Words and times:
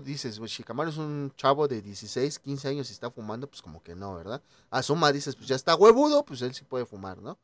dices, 0.00 0.38
pues 0.38 0.50
Shikamaru 0.50 0.90
es 0.90 0.96
un 0.96 1.32
chavo 1.36 1.68
de 1.68 1.82
16, 1.82 2.38
15 2.38 2.68
años 2.68 2.90
y 2.90 2.92
está 2.92 3.10
fumando, 3.10 3.46
pues 3.46 3.62
como 3.62 3.82
que 3.82 3.94
no, 3.94 4.14
¿verdad? 4.14 4.42
Asuma 4.70 5.12
dices, 5.12 5.36
pues 5.36 5.48
ya 5.48 5.56
está 5.56 5.74
huevudo, 5.74 6.24
pues 6.24 6.42
él 6.42 6.54
sí 6.54 6.64
puede 6.64 6.86
fumar, 6.86 7.20
¿no? 7.20 7.38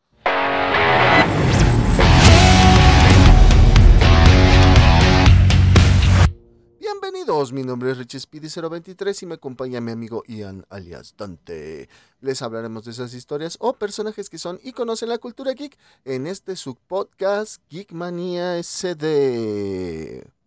Bienvenidos, 6.78 7.52
mi 7.52 7.62
nombre 7.62 7.90
es 7.90 7.98
Richie 7.98 8.20
Speedy 8.20 8.48
023 8.48 9.22
y 9.22 9.26
me 9.26 9.34
acompaña 9.34 9.80
mi 9.80 9.92
amigo 9.92 10.22
Ian 10.26 10.64
alias 10.68 11.14
Dante. 11.16 11.88
Les 12.20 12.42
hablaremos 12.42 12.84
de 12.84 12.92
esas 12.92 13.14
historias 13.14 13.56
o 13.60 13.74
personajes 13.74 14.28
que 14.30 14.38
son 14.38 14.58
y 14.62 14.72
conocen 14.72 15.08
la 15.10 15.18
cultura 15.18 15.52
geek 15.52 15.78
en 16.04 16.26
este 16.26 16.56
subpodcast 16.56 17.62
Geekmania 17.68 18.62
SD. 18.62 20.37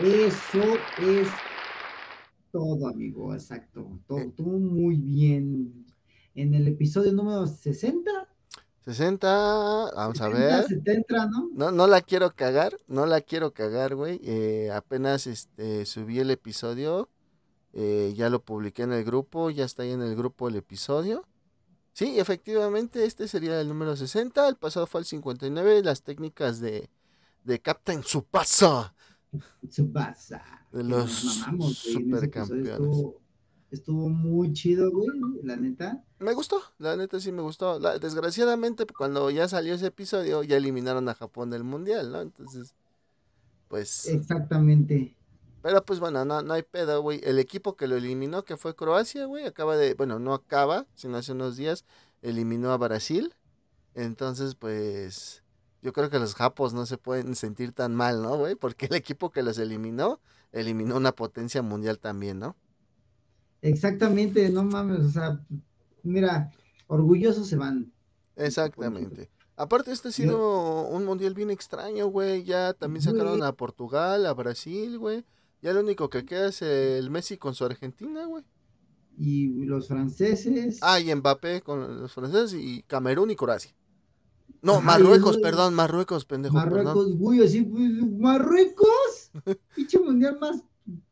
Eso 0.00 0.62
es 0.98 1.28
todo, 2.50 2.88
amigo, 2.88 3.32
exacto. 3.34 4.00
Todo, 4.06 4.18
Eh. 4.18 4.32
todo 4.36 4.58
muy 4.58 4.96
bien. 4.96 5.86
En 6.34 6.54
el 6.54 6.66
episodio 6.66 7.12
número 7.12 7.46
60, 7.46 8.10
60, 8.84 9.92
vamos 9.94 10.20
a 10.20 10.24
70, 10.26 10.38
ver. 10.56 10.64
70, 10.66 11.26
¿no? 11.26 11.48
No, 11.54 11.70
no 11.70 11.86
la 11.86 12.00
quiero 12.00 12.34
cagar, 12.34 12.76
no 12.88 13.06
la 13.06 13.20
quiero 13.20 13.52
cagar, 13.52 13.94
güey. 13.94 14.20
Eh, 14.24 14.70
apenas 14.72 15.26
este, 15.28 15.86
subí 15.86 16.18
el 16.18 16.30
episodio, 16.30 17.08
eh, 17.72 18.12
ya 18.16 18.30
lo 18.30 18.42
publiqué 18.44 18.82
en 18.82 18.92
el 18.92 19.04
grupo, 19.04 19.50
ya 19.50 19.64
está 19.64 19.84
ahí 19.84 19.92
en 19.92 20.02
el 20.02 20.16
grupo 20.16 20.48
el 20.48 20.56
episodio. 20.56 21.24
Sí, 21.92 22.18
efectivamente, 22.18 23.04
este 23.04 23.28
sería 23.28 23.60
el 23.60 23.68
número 23.68 23.94
60, 23.96 24.48
el 24.48 24.56
pasado 24.56 24.86
fue 24.88 25.00
el 25.00 25.06
59, 25.06 25.82
las 25.84 26.02
técnicas 26.02 26.58
de, 26.58 26.90
de 27.44 27.60
Captain 27.60 28.00
Tsubasa. 28.02 28.93
Tsubasa. 29.68 30.42
De 30.72 30.84
los 30.84 31.24
mamamos, 31.24 31.78
supercampeones. 31.78 32.68
Estuvo, 32.68 33.20
estuvo 33.70 34.08
muy 34.08 34.52
chido, 34.52 34.90
güey, 34.90 35.08
la 35.42 35.56
neta. 35.56 36.02
Me 36.18 36.32
gustó, 36.34 36.60
la 36.78 36.96
neta 36.96 37.20
sí 37.20 37.32
me 37.32 37.42
gustó. 37.42 37.78
La- 37.78 37.98
desgraciadamente, 37.98 38.86
cuando 38.86 39.30
ya 39.30 39.46
salió 39.48 39.74
ese 39.74 39.86
episodio, 39.86 40.42
ya 40.42 40.56
eliminaron 40.56 41.08
a 41.08 41.14
Japón 41.14 41.50
del 41.50 41.64
Mundial, 41.64 42.10
¿no? 42.10 42.20
Entonces, 42.20 42.74
pues... 43.68 44.06
Exactamente. 44.08 45.16
Pero 45.62 45.82
pues 45.84 45.98
bueno, 45.98 46.24
no, 46.24 46.42
no 46.42 46.54
hay 46.54 46.62
pedo, 46.62 47.00
güey. 47.00 47.20
El 47.24 47.38
equipo 47.38 47.76
que 47.76 47.86
lo 47.86 47.96
eliminó, 47.96 48.44
que 48.44 48.56
fue 48.56 48.76
Croacia, 48.76 49.24
güey, 49.26 49.46
acaba 49.46 49.76
de, 49.76 49.94
bueno, 49.94 50.18
no 50.18 50.34
acaba, 50.34 50.86
sino 50.94 51.16
hace 51.16 51.32
unos 51.32 51.56
días, 51.56 51.84
eliminó 52.20 52.72
a 52.72 52.76
Brasil. 52.76 53.34
Entonces, 53.94 54.56
pues, 54.56 55.43
yo 55.84 55.92
creo 55.92 56.08
que 56.08 56.18
los 56.18 56.34
japos 56.34 56.72
no 56.72 56.86
se 56.86 56.96
pueden 56.96 57.36
sentir 57.36 57.72
tan 57.72 57.94
mal, 57.94 58.22
¿no, 58.22 58.38
güey? 58.38 58.54
Porque 58.54 58.86
el 58.86 58.94
equipo 58.94 59.30
que 59.30 59.42
los 59.42 59.58
eliminó, 59.58 60.18
eliminó 60.50 60.96
una 60.96 61.12
potencia 61.12 61.60
mundial 61.60 61.98
también, 61.98 62.38
¿no? 62.38 62.56
Exactamente, 63.60 64.48
no 64.48 64.64
mames, 64.64 65.00
o 65.00 65.10
sea, 65.10 65.44
mira, 66.02 66.50
orgullosos 66.86 67.46
se 67.46 67.56
van. 67.56 67.92
Exactamente. 68.34 69.28
Aparte, 69.56 69.92
este 69.92 70.08
ha 70.08 70.12
sido 70.12 70.88
un 70.88 71.04
mundial 71.04 71.34
bien 71.34 71.50
extraño, 71.50 72.06
güey. 72.06 72.44
Ya 72.44 72.72
también 72.72 73.02
sacaron 73.02 73.42
a 73.42 73.52
Portugal, 73.52 74.24
a 74.24 74.32
Brasil, 74.32 74.98
güey. 74.98 75.24
Ya 75.60 75.74
lo 75.74 75.80
único 75.80 76.08
que 76.08 76.24
queda 76.24 76.48
es 76.48 76.62
el 76.62 77.10
Messi 77.10 77.36
con 77.36 77.54
su 77.54 77.64
Argentina, 77.64 78.24
güey. 78.24 78.42
Y 79.18 79.64
los 79.66 79.86
franceses. 79.86 80.78
Ah, 80.80 80.98
y 80.98 81.14
Mbappé 81.14 81.60
con 81.60 82.00
los 82.00 82.12
franceses 82.12 82.54
y 82.54 82.82
Camerún 82.84 83.30
y 83.30 83.36
Croacia. 83.36 83.72
No, 84.64 84.76
Ajá, 84.76 84.80
Marruecos, 84.80 85.36
perdón, 85.36 85.74
Marruecos, 85.74 86.24
pendejo, 86.24 86.54
perdón. 86.54 86.84
Marruecos, 86.84 87.18
güey, 87.18 87.44
así, 87.44 87.66
Marruecos, 87.66 89.30
pinche 89.76 89.98
mundial 89.98 90.38
más 90.40 90.62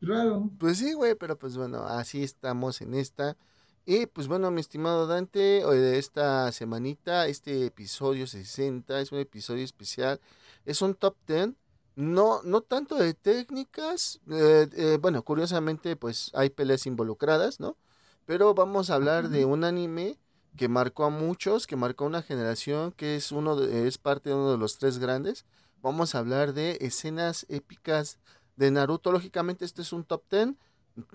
raro. 0.00 0.50
Pues 0.58 0.78
sí, 0.78 0.94
güey, 0.94 1.14
pero 1.16 1.38
pues 1.38 1.58
bueno, 1.58 1.84
así 1.84 2.22
estamos 2.22 2.80
en 2.80 2.94
esta. 2.94 3.36
Y 3.84 4.06
pues 4.06 4.26
bueno, 4.26 4.50
mi 4.50 4.62
estimado 4.62 5.06
Dante, 5.06 5.66
hoy 5.66 5.76
de 5.76 5.98
esta 5.98 6.50
semanita, 6.50 7.26
este 7.26 7.66
episodio 7.66 8.26
60 8.26 8.98
es 9.02 9.12
un 9.12 9.18
episodio 9.18 9.64
especial, 9.64 10.18
es 10.64 10.80
un 10.80 10.94
top 10.94 11.16
10, 11.26 11.50
no, 11.96 12.42
no 12.44 12.62
tanto 12.62 12.96
de 12.96 13.12
técnicas, 13.12 14.22
eh, 14.30 14.66
eh, 14.72 14.98
bueno, 14.98 15.22
curiosamente 15.24 15.94
pues 15.96 16.30
hay 16.32 16.48
peleas 16.48 16.86
involucradas, 16.86 17.60
¿no? 17.60 17.76
Pero 18.24 18.54
vamos 18.54 18.88
a 18.88 18.94
hablar 18.94 19.28
de 19.28 19.44
un 19.44 19.62
anime 19.62 20.16
que 20.56 20.68
marcó 20.68 21.04
a 21.04 21.10
muchos, 21.10 21.66
que 21.66 21.76
marcó 21.76 22.04
a 22.04 22.08
una 22.08 22.22
generación, 22.22 22.92
que 22.92 23.16
es 23.16 23.32
uno 23.32 23.56
de- 23.56 23.86
es 23.88 23.98
parte 23.98 24.28
de 24.30 24.34
uno 24.36 24.52
de 24.52 24.58
los 24.58 24.78
tres 24.78 24.98
grandes. 24.98 25.44
Vamos 25.82 26.14
a 26.14 26.18
hablar 26.18 26.52
de 26.52 26.78
escenas 26.80 27.46
épicas 27.48 28.18
de 28.56 28.70
Naruto. 28.70 29.10
Lógicamente, 29.12 29.64
este 29.64 29.82
es 29.82 29.92
un 29.92 30.04
top 30.04 30.22
10 30.30 30.54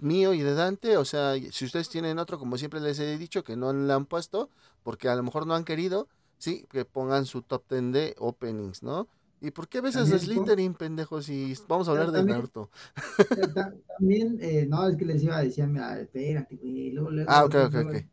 mío 0.02 0.34
y 0.34 0.42
de 0.42 0.54
Dante. 0.56 0.98
O 0.98 1.06
sea, 1.06 1.36
si 1.52 1.66
ustedes 1.66 1.88
tienen 1.90 2.18
otro, 2.20 2.40
como 2.40 2.58
siempre 2.58 2.80
les 2.82 3.00
he 3.00 3.18
dicho, 3.18 3.44
que 3.44 3.56
no 3.56 3.72
le 3.72 3.94
han 3.94 4.06
puesto, 4.06 4.50
porque 4.84 5.08
a 5.08 5.16
lo 5.16 5.24
mejor 5.24 5.46
no 5.46 5.54
han 5.54 5.64
querido, 5.64 6.08
sí, 6.40 6.66
que 6.70 6.84
pongan 6.84 7.26
su 7.26 7.44
top 7.44 7.64
10 7.70 7.92
de 7.94 8.16
openings, 8.18 8.82
¿no? 8.84 9.08
¿Y 9.40 9.52
por 9.52 9.68
qué 9.68 9.82
besas 9.82 10.12
a. 10.12 10.18
Slytherin, 10.18 10.74
pendejo? 10.74 11.22
Si 11.22 11.54
vamos 11.68 11.88
a 11.88 11.92
hablar 11.92 12.08
de 12.12 12.18
También- 12.18 12.38
Naruto. 12.38 12.72
Ta- 12.96 13.06
ta- 13.54 13.74
También, 14.00 14.40
eh, 14.42 14.66
no, 14.68 14.88
es 14.88 14.98
que 14.98 15.06
les 15.06 15.22
iba 15.24 15.38
a 15.38 15.44
decir, 15.44 15.68
mira, 15.68 16.00
espérate, 16.00 16.56
güey, 16.56 16.92
luego, 16.92 17.12
luego, 17.12 17.30
Ah, 17.32 17.46
ok, 17.46 17.54
ok, 17.68 17.76
ok. 17.86 18.06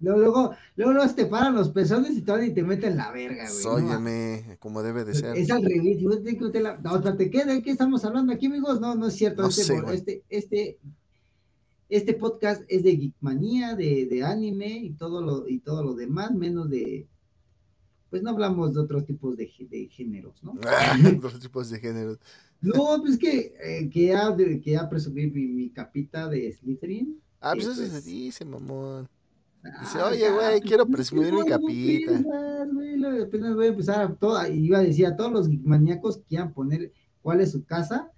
Luego, 0.00 0.18
luego, 0.20 0.50
luego, 0.76 0.92
luego 0.92 1.14
te 1.14 1.26
paran 1.26 1.54
los 1.54 1.70
pezones 1.70 2.12
y 2.16 2.22
y 2.44 2.52
te 2.52 2.62
meten 2.62 2.96
la 2.96 3.10
verga, 3.10 3.44
güey. 3.50 3.64
no. 3.64 3.70
Óyeme, 3.88 4.56
como 4.58 4.82
debe 4.82 5.04
de 5.04 5.14
ser. 5.14 5.36
Es 5.36 5.50
al 5.50 5.62
revés, 5.64 6.02
meter 6.02 6.62
la- 6.62 6.76
No, 6.78 6.96
espérate, 6.96 7.30
¿qué, 7.30 7.44
¿de 7.44 7.62
qué 7.62 7.70
estamos 7.70 8.04
hablando 8.04 8.32
aquí, 8.32 8.46
amigos? 8.46 8.80
No, 8.80 8.94
no 8.94 9.06
es 9.06 9.14
cierto. 9.14 9.42
No 9.42 9.48
este, 9.48 9.62
sé, 9.64 9.82
este, 9.92 10.22
este, 10.28 10.78
este 11.88 12.14
podcast 12.14 12.62
es 12.68 12.82
de 12.82 12.96
geekmanía, 12.96 13.74
de, 13.76 14.06
de 14.06 14.24
anime 14.24 14.68
y 14.68 14.90
todo 14.90 15.22
lo, 15.22 15.48
y 15.48 15.58
todo 15.60 15.82
lo 15.82 15.94
demás, 15.94 16.32
menos 16.32 16.68
de. 16.70 17.06
Pues 18.10 18.22
no 18.22 18.30
hablamos 18.30 18.74
de 18.74 18.80
otros 18.80 19.04
tipos 19.06 19.36
de, 19.36 19.50
de 19.70 19.88
géneros, 19.88 20.42
¿no? 20.42 20.54
Dos 21.20 21.40
tipos 21.40 21.70
de 21.70 21.80
géneros. 21.80 22.18
No, 22.60 23.00
pues 23.02 23.18
que, 23.18 23.54
eh, 23.62 23.90
que 23.90 24.06
ya, 24.06 24.34
que 24.36 24.70
ya 24.70 24.88
presumí 24.88 25.26
mi, 25.26 25.46
mi 25.48 25.70
capita 25.70 26.28
de 26.28 26.52
Slytherin. 26.52 27.20
Ah, 27.40 27.52
Sí, 27.54 27.60
pues 27.64 27.72
eso 27.76 27.84
se 27.86 27.90
pues. 27.90 28.04
dice, 28.04 28.44
mamón. 28.44 29.08
Dice, 29.80 29.98
Ah, 29.98 30.08
oye, 30.08 30.30
güey, 30.30 30.58
pues, 30.58 30.60
quiero 30.62 30.84
pues, 30.86 30.96
presumir 30.96 31.32
mi 31.32 31.44
capita. 31.46 32.12
pierdas, 32.12 32.68
güey, 32.72 33.22
Apenas 33.22 33.54
voy 33.54 33.66
a 33.66 33.68
empezar 33.68 34.00
a 34.02 34.14
todo, 34.14 34.46
iba 34.46 34.78
a 34.78 34.82
decir 34.82 35.06
a 35.06 35.16
todos 35.16 35.32
los 35.32 35.48
maníacos 35.48 36.18
que 36.18 36.24
quieran 36.24 36.52
poner 36.52 36.92
cuál 37.22 37.40
es 37.40 37.52
su 37.52 37.64
casa, 37.64 38.10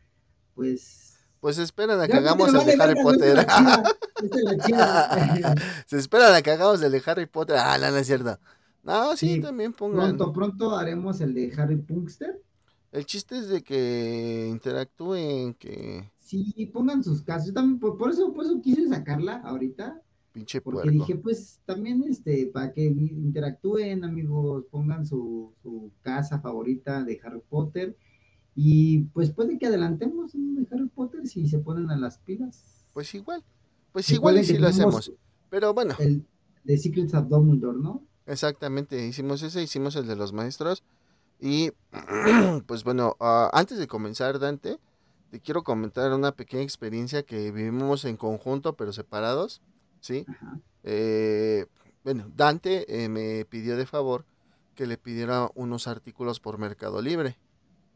pues. 0.55 1.15
Pues 1.41 1.59
esperan 1.59 2.01
a 2.01 2.09
que 2.09 2.15
hagamos 2.15 2.53
el 2.53 2.65
de 2.65 2.83
Harry 2.83 3.01
Potter. 3.01 3.47
Se 5.87 5.99
esperan 5.99 6.35
a 6.35 6.43
que 6.43 6.51
hagamos 6.51 6.83
el 6.83 6.91
de 6.91 7.03
Harry 7.07 7.27
Potter. 7.27 7.57
Ah, 7.59 7.79
no, 7.79 7.91
no 7.91 7.97
es 7.99 8.07
cierto. 8.07 8.39
No, 8.83 9.17
sí, 9.17 9.35
Sí, 9.35 9.41
también 9.41 9.73
pongan. 9.73 10.17
Pronto, 10.17 10.33
pronto 10.33 10.77
haremos 10.77 11.21
el 11.21 11.35
de 11.35 11.53
Harry 11.57 11.77
Punkster. 11.77 12.41
El 12.91 13.05
chiste 13.05 13.39
es 13.39 13.49
de 13.49 13.63
que 13.63 14.49
interactúen, 14.51 15.55
que 15.55 16.11
Sí, 16.21 16.71
pongan 16.73 17.05
sus 17.05 17.23
casas. 17.23 17.49
Yo 17.49 17.53
también, 17.53 17.79
por, 17.79 17.97
por 17.97 18.11
eso, 18.11 18.33
por 18.33 18.45
eso 18.45 18.61
quise 18.61 18.89
sacarla 18.89 19.43
ahorita. 19.45 20.01
Pinche 20.37 20.61
Porque 20.61 20.83
puerco. 20.83 21.05
dije, 21.07 21.17
pues 21.17 21.61
también 21.65 22.05
este, 22.07 22.51
para 22.53 22.73
que 22.73 22.85
interactúen, 22.85 24.05
amigos, 24.05 24.65
pongan 24.71 25.07
su, 25.07 25.55
su 25.63 25.91
casa 26.03 26.41
favorita 26.41 27.03
de 27.05 27.19
Harry 27.25 27.41
Potter. 27.49 27.97
Y 28.55 29.05
pues 29.15 29.31
puede 29.31 29.59
que 29.59 29.67
adelantemos 29.67 30.35
uno 30.35 30.61
de 30.61 30.67
Harry 30.71 30.89
Potter 30.89 31.27
si 31.27 31.49
se 31.49 31.59
ponen 31.59 31.91
a 31.91 31.97
las 31.97 32.19
pilas. 32.19 32.85
Pues 32.93 33.15
igual. 33.15 33.43
Pues 33.93 34.11
igual 34.11 34.39
y 34.39 34.45
si 34.45 34.59
lo 34.59 34.69
hacemos. 34.69 35.11
Pero 35.49 35.73
bueno, 35.73 35.95
El 35.99 36.27
de 36.65 36.77
Secrets 36.77 37.15
of 37.15 37.29
Dumbledore, 37.29 37.79
¿no? 37.79 38.03
exactamente. 38.27 39.07
Hicimos 39.07 39.43
ese, 39.43 39.63
hicimos 39.63 39.97
el 39.97 40.07
de 40.07 40.17
los 40.17 40.33
maestros. 40.35 40.83
Y 41.41 41.71
pues 42.67 42.85
bueno, 42.85 43.17
ah, 43.21 43.51
antes 43.55 43.79
de 43.79 43.87
comenzar, 43.87 44.39
Dante, 44.39 44.79
te 45.31 45.41
quiero 45.41 45.65
comentar 45.65 46.13
una 46.13 46.33
pequeña 46.33 46.63
experiencia 46.63 47.23
que 47.23 47.53
vivimos 47.53 48.05
en 48.05 48.17
conjunto, 48.17 48.77
pero 48.77 48.93
separados. 48.93 49.63
¿Sí? 50.01 50.27
Eh, 50.83 51.67
bueno, 52.05 52.31
Dante 52.37 53.05
eh, 53.05 53.09
me 53.09 53.45
pidió 53.45 53.77
de 53.77 53.87
favor 53.87 54.25
que 54.75 54.87
le 54.87 54.99
pidiera 54.99 55.51
unos 55.55 55.89
artículos 55.89 56.39
por 56.39 56.59
Mercado 56.59 57.03
Libre, 57.03 57.39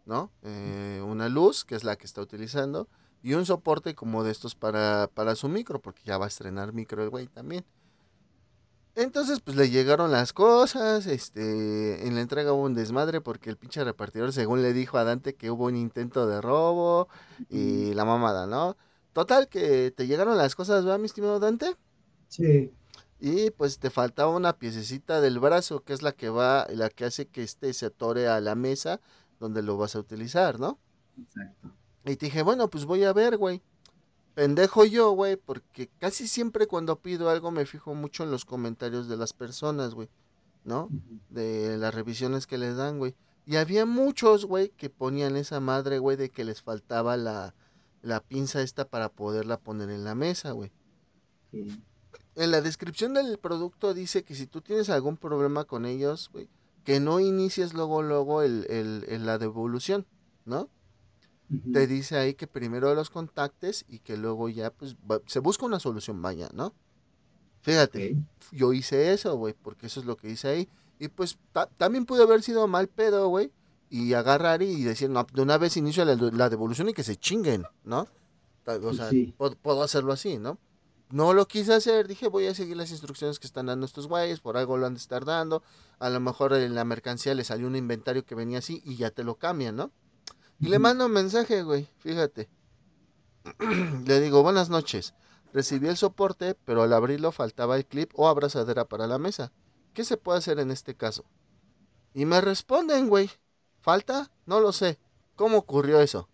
¿no? 0.06 0.30
Eh, 0.42 1.02
una 1.06 1.28
luz, 1.28 1.64
que 1.64 1.76
es 1.76 1.84
la 1.84 1.96
que 1.96 2.06
está 2.06 2.20
utilizando, 2.20 2.88
y 3.22 3.34
un 3.34 3.46
soporte 3.46 3.94
como 3.94 4.24
de 4.24 4.32
estos 4.32 4.54
para, 4.54 5.08
para 5.14 5.36
su 5.36 5.48
micro, 5.48 5.78
porque 5.80 6.02
ya 6.04 6.18
va 6.18 6.24
a 6.24 6.28
estrenar 6.28 6.72
micro 6.72 7.02
el 7.02 7.10
güey 7.10 7.28
también. 7.28 7.64
Entonces, 8.96 9.40
pues 9.40 9.56
le 9.56 9.70
llegaron 9.70 10.10
las 10.10 10.32
cosas, 10.32 11.06
este, 11.06 12.06
en 12.06 12.16
la 12.16 12.22
entrega 12.22 12.52
hubo 12.52 12.64
un 12.64 12.74
desmadre 12.74 13.20
porque 13.20 13.48
el 13.48 13.56
pinche 13.56 13.84
repartidor, 13.84 14.32
según 14.32 14.62
le 14.62 14.72
dijo 14.72 14.98
a 14.98 15.04
Dante, 15.04 15.34
que 15.34 15.50
hubo 15.50 15.66
un 15.66 15.76
intento 15.76 16.26
de 16.26 16.40
robo 16.40 17.08
y 17.48 17.94
la 17.94 18.04
mamada, 18.04 18.46
¿no? 18.46 18.76
Total, 19.12 19.48
que 19.48 19.92
te 19.92 20.06
llegaron 20.06 20.36
las 20.36 20.56
cosas, 20.56 20.86
¿va, 20.86 20.98
mi 20.98 21.06
estimado 21.06 21.38
Dante? 21.38 21.76
Sí. 22.30 22.72
Y 23.18 23.50
pues 23.50 23.78
te 23.78 23.90
faltaba 23.90 24.34
una 24.34 24.54
piececita 24.54 25.20
del 25.20 25.38
brazo, 25.38 25.82
que 25.84 25.92
es 25.92 26.00
la 26.00 26.12
que 26.12 26.30
va, 26.30 26.66
la 26.70 26.88
que 26.88 27.04
hace 27.04 27.26
que 27.26 27.42
este 27.42 27.74
se 27.74 27.86
atore 27.86 28.28
a 28.28 28.40
la 28.40 28.54
mesa 28.54 29.00
donde 29.38 29.62
lo 29.62 29.76
vas 29.76 29.94
a 29.94 29.98
utilizar, 29.98 30.58
¿no? 30.58 30.78
Exacto. 31.20 31.70
Y 32.06 32.16
te 32.16 32.26
dije, 32.26 32.42
bueno, 32.42 32.70
pues 32.70 32.86
voy 32.86 33.04
a 33.04 33.12
ver, 33.12 33.36
güey. 33.36 33.62
Pendejo 34.34 34.84
yo, 34.84 35.10
güey, 35.10 35.36
porque 35.36 35.90
casi 35.98 36.28
siempre 36.28 36.66
cuando 36.66 37.00
pido 37.00 37.28
algo 37.28 37.50
me 37.50 37.66
fijo 37.66 37.94
mucho 37.94 38.22
en 38.22 38.30
los 38.30 38.44
comentarios 38.46 39.08
de 39.08 39.16
las 39.16 39.34
personas, 39.34 39.94
güey, 39.94 40.08
¿no? 40.64 40.88
De 41.28 41.76
las 41.76 41.94
revisiones 41.94 42.46
que 42.46 42.56
les 42.56 42.76
dan, 42.76 42.98
güey. 42.98 43.14
Y 43.44 43.56
había 43.56 43.84
muchos, 43.84 44.46
güey, 44.46 44.70
que 44.70 44.88
ponían 44.88 45.36
esa 45.36 45.60
madre, 45.60 45.98
güey, 45.98 46.16
de 46.16 46.30
que 46.30 46.44
les 46.44 46.62
faltaba 46.62 47.16
la, 47.16 47.54
la 48.02 48.20
pinza 48.20 48.62
esta 48.62 48.88
para 48.88 49.10
poderla 49.10 49.58
poner 49.58 49.90
en 49.90 50.04
la 50.04 50.14
mesa, 50.14 50.52
güey. 50.52 50.72
En 52.40 52.50
la 52.52 52.62
descripción 52.62 53.12
del 53.12 53.36
producto 53.38 53.92
dice 53.92 54.22
que 54.22 54.34
si 54.34 54.46
tú 54.46 54.62
tienes 54.62 54.88
algún 54.88 55.18
problema 55.18 55.64
con 55.64 55.84
ellos, 55.84 56.30
güey, 56.32 56.48
que 56.84 56.98
no 56.98 57.20
inicies 57.20 57.74
luego, 57.74 58.02
luego 58.02 58.40
el, 58.40 58.64
el, 58.70 59.26
la 59.26 59.36
devolución, 59.36 60.06
¿no? 60.46 60.70
Te 61.70 61.86
dice 61.86 62.16
ahí 62.16 62.32
que 62.32 62.46
primero 62.46 62.94
los 62.94 63.10
contactes 63.10 63.84
y 63.88 63.98
que 63.98 64.16
luego 64.16 64.48
ya, 64.48 64.70
pues, 64.70 64.96
se 65.26 65.40
busca 65.40 65.66
una 65.66 65.80
solución, 65.80 66.22
vaya, 66.22 66.48
¿no? 66.54 66.72
Fíjate, 67.60 68.16
yo 68.52 68.72
hice 68.72 69.12
eso, 69.12 69.36
güey, 69.36 69.52
porque 69.52 69.88
eso 69.88 70.00
es 70.00 70.06
lo 70.06 70.16
que 70.16 70.30
hice 70.30 70.48
ahí. 70.48 70.68
Y 70.98 71.08
pues 71.08 71.38
también 71.76 72.06
pudo 72.06 72.22
haber 72.22 72.40
sido 72.40 72.66
mal 72.68 72.88
pedo, 72.88 73.28
güey, 73.28 73.52
y 73.90 74.14
agarrar 74.14 74.62
y 74.62 74.82
decir, 74.82 75.10
no, 75.10 75.26
de 75.30 75.42
una 75.42 75.58
vez 75.58 75.76
inicio 75.76 76.06
la, 76.06 76.48
devolución 76.48 76.88
y 76.88 76.94
que 76.94 77.02
se 77.02 77.16
chinguen, 77.16 77.64
¿no? 77.84 78.08
O 78.64 78.94
sea, 78.94 79.10
puedo, 79.36 79.82
hacerlo 79.82 80.14
así, 80.14 80.38
¿no? 80.38 80.56
No 81.10 81.32
lo 81.32 81.48
quise 81.48 81.74
hacer, 81.74 82.06
dije, 82.06 82.28
voy 82.28 82.46
a 82.46 82.54
seguir 82.54 82.76
las 82.76 82.92
instrucciones 82.92 83.40
que 83.40 83.46
están 83.46 83.66
dando 83.66 83.84
estos 83.84 84.06
güeyes, 84.06 84.38
por 84.38 84.56
algo 84.56 84.76
lo 84.76 84.86
han 84.86 84.94
de 84.94 85.00
estar 85.00 85.24
dando. 85.24 85.62
A 85.98 86.08
lo 86.08 86.20
mejor 86.20 86.52
en 86.54 86.76
la 86.76 86.84
mercancía 86.84 87.34
le 87.34 87.42
salió 87.42 87.66
un 87.66 87.74
inventario 87.74 88.24
que 88.24 88.36
venía 88.36 88.58
así 88.58 88.80
y 88.84 88.96
ya 88.96 89.10
te 89.10 89.24
lo 89.24 89.34
cambian, 89.34 89.74
¿no? 89.74 89.90
Y 90.60 90.68
le 90.68 90.78
mando 90.78 91.06
un 91.06 91.12
mensaje, 91.12 91.62
güey, 91.62 91.88
fíjate. 91.98 92.48
le 94.06 94.20
digo, 94.20 94.42
buenas 94.44 94.70
noches. 94.70 95.14
Recibí 95.52 95.88
el 95.88 95.96
soporte, 95.96 96.54
pero 96.64 96.82
al 96.82 96.92
abrirlo 96.92 97.32
faltaba 97.32 97.76
el 97.76 97.86
clip 97.86 98.12
o 98.14 98.28
abrazadera 98.28 98.84
para 98.84 99.08
la 99.08 99.18
mesa. 99.18 99.52
¿Qué 99.94 100.04
se 100.04 100.16
puede 100.16 100.38
hacer 100.38 100.60
en 100.60 100.70
este 100.70 100.94
caso? 100.94 101.24
Y 102.14 102.24
me 102.24 102.40
responden, 102.40 103.08
güey. 103.08 103.30
¿Falta? 103.80 104.30
No 104.46 104.60
lo 104.60 104.72
sé. 104.72 105.00
¿Cómo 105.34 105.58
ocurrió 105.58 106.00
eso? 106.00 106.28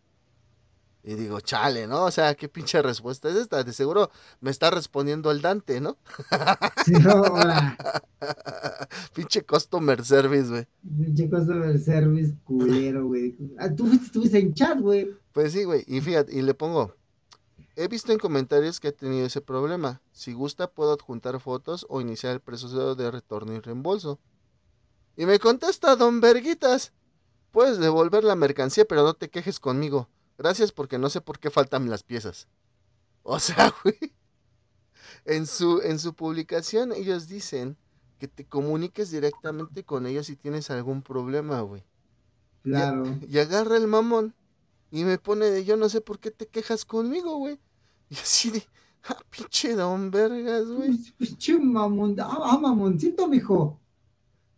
Y 1.06 1.14
digo, 1.14 1.40
chale, 1.40 1.86
¿no? 1.86 2.06
O 2.06 2.10
sea, 2.10 2.34
qué 2.34 2.48
pinche 2.48 2.82
respuesta 2.82 3.28
es 3.28 3.36
esta. 3.36 3.62
De 3.62 3.72
seguro 3.72 4.10
me 4.40 4.50
está 4.50 4.72
respondiendo 4.72 5.30
el 5.30 5.40
Dante, 5.40 5.80
¿no? 5.80 5.96
Sí, 6.84 6.94
hola. 7.06 7.78
pinche 9.14 9.42
customer 9.42 10.04
service, 10.04 10.50
güey. 10.50 10.66
Pinche 10.82 11.30
customer 11.30 11.78
service 11.78 12.34
culero, 12.42 13.06
güey. 13.06 13.36
Ah, 13.56 13.72
tú 13.72 13.86
estuviste 13.92 14.40
en 14.40 14.52
chat, 14.52 14.80
güey. 14.80 15.14
Pues 15.30 15.52
sí, 15.52 15.62
güey. 15.62 15.84
Y 15.86 16.00
fíjate, 16.00 16.36
y 16.36 16.42
le 16.42 16.54
pongo. 16.54 16.92
He 17.76 17.86
visto 17.86 18.10
en 18.10 18.18
comentarios 18.18 18.80
que 18.80 18.88
ha 18.88 18.92
tenido 18.92 19.26
ese 19.26 19.40
problema. 19.40 20.02
Si 20.10 20.32
gusta, 20.32 20.68
puedo 20.72 20.92
adjuntar 20.92 21.38
fotos 21.38 21.86
o 21.88 22.00
iniciar 22.00 22.32
el 22.32 22.40
proceso 22.40 22.96
de 22.96 23.10
retorno 23.12 23.54
y 23.54 23.60
reembolso. 23.60 24.18
Y 25.16 25.24
me 25.24 25.38
contesta 25.38 25.94
Don 25.94 26.20
Verguitas. 26.20 26.92
Puedes 27.52 27.78
devolver 27.78 28.24
la 28.24 28.34
mercancía, 28.34 28.84
pero 28.86 29.04
no 29.04 29.14
te 29.14 29.30
quejes 29.30 29.60
conmigo. 29.60 30.08
Gracias 30.38 30.72
porque 30.72 30.98
no 30.98 31.08
sé 31.08 31.20
por 31.20 31.38
qué 31.38 31.50
faltan 31.50 31.88
las 31.88 32.02
piezas. 32.02 32.48
O 33.22 33.38
sea, 33.40 33.72
güey. 33.82 33.98
En 35.24 35.46
su, 35.46 35.80
en 35.82 35.98
su 35.98 36.14
publicación 36.14 36.92
ellos 36.92 37.26
dicen 37.26 37.76
que 38.18 38.28
te 38.28 38.46
comuniques 38.46 39.10
directamente 39.10 39.84
con 39.84 40.06
ellos 40.06 40.26
si 40.26 40.36
tienes 40.36 40.70
algún 40.70 41.02
problema, 41.02 41.60
güey. 41.60 41.84
Claro. 42.62 43.04
Y, 43.28 43.38
agarra 43.38 43.76
el 43.76 43.86
mamón 43.86 44.34
y 44.90 45.04
me 45.04 45.18
pone 45.18 45.46
de 45.46 45.64
yo 45.64 45.76
no 45.76 45.88
sé 45.88 46.00
por 46.00 46.18
qué 46.18 46.30
te 46.30 46.46
quejas 46.46 46.84
conmigo, 46.84 47.36
güey. 47.38 47.60
Y 48.08 48.14
así 48.14 48.50
de, 48.50 48.64
ah, 49.08 49.18
pinche 49.30 49.74
don 49.74 50.10
vergas, 50.10 50.66
güey. 50.66 50.96
Pinche 51.18 51.58
mamón, 51.58 52.16
ah, 52.20 52.38
ah, 52.42 52.58
mamoncito, 52.58 53.28
mijo. 53.28 53.80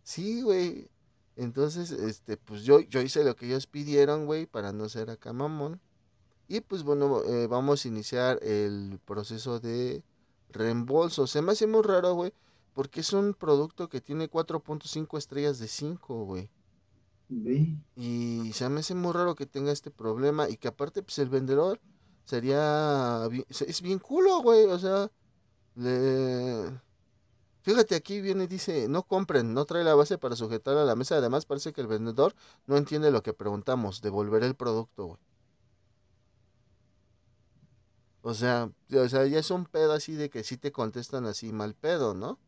Sí, 0.03 0.41
güey. 0.41 0.89
Entonces, 1.39 1.91
este, 1.91 2.35
pues 2.35 2.63
yo, 2.63 2.81
yo 2.81 3.01
hice 3.01 3.23
lo 3.23 3.33
que 3.37 3.45
ellos 3.45 3.65
pidieron, 3.65 4.25
güey, 4.25 4.45
para 4.45 4.73
no 4.73 4.89
ser 4.89 5.09
acá 5.09 5.31
mamón. 5.31 5.79
Y 6.49 6.59
pues 6.59 6.83
bueno, 6.83 7.23
eh, 7.23 7.47
vamos 7.47 7.85
a 7.85 7.87
iniciar 7.87 8.39
el 8.43 8.99
proceso 9.05 9.61
de 9.61 10.03
reembolso. 10.49 11.27
Se 11.27 11.41
me 11.41 11.53
hace 11.53 11.65
muy 11.65 11.81
raro, 11.83 12.13
güey, 12.13 12.33
porque 12.73 12.99
es 12.99 13.13
un 13.13 13.33
producto 13.33 13.87
que 13.87 14.01
tiene 14.01 14.29
4.5 14.29 15.17
estrellas 15.17 15.59
de 15.59 15.69
5, 15.69 16.25
güey. 16.25 16.49
Y 17.95 18.51
se 18.53 18.67
me 18.67 18.81
hace 18.81 18.93
muy 18.93 19.13
raro 19.13 19.35
que 19.35 19.45
tenga 19.45 19.71
este 19.71 19.91
problema 19.91 20.49
y 20.49 20.57
que 20.57 20.67
aparte, 20.67 21.01
pues 21.03 21.19
el 21.19 21.29
vendedor 21.29 21.79
sería... 22.25 23.29
Es 23.49 23.81
bien 23.81 23.99
culo, 23.99 24.41
güey, 24.41 24.65
o 24.65 24.77
sea... 24.77 25.09
Le 25.75 26.81
Fíjate, 27.69 27.93
aquí 27.93 28.19
viene 28.19 28.45
y 28.45 28.47
dice, 28.47 28.87
no 28.87 29.03
compren, 29.03 29.53
no 29.53 29.63
trae 29.63 29.83
la 29.83 29.93
base 29.93 30.17
para 30.17 30.35
sujetar 30.35 30.75
a 30.75 30.85
la 30.85 30.95
mesa. 30.95 31.17
Además, 31.17 31.45
parece 31.45 31.71
que 31.71 31.81
el 31.81 31.85
vendedor 31.85 32.33
no 32.65 32.77
entiende 32.77 33.11
lo 33.11 33.21
que 33.21 33.31
preguntamos, 33.31 34.01
devolver 34.01 34.43
el 34.43 34.55
producto, 34.55 35.05
güey. 35.05 35.19
O 38.23 38.33
sea, 38.33 38.71
o 38.91 39.07
sea, 39.07 39.27
ya 39.27 39.37
es 39.37 39.51
un 39.51 39.65
pedo 39.65 39.93
así 39.93 40.13
de 40.13 40.31
que 40.31 40.43
sí 40.43 40.57
te 40.57 40.71
contestan 40.71 41.27
así 41.27 41.53
mal 41.53 41.75
pedo, 41.75 42.15
¿no? 42.15 42.39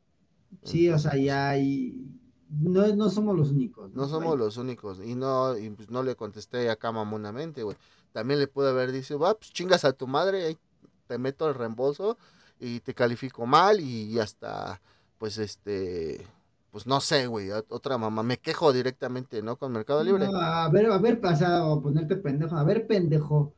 Sí, 0.64 0.90
o 0.90 0.98
sea, 0.98 1.16
ya 1.16 1.50
hay... 1.50 2.04
No, 2.50 2.88
no 2.96 3.12
somos 3.12 3.38
los 3.38 3.52
únicos. 3.52 3.94
No, 3.94 4.08
somos 4.08 4.40
los 4.40 4.58
únicos. 4.58 5.02
Y 5.06 5.14
no, 5.14 5.56
y 5.56 5.70
pues 5.70 5.92
no 5.92 6.02
le 6.02 6.16
contesté 6.16 6.68
acá 6.72 6.92
mamonamente, 6.92 7.62
güey. 7.62 7.78
También 8.12 8.40
le 8.40 8.48
pude 8.48 8.70
haber 8.70 8.92
dicho, 8.92 9.20
va, 9.20 9.36
pues 9.36 9.54
chingas 9.54 9.86
a 9.86 9.94
tu 9.94 10.08
madre, 10.08 10.46
ahí 10.48 10.58
te 11.06 11.20
meto 11.20 11.48
el 11.48 11.54
reembolso 11.54 12.18
y 12.60 12.80
te 12.80 12.96
califico 12.96 13.46
mal 13.46 13.80
y 13.80 14.18
hasta 14.18 14.82
pues 15.22 15.38
este, 15.38 16.26
pues 16.72 16.88
no 16.88 17.00
sé, 17.00 17.28
güey, 17.28 17.52
otra 17.52 18.00
mamá, 18.00 18.24
me 18.24 18.40
quejo 18.40 18.74
directamente, 18.74 19.44
¿no? 19.44 19.56
Con 19.56 19.72
Mercado 19.72 20.04
Libre. 20.04 20.28
a 20.34 20.68
ver, 20.70 20.88
a 20.88 20.98
ver, 20.98 21.22
pasado, 21.22 21.74
a 21.74 21.80
ponerte 21.84 22.16
pendejo, 22.16 22.56
a 22.56 22.64
ver, 22.64 22.88
pendejo, 22.88 23.54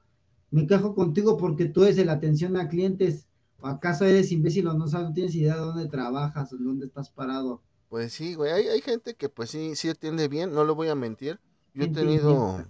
me 0.51 0.67
quejo 0.67 0.93
contigo 0.93 1.37
porque 1.37 1.63
tú 1.63 1.85
eres 1.85 2.05
la 2.05 2.11
atención 2.11 2.57
a 2.57 2.67
clientes, 2.67 3.29
¿o 3.61 3.67
acaso 3.67 4.03
eres 4.03 4.33
imbécil 4.33 4.67
o 4.67 4.73
no 4.73 4.89
sabes, 4.89 5.07
no 5.07 5.13
tienes 5.13 5.35
idea 5.35 5.55
de 5.55 5.61
dónde 5.61 5.87
trabajas 5.87 6.51
o 6.51 6.57
dónde 6.57 6.87
estás 6.87 7.09
parado? 7.09 7.61
Pues 7.87 8.11
sí, 8.11 8.33
güey, 8.33 8.51
hay, 8.51 8.67
hay 8.67 8.81
gente 8.81 9.15
que 9.15 9.29
pues 9.29 9.49
sí, 9.49 9.77
sí 9.77 9.87
atiende 9.87 10.27
bien, 10.27 10.53
no 10.53 10.65
lo 10.65 10.75
voy 10.75 10.89
a 10.89 10.95
mentir, 10.95 11.39
yo 11.73 11.85
he 11.85 11.87
tenido, 11.87 12.61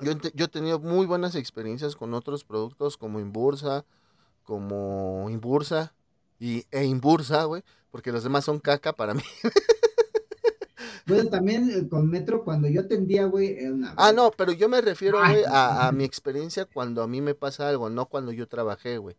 yo, 0.00 0.12
yo 0.32 0.44
he 0.46 0.48
tenido 0.48 0.80
muy 0.80 1.04
buenas 1.04 1.34
experiencias 1.34 1.96
con 1.96 2.14
otros 2.14 2.44
productos 2.44 2.96
como 2.96 3.20
Inbursa, 3.20 3.84
como 4.42 5.28
Inbursa 5.28 5.92
y, 6.38 6.64
e 6.70 6.86
Inbursa, 6.86 7.44
güey, 7.44 7.62
porque 7.92 8.10
los 8.10 8.24
demás 8.24 8.44
son 8.44 8.58
caca 8.58 8.92
para 8.92 9.14
mí. 9.14 9.22
Bueno, 11.04 11.30
también 11.30 11.68
eh, 11.68 11.88
con 11.88 12.08
Metro, 12.08 12.44
cuando 12.44 12.68
yo 12.68 12.82
atendía, 12.82 13.24
güey, 13.26 13.58
Ah, 13.96 14.12
no, 14.12 14.30
pero 14.30 14.52
yo 14.52 14.68
me 14.68 14.80
refiero, 14.80 15.18
güey, 15.18 15.42
a, 15.48 15.90
mi 15.92 16.04
experiencia 16.04 16.64
cuando 16.64 17.02
a 17.02 17.08
mí 17.08 17.20
me 17.20 17.34
pasa 17.34 17.68
algo, 17.68 17.90
no 17.90 18.06
cuando 18.06 18.30
yo 18.30 18.46
trabajé, 18.46 18.98
güey. 18.98 19.16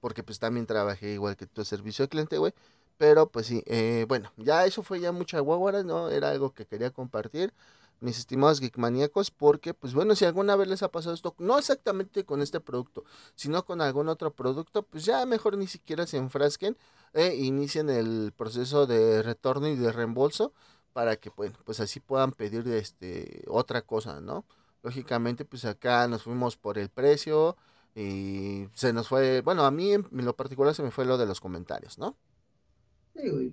Porque 0.00 0.22
pues 0.22 0.38
también 0.38 0.64
trabajé 0.64 1.12
igual 1.12 1.36
que 1.36 1.46
tu 1.46 1.62
servicio 1.66 2.04
de 2.04 2.08
cliente, 2.08 2.38
güey. 2.38 2.54
Pero 2.96 3.28
pues 3.28 3.46
sí, 3.46 3.62
eh, 3.66 4.06
bueno, 4.08 4.32
ya 4.38 4.64
eso 4.64 4.82
fue 4.82 4.98
ya 4.98 5.12
mucha 5.12 5.38
guaguara, 5.40 5.82
¿no? 5.82 6.08
Era 6.08 6.30
algo 6.30 6.54
que 6.54 6.64
quería 6.64 6.90
compartir 6.90 7.52
mis 8.00 8.18
estimados 8.18 8.60
geekmaníacos, 8.60 9.30
porque, 9.30 9.74
pues 9.74 9.94
bueno, 9.94 10.14
si 10.14 10.24
alguna 10.24 10.56
vez 10.56 10.68
les 10.68 10.82
ha 10.82 10.90
pasado 10.90 11.14
esto, 11.14 11.34
no 11.38 11.58
exactamente 11.58 12.24
con 12.24 12.42
este 12.42 12.60
producto, 12.60 13.04
sino 13.34 13.64
con 13.64 13.80
algún 13.80 14.08
otro 14.08 14.32
producto, 14.34 14.82
pues 14.82 15.04
ya 15.04 15.24
mejor 15.26 15.56
ni 15.56 15.66
siquiera 15.66 16.06
se 16.06 16.18
enfrasquen 16.18 16.76
e 17.12 17.34
inicien 17.34 17.88
el 17.90 18.32
proceso 18.36 18.86
de 18.86 19.22
retorno 19.22 19.68
y 19.68 19.76
de 19.76 19.92
reembolso 19.92 20.52
para 20.92 21.16
que, 21.16 21.30
bueno, 21.30 21.56
pues 21.64 21.80
así 21.80 22.00
puedan 22.00 22.32
pedir 22.32 22.66
este 22.68 23.44
otra 23.48 23.82
cosa, 23.82 24.20
¿no? 24.20 24.44
Lógicamente, 24.82 25.44
pues 25.44 25.64
acá 25.64 26.06
nos 26.08 26.22
fuimos 26.22 26.56
por 26.56 26.78
el 26.78 26.88
precio 26.88 27.56
y 27.94 28.68
se 28.74 28.92
nos 28.92 29.08
fue, 29.08 29.40
bueno, 29.40 29.64
a 29.64 29.70
mí 29.70 29.92
en 29.92 30.06
lo 30.10 30.36
particular 30.36 30.74
se 30.74 30.82
me 30.82 30.90
fue 30.90 31.04
lo 31.04 31.18
de 31.18 31.26
los 31.26 31.40
comentarios, 31.40 31.98
¿no? 31.98 32.16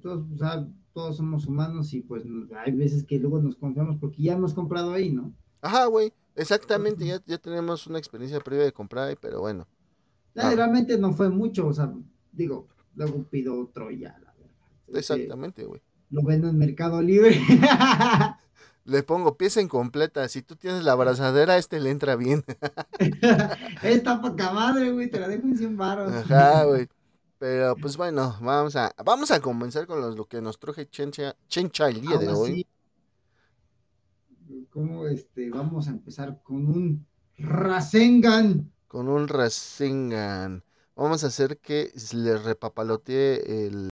Todos, 0.02 0.26
todos 0.94 1.18
somos 1.18 1.46
humanos 1.46 1.94
y 1.94 2.02
pues 2.02 2.24
hay 2.64 2.72
veces 2.72 3.04
que 3.04 3.20
luego 3.20 3.42
nos 3.42 3.56
confiamos 3.56 3.98
porque 3.98 4.24
ya 4.24 4.34
hemos 4.34 4.54
comprado 4.54 4.94
ahí, 4.94 5.12
¿no? 5.12 5.34
Ajá, 5.62 5.86
güey, 5.86 6.14
exactamente, 6.36 7.06
ya, 7.06 7.22
ya 7.26 7.38
tenemos 7.38 7.88
una 7.88 8.00
experiencia 8.00 8.40
previa 8.40 8.66
de 8.66 8.74
comprar 8.74 9.10
ahí, 9.10 9.16
pero 9.20 9.40
bueno. 9.40 9.68
Ah. 10.36 10.52
Realmente 10.56 10.98
no 10.98 11.14
fue 11.14 11.30
mucho, 11.30 11.68
o 11.68 11.74
sea, 11.74 11.94
digo, 12.32 12.68
luego 12.96 13.24
pido 13.24 13.60
otro 13.60 13.92
ya, 13.92 14.18
la 14.20 14.34
verdad. 14.34 14.56
Exactamente, 14.94 15.66
güey. 15.66 15.82
Lo 16.10 16.24
vendo 16.24 16.48
en 16.48 16.58
Mercado 16.58 17.02
Libre. 17.02 17.40
le 18.86 19.04
pongo 19.04 19.38
pieza 19.38 19.62
incompleta. 19.62 20.28
Si 20.28 20.42
tú 20.42 20.56
tienes 20.56 20.84
la 20.84 20.92
abrazadera, 20.92 21.58
este 21.58 21.80
le 21.80 21.90
entra 21.90 22.16
bien. 22.16 22.44
Esta 23.84 24.22
poca 24.22 24.52
madre, 24.52 24.92
güey, 24.92 25.10
te 25.10 25.20
la 25.20 25.28
dejo 25.28 25.48
en 25.48 25.58
100 25.58 25.78
baros. 25.78 26.14
Ajá, 26.14 26.66
güey. 26.66 26.88
Pero 27.44 27.76
pues 27.76 27.98
bueno, 27.98 28.38
vamos 28.40 28.74
a, 28.78 28.96
vamos 29.04 29.30
a 29.30 29.42
comenzar 29.42 29.86
con 29.86 30.00
los, 30.00 30.16
lo 30.16 30.24
que 30.24 30.40
nos 30.40 30.58
truje 30.58 30.88
Chencha, 30.90 31.36
Chencha 31.50 31.90
el 31.90 32.00
día 32.00 32.18
de 32.18 32.30
hoy. 32.30 32.66
¿Cómo 34.70 35.08
este, 35.08 35.50
vamos 35.50 35.90
a 35.90 35.92
empezar 35.92 36.42
con 36.42 36.68
un 36.68 37.06
Rasengan. 37.38 38.72
Con 38.88 39.10
un 39.10 39.28
Rasengan. 39.28 40.64
Vamos 40.96 41.26
a 41.26 41.28
hacer 41.28 41.58
que 41.58 41.92
le 42.14 42.38
repapalotee 42.38 43.66
el 43.66 43.90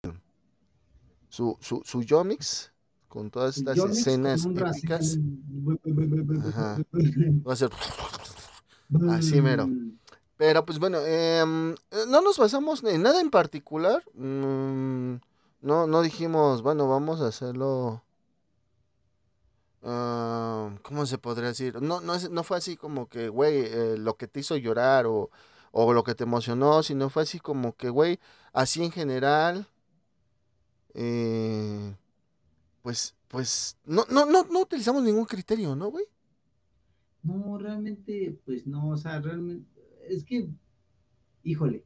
su, 1.28 1.56
su, 1.58 1.82
su 1.84 2.04
Yomix 2.04 2.72
con 3.08 3.32
todas 3.32 3.58
estas 3.58 3.78
escenas 3.78 4.46
épicas. 4.46 5.18
Ajá. 6.46 6.78
Va 7.44 7.52
a 7.52 7.56
ser 7.56 7.70
así 9.10 9.40
mero. 9.42 9.68
Pero 10.40 10.64
pues 10.64 10.78
bueno, 10.78 11.00
em, 11.04 11.74
no 12.08 12.22
nos 12.22 12.38
basamos 12.38 12.82
en 12.84 13.02
nada 13.02 13.20
en 13.20 13.28
particular. 13.28 14.02
Mm, 14.14 15.16
no, 15.60 15.86
no 15.86 16.00
dijimos, 16.00 16.62
bueno, 16.62 16.88
vamos 16.88 17.20
a 17.20 17.26
hacerlo. 17.26 18.02
Ah, 19.82 20.70
¿Cómo 20.80 21.04
se 21.04 21.18
podría 21.18 21.48
decir? 21.48 21.82
No, 21.82 22.00
no, 22.00 22.18
no 22.18 22.42
fue 22.42 22.56
así 22.56 22.78
como 22.78 23.06
que, 23.10 23.28
güey, 23.28 23.66
eh, 23.66 23.96
lo 23.98 24.16
que 24.16 24.28
te 24.28 24.40
hizo 24.40 24.56
llorar 24.56 25.04
o, 25.06 25.28
o 25.72 25.92
lo 25.92 26.04
que 26.04 26.14
te 26.14 26.24
emocionó, 26.24 26.82
sino 26.82 27.10
fue 27.10 27.24
así 27.24 27.38
como 27.38 27.76
que, 27.76 27.90
güey, 27.90 28.18
así 28.54 28.82
en 28.82 28.92
general, 28.92 29.66
eh, 30.94 31.94
pues, 32.80 33.14
pues, 33.28 33.76
no, 33.84 34.06
no, 34.08 34.24
no, 34.24 34.44
no 34.44 34.60
utilizamos 34.60 35.02
ningún 35.02 35.26
criterio, 35.26 35.76
¿no, 35.76 35.90
güey? 35.90 36.06
No, 37.22 37.58
realmente, 37.58 38.40
pues 38.46 38.66
no, 38.66 38.88
o 38.88 38.96
sea, 38.96 39.20
realmente, 39.20 39.79
es 40.10 40.24
que, 40.24 40.48
híjole, 41.44 41.84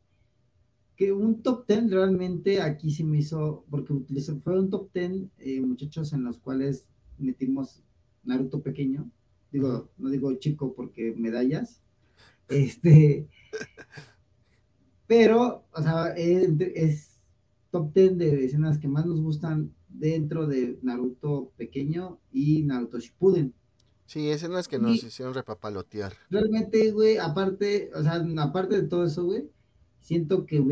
que 0.96 1.12
un 1.12 1.42
top 1.42 1.66
ten 1.66 1.90
realmente 1.90 2.60
aquí 2.60 2.90
se 2.90 3.04
me 3.04 3.18
hizo, 3.18 3.64
porque 3.70 3.94
fue 4.42 4.58
un 4.58 4.70
top 4.70 4.90
ten, 4.92 5.30
eh, 5.38 5.60
muchachos, 5.60 6.12
en 6.12 6.24
los 6.24 6.38
cuales 6.38 6.86
metimos 7.18 7.82
Naruto 8.22 8.62
pequeño, 8.62 9.10
digo, 9.52 9.88
no 9.98 10.08
digo 10.08 10.34
chico 10.36 10.72
porque 10.74 11.14
medallas, 11.16 11.82
este, 12.48 13.28
pero, 15.06 15.64
o 15.72 15.82
sea, 15.82 16.08
es, 16.16 17.20
top 17.70 17.92
10 17.92 18.18
de 18.18 18.44
escenas 18.44 18.78
que 18.78 18.88
más 18.88 19.04
nos 19.04 19.20
gustan 19.20 19.74
dentro 19.88 20.46
de 20.46 20.78
Naruto 20.82 21.52
pequeño 21.56 22.18
y 22.32 22.62
Naruto 22.62 22.98
Shippuden. 23.00 23.52
Sí, 24.06 24.28
escenas 24.28 24.68
que 24.68 24.78
nos 24.78 25.02
hicieron 25.02 25.34
repapalotear. 25.34 26.12
Realmente, 26.30 26.90
güey, 26.92 27.16
aparte, 27.16 27.90
o 27.94 28.02
sea, 28.02 28.24
aparte 28.38 28.82
de 28.82 28.88
todo 28.88 29.06
eso, 29.06 29.24
güey, 29.24 29.48
siento 30.00 30.44
que 30.44 30.62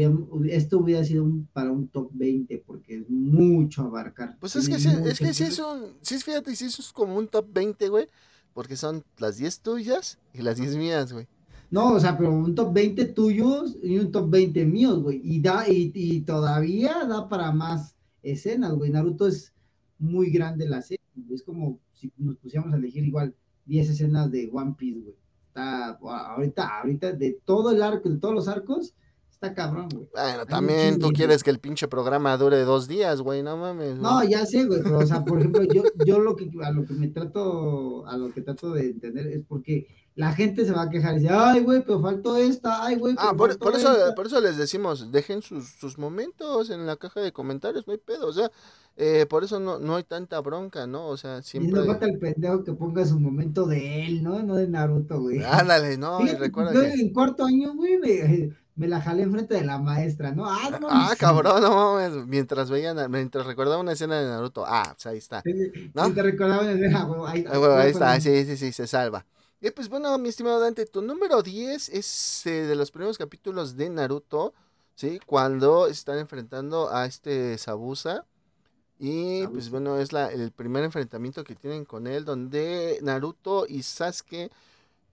esto 0.51 0.79
hubiera 0.79 1.03
sido 1.05 1.25
un, 1.25 1.49
para 1.53 1.73
un 1.73 1.89
top 1.89 2.11
20 2.13 2.63
porque 2.67 2.99
es 2.99 3.09
mucho 3.09 3.83
abarcar. 3.83 4.37
Pues 4.39 4.57
es 4.57 4.69
que, 4.69 4.79
sí, 4.79 4.91
es 5.07 5.19
que 5.19 5.33
sí 5.33 5.45
es 5.45 5.59
un, 5.59 5.95
sí, 6.03 6.19
fíjate, 6.19 6.55
sí 6.55 6.67
es 6.67 6.93
como 6.93 7.17
un 7.17 7.27
top 7.27 7.47
20, 7.53 7.89
güey, 7.89 8.07
porque 8.53 8.77
son 8.77 9.03
las 9.19 9.39
10 9.39 9.61
tuyas 9.61 10.19
y 10.35 10.43
las 10.43 10.59
10 10.59 10.77
mías, 10.77 11.13
güey. 11.13 11.27
No, 11.73 11.95
o 11.95 12.01
sea, 12.01 12.19
pero 12.19 12.31
un 12.31 12.55
top 12.55 12.75
20 12.75 13.07
tuyos 13.07 13.79
y 13.83 13.99
un 13.99 14.13
top 14.13 14.29
20 14.29 14.67
míos, 14.67 15.03
güey. 15.03 15.23
Y, 15.25 15.41
da, 15.41 15.65
y, 15.67 16.21
todavía 16.21 17.07
da 17.07 17.31
para 17.31 17.51
más 17.51 17.97
escenas, 18.23 18.75
güey. 18.75 18.91
Naruto 18.91 19.27
es 19.27 19.55
muy 20.03 20.31
grande 20.31 20.69
la 20.69 20.83
serie. 20.83 21.01
Es 21.31 21.43
como 21.43 21.79
si 21.93 22.13
nos 22.19 22.37
pusiéramos 22.37 22.75
a 22.75 22.77
elegir 22.77 23.05
igual 23.05 23.35
10 23.67 23.91
escenas 23.91 24.31
de 24.31 24.51
One 24.53 24.75
Piece, 24.77 25.01
güey. 25.01 25.15
Está, 25.47 25.91
ahorita, 25.91 26.79
ahorita, 26.81 27.13
de 27.13 27.39
todo 27.45 27.71
el 27.71 27.83
arco, 27.83 28.09
de 28.09 28.19
todos 28.19 28.35
los 28.35 28.49
arcos, 28.49 28.95
está 29.31 29.55
cabrón, 29.55 29.89
güey. 29.95 30.09
Bueno, 30.13 30.47
también 30.47 30.99
tú 30.99 31.11
quieres 31.11 31.45
que 31.45 31.51
el 31.51 31.59
pinche 31.59 31.89
programa 31.89 32.37
dure 32.37 32.63
dos 32.63 32.89
días, 32.89 33.21
güey, 33.21 33.43
no 33.43 33.57
mames. 33.57 33.99
No, 33.99 34.25
ya 34.25 34.45
sé, 34.47 34.65
güey, 34.65 34.83
pero, 34.83 34.99
o 34.99 35.07
sea, 35.07 35.25
por 35.25 35.39
ejemplo, 35.39 35.63
yo, 35.65 35.83
yo 36.05 36.19
lo 36.19 36.35
que, 36.37 36.51
a 36.63 36.71
lo 36.71 36.85
que 36.85 36.95
me 36.95 37.09
trato, 37.09 38.07
a 38.07 38.17
lo 38.17 38.33
que 38.33 38.41
trato 38.41 38.73
de 38.73 38.91
entender 38.91 39.27
es 39.27 39.45
porque 39.47 39.87
la 40.15 40.33
gente 40.33 40.65
se 40.65 40.73
va 40.73 40.83
a 40.83 40.91
quejar 40.91 41.15
y 41.15 41.21
dice, 41.21 41.33
ay, 41.33 41.61
güey, 41.61 41.83
pero 41.83 42.01
faltó 42.01 42.37
esta, 42.37 42.85
ay, 42.85 42.97
güey. 42.97 43.15
Ah, 43.19 43.33
por, 43.35 43.51
eso, 43.51 43.97
por 44.15 44.27
eso 44.27 44.41
les 44.41 44.59
decimos, 44.59 45.11
dejen 45.11 45.41
sus, 45.41 45.69
sus 45.69 45.99
momentos 45.99 46.69
en 46.71 46.87
la 46.87 46.97
caja 46.97 47.21
de 47.21 47.33
comentarios, 47.33 47.87
no 47.87 47.95
hay 47.95 47.99
pedo, 47.99 48.27
o 48.27 48.33
sea, 48.33 48.51
eh, 48.97 49.25
por 49.29 49.43
eso 49.43 49.59
no, 49.59 49.79
no 49.79 49.97
hay 49.97 50.05
tanta 50.05 50.39
bronca, 50.41 50.87
¿no? 50.87 51.07
O 51.07 51.17
sea, 51.17 51.41
siempre... 51.41 51.71
Y 51.71 51.75
no 51.75 51.87
falta 51.87 52.05
el 52.05 52.19
pendejo 52.19 52.63
que 52.63 52.75
ponga 52.75 53.07
su 53.07 53.19
momento 53.19 53.65
de 53.67 54.07
él, 54.07 54.23
¿no? 54.23 54.43
No 54.43 54.57
de 54.57 54.69
Naruto, 54.69 55.19
güey. 55.19 55.43
Ándale, 55.43 55.97
no, 55.97 56.21
y 56.21 56.29
recuerda 56.35 56.73
que... 56.73 56.93
En 56.93 57.13
cuarto 57.15 57.47
año, 57.47 57.73
güey, 57.75 57.97
me, 57.97 58.55
me, 58.77 58.89
la 58.89 59.01
jalé 59.01 59.23
enfrente 59.23 59.55
de 59.55 59.65
la 59.65 59.79
maestra, 59.79 60.33
¿no? 60.33 60.45
Ah, 60.47 60.79
no, 60.79 60.89
ah 60.91 61.15
cabrón, 61.19 61.63
no 61.63 61.95
mames, 61.95 62.27
mientras 62.27 62.69
veían, 62.69 62.99
mientras 63.11 63.47
recordaba 63.47 63.81
una 63.81 63.93
escena 63.93 64.21
de 64.21 64.29
Naruto, 64.29 64.67
ah, 64.67 64.93
pues 64.95 65.07
ahí 65.07 65.17
está. 65.17 65.43
¿no? 65.95 66.03
Mientras 66.03 66.27
recordaba 66.27 66.61
una 66.65 66.73
escena, 66.73 67.05
güey, 67.05 67.21
ahí, 67.27 67.45
ahí 67.51 67.91
está, 67.91 68.21
sí, 68.21 68.45
sí, 68.45 68.59
sí, 68.59 68.73
se 68.73 68.87
salva. 68.87 69.25
Y 69.65 69.71
pues 69.71 69.89
bueno, 69.89 70.19
mi 70.19 70.29
estimado 70.29 70.59
Dante, 70.59 70.87
tu 70.87 71.03
número 71.03 71.41
10 71.41 71.91
es 71.91 72.47
eh, 72.47 72.67
de 72.67 72.75
los 72.75 72.91
primeros 72.91 73.17
capítulos 73.17 73.77
de 73.77 73.91
Naruto, 73.91 74.55
¿sí? 74.97 75.21
Cuando 75.25 75.87
están 75.87 76.19
enfrentando 76.19 76.93
a 76.93 77.07
este 77.07 77.57
Sabusa. 77.59 78.27
Y 78.99 79.47
pues 79.47 79.71
bueno, 79.71 79.99
es 79.99 80.13
la, 80.13 80.33
el 80.33 80.51
primer 80.51 80.83
enfrentamiento 80.83 81.45
que 81.45 81.55
tienen 81.55 81.85
con 81.85 82.09
él, 82.09 82.25
donde 82.25 82.99
Naruto 83.03 83.65
y 83.69 83.85
Sasuke, 83.85 84.51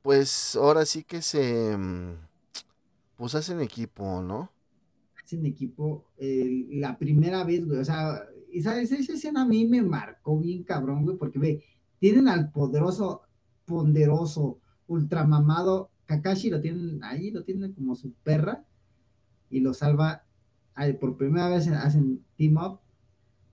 pues 0.02 0.56
ahora 0.56 0.84
sí 0.84 1.04
que 1.04 1.22
se, 1.22 1.78
mm, 1.78 2.16
pues 3.18 3.36
hacen 3.36 3.62
equipo, 3.62 4.24
¿no? 4.24 4.50
Hacen 5.24 5.46
equipo 5.46 6.06
la 6.18 6.98
primera 6.98 7.44
vez, 7.44 7.68
güey, 7.68 7.80
o 7.80 7.86
sea, 7.86 8.24
y 8.52 8.64
sabes, 8.64 8.92
esa 8.92 9.14
escena 9.14 9.44
a 9.44 9.46
mí 9.46 9.68
me 9.68 9.84
marcó 9.84 10.40
bien 10.40 10.64
cabrón, 10.64 11.04
güey, 11.04 11.18
porque 11.18 11.38
ve, 11.38 11.64
tienen 12.00 12.28
al 12.28 12.52
poderoso 12.52 13.29
ponderoso, 13.70 14.60
ultramamado. 14.88 15.90
Kakashi 16.08 16.50
lo 16.50 16.60
tienen 16.60 17.04
ahí, 17.04 17.30
lo 17.30 17.44
tienen 17.44 17.72
como 17.74 17.96
su 17.96 18.12
perra 18.24 18.66
y 19.50 19.60
lo 19.62 19.74
salva. 19.74 20.24
Por 21.00 21.18
primera 21.18 21.50
vez 21.50 21.68
hacen 21.68 22.26
team 22.38 22.58
up 22.58 22.80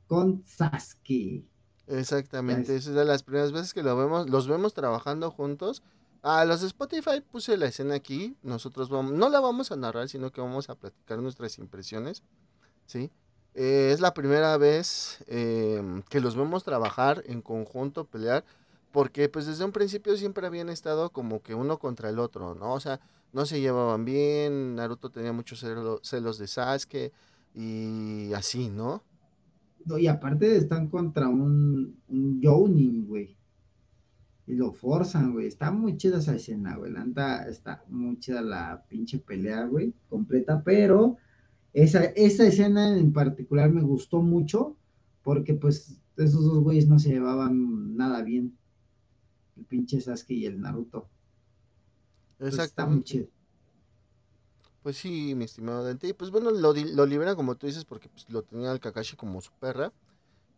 con 0.07 0.43
Sasuke. 0.47 1.45
Exactamente, 1.89 2.75
esa 2.75 2.91
es 2.91 2.97
de 2.97 3.05
las 3.05 3.23
primeras 3.23 3.53
veces 3.53 3.75
que 3.75 3.83
lo 3.83 3.97
vemos, 3.97 4.29
los 4.29 4.49
vemos 4.49 4.75
trabajando 4.75 5.31
juntos. 5.31 5.83
A 6.23 6.45
los 6.45 6.61
de 6.61 6.69
Spotify 6.69 7.21
puse 7.21 7.57
la 7.57 7.67
escena 7.67 7.95
aquí. 7.95 8.37
Nosotros 8.43 8.89
vamos, 8.89 9.13
no 9.13 9.29
la 9.29 9.39
vamos 9.39 9.71
a 9.71 9.77
narrar, 9.77 10.09
sino 10.09 10.33
que 10.33 10.41
vamos 10.41 10.71
a 10.71 10.75
platicar 10.75 11.21
nuestras 11.21 11.59
impresiones. 11.59 12.23
¿sí? 12.87 13.11
Eh, 13.55 13.91
es 13.93 14.01
la 14.01 14.15
primera 14.15 14.57
vez 14.57 15.25
eh, 15.29 16.03
que 16.09 16.21
los 16.21 16.37
vemos 16.37 16.65
trabajar 16.65 17.23
en 17.27 17.43
conjunto, 17.43 18.05
pelear 18.05 18.45
porque 18.97 19.29
pues 19.29 19.45
desde 19.45 19.63
un 19.63 19.73
principio 19.73 20.17
siempre 20.17 20.47
habían 20.47 20.71
estado 20.71 21.11
como 21.11 21.43
que 21.43 21.55
uno 21.55 21.79
contra 21.79 22.09
el 22.09 22.19
otro, 22.19 22.55
¿no? 22.55 22.73
O 22.73 22.81
sea, 22.81 22.99
no 23.35 23.45
se 23.45 23.61
llevaban 23.61 24.07
bien, 24.07 24.75
Naruto 24.75 25.11
tenía 25.11 25.35
muchos 25.35 25.63
celos 26.03 26.39
de 26.39 26.47
Sasuke 26.47 27.13
y 27.55 28.33
así, 28.33 28.71
¿no? 28.71 29.03
No, 29.85 29.99
y 29.99 30.07
aparte 30.07 30.57
están 30.57 30.89
contra 30.89 31.29
un, 31.29 32.01
un 32.09 33.07
güey. 33.07 33.37
Y 34.47 34.55
lo 34.55 34.73
forzan, 34.73 35.35
güey. 35.35 35.47
Está 35.47 35.71
muy 35.71 35.99
chida 35.99 36.17
esa 36.17 36.35
escena, 36.35 36.77
güey. 36.77 36.91
La 36.91 37.43
está 37.51 37.85
muy 37.89 38.19
chida 38.19 38.41
la 38.41 38.83
pinche 38.89 39.19
pelea, 39.19 39.67
güey, 39.67 39.93
completa, 40.09 40.63
pero 40.65 41.19
esa, 41.75 42.03
esa 42.03 42.47
escena 42.47 42.97
en 42.97 43.13
particular 43.13 43.69
me 43.69 43.83
gustó 43.83 44.23
mucho 44.23 44.75
porque 45.23 45.53
pues 45.53 46.01
esos 46.17 46.47
dos 46.47 46.61
güeyes 46.61 46.89
no 46.89 46.99
se 46.99 47.11
llevaban 47.11 47.95
nada 47.95 48.23
bien 48.23 48.57
el 49.57 49.65
pinche 49.65 50.01
Sasuke 50.01 50.33
y 50.33 50.47
el 50.47 50.61
Naruto. 50.61 51.09
Pues 52.39 52.55
Exactamente. 52.55 53.29
Pues 54.83 54.97
sí, 54.97 55.35
mi 55.35 55.45
estimado 55.45 55.85
Dante. 55.85 56.09
Y 56.09 56.13
pues 56.13 56.31
bueno, 56.31 56.51
lo, 56.51 56.73
lo 56.73 57.07
liberan 57.07 57.35
como 57.35 57.57
tú 57.57 57.67
dices 57.67 57.85
porque 57.85 58.09
pues, 58.09 58.29
lo 58.31 58.43
tenía 58.43 58.71
el 58.73 58.81
Kakashi 58.81 59.17
como 59.17 59.41
su 59.41 59.51
perra. 59.53 59.93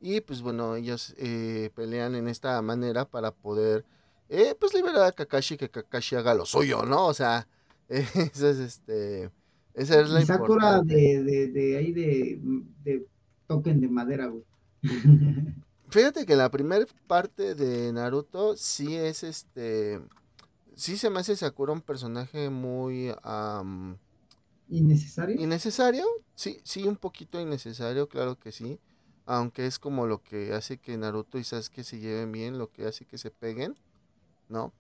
Y 0.01 0.21
pues 0.21 0.43
bueno, 0.43 0.77
ellos 0.77 1.15
eh, 1.19 1.71
pelean 1.75 2.15
en 2.15 2.29
esta 2.29 2.61
manera 2.63 3.05
para 3.05 3.33
poder 3.33 3.85
eh, 4.29 4.55
pues 4.59 4.75
liberar 4.75 5.03
a 5.03 5.13
Kakashi 5.13 5.57
que 5.57 5.71
Kakashi 5.71 6.17
haga 6.17 6.35
lo 6.35 6.45
suyo, 6.45 6.83
¿no? 6.83 7.07
O 7.07 7.15
sea, 7.15 7.49
eso 7.89 8.49
es 8.49 8.59
este... 8.59 9.31
Esa 9.75 10.01
es 10.01 10.11
la 10.11 10.23
Sakura 10.27 10.83
de, 10.83 11.23
de, 11.23 11.49
de, 11.49 11.77
ahí 11.77 11.93
de, 11.93 12.41
de 12.83 13.07
token 13.47 13.81
de 13.81 13.89
madera, 13.89 14.27
güey. 14.27 14.43
Fíjate 15.91 16.27
que 16.27 16.37
la 16.37 16.51
primera 16.51 16.85
parte 17.07 17.55
de 17.55 17.93
Naruto 17.93 18.57
sí 18.57 18.95
es 18.95 19.23
este. 19.23 20.01
Sí 20.75 20.99
se 20.99 21.11
me 21.11 21.21
hace 21.21 21.35
Sakura 21.35 21.73
un 21.73 21.81
personaje 21.81 22.51
muy. 22.51 23.13
¿Innecesario? 24.69 25.41
¿Innecesario? 25.41 26.05
Sí, 26.35 26.61
sí, 26.63 26.85
un 26.85 26.97
poquito 26.97 27.41
innecesario, 27.41 28.09
claro 28.09 28.39
que 28.39 28.53
sí. 28.53 28.79
Aunque 29.25 29.67
es 29.67 29.79
como 29.79 30.07
lo 30.07 30.23
que 30.23 30.53
hace 30.55 30.79
que 30.79 30.97
Naruto 30.97 31.39
y 31.39 31.45
Sasuke 31.45 31.83
se 31.83 31.99
lleven 31.99 32.33
bien, 32.33 32.59
lo 32.59 32.71
que 32.71 32.87
hace 32.87 33.05
que 33.05 33.19
se 33.19 33.31
peguen, 33.31 33.77
¿no? 34.49 34.73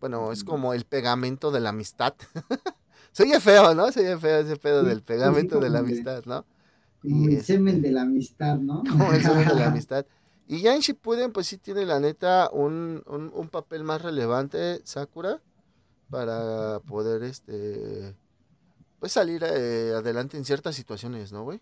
Bueno, 0.00 0.32
es 0.32 0.44
como 0.44 0.72
el 0.74 0.84
pegamento 0.84 1.50
de 1.50 1.60
la 1.60 1.70
amistad. 1.70 2.14
se 3.12 3.24
oye 3.24 3.40
feo, 3.40 3.74
¿no? 3.74 3.90
Se 3.90 4.00
oye 4.00 4.18
feo 4.18 4.38
ese 4.38 4.56
pedo 4.56 4.84
del 4.84 5.02
pegamento 5.02 5.58
de 5.58 5.70
la 5.70 5.80
amistad, 5.80 6.24
¿no? 6.24 6.44
Como 7.00 7.28
el 7.28 7.44
semen 7.44 7.80
de 7.80 7.92
la 7.92 8.02
amistad, 8.08 8.58
¿no? 8.58 8.82
Como 8.82 9.12
el 9.12 9.22
semen 9.22 9.46
de 9.46 9.54
la 9.54 9.68
amistad. 9.68 10.04
Y 10.50 10.62
ya 10.62 10.74
en 10.74 10.80
Shippuden, 10.80 11.30
pues 11.32 11.46
sí 11.46 11.58
tiene 11.58 11.84
la 11.84 12.00
neta 12.00 12.48
un, 12.50 13.02
un, 13.06 13.48
papel 13.50 13.84
más 13.84 14.00
relevante, 14.00 14.80
Sakura. 14.82 15.42
para 16.08 16.80
poder, 16.80 17.22
este, 17.22 18.16
pues 18.98 19.12
salir 19.12 19.44
eh, 19.44 19.92
adelante 19.94 20.38
en 20.38 20.46
ciertas 20.46 20.74
situaciones, 20.74 21.32
¿no, 21.32 21.44
güey? 21.44 21.60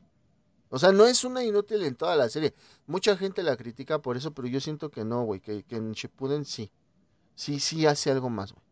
O 0.71 0.79
sea, 0.79 0.93
no 0.93 1.05
es 1.07 1.25
una 1.25 1.43
inútil 1.43 1.83
en 1.83 1.97
toda 1.97 2.15
la 2.15 2.29
serie. 2.29 2.55
Mucha 2.87 3.17
gente 3.17 3.43
la 3.43 3.57
critica 3.57 4.01
por 4.01 4.17
eso, 4.17 4.33
pero 4.33 4.47
yo 4.47 4.61
siento 4.61 4.89
que 4.91 5.05
no, 5.05 5.25
güey, 5.25 5.41
que, 5.41 5.65
que 5.65 5.77
en 5.77 5.93
Shippuden 5.93 6.45
sí. 6.45 6.71
Sí, 7.35 7.59
sí 7.59 7.87
hace 7.87 8.13
algo 8.13 8.31
más, 8.31 8.53
güey. 8.53 8.66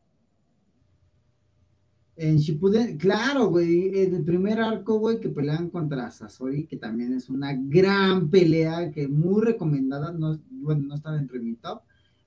En 2.17 2.37
Shippuden, 2.37 2.97
claro, 2.97 3.49
güey, 3.49 4.03
en 4.03 4.15
el 4.15 4.25
primer 4.25 4.61
arco, 4.61 4.99
güey, 5.01 5.19
que 5.19 5.29
pelean 5.29 5.69
contra 5.69 6.13
Sasori, 6.13 6.67
que 6.67 6.77
también 6.77 7.13
es 7.13 7.29
una 7.29 7.53
gran 7.55 8.31
pelea, 8.31 8.93
que 8.93 9.09
muy 9.09 9.43
recomendada, 9.43 10.13
no, 10.13 10.39
bueno, 10.49 10.87
no 10.87 10.95
está 10.95 11.11
dentro 11.11 11.37
de 11.37 11.45
mi 11.45 11.55
top, 11.57 11.83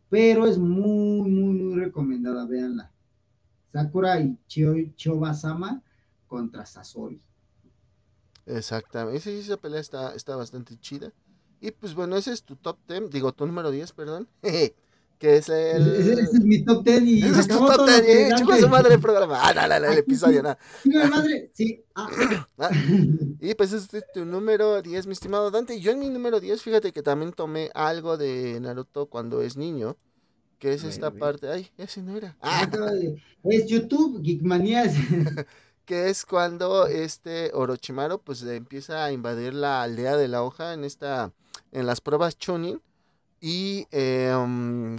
pero 0.10 0.46
es 0.46 0.58
muy, 0.58 1.30
muy, 1.30 1.54
muy 1.54 1.80
recomendada, 1.80 2.46
véanla. 2.46 2.92
Sakura 3.72 4.20
y 4.20 4.38
Chobasama 4.96 5.82
contra 6.28 6.66
Sasori. 6.66 7.22
Exactamente, 8.46 9.22
sí, 9.22 9.30
esa 9.40 9.58
pelea 9.58 9.80
está, 9.80 10.14
está 10.16 10.36
bastante 10.36 10.78
chida. 10.80 11.14
Y 11.62 11.72
pues 11.72 11.96
bueno, 11.96 12.18
ese 12.18 12.34
es 12.34 12.44
tu 12.44 12.58
top 12.58 12.78
10, 12.88 13.10
digo, 13.10 13.32
tu 13.32 13.46
número 13.48 13.72
10, 13.72 13.94
perdón. 13.94 14.28
que 15.18 15.38
es 15.38 15.50
el. 15.50 15.96
Ese, 15.96 16.14
ese, 16.14 16.22
es 16.22 16.44
mi 16.44 16.64
top 16.64 16.84
10 16.84 17.02
y. 17.04 17.24
Ese 17.24 17.40
es 17.42 17.48
tu 17.48 17.58
top 17.58 17.88
10, 17.88 18.00
¿eh? 18.00 18.30
Chico 18.36 18.56
su 18.58 18.70
madre 18.70 18.96
el 18.96 19.02
programa. 19.02 19.40
Ah, 19.42 19.54
no, 19.54 19.68
no, 19.68 19.80
no, 19.80 19.92
el 19.92 19.98
episodio, 19.98 20.44
no. 20.44 20.56
Chico 20.84 21.08
madre, 21.10 21.52
sí. 21.54 21.84
Ah. 21.96 22.10
Ah, 22.58 22.70
y 23.40 23.56
pues 23.56 23.74
este 23.74 24.00
es 24.00 24.04
tu 24.14 24.26
número 24.26 24.82
10, 24.82 25.08
mi 25.08 25.14
estimado 25.14 25.52
Dante. 25.52 25.80
Yo 25.80 25.92
en 25.92 26.00
mi 26.00 26.10
número 26.10 26.40
10, 26.40 26.62
fíjate 26.62 26.92
que 26.92 27.02
también 27.02 27.34
tomé 27.34 27.72
algo 27.74 28.18
de 28.18 28.60
Naruto 28.60 29.08
cuando 29.08 29.42
es 29.42 29.58
niño. 29.58 29.98
Que 30.60 30.74
es 30.74 30.84
esta 30.84 31.12
parte. 31.12 31.50
Ay, 31.50 31.70
ese 31.78 32.02
no 32.02 32.18
era. 32.18 32.36
Ah. 32.42 32.68
Es 33.44 33.68
YouTube, 33.68 34.24
Geekmanías. 34.24 34.96
que 35.86 36.10
es 36.10 36.26
cuando 36.26 36.86
este 36.88 37.52
Orochimaru 37.54 38.22
pues 38.22 38.44
empieza 38.44 39.06
a 39.06 39.12
invadir 39.12 39.54
la 39.54 39.84
aldea 39.84 40.18
de 40.18 40.28
la 40.28 40.44
hoja 40.44 40.74
en 40.74 40.84
esta 40.84 41.32
en 41.72 41.86
las 41.86 42.02
pruebas 42.02 42.38
Chunin 42.38 42.82
y, 43.42 43.88
eh, 43.92 44.34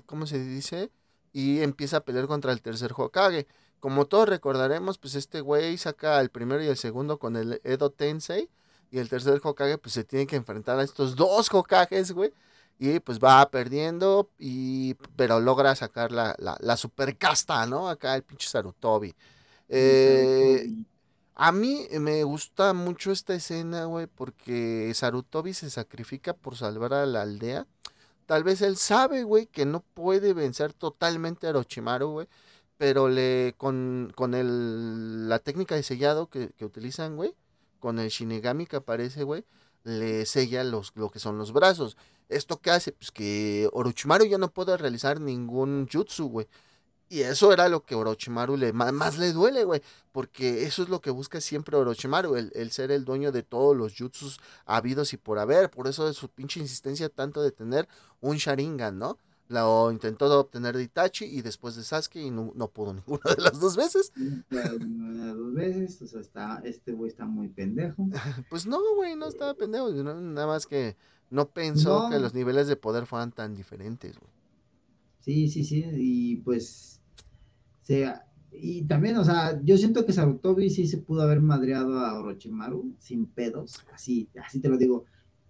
¿cómo 0.07 0.27
se 0.27 0.39
dice? 0.39 0.91
Y 1.33 1.61
empieza 1.61 1.99
a 1.99 2.01
pelear 2.01 2.27
contra 2.27 2.53
el 2.53 2.63
tercer 2.63 2.93
Hokage. 2.97 3.47
Como 3.81 4.07
todos 4.07 4.29
recordaremos, 4.29 4.99
pues 4.99 5.15
este 5.15 5.41
güey 5.41 5.77
saca 5.79 6.21
el 6.21 6.31
primero 6.31 6.63
y 6.63 6.67
el 6.67 6.77
segundo 6.77 7.19
con 7.19 7.37
el 7.37 7.61
Edo 7.65 7.91
Tensei. 7.91 8.49
Y 8.91 8.99
el 8.99 9.09
tercer 9.09 9.41
Hokage, 9.43 9.79
pues 9.79 9.93
se 9.95 10.05
tiene 10.05 10.27
que 10.27 10.37
enfrentar 10.37 10.79
a 10.79 10.83
estos 10.83 11.15
dos 11.15 11.53
Hokages, 11.53 12.13
güey. 12.13 12.33
Y 12.79 13.01
pues 13.01 13.19
va 13.19 13.51
perdiendo, 13.51 14.31
y, 14.39 14.95
pero 15.17 15.41
logra 15.41 15.75
sacar 15.75 16.13
la, 16.13 16.37
la, 16.39 16.57
la 16.61 16.77
super 16.77 17.17
casta, 17.19 17.67
¿no? 17.67 17.89
Acá 17.89 18.15
el 18.15 18.23
pinche 18.23 18.49
Sarutobi. 18.49 19.15
Eh, 19.69 20.73
a 21.35 21.53
mí 21.53 21.87
me 22.01 22.25
gusta 22.25 22.73
mucho 22.75 23.13
esta 23.13 23.35
escena, 23.35 23.85
güey, 23.85 24.07
porque 24.07 24.93
Sarutobi 24.95 25.55
se 25.55 25.71
sacrifica 25.71 26.35
por 26.35 26.57
salvar 26.57 26.95
a 26.95 27.07
la 27.07 27.23
aldea. 27.23 27.67
Tal 28.29 28.45
vez 28.45 28.61
él 28.61 28.77
sabe, 28.77 29.23
güey, 29.23 29.47
que 29.47 29.65
no 29.65 29.81
puede 29.81 30.35
vencer 30.35 30.75
totalmente 30.75 31.47
a 31.47 31.51
Orochimaru, 31.51 32.11
güey. 32.11 32.29
Pero 32.77 33.09
le, 33.09 33.55
con, 33.57 34.13
con 34.15 34.35
el, 34.35 35.31
la 35.31 35.39
técnica 35.39 35.77
de 35.77 35.83
sellado 35.83 36.29
que, 36.29 36.51
que 36.51 36.67
utilizan, 36.67 37.17
güey, 37.17 37.35
con 37.81 37.99
el 37.99 38.11
Shinigami 38.11 38.67
que 38.67 38.77
aparece, 38.77 39.23
güey, 39.25 39.47
le 39.83 40.27
sella 40.27 40.63
los, 40.63 40.93
lo 40.95 41.09
que 41.11 41.21
son 41.21 41.39
los 41.39 41.55
brazos. 41.55 41.97
¿Esto 42.29 42.61
qué 42.61 42.71
hace? 42.71 42.93
Pues 42.93 43.11
que 43.11 43.71
Orochimaru 43.73 44.27
ya 44.27 44.37
no 44.37 44.51
puede 44.53 44.77
realizar 44.77 45.23
ningún 45.23 45.89
jutsu, 45.91 46.29
güey. 46.29 46.49
Y 47.11 47.21
eso 47.21 47.53
era 47.53 47.69
lo 47.69 47.85
que 47.85 47.95
Orochimaru 47.95 48.57
le, 48.57 48.73
más, 48.73 49.19
le 49.19 49.33
duele, 49.33 49.65
güey. 49.65 49.81
Porque 50.13 50.65
eso 50.65 50.83
es 50.83 50.89
lo 50.89 51.01
que 51.01 51.11
busca 51.11 51.41
siempre 51.41 51.77
Orochimaru, 51.77 52.37
el, 52.37 52.53
el, 52.55 52.71
ser 52.71 52.91
el 52.91 53.05
dueño 53.05 53.33
de 53.33 53.43
todos 53.43 53.77
los 53.77 53.95
jutsus 53.97 54.41
habidos 54.67 55.13
y 55.15 55.17
por 55.17 55.39
haber. 55.39 55.71
Por 55.71 55.87
eso 55.87 56.09
es 56.09 56.17
su 56.17 56.29
pinche 56.29 56.61
insistencia 56.61 57.09
tanto 57.09 57.43
de 57.43 57.51
tener 57.51 57.89
un 58.21 58.37
Sharingan, 58.37 58.99
¿no? 58.99 59.19
Lo 59.49 59.91
intentó 59.91 60.27
obtener 60.39 60.77
de 60.77 60.83
Itachi 60.83 61.25
y 61.25 61.41
después 61.41 61.75
de 61.75 61.83
Sasuke 61.83 62.17
y 62.17 62.31
no, 62.31 62.53
no 62.55 62.69
pudo 62.69 62.93
ninguna 63.07 63.35
de 63.35 63.43
las 63.43 63.59
dos 63.59 63.77
veces. 63.77 64.13
Una 64.17 64.69
de 64.69 65.27
las 65.27 65.37
dos 65.37 65.55
veces, 65.55 66.03
o 66.03 66.07
sea, 66.07 66.21
está, 66.21 66.61
este 66.65 66.93
güey 66.93 67.11
está 67.11 67.25
muy 67.25 67.49
pendejo. 67.49 68.07
pues 68.51 68.67
no, 68.67 68.79
güey, 68.97 69.17
no 69.17 69.27
estaba 69.27 69.55
pendejo. 69.55 69.91
Nada 69.91 70.47
más 70.47 70.67
que 70.67 70.97
no 71.31 71.49
pensó 71.49 72.05
no. 72.05 72.11
que 72.11 72.19
los 72.19 72.35
niveles 72.35 72.67
de 72.69 72.77
poder 72.77 73.07
fueran 73.07 73.33
tan 73.33 73.55
diferentes, 73.55 74.19
güey. 74.19 74.31
Sí, 75.21 75.49
sí, 75.49 75.65
sí, 75.65 75.85
y 75.93 76.37
pues 76.37 76.98
sea, 77.89 78.27
y 78.53 78.83
también, 78.83 79.17
o 79.17 79.25
sea, 79.25 79.61
yo 79.63 79.79
siento 79.79 80.05
que 80.05 80.13
Sarutobi 80.13 80.69
sí 80.69 80.87
se 80.87 80.99
pudo 80.99 81.23
haber 81.23 81.41
madreado 81.41 82.01
a 82.01 82.19
Orochimaru 82.19 82.95
sin 82.99 83.27
pedos, 83.27 83.81
así, 83.95 84.29
así 84.45 84.61
te 84.61 84.69
lo 84.69 84.77
digo. 84.77 84.97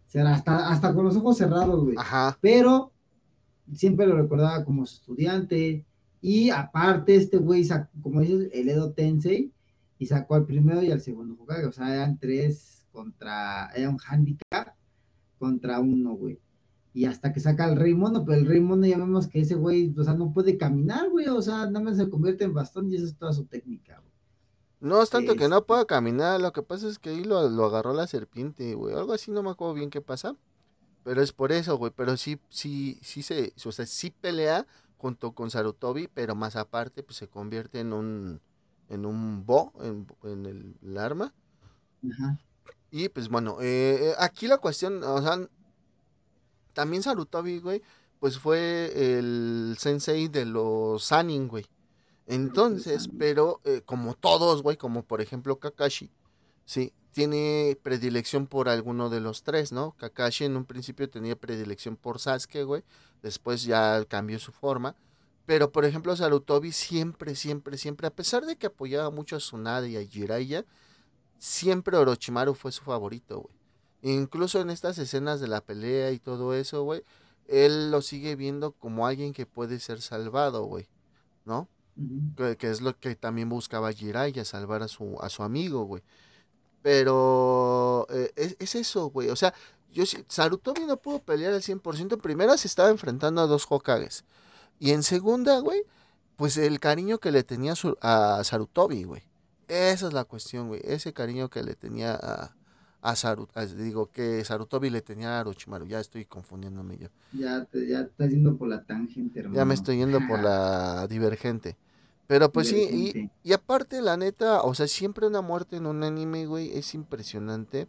O 0.06 0.10
sea, 0.10 0.32
hasta, 0.32 0.68
hasta 0.68 0.94
con 0.94 1.04
los 1.04 1.16
ojos 1.16 1.36
cerrados, 1.36 1.84
güey. 1.84 1.96
Ajá. 1.98 2.38
Pero 2.40 2.92
siempre 3.74 4.06
lo 4.06 4.16
recordaba 4.16 4.64
como 4.64 4.84
estudiante. 4.84 5.84
Y 6.20 6.50
aparte, 6.50 7.16
este 7.16 7.38
güey, 7.38 7.66
como 8.00 8.20
dices, 8.20 8.50
el 8.52 8.68
Edo 8.68 8.92
Tensei, 8.92 9.52
y 9.98 10.06
sacó 10.06 10.36
al 10.36 10.46
primero 10.46 10.82
y 10.82 10.90
al 10.92 11.00
segundo 11.00 11.36
Hokage. 11.40 11.66
O 11.66 11.72
sea, 11.72 11.92
eran 11.92 12.18
tres 12.18 12.86
contra, 12.92 13.70
era 13.74 13.90
un 13.90 13.98
handicap 14.08 14.74
contra 15.38 15.80
uno, 15.80 16.14
güey 16.14 16.38
y 16.94 17.04
hasta 17.04 17.32
que 17.32 17.40
saca 17.40 17.68
el 17.68 17.76
Rey 17.76 17.94
Mono, 17.94 18.24
pero 18.24 18.38
el 18.38 18.46
Rey 18.46 18.60
Mono 18.60 18.86
ya 18.86 18.98
vemos 18.98 19.26
que 19.26 19.40
ese 19.40 19.54
güey, 19.54 19.94
o 19.96 20.04
sea, 20.04 20.14
no 20.14 20.32
puede 20.32 20.56
caminar, 20.56 21.10
güey, 21.10 21.28
o 21.28 21.42
sea, 21.42 21.66
nada 21.66 21.80
más 21.80 21.96
se 21.96 22.08
convierte 22.08 22.44
en 22.44 22.54
bastón 22.54 22.90
y 22.90 22.96
esa 22.96 23.06
es 23.06 23.16
toda 23.16 23.32
su 23.32 23.44
técnica, 23.44 23.98
güey. 24.00 24.12
No 24.80 25.02
es 25.02 25.10
tanto 25.10 25.32
es... 25.32 25.38
que 25.38 25.48
no 25.48 25.64
pueda 25.64 25.84
caminar, 25.84 26.40
lo 26.40 26.52
que 26.52 26.62
pasa 26.62 26.88
es 26.88 26.98
que 26.98 27.10
ahí 27.10 27.24
lo, 27.24 27.48
lo 27.48 27.64
agarró 27.66 27.92
la 27.92 28.06
serpiente, 28.06 28.74
güey, 28.74 28.94
algo 28.94 29.12
así, 29.12 29.30
no 29.30 29.42
me 29.42 29.50
acuerdo 29.50 29.74
bien 29.74 29.90
qué 29.90 30.00
pasa, 30.00 30.36
pero 31.04 31.22
es 31.22 31.32
por 31.32 31.52
eso, 31.52 31.76
güey, 31.76 31.92
pero 31.94 32.16
sí, 32.16 32.38
sí, 32.48 32.98
sí 33.02 33.22
se, 33.22 33.52
o 33.64 33.72
sea, 33.72 33.86
sí 33.86 34.10
pelea 34.10 34.66
junto 34.96 35.32
con 35.32 35.50
Sarutobi, 35.50 36.08
pero 36.08 36.34
más 36.34 36.56
aparte, 36.56 37.02
pues 37.02 37.16
se 37.16 37.28
convierte 37.28 37.80
en 37.80 37.92
un, 37.92 38.40
en 38.88 39.06
un 39.06 39.44
bo, 39.46 39.72
en, 39.80 40.06
en 40.24 40.46
el, 40.46 40.76
el, 40.82 40.98
arma. 40.98 41.32
Ajá. 42.10 42.38
Y 42.90 43.08
pues 43.08 43.28
bueno, 43.28 43.58
eh, 43.60 44.14
aquí 44.18 44.46
la 44.46 44.58
cuestión, 44.58 45.02
o 45.04 45.22
sea, 45.22 45.48
también 46.78 47.02
Sarutobi, 47.02 47.58
güey, 47.58 47.82
pues 48.20 48.38
fue 48.38 48.92
el 48.94 49.74
sensei 49.80 50.28
de 50.28 50.44
los 50.44 51.02
Sanin, 51.02 51.48
güey. 51.48 51.66
Entonces, 52.24 53.08
pero 53.18 53.60
eh, 53.64 53.82
como 53.84 54.14
todos, 54.14 54.62
güey, 54.62 54.76
como 54.76 55.02
por 55.02 55.20
ejemplo 55.20 55.58
Kakashi, 55.58 56.12
sí, 56.64 56.92
tiene 57.10 57.76
predilección 57.82 58.46
por 58.46 58.68
alguno 58.68 59.10
de 59.10 59.18
los 59.18 59.42
tres, 59.42 59.72
¿no? 59.72 59.96
Kakashi 59.96 60.44
en 60.44 60.56
un 60.56 60.66
principio 60.66 61.10
tenía 61.10 61.34
predilección 61.34 61.96
por 61.96 62.20
Sasuke, 62.20 62.62
güey, 62.62 62.84
después 63.24 63.64
ya 63.64 64.04
cambió 64.04 64.38
su 64.38 64.52
forma. 64.52 64.94
Pero, 65.44 65.72
por 65.72 65.84
ejemplo, 65.84 66.14
Sarutobi 66.14 66.70
siempre, 66.70 67.34
siempre, 67.34 67.76
siempre, 67.76 68.06
a 68.06 68.14
pesar 68.14 68.46
de 68.46 68.54
que 68.54 68.68
apoyaba 68.68 69.10
mucho 69.10 69.34
a 69.34 69.40
Tsunade 69.40 69.90
y 69.90 69.96
a 69.96 70.04
Jiraiya, 70.04 70.64
siempre 71.38 71.96
Orochimaru 71.96 72.54
fue 72.54 72.70
su 72.70 72.84
favorito, 72.84 73.40
güey. 73.40 73.57
Incluso 74.02 74.60
en 74.60 74.70
estas 74.70 74.98
escenas 74.98 75.40
de 75.40 75.48
la 75.48 75.60
pelea 75.60 76.12
y 76.12 76.18
todo 76.18 76.54
eso, 76.54 76.82
güey, 76.82 77.02
él 77.48 77.90
lo 77.90 78.02
sigue 78.02 78.36
viendo 78.36 78.72
como 78.72 79.06
alguien 79.06 79.32
que 79.32 79.46
puede 79.46 79.80
ser 79.80 80.00
salvado, 80.00 80.64
güey, 80.64 80.88
¿no? 81.44 81.68
Uh 81.96 82.02
-huh. 82.02 82.34
que, 82.36 82.56
que, 82.56 82.70
es 82.70 82.80
lo 82.80 82.96
que 82.98 83.16
también 83.16 83.48
buscaba 83.48 83.92
Jiraiya, 83.92 84.44
salvar 84.44 84.82
a 84.82 84.88
su, 84.88 85.16
a 85.20 85.28
su 85.28 85.42
amigo, 85.42 85.84
güey. 85.84 86.02
Pero 86.82 88.06
eh, 88.10 88.32
es, 88.36 88.56
es, 88.60 88.74
eso, 88.76 89.10
güey. 89.10 89.30
O 89.30 89.36
sea, 89.36 89.52
yo 89.90 90.04
Sarutobi 90.28 90.84
no 90.86 90.96
pudo 90.98 91.20
pelear 91.20 91.52
al 91.54 91.62
100%. 91.62 92.12
En 92.14 92.20
primera 92.20 92.56
se 92.56 92.68
estaba 92.68 92.90
enfrentando 92.90 93.40
a 93.40 93.46
dos 93.46 93.66
Hokages. 93.68 94.24
Y 94.78 94.92
en 94.92 95.02
segunda, 95.02 95.58
güey, 95.60 95.82
pues 96.36 96.56
el 96.56 96.78
cariño 96.80 97.18
que 97.18 97.32
le 97.32 97.42
tenía 97.42 97.74
a 98.00 98.44
Sarutobi, 98.44 99.04
güey. 99.04 99.22
Esa 99.68 100.06
es 100.08 100.12
la 100.12 100.24
cuestión, 100.24 100.68
güey. 100.68 100.80
Ese 100.84 101.12
cariño 101.12 101.50
que 101.50 101.62
le 101.62 101.74
tenía 101.74 102.14
a, 102.14 102.54
a 103.00 103.14
Sarut, 103.16 103.50
a, 103.56 103.64
digo 103.66 104.10
que 104.10 104.44
Sarutobi 104.44 104.90
le 104.90 105.02
tenía 105.02 105.38
a 105.38 105.40
Orochimaru, 105.40 105.86
ya 105.86 106.00
estoy 106.00 106.24
confundiéndome 106.24 106.98
yo. 106.98 107.08
Ya 107.32 107.64
te, 107.64 107.86
ya 107.86 108.00
estás 108.00 108.30
yendo 108.30 108.56
por 108.56 108.68
la 108.68 108.82
tangente, 108.84 109.40
hermano. 109.40 109.56
Ya 109.56 109.64
me 109.64 109.74
estoy 109.74 109.98
yendo 109.98 110.18
por 110.26 110.40
la 110.40 111.06
divergente. 111.10 111.76
Pero 112.26 112.50
pues 112.50 112.68
divergente. 112.68 113.12
sí, 113.12 113.30
y, 113.44 113.50
y, 113.50 113.52
aparte, 113.52 114.02
la 114.02 114.16
neta, 114.16 114.62
o 114.62 114.74
sea, 114.74 114.86
siempre 114.86 115.26
una 115.26 115.40
muerte 115.40 115.76
en 115.76 115.86
un 115.86 116.02
anime, 116.02 116.46
güey, 116.46 116.76
es 116.76 116.94
impresionante. 116.94 117.88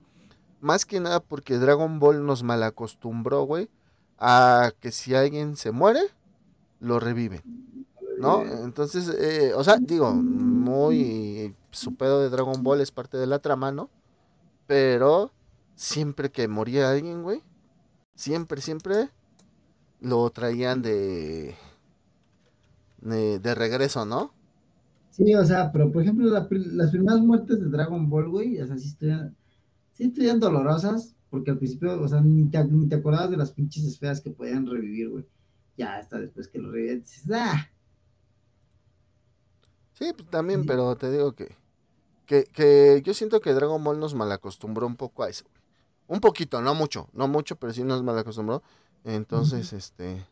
Más 0.61 0.85
que 0.85 0.99
nada 0.99 1.19
porque 1.19 1.57
Dragon 1.57 1.99
Ball 1.99 2.25
nos 2.25 2.43
malacostumbró, 2.43 3.43
güey, 3.43 3.69
a 4.17 4.71
que 4.79 4.91
si 4.91 5.15
alguien 5.15 5.55
se 5.55 5.71
muere, 5.71 6.01
lo 6.79 6.99
reviven. 6.99 7.41
¿No? 8.19 8.43
Entonces, 8.43 9.09
eh, 9.17 9.53
o 9.55 9.63
sea, 9.63 9.77
digo, 9.77 10.13
muy 10.13 11.55
su 11.71 11.95
pedo 11.95 12.21
de 12.21 12.29
Dragon 12.29 12.63
Ball 12.63 12.81
es 12.81 12.91
parte 12.91 13.17
de 13.17 13.27
la 13.27 13.39
trama, 13.39 13.71
¿no? 13.71 13.89
Pero 14.69 15.33
siempre 15.75 16.31
que 16.31 16.47
moría 16.47 16.91
alguien, 16.91 17.23
güey, 17.23 17.43
siempre, 18.15 18.61
siempre 18.61 19.09
lo 20.01 20.29
traían 20.31 20.81
de, 20.81 21.55
de, 23.01 23.39
de 23.39 23.55
regreso, 23.55 24.05
¿no? 24.05 24.33
Sí, 25.09 25.33
o 25.35 25.43
sea, 25.45 25.71
pero 25.71 25.91
por 25.91 26.01
ejemplo, 26.03 26.27
las 26.29 26.47
primeras 26.91 27.19
muertes 27.21 27.59
de 27.59 27.69
Dragon 27.69 28.09
Ball, 28.09 28.29
güey, 28.29 28.59
o 28.61 28.67
sea, 28.67 28.77
sí 28.77 28.89
estuvieron, 28.89 29.35
sí 29.93 30.05
estuvieron 30.05 30.39
dolorosas, 30.39 31.15
porque 31.29 31.51
al 31.51 31.57
principio, 31.59 32.01
o 32.01 32.07
sea, 32.07 32.21
ni 32.21 32.49
te, 32.49 32.63
ni 32.65 32.87
te 32.89 32.95
acordabas 32.95 33.31
de 33.31 33.37
las 33.37 33.51
pinches 33.53 33.85
esferas 33.85 34.21
que 34.21 34.31
podían 34.31 34.67
revivir, 34.67 35.09
güey. 35.09 35.25
Ya 35.77 35.97
hasta 35.97 36.19
después 36.19 36.47
que 36.49 36.59
lo 36.59 36.71
revivían, 36.71 37.01
dices, 37.01 37.25
¡ah! 37.33 37.69
Sí, 39.93 40.11
pues 40.17 40.27
también, 40.31 40.65
pero 40.65 40.95
te 40.97 41.11
digo 41.11 41.33
que, 41.35 41.55
que, 42.29 42.43
que 42.43 43.01
yo 43.03 43.15
siento 43.15 43.41
que 43.41 43.55
Dragon 43.55 43.83
Ball 43.83 43.99
nos 43.99 44.13
malacostumbró 44.13 44.85
un 44.85 44.95
poco 44.95 45.23
a 45.23 45.29
eso. 45.29 45.45
Un 46.07 46.19
poquito, 46.19 46.61
no 46.61 46.75
mucho, 46.75 47.09
no 47.11 47.27
mucho, 47.27 47.55
pero 47.55 47.73
sí 47.73 47.83
nos 47.83 48.03
malacostumbró. 48.03 48.61
Entonces, 49.03 49.73
este. 49.73 50.23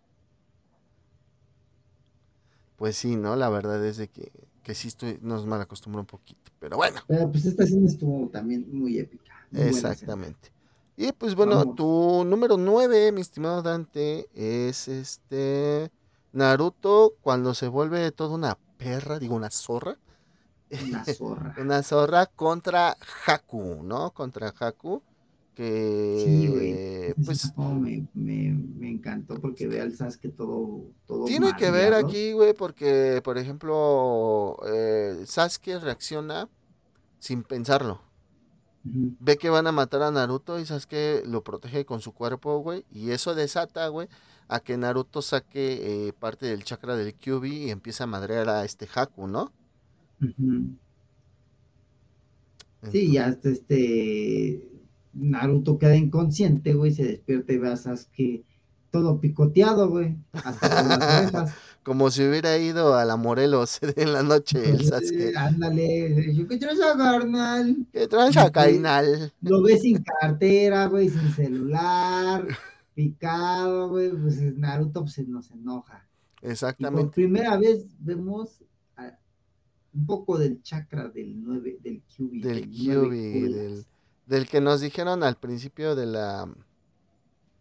Pues 2.76 2.98
sí, 2.98 3.16
¿no? 3.16 3.36
La 3.36 3.50
verdad 3.50 3.84
es 3.84 3.98
de 3.98 4.10
que, 4.10 4.32
que 4.62 4.76
sí 4.76 4.90
estoy, 4.90 5.18
nos 5.24 5.48
malacostumbró 5.48 6.02
un 6.02 6.06
poquito. 6.06 6.52
Pero 6.60 6.78
bueno. 6.78 7.02
Pero 7.08 7.32
pues 7.32 7.46
esta 7.46 7.64
escena 7.64 7.88
estuvo 7.88 8.28
también 8.30 8.68
muy 8.72 9.00
épica. 9.00 9.34
Exactamente. 9.52 10.52
Y 10.98 11.12
pues 11.14 11.34
bueno, 11.34 11.74
tu 11.74 12.24
número 12.26 12.58
9, 12.58 13.12
mi 13.12 13.22
estimado 13.22 13.64
Dante, 13.64 14.30
es 14.36 14.88
este 14.88 15.92
Naruto 16.32 17.16
cuando 17.22 17.56
se 17.56 17.68
vuelve 17.68 18.12
toda 18.12 18.36
una 18.36 18.60
perra, 18.78 19.18
digo 19.18 19.34
una 19.34 19.50
zorra. 19.50 19.98
Una 20.88 21.06
zorra. 21.06 21.56
una 21.62 21.84
zorra 21.84 22.26
contra 22.26 22.98
Haku, 23.26 23.82
¿no? 23.84 24.12
Contra 24.12 24.54
Haku 24.60 25.02
que 25.58 26.24
sí, 26.24 26.48
güey. 26.48 27.14
pues 27.26 27.52
me, 27.58 28.08
me, 28.14 28.54
me, 28.54 28.92
encantó 28.92 29.42
porque 29.42 29.66
ve 29.68 29.82
al 29.82 29.96
Sasuke 29.96 30.30
todo 30.30 30.84
todo 31.08 31.26
tiene 31.26 31.56
que 31.56 31.72
ver 31.72 31.96
aquí 31.96 32.32
güey 32.34 32.54
porque 32.54 33.22
por 33.24 33.40
ejemplo 33.40 34.58
eh, 34.68 35.24
Sasuke 35.26 35.80
reacciona 35.80 36.48
sin 37.18 37.42
pensarlo 37.42 38.02
ve 38.84 39.38
que 39.38 39.50
van 39.50 39.66
a 39.66 39.72
matar 39.72 40.04
a 40.04 40.12
Naruto 40.12 40.60
y 40.60 40.66
Sasuke 40.68 41.24
lo 41.26 41.44
protege 41.44 41.86
con 41.86 42.02
su 42.02 42.14
cuerpo 42.14 42.60
güey 42.60 42.86
y 42.92 43.10
eso 43.10 43.34
desata 43.34 43.88
güey 43.88 44.10
a 44.48 44.60
que 44.60 44.78
Naruto 44.78 45.24
saque 45.24 46.08
eh, 46.08 46.14
parte 46.14 46.46
del 46.46 46.66
chakra 46.66 46.96
del 46.96 47.16
Kyubi 47.16 47.64
y 47.64 47.72
empieza 47.72 48.04
a 48.04 48.08
madrear 48.08 48.48
a 48.48 48.64
este 48.64 48.88
Haku 48.94 49.26
no 49.26 49.52
Sí, 52.92 53.12
ya 53.12 53.38
este 53.44 54.68
Naruto 55.14 55.78
queda 55.78 55.96
inconsciente, 55.96 56.74
güey, 56.74 56.92
se 56.92 57.06
despierta 57.06 57.54
y 57.54 57.58
ve 57.58 57.70
a 57.70 57.78
Sasuke 57.78 58.44
todo 58.92 59.20
picoteado, 59.20 59.90
güey, 59.90 60.16
hasta 60.32 60.70
con 60.70 60.90
las 60.90 60.98
orejas. 61.22 61.54
Como 61.84 62.12
si 62.12 62.24
hubiera 62.24 62.58
ido 62.58 62.96
a 62.96 63.06
la 63.06 63.16
Morelos 63.16 63.80
en 63.96 64.14
la 64.14 64.24
noche 64.24 64.70
el 64.70 64.86
Sasuke. 64.86 65.36
Ándale, 65.36 66.34
¿qué 66.50 66.58
tranza, 66.58 66.98
carnal? 66.98 67.88
¿Qué 67.92 68.08
carnal? 68.52 69.34
Lo 69.42 69.62
ves 69.62 69.82
sin 69.82 70.04
cartera, 70.04 70.88
güey, 70.88 71.10
sin 71.10 71.32
celular, 71.34 72.48
picado, 72.96 73.90
güey, 73.90 74.12
pues 74.12 74.40
Naruto 74.58 75.02
pues, 75.02 75.28
nos 75.28 75.52
enoja. 75.52 76.06
Exactamente. 76.42 77.04
por 77.04 77.14
primera 77.14 77.58
vez 77.58 77.88
vemos 78.00 78.62
un 79.94 80.06
poco 80.06 80.38
del 80.38 80.62
chakra 80.62 81.10
del 81.10 81.42
9, 81.44 81.80
del 81.82 82.02
Kyubi. 82.04 82.42
Del 82.42 82.70
del 82.72 83.86
del 84.26 84.48
que 84.48 84.60
nos 84.60 84.82
dijeron 84.82 85.24
al 85.24 85.38
principio 85.38 85.96
de 85.96 86.06
la 86.06 86.48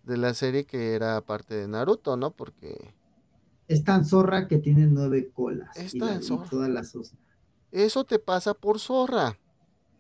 de 0.03 0.17
la 0.17 0.35
serie 0.35 0.65
que 0.65 0.95
era 0.95 1.21
parte 1.21 1.55
de 1.55 1.69
Naruto, 1.69 2.17
¿no? 2.17 2.33
Porque 2.33 2.95
es 3.69 3.83
tan 3.83 4.05
zorra 4.05 4.47
que 4.47 4.59
tiene 4.59 4.87
nueve 4.87 5.31
colas. 5.33 5.77
Es 5.77 5.97
tan 5.99 6.23
zorra. 6.23 6.49
Todas 6.49 6.71
las 6.71 6.97
Eso 7.73 8.05
te 8.05 8.19
pasa 8.19 8.55
por 8.55 8.79
zorra. 8.79 9.39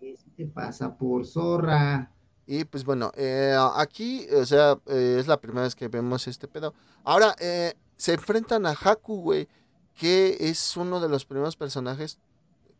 Eso 0.00 0.26
te 0.36 0.46
pasa 0.46 0.96
por 0.96 1.26
zorra. 1.26 2.12
Y 2.46 2.64
pues 2.64 2.84
bueno, 2.84 3.10
eh, 3.16 3.56
aquí, 3.74 4.24
o 4.32 4.46
sea, 4.46 4.78
eh, 4.86 5.16
es 5.18 5.26
la 5.26 5.40
primera 5.40 5.62
vez 5.62 5.74
que 5.74 5.88
vemos 5.88 6.28
este 6.28 6.46
pedo. 6.46 6.74
Ahora, 7.02 7.34
eh, 7.40 7.74
se 7.96 8.14
enfrentan 8.14 8.66
a 8.66 8.70
Haku, 8.70 9.20
güey, 9.20 9.48
que 9.96 10.36
es 10.40 10.76
uno 10.76 11.00
de 11.00 11.08
los 11.08 11.24
primeros 11.24 11.56
personajes 11.56 12.18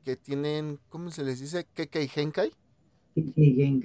que 0.05 0.17
tienen, 0.17 0.79
¿cómo 0.89 1.11
se 1.11 1.25
les 1.25 1.41
dice? 1.41 1.67
Kekei 1.75 2.11
Henkai. 2.15 2.53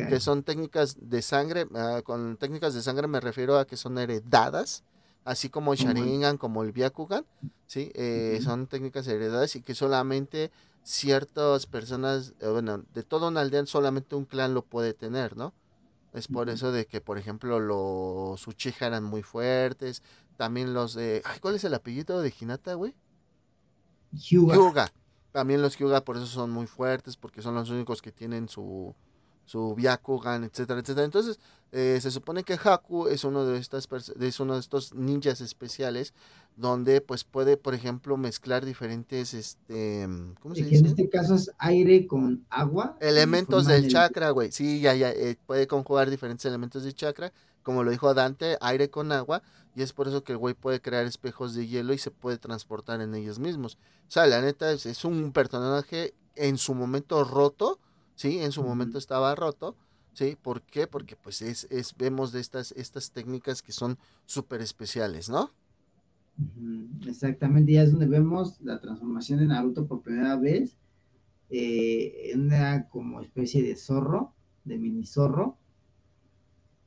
Que 0.10 0.20
son 0.20 0.44
técnicas 0.44 0.98
de 1.00 1.22
sangre, 1.22 1.66
ah, 1.74 2.02
con 2.04 2.36
técnicas 2.36 2.74
de 2.74 2.82
sangre 2.82 3.08
me 3.08 3.22
refiero 3.22 3.58
a 3.58 3.66
que 3.66 3.78
son 3.78 3.98
heredadas, 3.98 4.84
así 5.24 5.50
como 5.50 5.72
el 5.72 5.80
Sharingan, 5.80 6.38
como 6.38 6.64
el 6.64 6.74
Byakugan, 6.74 7.26
¿sí? 7.66 7.92
Eh, 7.96 8.40
son 8.44 8.68
técnicas 8.68 9.08
heredadas 9.08 9.56
y 9.56 9.62
que 9.62 9.74
solamente 9.74 10.52
ciertas 10.84 11.66
personas, 11.66 12.34
eh, 12.42 12.50
bueno, 12.50 12.84
de 12.94 13.04
toda 13.04 13.30
una 13.30 13.40
aldea 13.40 13.66
solamente 13.66 14.16
un 14.16 14.26
clan 14.26 14.54
lo 14.54 14.64
puede 14.64 14.94
tener, 14.94 15.38
¿no? 15.38 15.54
Es 16.14 16.28
por 16.28 16.50
eso 16.50 16.74
de 16.74 16.86
que, 16.86 17.00
por 17.00 17.18
ejemplo, 17.18 17.62
los 17.62 18.46
Uchiha 18.46 18.88
eran 18.88 19.06
muy 19.06 19.24
fuertes, 19.24 20.04
también 20.36 20.74
los 20.74 20.94
de... 20.94 21.22
Ay, 21.24 21.40
¿Cuál 21.40 21.56
es 21.56 21.64
el 21.64 21.74
apellido 21.74 22.22
de 22.22 22.34
Hinata, 22.38 22.74
güey? 22.74 22.94
Hyuga. 24.14 24.92
También 25.32 25.62
los 25.62 25.78
Hyuga 25.78 26.02
por 26.02 26.18
eso 26.18 26.26
son 26.26 26.52
muy 26.52 26.68
fuertes, 26.68 27.18
porque 27.18 27.42
son 27.42 27.56
los 27.56 27.70
únicos 27.70 28.02
que 28.02 28.12
tienen 28.12 28.50
su 28.50 28.96
su 29.46 29.76
Byakugan, 29.76 30.44
etcétera, 30.46 30.80
etcétera. 30.80 31.06
Entonces, 31.06 31.40
eh, 31.72 32.00
se 32.02 32.12
supone 32.12 32.44
que 32.44 32.60
Haku 32.62 33.08
es 33.08 33.24
uno 33.24 33.46
de 33.46 33.58
estas 33.58 33.88
es 34.20 34.40
uno 34.40 34.56
de 34.56 34.60
estos 34.60 34.94
ninjas 34.94 35.40
especiales 35.40 36.14
donde 36.58 37.00
pues 37.00 37.24
puede, 37.24 37.56
por 37.56 37.74
ejemplo, 37.74 38.18
mezclar 38.18 38.66
diferentes 38.66 39.34
este, 39.34 40.06
¿cómo 40.42 40.54
se 40.54 40.64
dice? 40.64 40.80
En 40.80 40.86
este 40.88 41.10
caso 41.10 41.36
es 41.36 41.52
aire 41.60 42.08
con 42.08 42.46
agua. 42.50 42.98
Elementos 43.00 43.68
del 43.68 43.88
chakra, 43.88 44.32
güey. 44.32 44.52
Sí, 44.52 44.82
ya 44.82 44.94
ya 44.96 45.12
eh, 45.12 45.38
puede 45.46 45.68
conjugar 45.68 46.10
diferentes 46.10 46.46
elementos 46.46 46.84
de 46.84 46.92
chakra, 46.94 47.32
como 47.64 47.84
lo 47.84 47.92
dijo 47.92 48.14
Dante, 48.14 48.58
aire 48.60 48.90
con 48.90 49.12
agua 49.12 49.42
y 49.76 49.82
es 49.82 49.94
por 49.94 50.08
eso 50.08 50.24
que 50.24 50.34
el 50.34 50.38
güey 50.38 50.54
puede 50.54 50.82
crear 50.82 51.06
espejos 51.06 51.56
de 51.56 51.68
hielo 51.68 51.94
y 51.94 51.98
se 51.98 52.12
puede 52.12 52.38
transportar 52.38 53.02
en 53.02 53.16
ellos 53.16 53.40
mismos. 53.40 53.78
O 54.08 54.12
sea, 54.12 54.28
la 54.28 54.42
neta 54.42 54.72
es, 54.72 54.86
es 54.86 55.06
un 55.06 55.32
personaje 55.32 56.14
en 56.36 56.58
su 56.58 56.74
momento 56.74 57.24
roto, 57.24 57.80
¿sí? 58.16 58.40
En 58.40 58.52
su 58.52 58.64
momento 58.64 58.98
estaba 58.98 59.34
roto, 59.36 59.76
¿sí? 60.14 60.38
¿Por 60.42 60.62
qué? 60.62 60.88
Porque 60.88 61.16
pues 61.16 61.42
es, 61.42 61.68
es 61.70 61.96
vemos 61.98 62.32
de 62.32 62.40
estas, 62.40 62.72
estas 62.74 63.12
técnicas 63.12 63.62
que 63.62 63.72
son 63.72 63.98
súper 64.26 64.62
especiales, 64.62 65.30
¿no? 65.30 65.52
Exactamente, 67.06 67.74
ya 67.74 67.84
es 67.84 67.92
donde 67.92 68.08
vemos 68.08 68.60
la 68.62 68.80
transformación 68.80 69.40
de 69.40 69.48
Naruto 69.48 69.86
por 69.86 70.02
primera 70.02 70.38
vez 70.38 70.78
eh, 71.50 72.32
en 72.32 72.46
una 72.46 72.88
como 72.88 73.22
especie 73.22 73.62
de 73.62 73.76
zorro, 73.76 74.34
de 74.64 74.78
mini 74.78 75.06
zorro, 75.06 75.58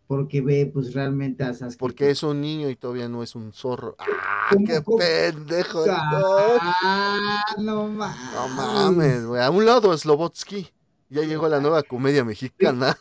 porque 0.07 0.41
ve 0.41 0.71
pues 0.73 0.95
realmente 0.95 1.45
a 1.45 1.53
Sasuke. 1.53 1.79
Porque 1.79 2.11
es 2.11 2.23
un 2.23 2.41
niño 2.41 2.71
y 2.71 2.77
todavía 2.77 3.09
no 3.09 3.23
es 3.23 3.35
un 3.35 3.53
zorro. 3.53 3.97
¡Ah, 3.99 4.55
qué 4.67 4.81
pendejo! 4.81 5.85
¡Ah, 5.89 7.45
no 7.59 7.89
mames! 7.89 8.17
No 8.35 8.49
mames, 8.49 9.27
güey. 9.27 9.43
A 9.43 9.51
un 9.51 9.67
lado 9.67 9.93
es 9.93 10.05
Lobotsky. 10.05 10.69
Ya 11.11 11.23
llegó 11.23 11.49
la 11.49 11.61
nueva 11.61 11.83
comedia 11.83 12.25
mexicana. 12.25 12.97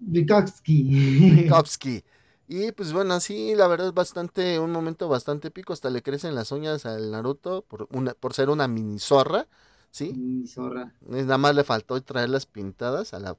Rikovsky. 0.00 2.04
Y 2.50 2.72
pues 2.72 2.94
bueno, 2.94 3.20
sí, 3.20 3.54
la 3.54 3.68
verdad 3.68 3.88
es 3.88 3.94
bastante, 3.94 4.58
un 4.58 4.72
momento 4.72 5.06
bastante 5.08 5.48
épico, 5.48 5.74
hasta 5.74 5.90
le 5.90 6.02
crecen 6.02 6.34
las 6.34 6.50
uñas 6.50 6.86
al 6.86 7.10
Naruto 7.10 7.62
por, 7.62 7.86
una, 7.92 8.14
por 8.14 8.32
ser 8.32 8.48
una 8.48 8.66
mini 8.66 8.98
zorra, 8.98 9.46
¿sí? 9.90 10.14
Mini 10.14 10.46
zorra. 10.46 10.94
Nada 11.06 11.36
más 11.36 11.54
le 11.54 11.62
faltó 11.62 12.00
traerlas 12.02 12.46
pintadas 12.46 13.12
a 13.12 13.18
la, 13.18 13.36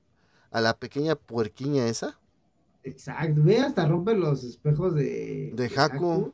a 0.52 0.62
la 0.62 0.78
pequeña 0.78 1.16
puerquiña 1.16 1.88
esa. 1.88 2.20
Exacto, 2.84 3.42
ve, 3.44 3.58
hasta 3.58 3.88
rompe 3.88 4.14
los 4.14 4.44
espejos 4.44 4.94
de... 4.94 5.54
De, 5.56 5.72
Haku. 5.76 6.32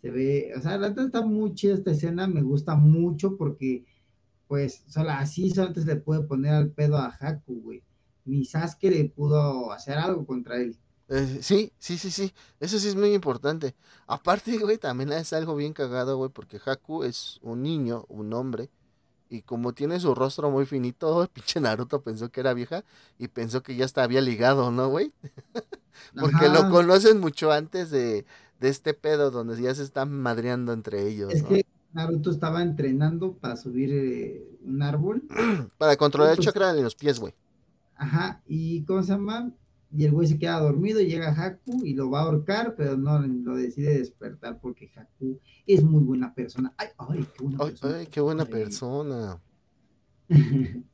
Se 0.00 0.10
ve, 0.10 0.52
o 0.56 0.62
sea, 0.62 0.78
la 0.78 0.88
verdad 0.88 1.06
está 1.06 1.20
muy 1.20 1.54
chida 1.54 1.74
esta 1.74 1.90
escena, 1.90 2.26
me 2.26 2.40
gusta 2.40 2.74
mucho 2.74 3.36
porque 3.36 3.84
pues 4.48 4.82
solo 4.88 5.10
así 5.10 5.52
antes 5.60 5.84
le 5.84 5.96
puede 5.96 6.22
poner 6.22 6.54
al 6.54 6.70
pedo 6.70 6.96
a 6.96 7.14
Haku, 7.20 7.60
güey. 7.60 7.82
Ni 8.24 8.44
Sasuke 8.44 8.90
le 8.90 9.04
pudo 9.04 9.70
hacer 9.72 9.98
algo 9.98 10.26
contra 10.26 10.56
él. 10.56 10.76
Eh, 11.08 11.38
sí, 11.42 11.72
sí, 11.78 11.96
sí, 11.96 12.10
sí. 12.10 12.34
Eso 12.58 12.78
sí 12.78 12.88
es 12.88 12.96
muy 12.96 13.14
importante. 13.14 13.74
Aparte, 14.06 14.58
güey, 14.58 14.78
también 14.78 15.12
es 15.12 15.32
algo 15.32 15.54
bien 15.54 15.72
cagado, 15.72 16.16
güey, 16.16 16.30
porque 16.30 16.60
Haku 16.64 17.04
es 17.04 17.38
un 17.42 17.62
niño, 17.62 18.04
un 18.08 18.32
hombre. 18.32 18.70
Y 19.30 19.42
como 19.42 19.74
tiene 19.74 20.00
su 20.00 20.14
rostro 20.14 20.50
muy 20.50 20.64
finito, 20.64 21.22
el 21.22 21.28
pinche 21.28 21.60
Naruto 21.60 22.02
pensó 22.02 22.30
que 22.30 22.40
era 22.40 22.54
vieja 22.54 22.84
y 23.18 23.28
pensó 23.28 23.62
que 23.62 23.76
ya 23.76 23.84
está 23.84 24.02
había 24.02 24.20
ligado, 24.20 24.70
¿no, 24.70 24.88
güey? 24.88 25.12
porque 26.20 26.48
lo 26.48 26.70
conocen 26.70 27.20
mucho 27.20 27.52
antes 27.52 27.90
de, 27.90 28.24
de, 28.60 28.68
este 28.68 28.94
pedo 28.94 29.30
donde 29.30 29.60
ya 29.60 29.74
se 29.74 29.82
están 29.82 30.12
madreando 30.12 30.72
entre 30.72 31.06
ellos. 31.06 31.32
Es 31.32 31.42
que 31.42 31.66
Naruto 31.92 32.30
estaba 32.30 32.62
entrenando 32.62 33.34
para 33.36 33.56
subir 33.56 33.90
eh, 33.92 34.58
un 34.64 34.82
árbol. 34.82 35.22
para 35.78 35.96
controlar 35.96 36.32
el 36.32 36.44
chakra 36.44 36.72
de 36.72 36.82
los 36.82 36.94
pies, 36.94 37.18
güey. 37.18 37.34
Ajá, 37.94 38.42
y 38.46 38.84
¿cómo 38.84 39.02
se 39.02 39.12
llama? 39.12 39.52
y 39.90 40.04
el 40.04 40.12
güey 40.12 40.28
se 40.28 40.38
queda 40.38 40.60
dormido 40.60 41.00
y 41.00 41.06
llega 41.06 41.32
Haku 41.32 41.84
y 41.84 41.94
lo 41.94 42.10
va 42.10 42.20
a 42.20 42.24
ahorcar, 42.24 42.74
pero 42.76 42.96
no 42.96 43.18
lo 43.20 43.56
decide 43.56 43.98
despertar 43.98 44.60
porque 44.60 44.90
Haku 44.94 45.40
es 45.66 45.82
muy 45.82 46.02
buena 46.02 46.34
persona. 46.34 46.74
Ay, 46.76 46.88
ay, 46.98 47.26
qué 47.34 47.42
buena 47.42 47.58
persona. 47.58 47.96
Ay, 47.96 48.06
qué 48.06 48.20
buena 48.20 48.44
persona. 48.44 49.42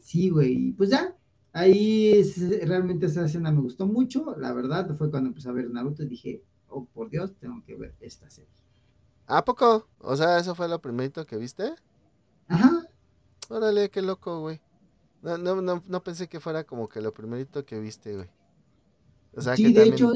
sí, 0.00 0.28
güey, 0.28 0.72
pues 0.72 0.90
ya, 0.90 1.16
ahí 1.52 2.22
realmente 2.62 3.06
esa 3.06 3.24
escena 3.24 3.50
me 3.50 3.62
gustó 3.62 3.86
mucho, 3.86 4.36
la 4.38 4.52
verdad, 4.52 4.94
fue 4.96 5.10
cuando 5.10 5.28
empecé 5.28 5.48
a 5.48 5.52
ver 5.52 5.70
Naruto 5.70 6.02
y 6.02 6.08
dije, 6.08 6.44
oh, 6.68 6.84
por 6.84 7.08
Dios, 7.08 7.34
tengo 7.38 7.62
que 7.64 7.74
ver 7.74 7.94
esta 8.00 8.28
serie. 8.28 8.52
¿A 9.30 9.44
poco? 9.44 9.86
O 10.00 10.16
sea, 10.16 10.38
¿eso 10.38 10.56
fue 10.56 10.68
lo 10.68 10.80
primerito 10.80 11.24
que 11.24 11.36
viste? 11.36 11.72
Ajá. 12.48 12.84
Órale, 13.48 13.88
qué 13.88 14.02
loco, 14.02 14.40
güey. 14.40 14.60
No, 15.22 15.38
no, 15.38 15.62
no, 15.62 15.84
no 15.86 16.02
pensé 16.02 16.26
que 16.26 16.40
fuera 16.40 16.64
como 16.64 16.88
que 16.88 17.00
lo 17.00 17.14
primerito 17.14 17.64
que 17.64 17.78
viste, 17.78 18.16
güey. 18.16 18.28
O 19.36 19.40
sea, 19.40 19.54
sí, 19.54 19.72
de 19.72 19.84
hecho, 19.84 20.12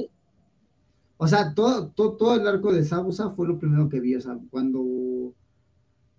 o 1.16 1.29
sea, 1.29 1.55
todo, 1.55 1.90
todo, 1.90 2.16
todo, 2.16 2.35
el 2.35 2.48
arco 2.48 2.72
de 2.72 2.85
Sabusa 2.85 3.31
fue 3.31 3.46
lo 3.46 3.57
primero 3.57 3.88
que 3.88 4.00
vi. 4.00 4.16
O 4.16 4.20
sea, 4.20 4.37
cuando 4.50 5.33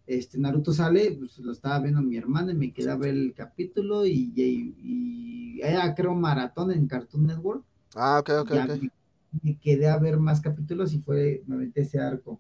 este 0.07 0.37
Naruto 0.37 0.71
sale, 0.71 1.17
pues 1.19 1.37
lo 1.39 1.51
estaba 1.51 1.79
viendo 1.79 2.01
mi 2.01 2.15
hermana 2.15 2.53
y 2.53 2.55
me 2.55 2.73
quedé 2.73 2.91
a 2.91 2.95
ver 2.95 3.13
el 3.13 3.33
capítulo 3.33 4.05
y, 4.05 4.31
y, 4.37 5.59
era, 5.61 5.93
creo, 5.95 6.15
maratón 6.15 6.71
en 6.71 6.87
Cartoon 6.87 7.27
Network. 7.27 7.65
Ah, 7.93 8.19
ok, 8.21 8.29
ok, 8.39 8.51
ok. 8.51 8.81
Me, 8.81 8.91
me, 9.43 9.59
quedé 9.59 9.89
a 9.89 9.97
ver 9.97 10.17
más 10.17 10.39
capítulos 10.39 10.93
y 10.93 10.99
fue, 10.99 11.43
me 11.45 11.57
metí 11.57 11.81
ese 11.81 11.99
arco. 11.99 12.39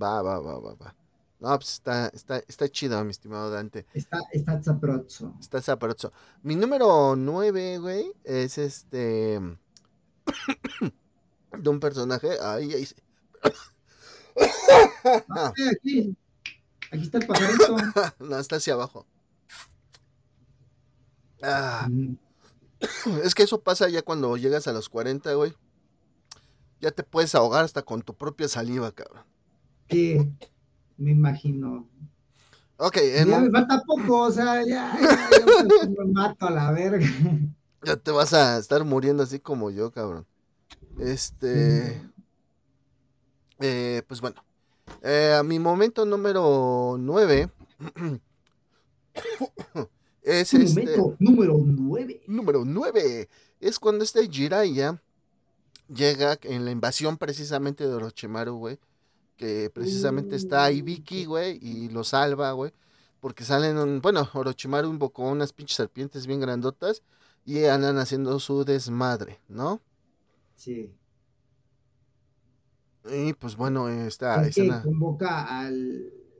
Va, 0.00 0.22
va, 0.22 0.38
va, 0.38 0.58
va, 0.58 0.74
va. 0.74 0.94
No, 1.42 1.58
pues 1.58 1.72
está, 1.72 2.06
está, 2.14 2.38
está 2.46 2.68
chido, 2.68 3.02
mi 3.04 3.10
estimado 3.10 3.50
Dante. 3.50 3.84
Está, 3.94 4.20
está 4.30 4.62
zaprozo. 4.62 5.34
Está 5.40 5.60
zaprozo. 5.60 6.12
Mi 6.42 6.54
número 6.54 7.16
nueve, 7.16 7.78
güey, 7.78 8.12
es 8.22 8.58
este. 8.58 9.40
de 11.58 11.68
un 11.68 11.80
personaje. 11.80 12.38
Ahí, 12.40 12.72
ahí. 12.72 12.88
Ah, 15.04 15.52
aquí. 15.72 16.16
Aquí 16.92 17.02
está 17.02 17.18
el 17.18 17.26
pajarito. 17.26 17.76
no, 18.20 18.38
está 18.38 18.56
hacia 18.56 18.74
abajo. 18.74 19.04
Ah. 21.42 21.88
Es 23.24 23.34
que 23.34 23.42
eso 23.42 23.60
pasa 23.60 23.88
ya 23.88 24.02
cuando 24.02 24.36
llegas 24.36 24.68
a 24.68 24.72
los 24.72 24.88
40, 24.88 25.34
güey. 25.34 25.54
Ya 26.80 26.92
te 26.92 27.02
puedes 27.02 27.34
ahogar 27.34 27.64
hasta 27.64 27.82
con 27.82 28.02
tu 28.02 28.14
propia 28.14 28.46
saliva, 28.48 28.92
cabrón. 28.92 29.24
Sí, 29.90 30.18
me 30.96 31.10
imagino. 31.10 31.88
Ok, 32.84 32.98
ya 33.14 33.38
me 33.38 33.50
falta 33.50 33.80
poco, 33.86 34.22
o 34.22 34.30
sea, 34.32 34.64
ya, 34.66 34.98
ya, 35.00 35.86
me 35.88 36.12
mato 36.12 36.46
a 36.46 36.50
la 36.50 36.72
verga. 36.72 37.06
Ya 37.84 37.96
te 37.96 38.10
vas 38.10 38.32
a 38.32 38.58
estar 38.58 38.84
muriendo 38.84 39.22
así 39.22 39.38
como 39.38 39.70
yo, 39.70 39.92
cabrón. 39.92 40.26
Este. 40.98 42.02
Eh, 43.60 44.02
pues 44.06 44.20
bueno. 44.20 44.42
Eh, 45.02 45.36
a 45.38 45.42
mi 45.42 45.58
momento 45.58 46.04
número 46.04 46.96
9. 46.98 47.50
es 50.22 50.54
este. 50.54 50.96
Momento 50.96 51.16
número 51.20 51.58
9. 51.64 52.22
Número 52.26 52.64
9. 52.64 53.28
Es 53.60 53.78
cuando 53.78 54.02
este 54.02 54.28
Jiraiya 54.28 55.00
llega 55.88 56.36
en 56.42 56.64
la 56.64 56.70
invasión 56.72 57.16
precisamente 57.16 57.86
de 57.86 57.94
Orochimaru, 57.94 58.56
güey 58.56 58.78
que 59.42 59.70
precisamente 59.70 60.36
está 60.36 60.62
ahí 60.62 60.82
Vicky, 60.82 61.24
güey, 61.24 61.58
y 61.60 61.88
lo 61.88 62.04
salva, 62.04 62.52
güey, 62.52 62.72
porque 63.18 63.42
salen, 63.42 64.00
bueno, 64.00 64.28
Orochimaru 64.32 64.88
invocó 64.88 65.24
unas 65.28 65.52
pinches 65.52 65.76
serpientes 65.76 66.28
bien 66.28 66.38
grandotas 66.38 67.02
y 67.44 67.64
andan 67.64 67.98
haciendo 67.98 68.38
su 68.38 68.64
desmadre, 68.64 69.40
¿no? 69.48 69.80
Sí. 70.54 70.94
Y 73.12 73.32
pues 73.32 73.56
bueno, 73.56 73.88
esta 73.88 74.46
escena... 74.46 74.80
convoca 74.80 75.58
a 75.58 75.68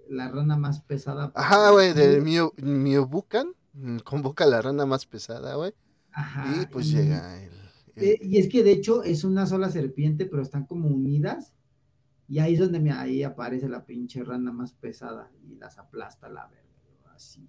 la 0.09 0.29
rana 0.29 0.57
más 0.57 0.81
pesada. 0.83 1.33
Ajá, 1.35 1.71
güey, 1.71 1.95
de 1.95 2.21
Miobukan, 2.21 3.53
mm, 3.73 3.97
convoca 3.99 4.45
a 4.45 4.47
la 4.47 4.63
rana 4.63 4.87
más 4.87 5.07
pesada, 5.07 5.57
güey. 5.57 5.75
Ajá. 6.13 6.55
Y 6.55 6.67
pues 6.67 6.89
llega 6.89 7.43
el, 7.43 7.51
eh, 7.97 8.21
Y 8.23 8.39
es 8.39 8.49
que 8.49 8.63
de 8.63 8.71
hecho 8.71 9.03
es 9.03 9.25
una 9.25 9.47
sola 9.47 9.71
serpiente, 9.71 10.25
pero 10.27 10.41
están 10.43 10.67
como 10.67 10.87
unidas 10.87 11.53
y 12.33 12.39
ahí 12.39 12.55
es 12.55 12.61
donde 12.61 12.81
me, 12.81 12.91
ahí 12.91 13.23
aparece 13.23 13.69
la 13.69 13.85
pinche 13.85 14.25
rana 14.25 14.51
más 14.51 14.73
pesada 14.73 15.31
y 15.47 15.55
las 15.57 15.77
aplasta 15.77 16.31
la 16.31 16.47
verga, 16.47 17.15
así. 17.15 17.47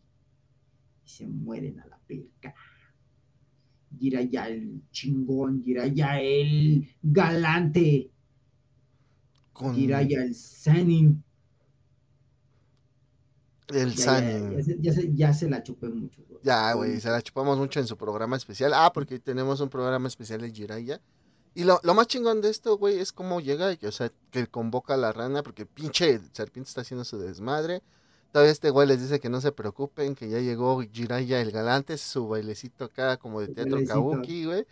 Y 1.06 1.10
se 1.10 1.26
mueren 1.26 1.80
a 1.80 1.88
la 1.88 1.98
perca. 2.00 2.54
ya 3.98 4.48
el 4.50 4.82
chingón, 4.91 5.63
ya 5.63 6.19
el 6.19 6.86
galante. 7.02 8.12
Con... 9.54 9.74
ya 9.78 10.02
el 10.02 10.36
Sanin. 10.36 11.24
El 13.69 13.93
Sanin. 13.93 14.82
Ya, 15.15 15.34
se, 15.34 15.50
la 15.50 15.63
chupé 15.63 15.88
mucho. 15.88 16.22
Ya, 16.43 16.74
güey, 16.74 17.00
se 17.00 17.10
la 17.10 17.22
chupamos 17.22 17.58
mucho 17.58 17.80
en 17.80 17.88
su 17.88 17.96
programa 17.96 18.36
especial. 18.36 18.74
Ah, 18.76 18.91
porque 18.93 19.17
tenemos 19.17 19.62
un 19.62 19.69
programa 19.69 20.10
especial 20.10 20.41
de 20.41 20.52
Jiraya 20.52 21.00
y 21.56 21.63
lo, 21.66 21.80
más 21.94 22.08
chingón 22.08 22.42
de 22.42 22.50
esto, 22.50 22.78
güey, 22.78 23.00
es 23.00 23.12
cómo 23.12 23.39
llega, 23.39 23.74
y, 23.74 23.86
o 23.86 23.92
sea, 23.92 24.12
que 24.32 24.48
convoca 24.48 24.96
a 24.96 24.98
la 24.98 25.12
rana, 25.12 25.44
porque 25.44 25.66
pinche 25.66 26.20
serpiente 26.32 26.70
está 26.70 26.82
haciendo 26.82 27.04
su 27.04 27.20
desmadre. 27.20 27.84
Todavía 28.32 28.52
este 28.52 28.72
güey 28.72 28.88
les 28.88 29.02
dice 29.02 29.20
que 29.20 29.30
no 29.30 29.39
se 29.42 29.52
preocupen, 29.52 30.16
que 30.16 30.28
ya 30.28 30.39
llegó 30.39 30.82
Jiraiya 30.82 31.39
el 31.42 31.52
galante, 31.52 31.98
su 32.00 32.28
bailecito 32.28 32.86
acá 32.86 33.18
como 33.18 33.42
de 33.42 33.50
teatro 33.50 33.80
kabuki, 33.86 34.46
güey. 34.46 34.66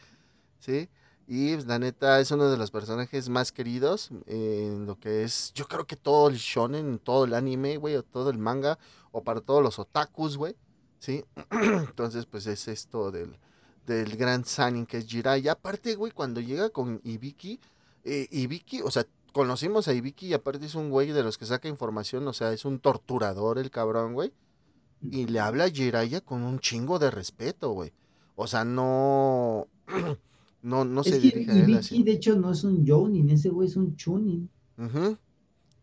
¿Sí? 0.60 0.90
Y 1.28 1.54
pues, 1.54 1.68
la 1.68 1.78
neta 1.78 2.20
es 2.20 2.32
uno 2.32 2.50
de 2.50 2.58
los 2.58 2.72
personajes 2.72 3.30
más 3.30 3.52
queridos 3.52 4.10
en 4.26 4.88
lo 4.88 5.00
que 5.00 5.24
es, 5.24 5.54
yo 5.54 5.68
creo 5.68 5.86
que 5.86 5.96
todo 5.96 6.30
el 6.30 6.38
shonen, 6.38 6.98
todo 6.98 7.26
el 7.26 7.36
anime, 7.36 7.78
güey, 7.78 7.96
o 7.96 8.04
todo 8.04 8.32
el 8.32 8.40
manga, 8.40 8.80
o 9.12 9.24
para 9.24 9.42
todos 9.42 9.62
los 9.62 9.78
otakus, 9.78 10.38
güey. 10.38 10.56
¿Sí? 11.00 11.24
Entonces, 11.52 12.26
pues 12.26 12.48
es 12.48 12.68
esto 12.68 13.12
del, 13.12 13.38
del 13.86 14.16
gran 14.18 14.46
Sanin 14.46 14.86
que 14.86 14.98
es 14.98 15.08
Jiraiya. 15.08 15.54
Aparte, 15.54 15.96
güey, 15.96 16.12
cuando 16.12 16.40
llega 16.42 16.70
con 16.70 17.02
Ibiki, 17.04 17.60
eh, 18.04 18.28
Ibiki, 18.32 18.82
o 18.82 18.92
sea, 18.92 19.06
conocimos 19.32 19.88
a 19.88 19.94
Ibiki 19.94 20.28
y 20.28 20.34
aparte 20.34 20.66
es 20.66 20.76
un 20.76 20.90
güey 20.90 21.12
de 21.12 21.24
los 21.24 21.38
que 21.38 21.46
saca 21.46 21.68
información, 21.68 22.28
o 22.28 22.34
sea, 22.34 22.54
es 22.54 22.66
un 22.66 22.80
torturador 22.80 23.58
el 23.58 23.72
cabrón, 23.72 24.14
güey. 24.14 24.32
Y 25.02 25.26
le 25.28 25.40
habla 25.40 25.66
a 25.66 25.70
Jiraiya 25.70 26.22
con 26.22 26.44
un 26.44 26.60
chingo 26.60 27.00
de 27.00 27.10
respeto, 27.10 27.72
güey. 27.72 27.92
O 28.36 28.48
sea, 28.48 28.64
no. 28.64 29.68
no, 30.62 30.86
no 30.86 31.04
se 31.04 31.20
dirige 31.20 31.52
a 31.52 31.56
él 31.56 31.76
así. 31.76 32.04
de 32.04 32.12
hecho, 32.12 32.36
no 32.36 32.52
es 32.52 32.64
un 32.64 32.86
Jonin, 32.88 33.30
ese 33.30 33.50
güey 33.50 33.68
es 33.68 33.76
un 33.76 33.96
Chunin. 33.96 34.50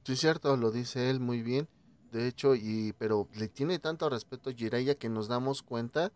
Sí, 0.05 0.13
es 0.13 0.21
cierto, 0.21 0.57
lo 0.57 0.71
dice 0.71 1.11
él 1.11 1.21
muy 1.21 1.43
bien. 1.43 1.69
De 2.13 2.27
hecho, 2.27 2.55
y 2.55 2.95
pero 2.97 3.29
le 3.37 3.49
tiene 3.49 3.79
tanto 3.79 4.09
respeto 4.09 4.51
a 4.51 4.53
Jiraiya 4.55 4.95
que 4.95 5.09
nos 5.09 5.29
damos 5.29 5.63
cuenta 5.63 6.13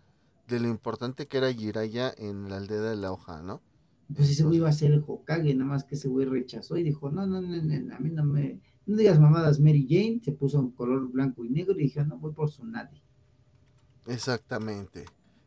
de 0.48 0.60
lo 0.60 0.68
importante 0.68 1.26
que 1.26 1.38
era 1.38 1.52
Jiraiya 1.52 2.12
en 2.16 2.48
la 2.48 2.56
aldea 2.56 2.80
de 2.80 2.96
la 2.96 3.12
hoja, 3.12 3.42
¿no? 3.42 3.60
Pues 4.14 4.30
ese 4.30 4.44
güey 4.44 4.58
iba 4.58 4.68
a 4.68 4.72
ser 4.72 4.92
el 4.92 5.04
Hokage, 5.06 5.54
nada 5.54 5.70
más 5.70 5.84
que 5.84 5.94
ese 5.94 6.08
güey 6.08 6.26
rechazó 6.26 6.76
y 6.76 6.82
dijo, 6.82 7.10
no, 7.10 7.26
no, 7.26 7.40
no, 7.40 7.48
no, 7.48 7.94
a 7.94 7.98
mí 7.98 8.10
no 8.10 8.24
me, 8.24 8.60
no 8.86 8.96
digas 8.96 9.18
mamadas 9.18 9.60
Mary 9.60 9.86
Jane, 9.88 10.20
se 10.22 10.32
puso 10.32 10.60
un 10.60 10.72
color 10.72 11.10
blanco 11.10 11.44
y 11.44 11.50
negro 11.50 11.74
y 11.78 11.84
dijo, 11.84 12.04
no, 12.04 12.18
voy 12.18 12.32
por 12.32 12.50
su 12.50 12.66
nadie. 12.66 13.02
Exactamente. 14.06 15.06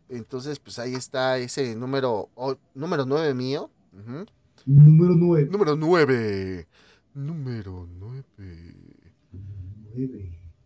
Entonces, 0.10 0.60
pues 0.60 0.80
ahí 0.80 0.94
está 0.94 1.38
ese 1.38 1.76
número, 1.76 2.30
número 2.74 3.06
9 3.06 3.34
mío. 3.34 3.70
Número 4.66 5.16
9. 5.16 5.50
Número 5.52 5.76
9. 5.76 6.68
Número 7.14 7.88
9. 8.00 8.76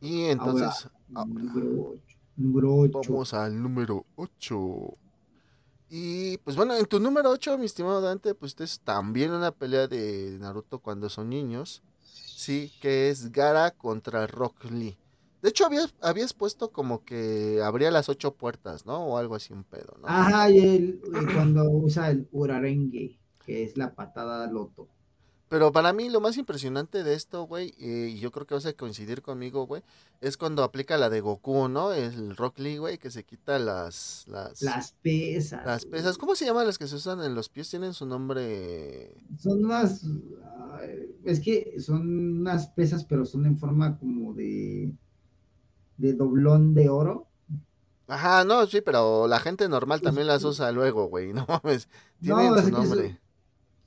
Y 0.01 0.21
entonces... 0.23 0.89
número 1.09 1.91
8. 1.93 2.18
Número 2.39 2.73
8. 2.73 3.01
Vamos 3.11 3.33
al 3.33 3.61
número 3.61 4.05
8. 4.15 4.97
Y 5.89 6.37
pues 6.39 6.55
bueno, 6.55 6.75
en 6.75 6.85
tu 6.85 6.99
número 6.99 7.29
8, 7.31 7.57
mi 7.57 7.65
estimado 7.65 7.99
Dante, 7.99 8.33
pues 8.33 8.55
es 8.59 8.79
también 8.79 9.31
una 9.31 9.51
pelea 9.51 9.87
de 9.87 10.37
Naruto 10.39 10.79
cuando 10.79 11.09
son 11.09 11.29
niños. 11.29 11.83
Sí, 12.01 12.71
que 12.81 13.09
es 13.09 13.31
Gara 13.31 13.71
contra 13.71 14.25
Rock 14.25 14.71
Lee. 14.71 14.97
De 15.41 15.49
hecho, 15.49 15.65
habías, 15.65 15.93
habías 16.01 16.33
puesto 16.33 16.71
como 16.71 17.03
que 17.03 17.61
abría 17.63 17.91
las 17.91 18.07
ocho 18.07 18.33
puertas, 18.35 18.85
¿no? 18.85 19.05
O 19.05 19.17
algo 19.17 19.35
así, 19.35 19.51
un 19.51 19.63
pedo, 19.63 19.97
¿no? 20.01 20.07
Ajá, 20.07 20.49
y, 20.49 20.59
el, 20.59 21.01
cuando 21.33 21.69
usa 21.69 22.09
el 22.09 22.27
Urarenge, 22.31 23.19
que 23.45 23.63
es 23.63 23.77
la 23.77 23.95
patada 23.95 24.47
loto. 24.51 24.87
Pero 25.49 25.71
para 25.71 25.93
mí 25.93 26.09
lo 26.09 26.21
más 26.21 26.37
impresionante 26.37 27.03
de 27.03 27.15
esto, 27.15 27.43
güey, 27.43 27.73
eh, 27.79 28.09
y 28.11 28.19
yo 28.19 28.31
creo 28.31 28.45
que 28.45 28.53
vas 28.53 28.67
a 28.67 28.73
coincidir 28.73 29.23
conmigo, 29.23 29.65
güey, 29.65 29.81
es 30.21 30.37
cuando 30.37 30.63
aplica 30.63 30.95
la 30.97 31.09
de 31.09 31.21
Goku, 31.21 31.67
¿no? 31.67 31.91
El 31.91 32.35
Rock 32.35 32.59
Lee, 32.59 32.77
güey, 32.77 32.99
que 32.99 33.09
se 33.09 33.23
quita 33.23 33.57
las, 33.57 34.25
las... 34.27 34.61
Las 34.61 34.91
pesas. 35.01 35.65
Las 35.65 35.85
pesas. 35.85 36.19
¿Cómo 36.19 36.35
se 36.35 36.45
llaman 36.45 36.67
las 36.67 36.77
que 36.77 36.87
se 36.87 36.97
usan 36.97 37.23
en 37.23 37.33
los 37.33 37.49
pies? 37.49 37.67
Tienen 37.67 37.95
su 37.95 38.05
nombre... 38.05 39.11
Son 39.39 39.65
unas... 39.65 40.05
Es 41.23 41.39
que 41.39 41.79
son 41.79 42.39
unas 42.41 42.67
pesas, 42.67 43.03
pero 43.03 43.25
son 43.25 43.47
en 43.47 43.57
forma 43.57 43.97
como 43.97 44.33
de... 44.33 44.93
de 45.97 46.13
doblón 46.13 46.75
de 46.75 46.89
oro. 46.89 47.25
Ajá, 48.07 48.43
no, 48.43 48.65
sí, 48.67 48.81
pero 48.81 49.27
la 49.27 49.39
gente 49.39 49.67
normal 49.67 50.01
también 50.01 50.27
las 50.27 50.43
usa 50.43 50.71
luego, 50.71 51.07
güey. 51.07 51.33
No 51.33 51.47
mames. 51.47 51.89
Tienen 52.21 52.51
No, 52.51 52.61
su 52.61 52.69
nombre. 52.69 53.19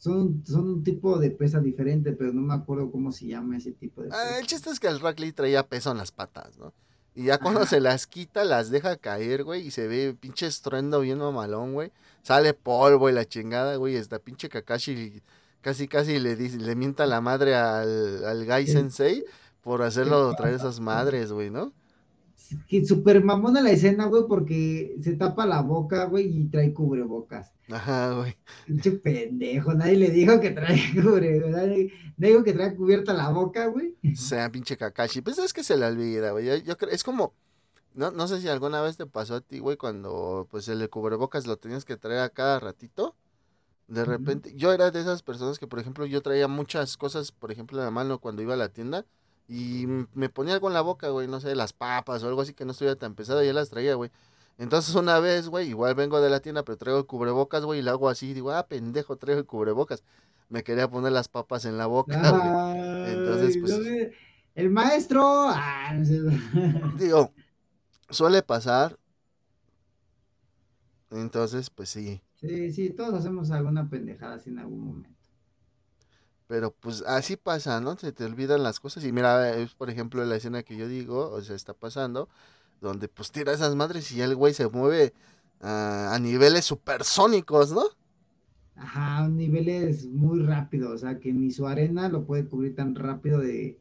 Son, 0.02 0.42
son 0.44 0.68
un 0.68 0.82
tipo 0.82 1.16
de 1.20 1.30
pesa 1.30 1.60
diferente, 1.60 2.12
pero 2.12 2.32
no 2.32 2.40
me 2.42 2.54
acuerdo 2.54 2.90
cómo 2.90 3.12
se 3.12 3.26
llama 3.28 3.56
ese 3.56 3.70
tipo 3.70 4.02
de 4.02 4.08
Ah, 4.10 4.30
el 4.30 4.34
pesa. 4.40 4.46
chiste 4.46 4.70
es 4.70 4.80
que 4.80 4.88
el 4.88 4.98
Rock 4.98 5.20
Lee 5.20 5.30
traía 5.30 5.62
peso 5.68 5.92
en 5.92 5.98
las 5.98 6.10
patas, 6.10 6.58
¿no? 6.58 6.72
Y 7.14 7.24
ya 7.26 7.38
cuando 7.38 7.60
Ajá. 7.60 7.68
se 7.70 7.80
las 7.80 8.08
quita, 8.08 8.44
las 8.44 8.70
deja 8.70 8.96
caer, 8.96 9.44
güey, 9.44 9.64
y 9.64 9.70
se 9.70 9.86
ve 9.86 10.16
pinche 10.18 10.46
estruendo 10.46 10.98
bien 11.00 11.18
mamalón, 11.18 11.72
güey. 11.72 11.92
Sale 12.22 12.52
polvo 12.52 13.10
y 13.10 13.12
la 13.12 13.24
chingada, 13.26 13.76
güey. 13.76 13.94
Esta 13.94 14.18
pinche 14.18 14.48
Kakashi 14.48 15.22
casi, 15.60 15.86
casi 15.86 16.18
le 16.18 16.34
dice, 16.34 16.56
le 16.58 16.74
mienta 16.74 17.06
la 17.06 17.20
madre 17.20 17.54
al, 17.54 18.24
al 18.24 18.44
Gai 18.44 18.64
El, 18.64 18.68
Sensei 18.68 19.24
por 19.60 19.82
el 19.82 19.86
hacerlo 19.86 20.34
traer 20.34 20.54
esas 20.56 20.80
madres, 20.80 21.30
güey, 21.30 21.48
¿no? 21.50 21.72
Que 22.68 22.85
super 22.85 23.22
mamona 23.22 23.61
la 23.61 23.70
escena, 23.70 24.07
güey, 24.07 24.24
porque 24.28 24.96
se 25.02 25.14
tapa 25.16 25.46
la 25.46 25.62
boca, 25.62 26.05
güey, 26.05 26.26
y 26.26 26.48
trae 26.48 26.72
cubrebocas. 26.72 27.52
Ajá, 27.70 28.14
güey. 28.14 28.37
Pinche 28.66 28.92
pendejo, 28.92 29.74
nadie 29.74 29.96
le 29.96 30.11
dijo 30.11 30.40
que 30.40 30.50
trae 30.50 30.78
cubrebocas, 30.94 31.50
nadie, 31.50 31.92
nadie 32.16 32.33
dijo 32.33 32.44
que 32.44 32.52
trae 32.52 32.74
cubierta 32.74 33.12
la 33.12 33.31
boca, 33.31 33.66
güey. 33.66 33.96
Sea 34.14 34.50
pinche 34.50 34.76
Kakashi. 34.76 35.22
Pues 35.22 35.38
es 35.38 35.52
que 35.52 35.64
se 35.64 35.76
le 35.76 35.87
olvida, 35.87 36.33
güey. 36.33 36.46
Yo, 36.46 36.57
yo 36.57 36.76
creo, 36.76 36.90
es 36.90 37.05
como, 37.05 37.35
no, 37.94 38.11
no 38.11 38.28
sé 38.28 38.40
si 38.40 38.48
alguna 38.48 38.81
vez 38.83 38.96
te 38.96 39.07
pasó 39.07 39.37
a 39.37 39.40
ti, 39.40 39.59
güey, 39.59 39.76
cuando 39.76 40.46
pues 40.50 40.68
el 40.68 40.88
cubrebocas 40.90 41.46
lo 41.46 41.57
tenías 41.57 41.85
que 41.85 41.96
traer 41.96 42.20
a 42.20 42.31
cada 42.31 42.61
ratito. 42.61 43.16
De 43.88 44.05
repente, 44.05 44.55
yo 44.57 44.72
era 44.72 44.90
de 44.90 45.00
esas 45.00 45.22
personas 45.22 45.59
que, 45.59 45.66
por 45.66 45.78
ejemplo, 45.78 46.07
yo 46.07 46.22
traía 46.22 46.48
muchas 46.48 46.96
cosas, 46.96 47.31
por 47.31 47.52
ejemplo, 47.52 47.78
en 47.78 47.85
la 47.85 47.90
mano 47.90 48.20
cuando 48.20 48.40
iba 48.40 48.55
a 48.55 48.57
la 48.57 48.70
tienda 48.70 49.05
y 49.52 49.86
me 50.14 50.30
ponía 50.30 50.54
algo 50.54 50.68
en 50.68 50.72
la 50.72 50.80
boca, 50.80 51.10
güey, 51.10 51.28
no 51.28 51.38
sé, 51.38 51.54
las 51.54 51.74
papas 51.74 52.22
o 52.22 52.28
algo 52.28 52.40
así 52.40 52.54
que 52.54 52.64
no 52.64 52.70
estuviera 52.70 52.96
tan 52.96 53.14
pesado, 53.14 53.42
y 53.42 53.46
ya 53.46 53.52
las 53.52 53.68
traía, 53.68 53.94
güey. 53.96 54.10
Entonces 54.56 54.94
una 54.94 55.18
vez, 55.18 55.48
güey, 55.48 55.68
igual 55.68 55.94
vengo 55.94 56.22
de 56.22 56.30
la 56.30 56.40
tienda, 56.40 56.64
pero 56.64 56.78
traigo 56.78 56.98
el 56.98 57.04
cubrebocas, 57.04 57.62
güey, 57.62 57.80
y 57.80 57.82
le 57.82 57.90
hago 57.90 58.08
así, 58.08 58.32
digo, 58.32 58.50
ah, 58.50 58.66
pendejo, 58.66 59.16
traigo 59.16 59.40
el 59.40 59.46
cubrebocas. 59.46 60.04
Me 60.48 60.64
quería 60.64 60.88
poner 60.88 61.12
las 61.12 61.28
papas 61.28 61.66
en 61.66 61.76
la 61.76 61.84
boca, 61.84 62.30
güey. 62.30 63.12
Entonces, 63.12 63.58
pues, 63.60 63.78
el 64.54 64.70
maestro. 64.70 65.22
Ah, 65.50 65.92
no 65.94 66.04
sé. 66.06 66.18
digo, 66.98 67.30
suele 68.08 68.40
pasar, 68.40 68.98
entonces, 71.10 71.68
pues 71.68 71.90
sí. 71.90 72.22
Sí, 72.36 72.72
sí, 72.72 72.88
todos 72.88 73.12
hacemos 73.12 73.50
alguna 73.50 73.90
pendejada 73.90 74.36
así 74.36 74.48
en 74.48 74.60
algún 74.60 74.80
momento. 74.80 75.21
Pero 76.52 76.70
pues 76.70 77.02
así 77.06 77.38
pasa, 77.38 77.80
¿no? 77.80 77.96
Se 77.96 78.12
te 78.12 78.26
olvidan 78.26 78.62
las 78.62 78.78
cosas. 78.78 79.02
Y 79.06 79.10
mira, 79.10 79.56
es 79.56 79.72
por 79.74 79.88
ejemplo 79.88 80.22
la 80.22 80.36
escena 80.36 80.62
que 80.62 80.76
yo 80.76 80.86
digo, 80.86 81.30
o 81.30 81.40
sea, 81.40 81.56
está 81.56 81.72
pasando, 81.72 82.28
donde 82.82 83.08
pues 83.08 83.32
tira 83.32 83.54
esas 83.54 83.74
madres 83.74 84.12
y 84.12 84.16
ya 84.16 84.26
el 84.26 84.36
güey 84.36 84.52
se 84.52 84.68
mueve 84.68 85.14
ah, 85.62 86.10
a 86.12 86.18
niveles 86.18 86.66
supersónicos, 86.66 87.72
¿no? 87.72 87.84
Ajá, 88.76 89.26
niveles 89.28 90.04
muy 90.04 90.40
rápidos, 90.42 90.92
o 90.92 90.98
sea, 90.98 91.18
que 91.18 91.32
ni 91.32 91.50
su 91.52 91.66
arena 91.66 92.10
lo 92.10 92.26
puede 92.26 92.44
cubrir 92.44 92.76
tan 92.76 92.96
rápido 92.96 93.38
de, 93.38 93.78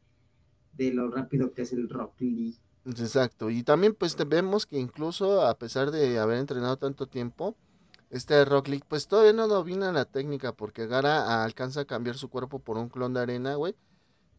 de 0.77 0.93
lo 0.93 1.11
rápido 1.11 1.51
que 1.51 1.63
es 1.63 1.73
el 1.73 1.89
Rock 1.89 2.21
Lee. 2.21 2.55
Exacto. 2.85 3.49
Y 3.49 3.63
también 3.63 3.93
pues 3.93 4.15
vemos 4.29 4.65
que 4.65 4.79
incluso 4.79 5.45
a 5.45 5.57
pesar 5.57 5.91
de 5.91 6.19
haber 6.19 6.37
entrenado 6.37 6.77
tanto 6.77 7.05
tiempo, 7.05 7.57
este 8.11 8.43
Rock 8.43 8.67
Lee 8.67 8.83
pues 8.87 9.07
todavía 9.07 9.33
no 9.33 9.47
domina 9.47 9.91
la 9.93 10.05
técnica 10.05 10.51
porque 10.51 10.85
Gara 10.85 11.43
alcanza 11.43 11.81
a 11.81 11.85
cambiar 11.85 12.17
su 12.17 12.29
cuerpo 12.29 12.59
por 12.59 12.77
un 12.77 12.89
clon 12.89 13.13
de 13.13 13.21
arena, 13.21 13.55
güey. 13.55 13.75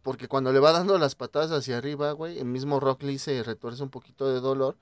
Porque 0.03 0.29
cuando 0.29 0.53
le 0.53 0.59
va 0.59 0.73
dando 0.73 0.99
las 0.99 1.15
patadas 1.15 1.53
hacia 1.53 1.79
arriba, 1.79 2.13
güey, 2.13 2.39
el 2.39 2.45
mismo 2.45 2.81
Rock 2.81 3.03
Lee 3.03 3.19
se 3.19 3.43
retuerce 3.43 3.83
un 3.83 3.91
poquito 3.91 4.29
de 4.29 4.41
dolor 4.41 4.77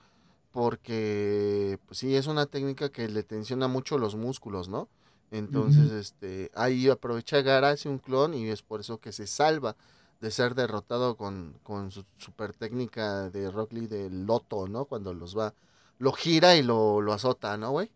porque, 0.51 1.79
pues 1.87 1.99
sí, 1.99 2.17
es 2.17 2.27
una 2.27 2.47
técnica 2.47 2.89
que 2.89 3.09
le 3.09 3.23
tensiona 3.23 3.69
mucho 3.69 3.99
los 3.99 4.17
músculos, 4.17 4.69
¿no? 4.69 4.89
Entonces, 5.31 5.93
este, 5.93 6.51
ahí 6.55 6.89
aprovecha 6.89 7.41
Gara, 7.43 7.71
hace 7.71 7.89
un 7.89 7.99
clon 7.99 8.35
y 8.35 8.49
es 8.49 8.63
por 8.63 8.81
eso 8.81 8.99
que 8.99 9.13
se 9.13 9.29
salva 9.29 9.77
de 10.21 10.33
ser 10.33 10.57
derrotado 10.57 11.17
con, 11.17 11.57
con 11.63 11.93
su 11.93 12.05
super 12.17 12.53
técnica 12.53 13.31
de 13.31 13.51
Rock 13.51 13.75
Lee 13.75 13.87
del 13.87 14.27
loto, 14.27 14.67
¿no? 14.67 14.87
Cuando 14.87 15.15
los 15.15 15.39
va, 15.39 15.55
lo 15.99 16.13
gira 16.13 16.57
y 16.57 16.65
lo, 16.65 17.01
lo 17.01 17.13
azota, 17.13 17.57
¿no, 17.57 17.71
güey? 17.71 17.93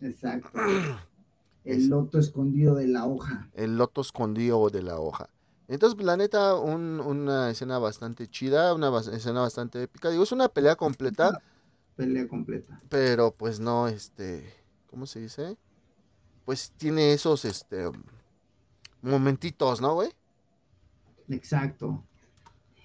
Exacto. 0.00 0.50
El 1.64 1.78
Es 1.78 1.86
loto 1.88 2.18
escondido 2.20 2.76
de 2.76 2.86
la 2.86 3.06
hoja. 3.06 3.48
el 3.54 3.76
loto 3.76 4.00
escondido 4.00 4.70
de 4.70 4.82
la 4.82 5.00
hoja. 5.00 5.28
Entonces, 5.66 6.00
la 6.04 6.16
neta, 6.16 6.54
un- 6.54 7.00
una 7.00 7.50
escena 7.50 7.78
bastante 7.80 8.28
chida, 8.28 8.72
una 8.72 8.88
bas- 8.88 9.12
escena 9.12 9.40
bastante 9.40 9.82
épica. 9.82 10.10
Digo, 10.10 10.22
es 10.22 10.30
una 10.30 10.48
pelea 10.48 10.76
completa, 10.76 11.30
Una 11.30 11.40
pelea 11.96 12.28
completa. 12.28 12.80
pero 12.88 13.32
pues 13.32 13.58
no, 13.58 13.88
este, 13.88 14.48
¿cómo 14.86 15.06
se 15.06 15.18
dice? 15.22 15.56
Pues 16.44 16.70
tiene 16.76 17.12
esos, 17.12 17.44
este, 17.44 17.90
momentitos, 19.02 19.80
¿no, 19.80 19.94
güey? 19.94 20.10
Exacto. 21.28 22.04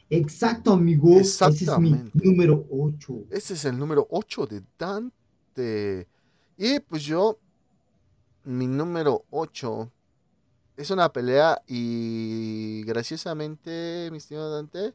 Exacto, 0.10 0.74
amigo. 0.74 1.20
Ese 1.20 1.46
es 1.46 1.52
mi 1.78 1.92
Exactamente. 1.94 2.20
número 2.24 2.66
8. 2.72 3.14
Ese 3.30 3.54
es 3.54 3.66
el 3.66 3.78
número 3.78 4.08
8 4.10 4.48
de 4.48 4.64
Dante. 4.80 6.08
Y 6.62 6.80
pues 6.80 7.04
yo, 7.04 7.40
mi 8.44 8.68
número 8.68 9.26
8 9.30 9.92
es 10.78 10.92
una 10.92 11.12
pelea 11.14 11.62
y 11.68 12.84
graciosamente, 12.86 14.10
mi 14.12 14.18
estimado 14.20 14.56
Dante, 14.56 14.94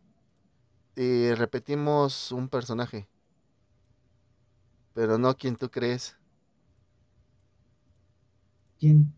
eh, 0.97 1.35
repetimos 1.37 2.33
un 2.33 2.49
personaje, 2.49 3.09
pero 4.95 5.19
no 5.19 5.37
quien 5.37 5.57
tú 5.57 5.71
crees. 5.71 6.17
¿Quién? 8.79 9.13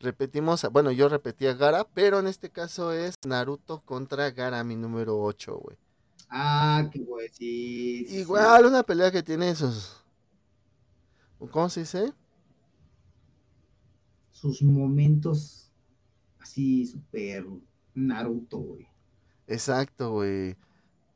Repetimos, 0.00 0.64
a- 0.64 0.70
bueno, 0.70 0.90
yo 0.90 1.08
repetí 1.08 1.46
a 1.46 1.54
Gara, 1.54 1.84
pero 1.94 2.18
en 2.18 2.26
este 2.26 2.50
caso 2.50 2.92
es 2.92 3.14
Naruto 3.24 3.80
contra 3.84 4.30
Gara, 4.32 4.64
mi 4.64 4.74
número 4.74 5.20
8, 5.20 5.56
güey. 5.56 5.76
Ah, 6.30 6.88
qué 6.92 7.00
güey, 7.00 7.28
sí, 7.28 8.06
sí, 8.06 8.24
sí. 8.24 8.24
Igual 8.24 8.66
una 8.66 8.82
pelea 8.82 9.10
que 9.12 9.22
tiene 9.22 9.50
esos, 9.50 10.04
¿cómo 11.46 11.68
se 11.68 11.80
dice? 11.80 12.12
Sus 14.30 14.62
momentos 14.62 15.72
así 16.40 16.86
súper 16.86 17.46
Naruto, 17.94 18.58
güey. 18.58 18.86
Exacto, 19.46 20.12
güey. 20.12 20.56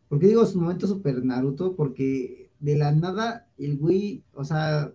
¿Por 0.08 0.18
qué 0.18 0.26
digo 0.26 0.44
sus 0.44 0.56
momentos 0.56 0.90
súper 0.90 1.24
Naruto? 1.24 1.76
Porque 1.76 2.50
de 2.58 2.76
la 2.76 2.92
nada 2.92 3.48
el 3.58 3.78
güey, 3.78 4.24
o 4.32 4.44
sea, 4.44 4.92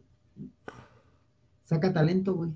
saca 1.64 1.94
talento, 1.94 2.36
güey. 2.36 2.52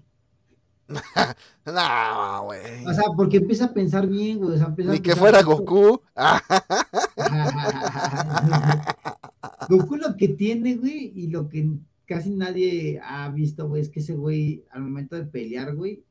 no, 1.66 2.44
güey. 2.46 2.86
O 2.86 2.94
sea, 2.94 3.06
porque 3.16 3.38
empieza 3.38 3.66
a 3.66 3.74
pensar 3.74 4.08
bien, 4.08 4.40
güey. 4.40 4.56
O 4.56 4.58
sea, 4.58 4.68
empieza 4.68 4.92
a 4.92 4.94
Ni 4.94 5.00
que 5.00 5.16
fuera 5.16 5.44
justo. 5.44 5.64
Goku. 5.64 6.02
Goku 9.70 9.96
lo 9.96 10.18
que 10.18 10.28
tiene, 10.30 10.76
güey, 10.76 11.14
y 11.16 11.28
lo 11.28 11.48
que 11.48 11.70
casi 12.12 12.30
nadie 12.32 13.00
ha 13.02 13.30
visto, 13.30 13.70
güey, 13.70 13.82
es 13.82 13.90
que 13.90 14.02
ese 14.02 14.16
güey, 14.16 14.66
al 14.72 14.82
momento 14.84 15.16
de 15.16 15.24
pelear, 15.26 15.74
güey, 15.76 16.04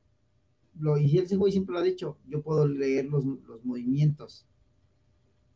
lo, 0.79 0.97
y 0.97 1.19
ese 1.19 1.37
güey 1.37 1.53
siempre 1.53 1.75
lo 1.75 1.81
ha 1.81 1.83
dicho, 1.83 2.17
yo 2.27 2.41
puedo 2.43 2.67
leer 2.67 3.05
los, 3.05 3.23
los 3.27 3.63
movimientos. 3.67 4.47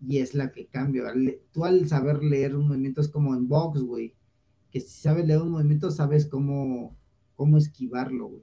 Y 0.06 0.18
es 0.18 0.34
la 0.34 0.52
que 0.52 0.66
cambia. 0.66 1.04
Tú 1.52 1.64
al 1.64 1.88
saber 1.88 2.22
leer 2.22 2.54
un 2.54 2.68
movimiento 2.68 3.00
es 3.00 3.08
como 3.08 3.34
en 3.34 3.48
box, 3.48 3.80
güey. 3.80 4.12
Que 4.70 4.80
si 4.80 5.00
sabes 5.00 5.26
leer 5.26 5.40
un 5.40 5.52
movimiento, 5.52 5.90
sabes 5.90 6.26
cómo, 6.26 6.94
cómo 7.36 7.56
esquivarlo, 7.56 8.26
güey. 8.26 8.42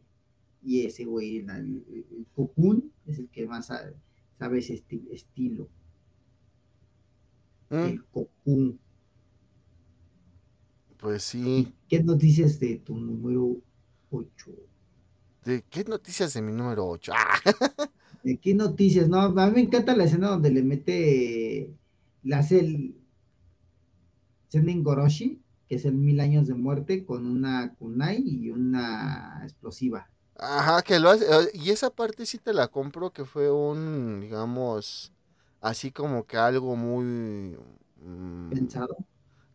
Y 0.64 0.86
ese 0.88 1.06
güey, 1.06 1.38
el, 1.38 1.50
el, 1.52 2.06
el 2.18 2.26
Cocoon, 2.34 2.92
es 3.06 3.20
el 3.20 3.30
que 3.30 3.46
más 3.46 3.68
sabe, 3.68 3.96
sabe 4.40 4.58
ese 4.58 4.74
esti- 4.74 5.08
estilo. 5.12 5.70
Mm, 7.70 7.76
El 7.76 8.04
Cocoon. 8.06 8.80
Pues 11.02 11.24
sí. 11.24 11.68
¿Y 11.68 11.76
qué 11.88 12.04
noticias 12.04 12.60
de 12.60 12.78
tu 12.80 12.96
número 12.98 13.62
8? 14.10 14.52
¿De 15.44 15.64
qué 15.70 15.84
noticias 15.84 16.34
de 16.34 16.42
mi 16.42 16.52
número 16.52 16.88
8? 16.88 17.14
¿De 18.24 18.40
qué 18.40 18.54
noticias? 18.54 19.10
No, 19.10 19.19
a 19.21 19.30
mí 19.48 19.52
me 19.56 19.62
encanta 19.62 19.96
la 19.96 20.04
escena 20.06 20.30
donde 20.30 20.52
le 20.52 20.62
mete, 20.63 21.75
le 22.23 22.36
hace 22.36 22.60
el 22.60 22.96
Senden 24.50 24.84
Goroshi, 24.84 25.42
que 25.67 25.73
es 25.78 25.86
el 25.86 25.96
mil 25.96 26.19
años 26.19 26.46
de 26.48 26.54
muerte, 26.54 27.06
con 27.08 27.25
una 27.25 27.73
kunai 27.73 28.21
y 28.23 28.52
una 28.52 29.40
explosiva. 29.42 30.12
Ajá, 30.36 30.82
que 30.82 31.00
lo 31.00 31.10
hace. 31.10 31.25
eh, 31.25 31.52
Y 31.54 31.71
esa 31.71 31.90
parte 31.92 32.25
sí 32.25 32.38
te 32.40 32.54
la 32.54 32.67
compro, 32.67 33.12
que 33.13 33.25
fue 33.25 33.52
un, 33.52 34.21
digamos, 34.21 35.12
así 35.62 35.92
como 35.92 36.25
que 36.25 36.38
algo 36.38 36.75
muy... 36.75 37.58
mm, 37.98 38.52
Pensado. 38.52 38.98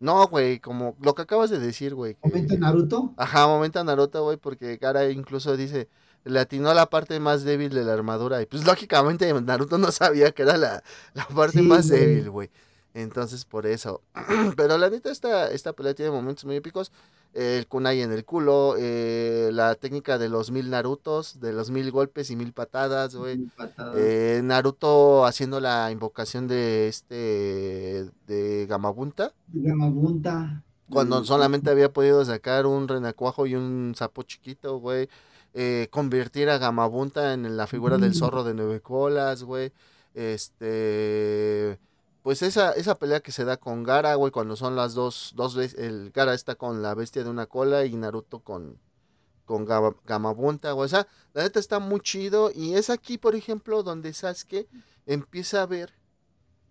No, 0.00 0.26
güey, 0.28 0.60
como 0.60 0.96
lo 1.00 1.14
que 1.14 1.22
acabas 1.22 1.50
de 1.50 1.58
decir, 1.58 1.94
güey. 1.94 2.16
Momento 2.22 2.54
Que... 2.54 2.60
Naruto. 2.60 3.14
Ajá, 3.16 3.46
momento 3.46 3.82
Naruto, 3.82 4.22
güey, 4.24 4.36
porque 4.36 4.76
Gara 4.76 5.08
incluso 5.10 5.56
dice, 5.56 5.88
le 6.24 6.40
atinó 6.40 6.72
la 6.74 6.90
parte 6.90 7.18
más 7.20 7.44
débil 7.44 7.70
de 7.72 7.84
la 7.84 7.92
armadura. 7.94 8.42
Y 8.42 8.46
pues 8.46 8.64
lógicamente 8.64 9.32
Naruto 9.32 9.78
no 9.78 9.90
sabía 9.92 10.32
que 10.32 10.42
era 10.42 10.56
la, 10.56 10.82
la 11.14 11.26
parte 11.28 11.58
Sí, 11.60 11.62
más 11.62 11.88
güey. 11.88 12.00
débil, 12.00 12.30
güey. 12.30 12.50
Entonces, 12.94 13.44
por 13.44 13.66
eso. 13.66 14.00
Pero 14.56 14.78
la 14.78 14.88
neta, 14.88 15.10
esta, 15.10 15.50
esta 15.50 15.72
pelea 15.74 15.94
tiene 15.94 16.10
momentos 16.10 16.44
muy 16.46 16.56
épicos. 16.56 16.90
El 17.38 17.66
kunai 17.66 18.00
en 18.00 18.12
el 18.12 18.24
culo, 18.24 18.76
eh, 18.78 19.50
la 19.52 19.74
técnica 19.74 20.16
de 20.16 20.30
los 20.30 20.50
mil 20.50 20.70
Narutos, 20.70 21.38
de 21.38 21.52
los 21.52 21.70
mil 21.70 21.90
golpes 21.90 22.30
y 22.30 22.36
mil 22.36 22.54
patadas, 22.54 23.14
güey. 23.14 23.36
Mil 23.36 23.50
patadas. 23.54 23.94
Eh, 23.98 24.40
Naruto 24.42 25.26
haciendo 25.26 25.60
la 25.60 25.90
invocación 25.92 26.48
de 26.48 26.88
este, 26.88 28.10
de 28.26 28.66
Gamabunta, 28.66 29.34
Gamabunta. 29.52 30.62
cuando 30.88 31.22
solamente 31.26 31.68
había 31.68 31.92
podido 31.92 32.24
sacar 32.24 32.64
un 32.64 32.88
renacuajo 32.88 33.46
y 33.46 33.54
un 33.54 33.92
sapo 33.94 34.22
chiquito, 34.22 34.78
güey. 34.78 35.08
Eh, 35.52 35.88
convertir 35.90 36.48
a 36.48 36.56
Gamabunta 36.58 37.34
en 37.34 37.54
la 37.56 37.66
figura 37.66 37.98
del 37.98 38.10
Mm. 38.12 38.14
zorro 38.14 38.44
de 38.44 38.54
nueve 38.54 38.80
colas, 38.80 39.42
güey. 39.42 39.72
Este, 40.14 41.78
pues 42.26 42.42
esa, 42.42 42.72
esa 42.72 42.96
pelea 42.98 43.20
que 43.20 43.30
se 43.30 43.44
da 43.44 43.56
con 43.56 43.84
Gara, 43.84 44.16
güey, 44.16 44.32
cuando 44.32 44.56
son 44.56 44.74
las 44.74 44.94
dos, 44.94 45.32
dos 45.36 45.54
veces, 45.54 45.78
el 45.78 46.10
Gara 46.10 46.34
está 46.34 46.56
con 46.56 46.82
la 46.82 46.92
bestia 46.92 47.22
de 47.22 47.30
una 47.30 47.46
cola 47.46 47.84
y 47.84 47.94
Naruto 47.94 48.40
con, 48.40 48.80
con 49.44 49.64
Gama- 49.64 49.94
Gamabunta, 50.04 50.72
güey. 50.72 50.86
O 50.86 50.88
sea, 50.88 51.06
la 51.34 51.44
neta 51.44 51.60
está 51.60 51.78
muy 51.78 52.00
chido 52.00 52.50
y 52.52 52.74
es 52.74 52.90
aquí, 52.90 53.16
por 53.16 53.36
ejemplo, 53.36 53.84
donde 53.84 54.12
Sasuke 54.12 54.66
empieza 55.06 55.62
a 55.62 55.66
ver 55.66 55.92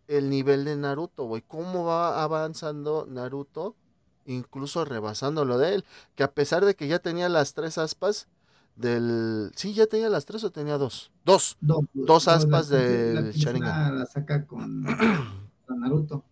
el 0.10 0.30
nivel 0.30 0.66
de 0.66 0.76
Naruto, 0.76 1.24
güey. 1.24 1.41
Cómo 1.47 1.86
va 1.86 2.22
avanzando 2.22 3.06
Naruto, 3.10 3.78
incluso 4.26 4.84
rebasándolo 4.84 5.58
de 5.58 5.76
él. 5.76 5.86
Que 6.16 6.24
a 6.24 6.34
pesar 6.34 6.66
de 6.66 6.76
que 6.76 6.89
ya 6.89 6.99
tenía 6.99 7.30
las 7.30 7.53
tres 7.53 7.78
aspas 7.78 8.28
del... 8.76 9.53
Sí, 9.56 9.74
ya 9.74 9.88
tenía 9.88 10.10
las 10.10 10.26
tres 10.26 10.43
o 10.43 10.51
tenía 10.51 10.78
dos. 10.78 11.12
Dos. 11.24 11.56
Dos, 11.62 11.86
Dos 11.93 12.28
aspas 12.28 12.70
la- 12.70 12.78
del 12.78 13.16
la 13.16 13.32
Sharingan. 13.32 13.99
La 13.99 14.06
saca 14.06 14.45
con, 14.45 14.86
Naruto. 15.70 16.24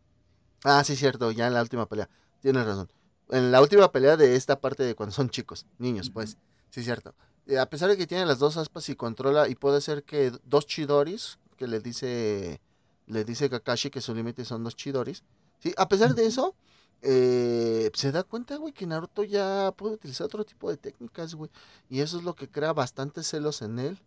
Ah, 0.63 0.83
sí, 0.83 0.95
cierto, 0.95 1.31
ya 1.31 1.47
en 1.47 1.53
la 1.53 1.61
última 1.61 1.87
pelea. 1.87 2.09
Tienes 2.41 2.65
razón. 2.65 2.91
En 3.29 3.51
la 3.51 3.61
última 3.61 3.91
pelea 3.91 4.17
de 4.17 4.35
esta 4.35 4.59
parte 4.59 4.83
de 4.83 4.95
cuando 4.95 5.13
son 5.13 5.29
chicos, 5.29 5.65
niños, 5.77 6.09
pues. 6.09 6.37
Sí, 6.69 6.83
cierto. 6.83 7.15
Eh, 7.47 7.59
a 7.59 7.69
pesar 7.69 7.89
de 7.89 7.97
que 7.97 8.07
tiene 8.07 8.25
las 8.25 8.39
dos 8.39 8.57
aspas 8.57 8.87
y 8.89 8.95
controla 8.95 9.49
y 9.49 9.55
puede 9.55 9.81
ser 9.81 10.03
que 10.03 10.31
dos 10.45 10.65
chidoris, 10.65 11.39
que 11.57 11.67
le 11.67 11.79
dice 11.79 12.61
le 13.07 13.23
dice 13.25 13.49
Kakashi 13.49 13.89
que 13.89 14.01
su 14.01 14.13
límite 14.15 14.45
son 14.45 14.63
dos 14.63 14.75
chidoris. 14.75 15.23
Sí, 15.59 15.73
a 15.77 15.87
pesar 15.87 16.15
de 16.15 16.25
eso, 16.25 16.55
eh, 17.01 17.89
se 17.93 18.11
da 18.11 18.23
cuenta, 18.23 18.55
güey, 18.57 18.73
que 18.73 18.87
Naruto 18.87 19.23
ya 19.23 19.73
puede 19.77 19.95
utilizar 19.95 20.25
otro 20.25 20.45
tipo 20.45 20.69
de 20.69 20.77
técnicas, 20.77 21.35
güey. 21.35 21.49
Y 21.89 21.99
eso 21.99 22.17
es 22.17 22.23
lo 22.23 22.35
que 22.35 22.49
crea 22.49 22.73
bastantes 22.73 23.27
celos 23.27 23.61
en 23.61 23.79
él. 23.79 23.99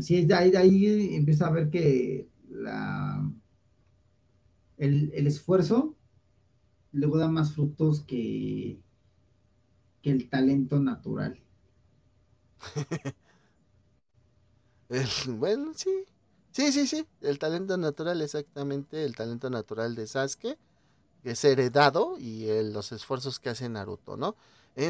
Sí, 0.00 0.24
de 0.24 0.34
ahí, 0.34 0.50
de 0.50 0.58
ahí 0.58 1.14
empieza 1.16 1.46
a 1.46 1.50
ver 1.50 1.68
que 1.68 2.28
la, 2.50 3.22
el, 4.78 5.12
el 5.14 5.26
esfuerzo 5.28 5.96
luego 6.92 7.18
da 7.18 7.28
más 7.28 7.52
frutos 7.54 8.02
que, 8.02 8.80
que 10.02 10.10
el 10.10 10.28
talento 10.28 10.78
natural. 10.78 11.40
El- 14.88 15.08
bueno, 15.36 15.72
sí. 15.74 15.90
Sí, 16.52 16.72
sí, 16.72 16.86
sí. 16.86 17.06
El 17.20 17.38
talento 17.38 17.76
natural, 17.76 18.20
exactamente. 18.22 19.04
El 19.04 19.14
talento 19.16 19.48
natural 19.50 19.94
de 19.94 20.06
Sasuke. 20.06 20.58
Que 21.22 21.32
es 21.32 21.44
heredado 21.44 22.18
y 22.18 22.48
el- 22.48 22.72
los 22.74 22.92
esfuerzos 22.92 23.40
que 23.40 23.50
hace 23.50 23.68
Naruto, 23.68 24.16
¿no? 24.16 24.36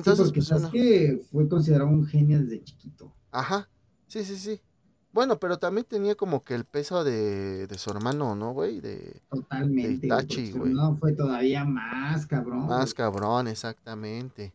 Sí, 0.00 0.12
Entonces, 0.12 0.14
porque 0.14 0.42
pues, 0.48 0.48
Sasuke 0.48 1.22
fue 1.30 1.48
considerado 1.48 1.90
un 1.90 2.04
genio 2.04 2.40
desde 2.40 2.62
chiquito. 2.64 3.14
Ajá. 3.32 3.68
Sí, 4.06 4.24
sí, 4.24 4.36
sí. 4.38 4.60
Bueno, 5.12 5.38
pero 5.40 5.58
también 5.58 5.84
tenía 5.88 6.14
como 6.14 6.44
que 6.44 6.54
el 6.54 6.64
peso 6.64 7.02
de, 7.02 7.66
de 7.66 7.78
su 7.78 7.90
hermano, 7.90 8.36
¿no, 8.36 8.52
güey? 8.52 8.80
De 8.80 9.20
Totalmente. 9.28 10.06
güey, 10.06 10.20
Itachi, 10.20 10.52
güey. 10.52 10.70
hermano 10.70 10.96
fue 10.98 11.12
todavía 11.12 11.64
más 11.64 12.26
cabrón. 12.26 12.66
más 12.66 12.94
güey. 12.94 12.94
cabrón, 12.94 13.48
exactamente. 13.48 14.52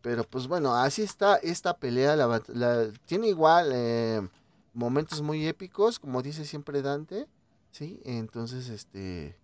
Pero 0.00 0.24
pues 0.24 0.46
bueno, 0.46 0.74
así 0.74 1.02
está 1.02 1.36
esta 1.36 1.76
pelea. 1.76 2.16
La, 2.16 2.40
la- 2.48 2.88
tiene 3.04 3.28
igual 3.28 3.70
eh, 3.74 4.26
momentos 4.72 5.20
muy 5.22 5.46
épicos, 5.46 5.98
como 5.98 6.22
dice 6.22 6.44
siempre 6.44 6.80
Dante. 6.82 7.26
Sí, 7.72 8.00
entonces 8.04 8.68
este. 8.68 9.36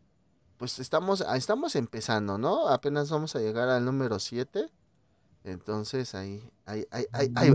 Pues 0.57 0.78
estamos, 0.78 1.22
ah, 1.26 1.36
estamos 1.36 1.74
empezando, 1.76 2.38
¿no? 2.38 2.68
Apenas 2.68 3.11
vamos 3.11 3.34
a 3.36 3.40
llegar 3.40 3.68
al 3.68 3.84
número 3.84 4.18
7. 4.18 4.70
Entonces 5.42 6.14
ahí, 6.14 6.49
ahí, 6.64 6.86
ahí, 6.90 7.05
ahí, 7.12 7.30
ahí, 7.34 7.51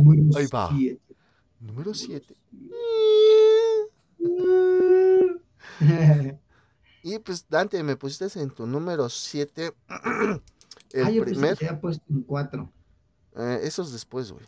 va. 0.54 0.70
siete. 0.78 1.09
Número 1.60 1.94
7. 1.94 2.36
siete. 4.18 5.40
Y 7.02 7.18
pues 7.20 7.46
Dante, 7.50 7.82
me 7.84 7.96
pusiste 7.96 8.40
en 8.42 8.52
tu 8.52 8.66
número 8.68 9.08
7. 9.10 9.74
el 10.92 11.06
ah, 11.06 11.10
yo 11.12 11.24
primer. 11.24 11.58
te 11.58 11.68
había 11.68 11.80
puesto 11.80 12.04
un 12.10 12.24
4. 12.24 12.70
eh, 13.38 13.60
eso 13.64 13.82
es 13.84 13.92
después, 13.94 14.32
güey. 14.32 14.46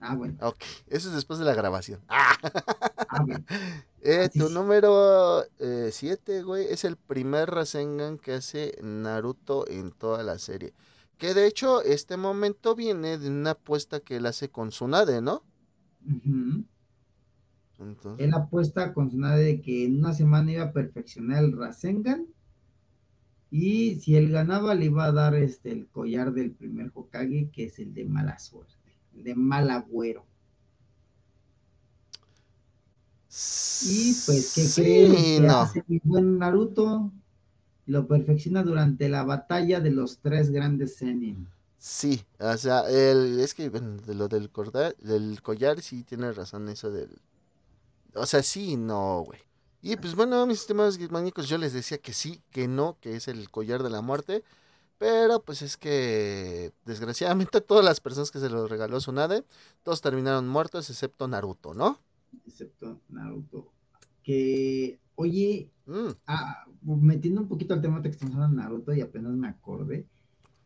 Ah, 0.00 0.14
bueno. 0.14 0.36
Ok, 0.40 0.62
eso 0.86 1.08
es 1.08 1.14
después 1.14 1.38
de 1.38 1.44
la 1.46 1.54
grabación. 1.54 2.02
Ah. 2.08 2.36
Ah, 3.10 3.22
bueno. 3.24 3.42
Eh, 4.02 4.28
tu 4.36 4.46
es. 4.46 4.48
número 4.48 5.44
7, 5.90 6.42
güey, 6.42 6.66
es 6.66 6.84
el 6.84 6.96
primer 6.98 7.50
Rasengan 7.50 8.18
que 8.18 8.34
hace 8.34 8.76
Naruto 8.82 9.66
en 9.68 9.92
toda 9.92 10.22
la 10.22 10.38
serie. 10.38 10.74
Que 11.16 11.32
de 11.34 11.46
hecho, 11.46 11.80
este 11.82 12.16
momento 12.18 12.74
viene 12.74 13.16
de 13.18 13.28
una 13.30 13.52
apuesta 13.52 14.00
que 14.00 14.16
él 14.16 14.26
hace 14.26 14.50
con 14.50 14.68
Tsunade, 14.70 15.20
¿no? 15.22 15.42
Entonces, 16.04 16.66
Él 18.18 18.34
apuesta 18.34 18.92
con 18.92 19.10
su 19.10 19.18
nave 19.18 19.42
de 19.42 19.60
que 19.60 19.84
en 19.84 19.98
una 19.98 20.12
semana 20.12 20.52
iba 20.52 20.64
a 20.64 20.72
perfeccionar 20.72 21.44
el 21.44 21.56
Rasengan. 21.56 22.26
Y 23.50 23.94
si 23.96 24.14
él 24.16 24.30
ganaba, 24.30 24.74
le 24.74 24.86
iba 24.86 25.04
a 25.06 25.12
dar 25.12 25.34
este 25.34 25.72
el 25.72 25.86
collar 25.86 26.32
del 26.32 26.50
primer 26.50 26.90
Hokage, 26.92 27.50
que 27.50 27.64
es 27.64 27.78
el 27.78 27.94
de 27.94 28.04
mala 28.04 28.38
suerte, 28.38 28.96
el 29.14 29.24
de 29.24 29.34
mal 29.34 29.70
agüero. 29.70 30.26
Y 33.30 34.14
pues, 34.26 34.52
¿qué 34.54 34.62
sí, 34.62 35.38
no. 35.40 35.60
hace 35.60 35.84
mi 35.86 36.00
buen 36.02 36.38
Naruto? 36.38 37.12
Lo 37.86 38.06
perfecciona 38.06 38.62
durante 38.62 39.08
la 39.08 39.22
batalla 39.22 39.80
de 39.80 39.90
los 39.90 40.18
tres 40.18 40.50
grandes 40.50 40.98
Zenin. 40.98 41.48
Sí, 41.78 42.24
o 42.40 42.56
sea, 42.56 42.88
el, 42.90 43.38
es 43.40 43.54
que 43.54 43.68
bueno, 43.68 43.96
de 44.02 44.14
lo 44.14 44.28
del, 44.28 44.50
corda- 44.50 44.94
del 44.98 45.40
collar 45.42 45.80
sí 45.80 46.02
tiene 46.04 46.32
razón 46.32 46.68
eso 46.68 46.90
del... 46.90 47.20
O 48.14 48.26
sea, 48.26 48.42
sí 48.42 48.72
y 48.72 48.76
no, 48.76 49.22
güey. 49.26 49.40
Y 49.82 49.96
pues 49.96 50.14
bueno, 50.16 50.44
mis 50.46 50.58
sistemas 50.58 50.98
guismánicos, 50.98 51.48
yo 51.48 51.58
les 51.58 51.72
decía 51.72 51.98
que 51.98 52.12
sí, 52.12 52.42
que 52.50 52.66
no, 52.68 52.98
que 53.00 53.16
es 53.16 53.28
el 53.28 53.50
collar 53.50 53.82
de 53.82 53.90
la 53.90 54.02
muerte. 54.02 54.42
Pero 54.98 55.42
pues 55.42 55.62
es 55.62 55.76
que 55.78 56.72
desgraciadamente 56.86 57.60
todas 57.62 57.84
las 57.84 58.00
personas 58.00 58.30
que 58.32 58.40
se 58.40 58.50
lo 58.50 58.68
regaló 58.68 58.98
Tsunade, 58.98 59.44
todos 59.84 60.00
terminaron 60.02 60.48
muertos 60.48 60.90
excepto 60.90 61.28
Naruto, 61.28 61.74
¿no? 61.74 62.00
excepto 62.46 63.00
Naruto. 63.08 63.72
Que, 64.22 65.00
oye, 65.14 65.70
Mm, 65.86 66.12
ah, 66.26 66.66
metiendo 66.82 67.40
un 67.42 67.48
poquito 67.48 67.74
al 67.74 67.82
tema 67.82 68.02
que 68.02 68.08
estamos 68.08 68.34
hablando 68.36 68.56
de 68.58 68.62
Naruto 68.64 68.94
y 68.94 69.00
apenas 69.00 69.32
me 69.34 69.48
acordé, 69.48 70.06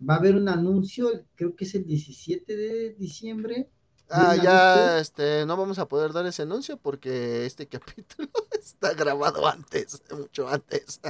va 0.08 0.14
a 0.14 0.18
haber 0.18 0.36
un 0.36 0.48
anuncio, 0.48 1.08
creo 1.34 1.54
que 1.56 1.64
es 1.64 1.74
el 1.74 1.84
17 1.86 2.56
de 2.56 2.94
diciembre. 2.94 3.68
Ah, 4.10 4.36
ya, 4.36 4.98
este, 4.98 5.46
no 5.46 5.56
vamos 5.56 5.78
a 5.78 5.88
poder 5.88 6.12
dar 6.12 6.26
ese 6.26 6.42
anuncio 6.42 6.76
porque 6.78 7.46
este 7.46 7.66
capítulo 7.68 8.28
está 8.60 8.92
grabado 8.94 9.46
antes, 9.46 10.02
mucho 10.16 10.48
antes. 10.48 11.00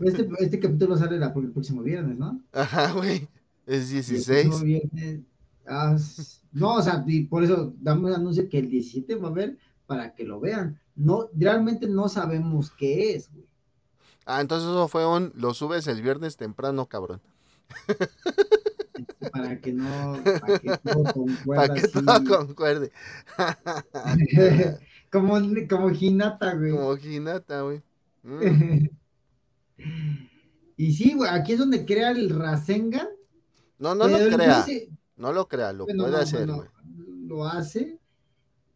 Este, 0.00 0.28
este 0.38 0.60
capítulo 0.60 0.96
sale 0.96 1.18
la- 1.18 1.32
el 1.34 1.52
próximo 1.52 1.82
viernes, 1.82 2.16
¿no? 2.16 2.40
Ajá, 2.52 2.92
güey, 2.92 3.28
es 3.66 3.90
Y 3.92 3.96
el 3.98 4.24
16. 4.24 4.26
próximo 4.26 4.64
viernes, 4.64 5.20
ah, 5.66 5.96
no, 6.52 6.74
o 6.76 6.82
sea, 6.82 7.04
y 7.06 7.24
por 7.26 7.42
eso 7.44 7.74
damos 7.80 8.10
el 8.10 8.16
anuncio 8.16 8.48
que 8.48 8.58
el 8.58 8.68
17 8.70 9.16
va 9.16 9.28
a 9.28 9.30
haber 9.30 9.58
para 9.86 10.14
que 10.14 10.24
lo 10.24 10.40
vean. 10.40 10.80
No, 10.94 11.28
realmente 11.34 11.88
no 11.88 12.08
sabemos 12.08 12.70
qué 12.70 13.14
es, 13.16 13.30
güey. 13.32 13.46
Ah, 14.26 14.40
entonces 14.40 14.68
eso 14.68 14.88
fue 14.88 15.06
un, 15.06 15.32
lo 15.36 15.52
subes 15.54 15.86
el 15.86 16.00
viernes 16.02 16.36
temprano, 16.36 16.86
cabrón. 16.86 17.20
Para 19.32 19.58
que 19.60 19.72
no, 19.72 20.22
para 20.40 20.58
que 20.60 20.76
todo 20.78 21.02
concuerda 21.12 21.66
Para 21.66 21.74
que 21.74 21.88
todo 21.88 22.24
concuerde. 22.46 22.92
como, 25.10 25.38
como 25.68 25.90
Hinata, 25.90 26.54
güey. 26.54 26.70
Como 26.72 26.96
Hinata, 26.96 27.62
güey. 27.62 27.82
Mm. 28.22 28.86
y 30.76 30.92
sí, 30.92 31.14
güey, 31.14 31.30
aquí 31.30 31.52
es 31.54 31.58
donde 31.58 31.84
crea 31.84 32.10
el 32.10 32.30
Rasengan. 32.30 33.08
No, 33.78 33.94
no 33.94 34.06
lo 34.08 34.18
crea. 34.36 34.62
dice- 34.64 34.88
No 35.16 35.32
lo 35.32 35.48
crea, 35.48 35.72
lo 35.72 35.84
bueno, 35.84 36.04
puede 36.04 36.16
no, 36.16 36.22
hacer, 36.22 36.38
bueno, 36.46 36.56
güey. 36.56 36.68
lo 37.26 37.44
hace, 37.46 37.98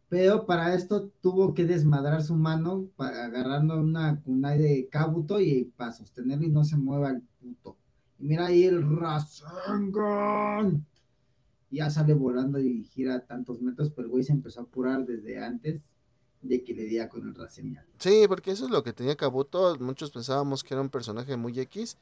pero 0.09 0.47
para 0.47 0.73
esto 0.73 1.11
tuvo 1.21 1.53
que 1.53 1.65
desmadrar 1.65 2.23
su 2.23 2.35
mano 2.35 2.87
para 2.95 3.25
agarrando 3.25 3.79
una 3.79 4.19
kunai 4.21 4.57
de 4.57 4.89
Kabuto 4.89 5.39
y 5.39 5.65
para 5.77 5.93
sostenerlo 5.93 6.45
y 6.45 6.49
no 6.49 6.65
se 6.65 6.77
mueva 6.77 7.11
el 7.11 7.21
puto. 7.39 7.77
Y 8.17 8.25
mira 8.25 8.47
ahí 8.47 8.63
el 8.63 8.97
Rasengan. 8.97 10.83
Ya 11.69 11.91
sale 11.91 12.15
volando 12.15 12.59
y 12.59 12.83
gira 12.83 13.23
tantos 13.27 13.61
metros, 13.61 13.91
pero 13.91 14.07
el 14.07 14.11
güey 14.11 14.23
se 14.23 14.31
empezó 14.31 14.61
a 14.61 14.65
curar 14.65 15.05
desde 15.05 15.43
antes 15.43 15.79
de 16.41 16.63
que 16.63 16.73
le 16.73 16.85
diera 16.85 17.07
con 17.07 17.27
el 17.27 17.35
Rasengan. 17.35 17.85
Sí, 17.99 18.25
porque 18.27 18.49
eso 18.51 18.65
es 18.65 18.71
lo 18.71 18.83
que 18.83 18.93
tenía 18.93 19.15
Kabuto. 19.15 19.77
Muchos 19.79 20.09
pensábamos 20.09 20.63
que 20.63 20.73
era 20.73 20.81
un 20.81 20.89
personaje 20.89 21.37
muy 21.37 21.59
X. 21.59 21.97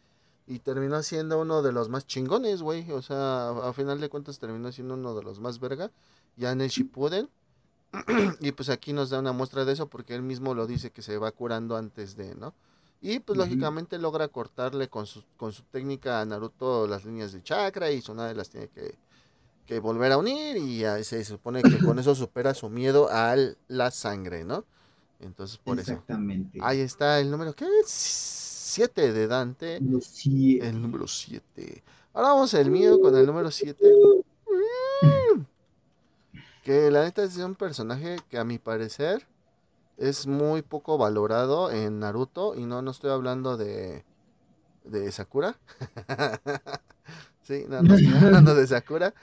Y 0.50 0.60
terminó 0.60 1.04
siendo 1.04 1.42
uno 1.42 1.62
de 1.62 1.74
los 1.74 1.90
más 1.90 2.08
chingones, 2.08 2.62
güey. 2.62 2.90
O 2.92 3.02
sea, 3.02 3.50
a, 3.50 3.74
final 3.74 4.00
de 4.00 4.08
cuentas 4.08 4.40
terminó 4.40 4.72
siendo 4.72 4.94
uno 4.94 5.14
de 5.14 5.24
los 5.24 5.42
más 5.42 5.60
verga. 5.60 5.92
Ya 6.38 6.54
en 6.54 6.62
el 6.62 6.70
Shippuden. 6.70 7.28
y 8.42 8.52
pues 8.52 8.70
aquí 8.70 8.94
nos 8.94 9.10
da 9.10 9.20
una 9.20 9.32
muestra 9.32 9.66
de 9.66 9.74
eso 9.74 9.88
porque 9.88 10.16
él 10.16 10.22
mismo 10.22 10.54
lo 10.54 10.68
dice 10.68 10.92
que 10.92 11.02
se 11.02 11.18
va 11.18 11.32
curando 11.32 11.78
antes 11.78 12.16
de, 12.16 12.36
¿no? 12.36 12.54
Y 13.02 13.20
pues 13.20 13.38
lógicamente 13.38 14.00
logra 14.00 14.28
cortarle 14.28 14.90
con 14.90 15.06
su, 15.06 15.24
con 15.38 15.54
su 15.54 15.64
técnica 15.64 16.20
a 16.20 16.26
Naruto 16.26 16.88
las 16.88 17.06
líneas 17.06 17.32
de 17.32 17.44
chakra 17.44 17.92
y 17.92 18.00
Tsunade 18.00 18.34
las 18.34 18.50
tiene 18.50 18.70
que, 18.70 18.96
que 19.68 19.80
volver 19.80 20.12
a 20.14 20.18
unir 20.18 20.58
y 20.58 20.84
se 21.04 21.24
supone 21.24 21.62
que 21.62 21.78
con 21.78 22.00
eso 22.00 22.16
supera 22.16 22.56
su 22.56 22.70
miedo 22.70 23.08
a 23.12 23.36
la 23.68 23.92
sangre, 23.92 24.44
¿no? 24.44 24.66
Entonces 25.20 25.58
por 25.58 25.80
Exactamente. 25.80 26.58
eso. 26.58 26.66
Ahí 26.66 26.80
está 26.80 27.20
el 27.20 27.30
número, 27.30 27.54
¿qué 27.54 27.66
es? 27.84 27.88
7 27.88 29.14
de 29.14 29.28
Dante. 29.28 29.80
El 30.60 30.82
número 30.82 31.08
7. 31.08 31.84
Ahora 32.14 32.30
vamos 32.30 32.54
el 32.54 32.72
mío 32.72 33.00
con 33.00 33.16
el 33.16 33.26
número 33.26 33.52
7. 33.52 33.86
Que 36.68 36.92
la 36.92 37.06
neta 37.06 37.24
es 37.24 37.38
un 37.38 37.56
personaje 37.56 38.18
que 38.30 38.38
a 38.38 38.44
mi 38.44 38.60
parecer 38.60 39.26
es 39.96 40.28
muy 40.28 40.62
poco 40.62 40.98
valorado 40.98 41.72
en 41.72 42.00
Naruto 42.00 42.56
y 42.56 42.66
no, 42.66 42.82
no 42.82 42.92
estoy 42.92 43.10
hablando 43.10 43.56
de, 43.56 44.04
de 44.84 45.10
Sakura. 45.14 45.58
sí, 47.44 47.64
no, 47.70 47.82
no 47.82 47.96
estoy 47.96 48.14
hablando 48.22 48.54
de 48.54 48.68
Sakura. 48.68 49.14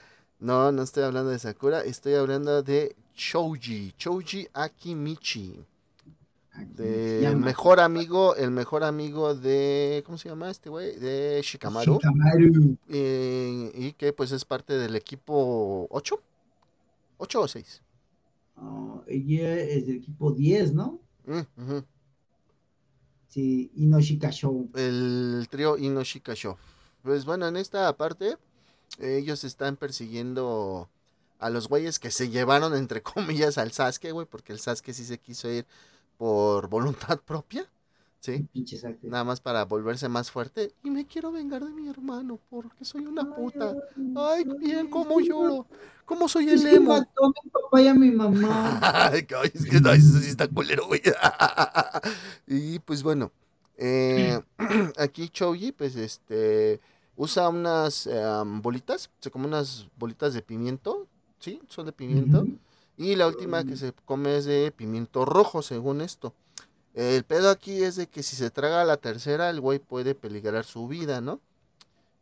No, 0.40 0.72
no 0.72 0.84
estoy 0.84 1.02
hablando 1.02 1.32
de 1.32 1.38
Sakura, 1.38 1.82
estoy 1.82 2.14
hablando 2.14 2.62
de 2.62 2.96
Choji, 3.14 3.92
Choji 3.98 4.48
Akimichi. 4.54 5.62
el 6.78 7.36
mejor 7.36 7.78
amigo, 7.78 8.36
el 8.36 8.52
mejor 8.52 8.84
amigo 8.84 9.34
de, 9.34 10.02
¿cómo 10.06 10.16
se 10.16 10.30
llama 10.30 10.48
este 10.48 10.70
güey? 10.70 10.96
De 10.96 11.42
Shikamaru. 11.44 11.96
Shikamaru. 11.96 12.78
Eh, 12.88 13.70
y 13.74 13.92
que 13.92 14.14
pues 14.14 14.32
es 14.32 14.46
parte 14.46 14.78
del 14.78 14.96
equipo 14.96 15.88
8. 15.90 16.18
¿8 17.24 17.40
o 17.40 17.48
6? 17.48 17.82
ella 19.06 19.54
es 19.60 19.86
del 19.86 19.96
equipo 19.96 20.32
10, 20.32 20.74
¿no? 20.74 21.00
Mm, 21.26 21.78
sí, 23.28 23.70
Inoshika 23.74 24.30
Show. 24.30 24.70
El 24.74 25.46
trío 25.50 25.76
Inoshika 25.76 26.34
Show. 26.34 26.56
Pues 27.02 27.24
bueno, 27.24 27.46
en 27.46 27.56
esta 27.56 27.94
parte 27.96 28.36
ellos 28.98 29.44
están 29.44 29.76
persiguiendo 29.76 30.88
a 31.38 31.50
los 31.50 31.68
güeyes 31.68 31.98
que 31.98 32.10
se 32.10 32.30
llevaron, 32.30 32.74
entre 32.74 33.02
comillas, 33.02 33.58
al 33.58 33.72
Sasuke, 33.72 34.12
güey, 34.12 34.26
porque 34.26 34.52
el 34.52 34.60
Sasuke 34.60 34.92
sí 34.92 35.04
se 35.04 35.18
quiso 35.18 35.50
ir 35.50 35.66
por 36.16 36.68
voluntad 36.68 37.20
propia. 37.20 37.68
¿Sí? 38.24 38.48
Nada 39.02 39.22
más 39.22 39.42
para 39.42 39.66
volverse 39.66 40.08
más 40.08 40.30
fuerte. 40.30 40.72
Y 40.82 40.88
me 40.88 41.06
quiero 41.06 41.30
vengar 41.30 41.62
de 41.62 41.70
mi 41.70 41.90
hermano 41.90 42.40
porque 42.48 42.82
soy 42.82 43.04
una 43.04 43.22
puta. 43.36 43.74
Ay, 44.16 44.44
bien, 44.60 44.88
cómo 44.88 45.20
lloro. 45.20 45.66
¿Cómo 46.06 46.26
soy 46.26 46.48
el 46.48 46.66
emo? 46.66 46.94
mató 46.94 47.26
a 47.26 47.28
mi 47.28 47.50
papá 47.50 47.82
y 47.82 47.86
a 47.88 47.92
mi 47.92 48.10
mamá. 48.10 48.80
Ay, 49.12 49.26
es 49.52 49.66
que 49.66 49.78
no, 49.78 49.92
eso 49.92 50.18
sí 50.20 50.30
está 50.30 50.48
culero, 50.48 50.86
güey. 50.86 51.02
y 52.46 52.78
pues 52.78 53.02
bueno, 53.02 53.30
eh, 53.76 54.40
aquí 54.96 55.28
Choji, 55.28 55.72
pues 55.72 55.94
este 55.94 56.80
usa 57.16 57.50
unas 57.50 58.06
em, 58.06 58.62
bolitas, 58.62 59.10
se 59.20 59.30
come 59.30 59.48
unas 59.48 59.86
bolitas 59.98 60.32
de 60.32 60.40
pimiento, 60.40 61.08
¿sí? 61.40 61.60
Son 61.68 61.84
de 61.84 61.92
pimiento. 61.92 62.46
Y 62.96 63.16
la 63.16 63.26
última 63.26 63.64
que 63.64 63.76
se 63.76 63.92
come 64.06 64.38
es 64.38 64.46
de 64.46 64.72
pimiento 64.74 65.26
rojo, 65.26 65.60
según 65.60 66.00
esto. 66.00 66.32
El 66.94 67.24
pedo 67.24 67.50
aquí 67.50 67.82
es 67.82 67.96
de 67.96 68.06
que 68.06 68.22
si 68.22 68.36
se 68.36 68.50
traga 68.50 68.84
la 68.84 68.96
tercera, 68.96 69.50
el 69.50 69.60
güey 69.60 69.80
puede 69.80 70.14
peligrar 70.14 70.64
su 70.64 70.86
vida, 70.86 71.20
¿no? 71.20 71.40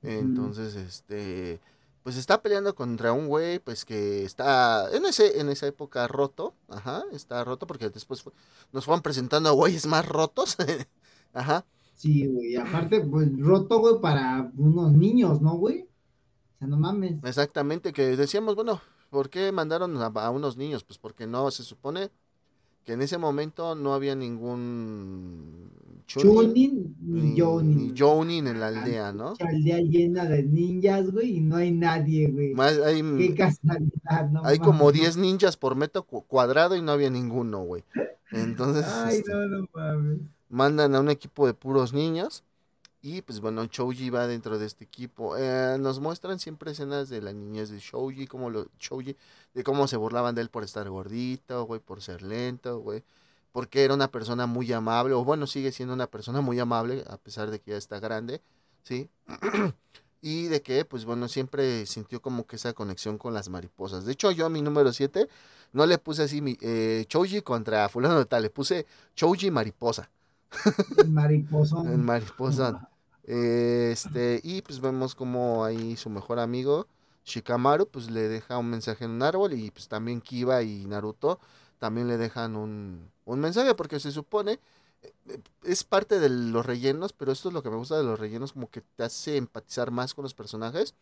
Entonces, 0.02 0.74
este, 0.74 1.60
pues 2.02 2.16
está 2.16 2.42
peleando 2.42 2.74
contra 2.74 3.12
un 3.12 3.28
güey, 3.28 3.58
pues 3.58 3.84
que 3.84 4.24
está 4.24 4.90
en 4.92 5.04
ese, 5.04 5.40
en 5.40 5.48
esa 5.48 5.66
época 5.66 6.08
roto, 6.08 6.54
ajá, 6.68 7.04
está 7.12 7.44
roto 7.44 7.66
porque 7.66 7.90
después 7.90 8.24
nos 8.72 8.84
fueron 8.84 9.02
presentando 9.02 9.48
a 9.48 9.52
güeyes 9.52 9.86
más 9.86 10.08
rotos, 10.08 10.56
ajá. 11.32 11.64
Sí, 11.94 12.26
güey, 12.26 12.56
aparte, 12.56 13.00
pues 13.00 13.28
roto, 13.38 13.78
güey, 13.78 14.00
para 14.00 14.50
unos 14.56 14.92
niños, 14.92 15.40
¿no, 15.40 15.54
güey? 15.54 15.82
O 15.82 16.58
sea, 16.58 16.66
no 16.66 16.76
mames. 16.76 17.22
Exactamente, 17.22 17.92
que 17.92 18.16
decíamos, 18.16 18.56
bueno, 18.56 18.80
¿por 19.10 19.30
qué 19.30 19.52
mandaron 19.52 19.96
a, 20.02 20.30
unos 20.30 20.56
niños? 20.56 20.82
Pues 20.82 20.98
porque 20.98 21.28
no, 21.28 21.50
se 21.52 21.62
supone 21.62 22.10
que 22.84 22.92
en 22.92 23.02
ese 23.02 23.18
momento 23.18 23.74
no 23.74 23.94
había 23.94 24.14
ningún 24.14 25.70
Chunin, 26.06 26.96
ni, 27.00 27.38
Jonin. 27.96 28.46
en 28.46 28.60
la 28.60 28.68
aldea, 28.68 29.12
¿no? 29.12 29.34
aldea 29.38 29.78
llena 29.78 30.24
de 30.26 30.42
ninjas, 30.42 31.10
güey, 31.10 31.36
y 31.36 31.40
no 31.40 31.56
hay 31.56 31.70
nadie, 31.70 32.28
güey. 32.28 32.54
hay, 32.60 33.02
Qué 33.18 33.34
casualidad, 33.34 34.30
¿no? 34.30 34.44
Hay 34.44 34.58
como 34.58 34.92
10 34.92 35.16
ninjas 35.16 35.56
por 35.56 35.76
metro 35.76 36.02
cuadrado 36.02 36.76
y 36.76 36.82
no 36.82 36.92
había 36.92 37.08
ninguno, 37.08 37.62
güey. 37.62 37.84
Entonces. 38.30 38.84
Ay, 38.88 39.18
este, 39.18 39.32
no, 39.32 39.46
no 39.46 39.68
mames 39.72 40.20
mandan 40.52 40.94
a 40.94 41.00
un 41.00 41.10
equipo 41.10 41.46
de 41.46 41.54
puros 41.54 41.92
niños. 41.92 42.44
Y 43.04 43.22
pues 43.22 43.40
bueno, 43.40 43.64
Shouji 43.64 44.10
va 44.10 44.28
dentro 44.28 44.58
de 44.58 44.66
este 44.66 44.84
equipo. 44.84 45.36
Eh, 45.36 45.76
nos 45.80 45.98
muestran 45.98 46.38
siempre 46.38 46.70
escenas 46.70 47.08
de 47.08 47.20
la 47.20 47.32
niñez 47.32 47.70
de 47.70 47.80
Shouji, 47.80 48.28
como 48.28 48.48
lo, 48.48 48.68
Shouji, 48.78 49.16
de 49.54 49.64
cómo 49.64 49.88
se 49.88 49.96
burlaban 49.96 50.34
de 50.34 50.42
él 50.42 50.48
por 50.48 50.64
estar 50.64 50.88
gordito, 50.88 51.64
güey, 51.64 51.80
por 51.80 52.02
ser 52.02 52.22
lento, 52.22 52.78
güey. 52.78 53.02
Porque 53.52 53.84
era 53.84 53.94
una 53.94 54.08
persona 54.08 54.46
muy 54.46 54.72
amable, 54.72 55.14
o 55.14 55.24
bueno, 55.24 55.46
sigue 55.46 55.72
siendo 55.72 55.94
una 55.94 56.06
persona 56.06 56.40
muy 56.40 56.58
amable, 56.58 57.04
a 57.08 57.18
pesar 57.18 57.50
de 57.50 57.60
que 57.60 57.72
ya 57.72 57.76
está 57.76 58.00
grande, 58.00 58.40
¿sí? 58.82 59.10
y 60.22 60.46
de 60.46 60.62
que, 60.62 60.84
pues 60.84 61.04
bueno, 61.04 61.28
siempre 61.28 61.84
sintió 61.84 62.22
como 62.22 62.46
que 62.46 62.56
esa 62.56 62.72
conexión 62.72 63.18
con 63.18 63.34
las 63.34 63.48
mariposas. 63.48 64.06
De 64.06 64.12
hecho, 64.12 64.30
yo 64.30 64.46
a 64.46 64.48
mi 64.48 64.62
número 64.62 64.92
7 64.92 65.28
no 65.72 65.84
le 65.84 65.98
puse 65.98 66.22
así 66.22 66.40
mi, 66.40 66.56
eh, 66.60 67.06
contra 67.44 67.88
fulano 67.88 68.18
de 68.18 68.26
tal, 68.26 68.42
le 68.42 68.50
puse 68.50 68.86
Chouji 69.16 69.50
mariposa. 69.50 70.08
Mariposón. 71.06 71.88
El 71.88 71.98
mariposón. 71.98 72.78
Este, 73.24 74.40
y 74.42 74.62
pues 74.62 74.80
vemos 74.80 75.14
como 75.14 75.64
ahí 75.64 75.96
su 75.96 76.10
mejor 76.10 76.40
amigo, 76.40 76.88
Shikamaru, 77.24 77.88
pues 77.88 78.10
le 78.10 78.28
deja 78.28 78.58
un 78.58 78.70
mensaje 78.70 79.04
en 79.04 79.12
un 79.12 79.22
árbol 79.22 79.52
y 79.52 79.70
pues 79.70 79.88
también 79.88 80.20
Kiba 80.20 80.62
y 80.62 80.86
Naruto 80.86 81.38
también 81.78 82.08
le 82.08 82.16
dejan 82.16 82.56
un, 82.56 83.10
un 83.24 83.40
mensaje 83.40 83.74
porque 83.74 84.00
se 84.00 84.12
supone 84.12 84.60
eh, 85.02 85.40
es 85.64 85.84
parte 85.84 86.20
de 86.20 86.28
los 86.28 86.64
rellenos, 86.64 87.12
pero 87.12 87.32
esto 87.32 87.48
es 87.48 87.54
lo 87.54 87.62
que 87.62 87.70
me 87.70 87.76
gusta 87.76 87.96
de 87.96 88.04
los 88.04 88.18
rellenos, 88.18 88.52
como 88.52 88.70
que 88.70 88.80
te 88.80 89.04
hace 89.04 89.36
empatizar 89.36 89.90
más 89.90 90.14
con 90.14 90.22
los 90.22 90.34
personajes. 90.34 90.94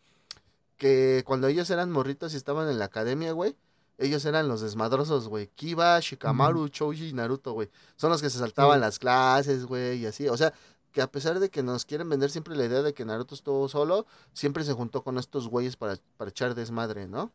Que 0.77 1.23
cuando 1.25 1.47
ellos 1.47 1.69
eran 1.69 1.91
morritos 1.91 2.33
y 2.33 2.37
estaban 2.37 2.67
en 2.69 2.79
la 2.79 2.85
academia, 2.85 3.31
güey, 3.33 3.55
ellos 3.99 4.25
eran 4.25 4.47
los 4.47 4.61
desmadrosos, 4.61 5.27
güey. 5.27 5.47
Kiba, 5.47 5.99
Shikamaru, 5.99 6.69
Choji 6.69 7.09
y 7.09 7.13
Naruto, 7.13 7.53
güey. 7.53 7.69
Son 7.97 8.09
los 8.09 8.21
que 8.21 8.31
se 8.31 8.39
saltaban 8.39 8.81
las 8.81 8.97
clases, 8.97 9.65
güey, 9.65 9.99
y 9.99 10.05
así. 10.07 10.27
O 10.27 10.37
sea, 10.37 10.53
que 10.91 11.01
a 11.01 11.11
pesar 11.11 11.39
de 11.39 11.49
que 11.49 11.63
nos 11.63 11.85
quieren 11.85 12.09
vender 12.09 12.29
siempre 12.29 12.55
la 12.55 12.65
idea 12.65 12.81
de 12.81 12.93
que 12.93 13.05
Naruto 13.05 13.35
estuvo 13.35 13.67
solo, 13.67 14.05
siempre 14.33 14.63
se 14.63 14.73
juntó 14.73 15.03
con 15.03 15.17
estos 15.17 15.47
güeyes 15.47 15.75
para, 15.77 15.97
para 16.17 16.29
echar 16.29 16.55
desmadre, 16.55 17.07
¿no? 17.07 17.31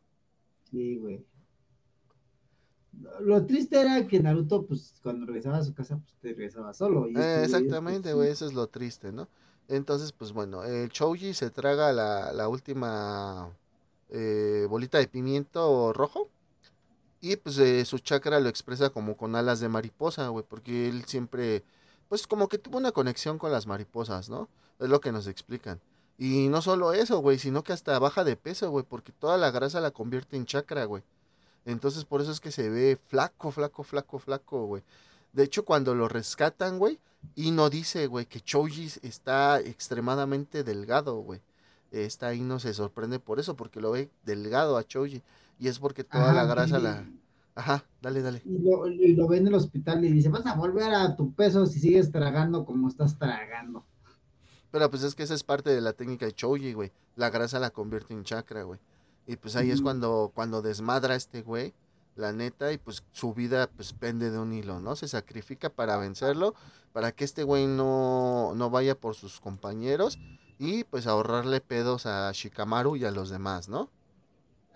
Sí, 0.70 0.96
güey. 0.96 1.24
Lo 3.20 3.44
triste 3.44 3.80
era 3.80 4.06
que 4.06 4.20
Naruto, 4.20 4.66
pues, 4.66 4.94
cuando 5.02 5.26
regresaba 5.26 5.58
a 5.58 5.64
su 5.64 5.74
casa, 5.74 5.98
pues, 5.98 6.14
te 6.20 6.28
regresaba 6.28 6.72
solo. 6.72 7.06
Eh, 7.06 7.44
exactamente, 7.44 8.12
güey, 8.14 8.30
eso 8.30 8.46
es 8.46 8.54
lo 8.54 8.68
triste, 8.68 9.12
¿no? 9.12 9.28
Entonces, 9.68 10.12
pues, 10.12 10.32
bueno, 10.32 10.64
el 10.64 10.90
Choji 10.90 11.34
se 11.34 11.50
traga 11.50 11.92
la, 11.92 12.32
la 12.32 12.48
última 12.48 13.50
eh, 14.08 14.66
bolita 14.68 14.98
de 14.98 15.08
pimiento 15.08 15.92
rojo 15.92 16.30
y 17.20 17.36
pues 17.36 17.58
eh, 17.58 17.84
su 17.84 17.98
chakra 17.98 18.40
lo 18.40 18.48
expresa 18.48 18.90
como 18.90 19.16
con 19.16 19.34
alas 19.34 19.60
de 19.60 19.68
mariposa, 19.68 20.28
güey, 20.28 20.44
porque 20.48 20.88
él 20.88 21.04
siempre, 21.06 21.64
pues 22.08 22.26
como 22.26 22.48
que 22.48 22.58
tuvo 22.58 22.78
una 22.78 22.92
conexión 22.92 23.38
con 23.38 23.52
las 23.52 23.66
mariposas, 23.66 24.28
¿no? 24.28 24.48
Es 24.78 24.88
lo 24.88 25.00
que 25.00 25.12
nos 25.12 25.26
explican. 25.26 25.80
Y 26.18 26.48
no 26.48 26.62
solo 26.62 26.92
eso, 26.92 27.18
güey, 27.18 27.38
sino 27.38 27.62
que 27.62 27.72
hasta 27.72 27.98
baja 27.98 28.24
de 28.24 28.36
peso, 28.36 28.70
güey, 28.70 28.84
porque 28.88 29.12
toda 29.12 29.36
la 29.36 29.50
grasa 29.50 29.80
la 29.80 29.90
convierte 29.90 30.36
en 30.36 30.46
chakra, 30.46 30.84
güey. 30.84 31.02
Entonces 31.66 32.04
por 32.04 32.20
eso 32.20 32.30
es 32.30 32.40
que 32.40 32.52
se 32.52 32.70
ve 32.70 32.98
flaco, 33.08 33.50
flaco, 33.50 33.82
flaco, 33.82 34.18
flaco, 34.18 34.66
güey. 34.66 34.82
De 35.32 35.42
hecho, 35.42 35.64
cuando 35.64 35.94
lo 35.94 36.08
rescatan, 36.08 36.78
güey, 36.78 36.98
y 37.34 37.50
no 37.50 37.68
dice, 37.68 38.06
güey, 38.06 38.24
que 38.24 38.40
Choji 38.40 38.90
está 39.02 39.60
extremadamente 39.60 40.64
delgado, 40.64 41.16
güey. 41.16 41.40
Esta 41.90 42.32
no 42.34 42.58
se 42.58 42.72
sorprende 42.72 43.18
por 43.18 43.38
eso, 43.38 43.54
porque 43.54 43.80
lo 43.80 43.90
ve 43.90 44.10
delgado 44.24 44.76
a 44.76 44.84
Choji. 44.84 45.22
Y 45.58 45.68
es 45.68 45.78
porque 45.78 46.04
toda 46.04 46.32
la 46.32 46.44
grasa 46.44 46.78
la... 46.78 47.04
Ajá, 47.56 47.84
dale, 48.02 48.22
dale. 48.22 48.42
Y 48.44 48.58
lo, 48.58 48.86
y 48.86 49.16
lo 49.16 49.26
ve 49.26 49.38
en 49.38 49.48
el 49.48 49.54
hospital 49.54 50.04
y 50.04 50.12
dice, 50.12 50.28
vas 50.28 50.46
a 50.46 50.54
volver 50.54 50.94
a 50.94 51.16
tu 51.16 51.34
peso 51.34 51.66
si 51.66 51.80
sigues 51.80 52.12
tragando 52.12 52.64
como 52.64 52.86
estás 52.88 53.18
tragando. 53.18 53.84
Pero 54.70 54.90
pues 54.90 55.02
es 55.02 55.14
que 55.14 55.22
esa 55.24 55.34
es 55.34 55.42
parte 55.42 55.70
de 55.70 55.80
la 55.80 55.94
técnica 55.94 56.26
de 56.26 56.32
Choji, 56.34 56.74
güey. 56.74 56.92
La 57.16 57.30
grasa 57.30 57.58
la 57.58 57.70
convierte 57.70 58.14
en 58.14 58.24
chakra, 58.24 58.62
güey. 58.64 58.78
Y 59.26 59.36
pues 59.36 59.56
ahí 59.56 59.70
es 59.70 59.80
cuando, 59.82 60.30
cuando 60.34 60.62
desmadra 60.62 61.16
este 61.16 61.42
güey. 61.42 61.74
la 62.16 62.32
neta, 62.32 62.72
y 62.72 62.78
pues 62.78 63.04
su 63.12 63.34
vida 63.34 63.68
pues 63.68 63.92
pende 63.92 64.30
de 64.30 64.38
un 64.38 64.52
hilo, 64.52 64.80
¿no? 64.80 64.96
Se 64.96 65.08
sacrifica 65.08 65.70
para 65.70 65.96
vencerlo, 65.98 66.54
para 66.92 67.12
que 67.12 67.24
este 67.24 67.42
güey 67.44 67.66
no, 67.66 68.54
no 68.54 68.70
vaya 68.70 68.98
por 68.98 69.14
sus 69.14 69.40
compañeros 69.40 70.18
y 70.58 70.84
pues 70.84 71.06
ahorrarle 71.06 71.60
pedos 71.60 72.06
a 72.06 72.30
Shikamaru 72.32 72.96
y 72.96 73.04
a 73.04 73.10
los 73.10 73.28
demás, 73.30 73.68
¿no? 73.68 73.90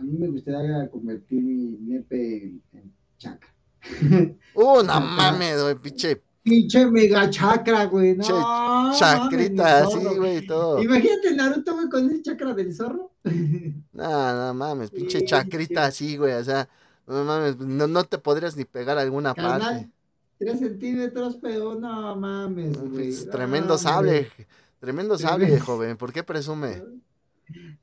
A 0.00 0.02
mí 0.02 0.16
me 0.16 0.28
gustaría 0.28 0.88
convertir 0.88 1.42
mi 1.42 1.76
nepe 1.78 2.44
en, 2.44 2.62
en 2.72 2.92
chaca. 3.18 3.48
Uh, 4.54 4.82
no 4.82 5.00
mames, 5.00 5.62
güey, 5.62 5.74
pinche 5.76 6.22
Pinche 6.42 6.86
mega 6.86 7.28
chakra, 7.28 7.84
güey. 7.84 8.16
No, 8.16 8.92
chacrita, 8.98 9.84
así, 9.84 10.02
güey, 10.16 10.46
todo. 10.46 10.82
Imagínate 10.82 11.34
Naruto, 11.34 11.74
güey, 11.74 11.88
con 11.90 12.08
ese 12.08 12.22
chakra 12.22 12.54
del 12.54 12.74
zorro. 12.74 13.12
No, 13.92 14.34
no 14.34 14.54
mames, 14.54 14.90
pinche 14.90 15.22
chacrita 15.26 15.84
así, 15.84 16.16
güey, 16.16 16.32
o 16.32 16.42
sea, 16.42 16.66
no 17.06 17.22
mames, 17.24 17.58
no, 17.58 17.86
no 17.86 18.04
te 18.04 18.16
podrías 18.16 18.56
ni 18.56 18.64
pegar 18.64 18.96
a 18.96 19.02
alguna 19.02 19.34
Carnal, 19.34 19.60
parte. 19.60 19.90
Tres 20.38 20.58
centímetros, 20.60 21.36
pero 21.42 21.74
no 21.74 22.16
mames, 22.16 22.80
güey. 22.80 23.10
No, 23.10 23.30
tremendo 23.30 23.74
hombre. 23.74 23.90
sable, 23.90 24.30
tremendo 24.78 25.18
sable, 25.18 25.60
joven, 25.60 25.98
¿por 25.98 26.14
qué 26.14 26.22
presume? 26.22 26.82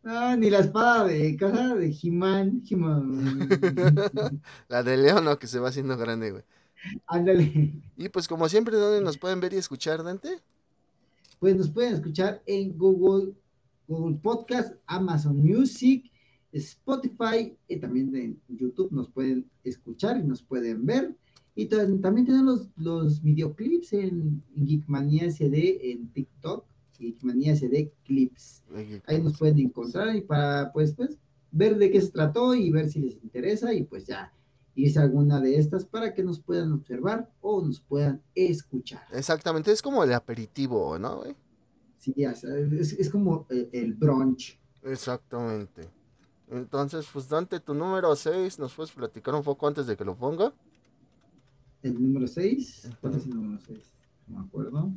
No, 0.04 0.38
ni 0.38 0.50
la 0.50 0.60
espada 0.60 1.06
de 1.06 1.36
casa 1.36 1.76
de. 1.76 1.96
He-Man. 2.02 2.64
La 4.70 4.84
de 4.84 4.98
León, 4.98 5.26
¿no? 5.26 5.38
Que 5.38 5.48
se 5.48 5.60
va 5.60 5.70
haciendo 5.70 5.98
grande, 5.98 6.32
güey. 6.32 6.44
Ándale. 7.08 7.74
Y 7.98 8.10
pues 8.10 8.28
como 8.28 8.48
siempre, 8.50 8.78
¿dónde 8.78 9.02
nos 9.02 9.18
pueden 9.18 9.40
ver 9.40 9.54
y 9.54 9.58
escuchar, 9.58 10.04
Dante? 10.04 10.40
Pues 11.40 11.56
nos 11.56 11.70
pueden 11.70 11.94
escuchar 11.94 12.42
en 12.46 12.78
Google, 12.78 13.34
Google 13.88 14.18
Podcast, 14.18 14.76
Amazon 14.88 15.38
Music, 15.44 16.12
Spotify 16.52 17.58
y 17.68 17.78
también 17.78 18.16
en 18.16 18.42
YouTube 18.48 18.92
nos 18.92 19.10
pueden 19.10 19.50
escuchar 19.64 20.18
y 20.18 20.24
nos 20.24 20.42
pueden 20.42 20.86
ver. 20.86 21.16
Y 21.56 21.66
también 21.66 22.26
tenemos 22.26 22.44
los, 22.46 22.70
los 22.78 23.22
videoclips 23.24 23.94
en 23.94 24.44
Geekmania 24.56 25.30
SD 25.32 25.92
en 25.92 26.08
TikTok, 26.14 26.66
Geekmania 27.00 27.56
SD 27.56 27.92
Clips. 28.06 28.64
Ahí 29.06 29.22
nos 29.22 29.38
pueden 29.38 29.60
encontrar 29.60 30.16
y 30.16 30.22
para 30.22 30.72
pues, 30.72 30.94
pues 30.94 31.18
ver 31.52 31.78
de 31.78 31.92
qué 31.92 32.02
se 32.02 32.12
trató 32.12 32.56
y 32.56 32.70
ver 32.72 32.90
si 32.90 33.00
les 33.00 33.16
interesa 33.24 33.74
y 33.74 33.84
pues 33.84 34.06
ya 34.06 34.34
irse 34.76 35.00
a 35.00 35.04
alguna 35.04 35.42
de 35.42 35.58
estas 35.58 35.86
para 35.86 36.14
que 36.14 36.24
nos 36.24 36.40
puedan 36.40 36.72
observar 36.72 37.32
o 37.42 37.62
nos 37.66 37.80
puedan 37.80 38.22
escuchar. 38.36 39.02
Exactamente, 39.12 39.72
es 39.72 39.82
como 39.82 40.04
el 40.04 40.14
aperitivo, 40.14 41.00
¿no, 41.00 41.18
güey? 41.18 41.36
Sí, 41.98 42.14
ya 42.16 42.32
es, 42.32 42.44
es 42.44 43.10
como 43.10 43.48
el, 43.50 43.70
el 43.72 43.94
brunch. 43.96 44.60
Exactamente. 44.84 45.90
Entonces, 46.50 47.08
pues 47.12 47.28
Dante, 47.28 47.60
tu 47.60 47.74
número 47.74 48.16
6, 48.16 48.60
¿nos 48.60 48.74
puedes 48.74 48.92
platicar 48.92 49.36
un 49.36 49.44
poco 49.44 49.68
antes 49.68 49.88
de 49.88 49.98
que 49.98 50.06
lo 50.06 50.16
ponga? 50.16 50.54
El 51.84 52.02
número 52.02 52.28
6. 52.28 52.90
¿Cuál 53.02 53.16
es 53.16 53.26
el 53.26 53.32
número 53.32 53.60
6? 53.66 53.80
No 54.28 54.40
me 54.40 54.46
acuerdo. 54.46 54.92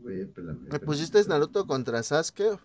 Güey, 0.00 0.20
espérame, 0.22 0.58
Me 0.58 0.64
espérame, 0.64 0.84
pusiste. 0.86 1.24
Naruto 1.28 1.66
contra 1.66 2.02
Sasuke. 2.02 2.58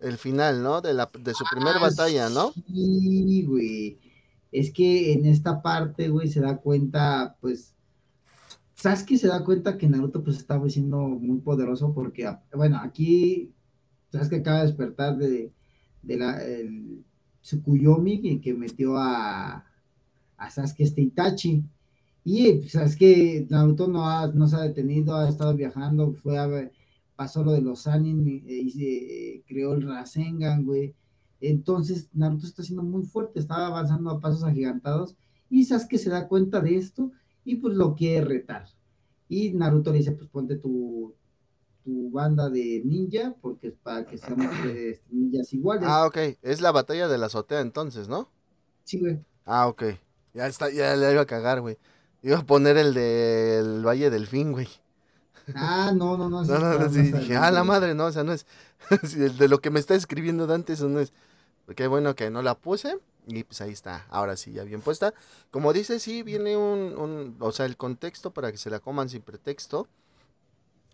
El 0.00 0.16
final, 0.16 0.62
¿no? 0.62 0.80
De, 0.80 0.94
la, 0.94 1.10
de 1.18 1.34
su 1.34 1.44
primera 1.50 1.76
Ah, 1.76 1.80
batalla, 1.80 2.28
¿no? 2.30 2.52
Sí, 2.52 3.44
güey. 3.46 3.98
Es 4.50 4.72
que 4.72 5.12
en 5.12 5.26
esta 5.26 5.62
parte, 5.62 6.08
güey, 6.08 6.28
se 6.28 6.40
da 6.40 6.56
cuenta, 6.56 7.36
pues, 7.40 7.74
Sasuke 8.74 9.18
se 9.18 9.28
da 9.28 9.44
cuenta 9.44 9.76
que 9.76 9.88
Naruto, 9.88 10.24
pues, 10.24 10.38
estaba 10.38 10.68
siendo 10.70 10.98
muy 11.00 11.38
poderoso 11.40 11.92
porque, 11.92 12.26
ah, 12.26 12.42
bueno, 12.54 12.78
aquí 12.82 13.52
Sasuke 14.10 14.36
acaba 14.36 14.60
de 14.60 14.66
despertar 14.66 15.16
de, 15.18 15.52
de 16.02 16.16
la, 16.16 16.42
el 16.42 17.04
Tsukuyomi 17.42 18.22
que, 18.22 18.40
que 18.40 18.54
metió 18.54 18.96
a, 18.96 19.66
a 20.38 20.50
Sasuke 20.50 20.80
este 20.84 21.02
Itachi. 21.02 21.62
Y 22.24 22.52
pues, 22.54 22.72
Sasuke, 22.72 23.46
Naruto 23.50 23.88
no, 23.88 24.08
ha- 24.08 24.28
no 24.28 24.46
se 24.48 24.56
ha 24.56 24.60
detenido, 24.62 25.14
ha 25.16 25.28
estado 25.28 25.54
viajando, 25.54 26.12
fue 26.12 26.38
a 26.38 26.46
ver, 26.46 26.72
pasó 27.16 27.42
lo 27.44 27.52
de 27.52 27.62
los 27.62 27.82
Sanin 27.82 28.26
eh, 28.46 28.52
y 28.62 28.70
se 28.70 28.82
eh, 29.36 29.44
creó 29.46 29.74
el 29.74 29.82
Rasengan, 29.82 30.64
güey. 30.64 30.94
Entonces 31.40 32.08
Naruto 32.14 32.46
está 32.46 32.62
siendo 32.62 32.82
muy 32.82 33.02
fuerte, 33.04 33.40
estaba 33.40 33.66
avanzando 33.68 34.10
a 34.10 34.20
pasos 34.20 34.44
agigantados 34.44 35.16
y 35.48 35.64
Sasuke 35.64 35.98
se 35.98 36.10
da 36.10 36.28
cuenta 36.28 36.60
de 36.60 36.76
esto 36.76 37.10
y 37.44 37.56
pues 37.56 37.74
lo 37.74 37.94
quiere 37.94 38.24
retar. 38.26 38.66
Y 39.28 39.52
Naruto 39.52 39.92
le 39.92 39.98
dice, 39.98 40.12
pues 40.12 40.28
ponte 40.28 40.56
tu, 40.56 41.14
tu 41.84 42.10
banda 42.10 42.50
de 42.50 42.82
ninja 42.84 43.34
porque 43.40 43.68
es 43.68 43.74
para 43.82 44.04
que 44.06 44.18
seamos 44.18 44.46
eh, 44.66 45.00
ninjas 45.10 45.52
iguales. 45.52 45.88
Ah, 45.88 46.06
ok. 46.06 46.18
Es 46.42 46.60
la 46.60 46.72
batalla 46.72 47.08
de 47.08 47.18
la 47.18 47.26
azotea 47.26 47.60
entonces, 47.60 48.08
¿no? 48.08 48.28
Sí, 48.84 48.98
güey. 48.98 49.20
Ah, 49.44 49.68
ok. 49.68 49.82
Ya 50.34 50.46
está, 50.46 50.70
ya 50.70 50.94
le 50.96 51.12
iba 51.12 51.22
a 51.22 51.26
cagar, 51.26 51.60
güey. 51.60 51.76
Iba 52.22 52.38
a 52.38 52.42
poner 52.46 52.76
el 52.76 52.94
del 52.94 53.86
Valle 53.86 54.10
del 54.10 54.26
Fin, 54.26 54.52
güey. 54.52 54.68
Ah, 55.54 55.90
no, 55.94 56.16
no, 56.16 56.28
no. 56.28 56.44
No, 56.44 56.58
no, 56.78 56.88
sí, 56.90 57.02
dije, 57.12 57.36
ah, 57.36 57.50
la 57.50 57.64
madre, 57.64 57.94
no, 57.94 58.06
o 58.06 58.12
sea, 58.12 58.22
no 58.24 58.32
es. 58.32 58.46
de 59.38 59.48
lo 59.48 59.60
que 59.60 59.70
me 59.70 59.80
está 59.80 59.94
escribiendo 59.94 60.46
Dante, 60.46 60.74
eso 60.74 60.88
no 60.88 61.00
es. 61.00 61.12
Qué 61.76 61.86
bueno 61.86 62.14
que 62.14 62.30
no 62.30 62.42
la 62.42 62.54
puse. 62.56 62.98
Y 63.26 63.44
pues 63.44 63.60
ahí 63.60 63.70
está, 63.72 64.06
ahora 64.10 64.36
sí, 64.36 64.52
ya 64.52 64.64
bien 64.64 64.80
puesta. 64.80 65.12
Como 65.50 65.72
dice, 65.72 65.98
sí, 66.00 66.22
viene 66.22 66.56
un, 66.56 66.96
un. 66.98 67.36
O 67.40 67.52
sea, 67.52 67.66
el 67.66 67.76
contexto 67.76 68.32
para 68.32 68.50
que 68.52 68.58
se 68.58 68.70
la 68.70 68.80
coman 68.80 69.08
sin 69.08 69.22
pretexto. 69.22 69.88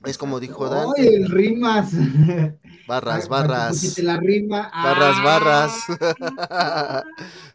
Es 0.04 0.18
como 0.18 0.40
dijo 0.40 0.66
¡Ay, 0.66 0.70
Dante. 0.70 1.14
el 1.16 1.30
rimas! 1.30 1.90
Barras, 2.86 3.24
Ah, 3.24 3.28
barras. 3.28 3.84
Porque 3.86 4.02
la 4.02 4.18
rima. 4.18 4.70
Barras, 4.72 5.16
Ah. 5.18 5.24
barras. 5.24 7.04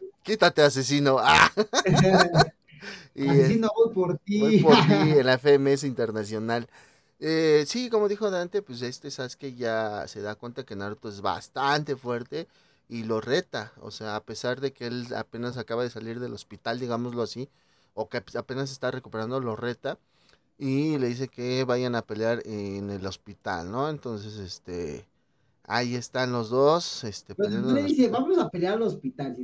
Quítate, 0.22 0.62
asesino. 0.62 1.18
Y, 3.14 3.28
Asesino, 3.28 3.70
voy 3.76 3.94
por 3.94 4.18
ti. 4.18 4.40
Voy 4.40 4.58
por 4.60 4.74
ti 4.74 4.78
en 5.18 5.26
la 5.26 5.38
FMS 5.38 5.84
Internacional. 5.84 6.68
Eh, 7.20 7.64
sí, 7.66 7.88
como 7.88 8.08
dijo 8.08 8.30
Dante, 8.30 8.62
pues 8.62 8.82
este 8.82 9.10
Sasuke 9.10 9.54
ya 9.54 10.08
se 10.08 10.22
da 10.22 10.34
cuenta 10.34 10.64
que 10.64 10.74
Naruto 10.74 11.08
es 11.08 11.20
bastante 11.20 11.94
fuerte 11.96 12.48
y 12.88 13.04
lo 13.04 13.20
reta. 13.20 13.72
O 13.80 13.90
sea, 13.90 14.16
a 14.16 14.24
pesar 14.24 14.60
de 14.60 14.72
que 14.72 14.86
él 14.86 15.06
apenas 15.16 15.56
acaba 15.56 15.82
de 15.82 15.90
salir 15.90 16.20
del 16.20 16.32
hospital, 16.32 16.80
digámoslo 16.80 17.22
así, 17.22 17.48
o 17.94 18.08
que 18.08 18.22
apenas 18.36 18.72
está 18.72 18.90
recuperando, 18.90 19.40
lo 19.40 19.56
reta 19.56 19.98
y 20.58 20.98
le 20.98 21.08
dice 21.08 21.28
que 21.28 21.64
vayan 21.64 21.94
a 21.94 22.02
pelear 22.02 22.42
en 22.46 22.90
el 22.90 23.04
hospital, 23.06 23.70
¿no? 23.70 23.88
Entonces, 23.88 24.36
este, 24.36 25.06
ahí 25.64 25.94
están 25.94 26.32
los 26.32 26.50
dos, 26.50 27.04
este, 27.04 27.34
Pues 27.34 27.50
le 27.50 27.82
dice, 27.82 28.08
vamos 28.08 28.38
a 28.38 28.48
pelear 28.48 28.74
al 28.74 28.82
hospital. 28.82 29.36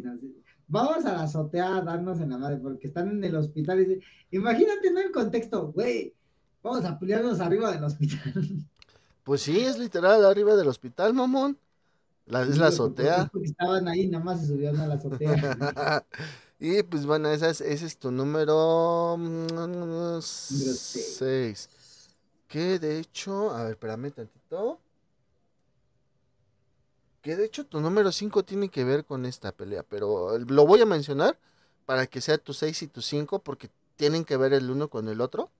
Vamos 0.69 1.05
a 1.07 1.12
la 1.12 1.23
azotea 1.23 1.77
a 1.77 1.81
darnos 1.83 2.21
en 2.21 2.31
la 2.31 2.39
madre, 2.39 2.59
porque 2.59 2.89
están 2.89 3.09
en 3.09 3.25
el 3.25 3.35
hospital. 3.37 3.81
y 3.81 4.37
Imagínate, 4.37 4.91
¿no? 4.93 5.01
El 5.01 5.11
contexto, 5.11 5.73
güey. 5.73 6.14
Vamos 6.62 6.85
a 6.85 6.99
pelearnos 6.99 7.41
arriba 7.41 7.73
del 7.73 7.85
hospital. 7.85 8.33
Pues 9.25 9.43
sí, 9.43 9.59
es 9.61 9.79
literal 9.79 10.25
arriba 10.25 10.57
del 10.57 10.69
hospital, 10.69 11.14
mamón. 11.14 11.59
La, 12.27 12.43
es 12.43 12.59
la 12.59 12.69
Sí, 12.69 12.75
azotea. 12.75 13.29
Porque 13.33 13.49
estaban 13.49 13.89
ahí, 13.89 14.07
nada 14.09 14.23
más 14.25 14.41
se 14.41 14.49
subieron 14.49 14.79
a 14.81 14.87
la 14.87 14.95
azotea. 14.95 16.05
y 16.61 16.83
pues 16.83 17.07
bueno, 17.07 17.31
esa 17.31 17.49
es- 17.51 17.61
ese 17.62 17.87
es 17.87 17.99
tu 17.99 18.11
número 18.11 19.16
seis. 20.21 21.16
6. 21.19 21.69
Que 22.47 22.79
de 22.79 22.99
hecho, 22.99 23.51
a 23.51 23.62
ver, 23.64 23.73
espérame 23.73 24.11
tantito. 24.11 24.79
Que 27.29 27.37
de 27.37 27.45
hecho 27.45 27.66
tu 27.66 27.83
número 27.83 28.11
5 28.11 28.43
tiene 28.43 28.70
que 28.70 28.85
ver 28.85 29.05
con 29.05 29.26
esta 29.26 29.53
pelea, 29.53 29.83
pero 29.83 30.39
lo 30.39 30.66
voy 30.66 30.81
a 30.81 30.87
mencionar 30.87 31.39
para 31.85 32.07
que 32.07 32.22
sea 32.22 32.39
tu 32.39 32.55
6 32.55 32.85
y 32.85 32.87
tu 32.87 33.03
5 33.03 33.41
porque 33.41 33.68
tienen 33.97 34.24
que 34.24 34.39
ver 34.39 34.55
el 34.55 34.70
uno 34.70 34.89
con 34.89 35.11
el 35.11 35.20
otro. 35.20 35.51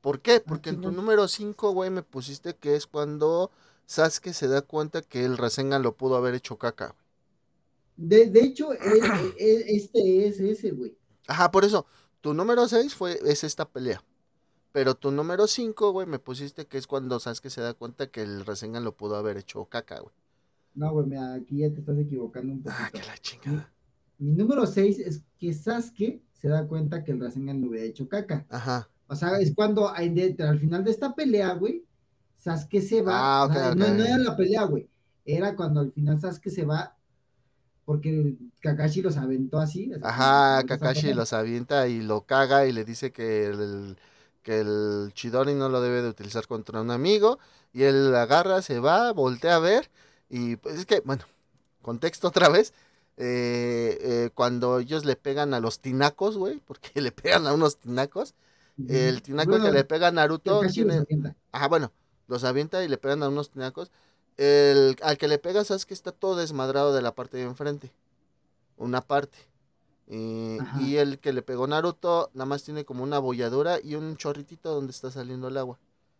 ¿Por 0.00 0.22
qué? 0.22 0.40
Porque 0.40 0.70
en 0.70 0.80
tu 0.80 0.92
número 0.92 1.28
5, 1.28 1.72
güey, 1.72 1.90
me 1.90 2.00
pusiste 2.02 2.56
que 2.56 2.76
es 2.76 2.86
cuando 2.86 3.50
Sasuke 3.84 4.32
se 4.32 4.48
da 4.48 4.62
cuenta 4.62 5.02
que 5.02 5.22
el 5.26 5.36
Rasengan 5.36 5.82
lo 5.82 5.94
pudo 5.94 6.16
haber 6.16 6.34
hecho 6.34 6.56
caca. 6.56 6.86
güey. 6.86 8.08
De, 8.08 8.30
de 8.30 8.40
hecho, 8.40 8.72
este 8.72 10.28
es 10.28 10.40
ese, 10.40 10.70
güey. 10.70 10.96
Ajá, 11.26 11.50
por 11.50 11.66
eso, 11.66 11.84
tu 12.22 12.32
número 12.32 12.66
6 12.66 12.94
fue, 12.94 13.20
es 13.26 13.44
esta 13.44 13.68
pelea. 13.68 14.02
Pero 14.72 14.94
tu 14.94 15.10
número 15.10 15.46
5, 15.46 15.90
güey, 15.92 16.06
me 16.06 16.18
pusiste 16.18 16.64
que 16.64 16.78
es 16.78 16.86
cuando 16.86 17.20
Sasuke 17.20 17.50
se 17.50 17.60
da 17.60 17.74
cuenta 17.74 18.06
que 18.06 18.22
el 18.22 18.46
Rasengan 18.46 18.82
lo 18.82 18.92
pudo 18.92 19.16
haber 19.16 19.36
hecho 19.36 19.66
caca, 19.66 20.00
güey. 20.00 20.14
No, 20.76 20.92
güey, 20.92 21.06
mira, 21.06 21.34
aquí 21.34 21.58
ya 21.58 21.70
te 21.72 21.80
estás 21.80 21.98
equivocando 21.98 22.52
un 22.52 22.62
Ah, 22.68 22.88
poquito. 22.90 23.00
que 23.00 23.06
la 23.10 23.18
chingada. 23.18 23.72
Mi 24.18 24.32
número 24.32 24.66
6 24.66 24.98
es 24.98 25.22
que 25.38 25.52
Sasuke 25.52 26.22
se 26.34 26.48
da 26.48 26.66
cuenta 26.66 27.02
que 27.02 27.12
el 27.12 27.20
Rasengan 27.20 27.60
le 27.60 27.68
hubiera 27.68 27.86
hecho 27.86 28.08
caca. 28.08 28.46
Ajá. 28.50 28.88
O 29.08 29.16
sea, 29.16 29.38
es 29.38 29.54
cuando 29.54 29.88
al 29.88 30.58
final 30.58 30.84
de 30.84 30.90
esta 30.90 31.14
pelea, 31.14 31.54
güey, 31.54 31.84
Sasuke 32.36 32.80
se 32.80 33.02
va. 33.02 33.12
Ah, 33.42 33.46
o 33.46 33.52
sea, 33.52 33.70
ok, 33.70 33.76
no, 33.76 33.88
no 33.88 34.04
era 34.04 34.18
la 34.18 34.36
pelea, 34.36 34.64
güey. 34.64 34.88
Era 35.24 35.56
cuando 35.56 35.80
al 35.80 35.92
final 35.92 36.20
Sasuke 36.20 36.50
se 36.50 36.64
va 36.64 36.96
porque 37.84 38.36
Kakashi 38.60 39.00
los 39.02 39.16
aventó 39.16 39.58
así. 39.58 39.92
así 39.92 40.00
Ajá, 40.02 40.64
Kakashi 40.66 41.14
los 41.14 41.32
avienta 41.32 41.88
y 41.88 42.02
lo 42.02 42.26
caga 42.26 42.66
y 42.66 42.72
le 42.72 42.84
dice 42.84 43.12
que 43.12 43.46
el, 43.46 43.96
que 44.42 44.60
el 44.60 45.12
Chidori 45.14 45.54
no 45.54 45.68
lo 45.68 45.80
debe 45.80 46.02
de 46.02 46.08
utilizar 46.08 46.46
contra 46.46 46.80
un 46.80 46.90
amigo. 46.90 47.38
Y 47.72 47.82
él 47.84 48.14
agarra, 48.14 48.60
se 48.62 48.80
va, 48.80 49.12
voltea 49.12 49.56
a 49.56 49.60
ver. 49.60 49.88
Y 50.28 50.56
pues 50.56 50.76
es 50.78 50.86
que, 50.86 51.00
bueno, 51.00 51.24
contexto 51.82 52.28
otra 52.28 52.48
vez. 52.48 52.72
eh, 53.16 53.98
eh, 54.00 54.30
cuando 54.34 54.78
ellos 54.80 55.04
le 55.04 55.16
pegan 55.16 55.54
a 55.54 55.60
los 55.60 55.80
tinacos, 55.80 56.36
güey, 56.36 56.60
porque 56.60 56.90
le 57.00 57.12
pegan 57.12 57.46
a 57.46 57.54
unos 57.54 57.78
tinacos, 57.78 58.34
el 58.88 59.22
tinaco 59.22 59.50
Bueno, 59.50 59.64
que 59.64 59.72
le 59.72 59.84
pega 59.84 60.08
a 60.08 60.12
Naruto 60.12 60.66
tiene... 60.66 61.06
Ah, 61.52 61.68
bueno, 61.68 61.92
los 62.28 62.44
avienta 62.44 62.84
y 62.84 62.88
le 62.88 62.98
pegan 62.98 63.22
a 63.22 63.28
unos 63.28 63.50
tinacos. 63.50 63.90
El, 64.36 64.96
al 65.02 65.18
que 65.18 65.28
le 65.28 65.38
pega, 65.38 65.64
sabes 65.64 65.86
que 65.86 65.94
está 65.94 66.12
todo 66.12 66.36
desmadrado 66.36 66.94
de 66.94 67.02
la 67.02 67.14
parte 67.14 67.38
de 67.38 67.44
enfrente. 67.44 67.92
Una 68.76 69.00
parte. 69.02 69.38
Eh, 70.08 70.58
Ajá. 70.58 70.80
y 70.80 70.96
el 70.98 71.18
que 71.20 71.32
le 71.32 71.42
pegó 71.42 71.66
Naruto, 71.66 72.30
nada 72.34 72.46
más 72.46 72.62
tiene 72.64 72.84
como 72.84 73.02
una 73.04 73.18
bolladura 73.18 73.80
y 73.82 73.94
un 73.96 74.16
chorritito 74.16 74.74
donde 74.74 74.92
está 74.92 75.10
saliendo 75.10 75.48
el 75.48 75.56
agua. 75.56 75.78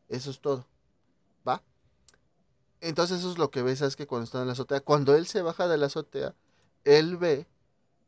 Eso 0.09 0.31
es 0.31 0.41
todo. 0.41 0.67
¿Va? 1.49 1.63
Entonces 2.81 3.21
eso 3.21 3.33
es 3.33 3.39
lo 3.39 3.51
que 3.51 3.63
ves, 3.63 3.79
sabes 3.79 3.97
que 3.97 4.07
cuando 4.07 4.25
está 4.25 4.41
en 4.41 4.47
la 4.47 4.53
azotea, 4.53 4.81
cuando 4.81 5.15
él 5.15 5.27
se 5.27 5.43
baja 5.43 5.67
de 5.69 5.79
la 5.79 5.87
azotea, 5.87 6.35
él 6.85 7.17
ve 7.17 7.47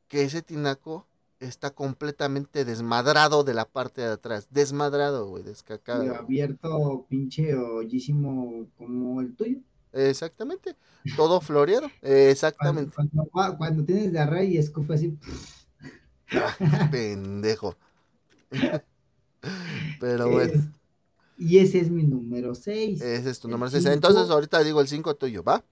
que 0.09 0.23
ese 0.23 0.43
tinaco 0.43 1.07
está 1.41 1.71
completamente 1.71 2.65
desmadrado 2.65 3.45
de 3.45 3.55
la 3.55 3.65
parte 3.65 4.01
de 4.03 4.09
atrás. 4.09 4.49
Desmadrado, 4.51 5.29
güey, 5.29 5.43
descacado. 5.43 6.05
Y 6.05 6.09
abierto, 6.09 7.07
pinche 7.09 7.55
hoyísimo 7.55 8.67
como 8.77 9.21
el 9.21 9.35
tuyo. 9.35 9.59
Exactamente. 9.93 10.77
Todo 11.17 11.41
floreado. 11.41 11.91
Exactamente. 12.03 12.97
cuando, 13.57 13.85
tienes 13.85 14.13
diarrea 14.13 14.45
y 14.45 14.59
escupe 14.59 14.95
así. 14.95 15.19
Pendejo. 16.91 17.77
Pero 20.01 20.31
bueno, 20.31 20.53
es- 20.55 20.78
y 21.39 21.59
ese 21.59 21.79
es 21.81 21.91
mi 21.91 22.03
número 22.03 22.55
6. 22.55 23.01
ese 23.01 23.31
es 23.31 23.39
tu 23.41 23.49
el 23.49 23.53
número 23.53 23.71
6. 23.71 23.83
cinco- 23.85 23.95
Entonces 23.95 24.31
ahorita 24.31 24.63
digo 24.65 24.81
el 24.81 24.89
5 24.89 25.15
tuyo, 25.17 25.43
¿va? 25.45 25.65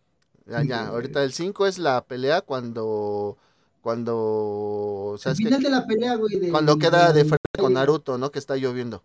Ya, 0.46 0.62
Sí, 0.62 0.68
ya. 0.68 0.86
Ahorita 0.88 1.24
el 1.24 1.32
5 1.32 1.66
es 1.66 1.78
la 1.78 2.04
pelea 2.04 2.40
cuando. 2.40 3.36
Cuando. 3.82 5.16
Final 5.36 5.62
de 5.62 5.70
la 5.70 5.86
pelea, 5.86 6.14
güey. 6.16 6.50
Cuando 6.50 6.78
queda 6.78 7.12
de 7.12 7.24
frente 7.24 7.58
con 7.58 7.72
Naruto, 7.72 8.18
¿no? 8.18 8.30
Que 8.30 8.38
está 8.38 8.56
lloviendo. 8.56 9.02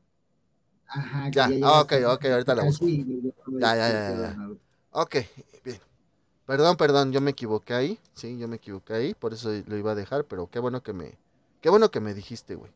Ajá, 0.87 1.29
Ya, 1.31 1.45
ah, 1.63 1.79
hasta- 1.81 1.81
ok, 1.81 2.15
ok, 2.15 2.25
ahorita 2.25 2.55
la 2.55 2.63
busco. 2.63 2.85
güey, 2.85 3.05
Ya, 3.59 3.75
ya, 3.75 3.89
ya, 3.91 4.15
ya. 4.35 4.49
Ok, 4.91 5.15
bien. 5.63 5.79
Perdón, 6.45 6.75
perdón, 6.75 7.11
yo 7.13 7.21
me 7.21 7.31
equivoqué 7.31 7.73
ahí. 7.73 7.99
Sí, 8.13 8.37
yo 8.37 8.47
me 8.47 8.57
equivoqué 8.57 8.93
ahí. 8.93 9.13
Por 9.13 9.33
eso 9.33 9.51
lo 9.65 9.77
iba 9.77 9.91
a 9.91 9.95
dejar. 9.95 10.25
Pero 10.25 10.47
qué 10.49 10.59
bueno 10.59 10.83
que 10.83 10.91
me. 10.93 11.17
Qué 11.61 11.69
bueno 11.69 11.89
que 11.91 11.99
me 12.01 12.13
dijiste, 12.13 12.55
güey. 12.55 12.71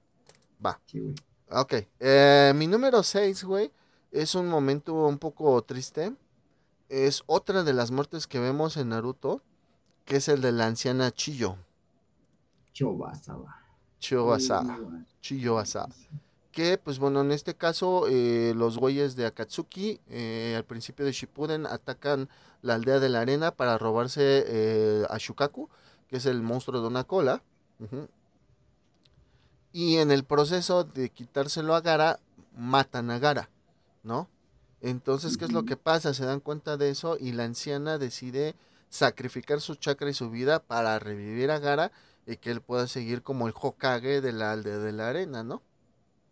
Va. 0.66 0.80
Sí, 0.86 1.00
güey. 1.00 1.14
Ok, 1.58 1.74
eh, 2.02 2.52
mi 2.54 2.68
número 2.68 3.02
6, 3.02 3.46
güey, 3.46 3.72
es 4.12 4.36
un 4.36 4.50
momento 4.50 4.94
un 4.94 5.18
poco 5.18 5.62
triste. 5.62 6.14
Es 6.90 7.24
otra 7.28 7.64
de 7.64 7.72
las 7.72 7.92
muertes 7.92 8.28
que 8.28 8.42
vemos 8.42 8.76
en 8.76 8.90
Naruto, 8.90 9.42
que 10.04 10.18
es 10.18 10.28
el 10.28 10.42
de 10.42 10.52
la 10.52 10.66
anciana 10.66 11.12
Chiyo, 11.12 11.56
Chobasaba. 12.74 13.56
Chiyo 14.00 14.34
Asada, 14.34 14.78
Chiyo 15.22 15.58
Asada. 15.58 15.96
Que, 16.52 16.78
pues 16.78 17.00
bueno, 17.00 17.22
en 17.22 17.32
este 17.32 17.56
caso, 17.56 18.08
eh, 18.10 18.52
los 18.54 18.78
güeyes 18.78 19.16
de 19.16 19.26
Akatsuki, 19.26 20.02
eh, 20.10 20.56
al 20.58 20.66
principio 20.66 21.06
de 21.06 21.14
Shippuden, 21.14 21.68
atacan 21.68 22.28
la 22.64 22.74
aldea 22.74 23.00
de 23.00 23.08
la 23.08 23.22
arena 23.22 23.52
para 23.52 23.78
robarse 23.78 24.44
eh, 24.46 25.06
a 25.10 25.18
Shukaku, 25.18 25.70
que 26.10 26.18
es 26.18 26.26
el 26.26 26.42
monstruo 26.42 26.82
de 26.82 26.88
una 26.88 27.06
cola. 27.06 27.42
Ujú. 27.80 28.10
Y 29.76 29.98
en 29.98 30.10
el 30.10 30.24
proceso 30.24 30.86
de 30.86 31.10
quitárselo 31.10 31.76
a 31.76 31.82
Gara, 31.82 32.22
matan 32.56 33.12
a 33.12 33.20
Gara, 33.20 33.50
¿no? 34.04 34.30
Entonces, 34.80 35.36
¿qué 35.36 35.44
es 35.44 35.52
lo 35.52 35.66
que 35.66 35.76
pasa? 35.76 36.14
Se 36.14 36.24
dan 36.24 36.40
cuenta 36.40 36.78
de 36.78 36.90
eso 36.90 37.18
y 37.20 37.34
la 37.34 37.44
anciana 37.44 37.98
decide 37.98 38.56
sacrificar 38.88 39.60
su 39.60 39.76
chakra 39.76 40.10
y 40.10 40.14
su 40.14 40.30
vida 40.30 40.62
para 40.64 40.98
revivir 40.98 41.52
a 41.52 41.60
Gara 41.60 41.92
y 42.26 42.38
que 42.38 42.52
él 42.52 42.62
pueda 42.62 42.88
seguir 42.88 43.22
como 43.22 43.48
el 43.48 43.54
Hokage 43.54 44.22
de 44.22 44.32
la 44.32 44.54
aldea 44.54 44.78
de 44.78 44.94
la 44.94 45.10
arena, 45.10 45.44
¿no? 45.44 45.62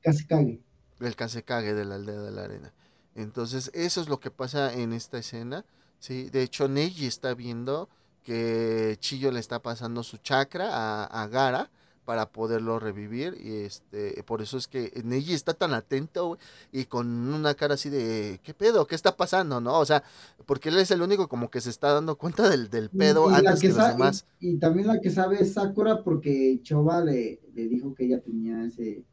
Casi 0.02 0.26
cague. 0.26 0.62
el 1.02 1.16
Kazekage 1.18 1.74
de 1.74 1.84
la 1.84 1.96
aldea 1.96 2.22
de 2.22 2.32
la 2.32 2.46
arena. 2.46 2.72
Entonces, 3.14 3.72
eso 3.74 4.00
es 4.00 4.08
lo 4.08 4.22
que 4.22 4.32
pasa 4.32 4.74
en 4.74 4.94
esta 4.94 5.18
escena, 5.18 5.66
¿sí? 6.00 6.30
De 6.30 6.44
hecho, 6.44 6.70
Neji 6.70 7.08
está 7.08 7.34
viendo 7.34 7.90
que 8.24 8.96
Chillo 9.02 9.32
le 9.32 9.42
está 9.42 9.60
pasando 9.60 10.02
su 10.02 10.16
chakra 10.16 10.70
a, 10.72 11.04
a 11.24 11.28
Gara 11.28 11.70
para 12.06 12.30
poderlo 12.30 12.80
revivir 12.80 13.38
y 13.42 13.62
este 13.64 14.22
por 14.24 14.42
eso 14.42 14.58
es 14.58 14.68
que 14.68 14.92
Neji 15.04 15.34
está 15.34 15.54
tan 15.54 15.74
atento 15.74 16.28
güey, 16.28 16.40
y 16.72 16.86
con 16.86 17.08
una 17.34 17.54
cara 17.56 17.76
así 17.76 17.90
de 17.90 18.40
¿qué 18.44 18.54
pedo? 18.54 18.86
¿qué 18.88 18.96
está 18.96 19.16
pasando? 19.16 19.62
¿no? 19.62 19.80
O 19.80 19.86
sea, 19.86 20.04
porque 20.46 20.70
él 20.70 20.78
es 20.80 20.92
el 20.92 21.02
único 21.02 21.28
como 21.30 21.50
que 21.50 21.62
se 21.62 21.70
está 21.70 21.94
dando 21.94 22.18
cuenta 22.18 22.50
del, 22.50 22.70
del 22.70 22.90
pedo 22.90 23.30
y 23.32 23.34
antes 23.36 23.62
que, 23.62 23.68
que 23.70 23.74
los 23.74 23.88
demás. 23.88 24.26
Y, 24.40 24.50
y 24.52 24.58
también 24.58 24.88
la 24.88 25.00
que 25.00 25.10
sabe 25.10 25.42
es 25.42 25.54
Sakura 25.54 26.04
porque 26.04 26.60
Choba 26.64 27.04
le, 27.04 27.40
le 27.54 27.68
dijo 27.68 27.94
que 27.96 28.06
ella 28.06 28.20
tenía 28.22 28.66
ese, 28.66 29.04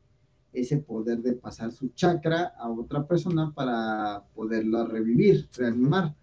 ese 0.52 0.78
poder 0.78 1.18
de 1.22 1.34
pasar 1.34 1.70
su 1.72 1.90
chakra 1.90 2.54
a 2.58 2.68
otra 2.68 3.06
persona 3.06 3.52
para 3.54 4.24
poderla 4.34 4.84
revivir, 4.84 5.48
reanimar. 5.56 6.16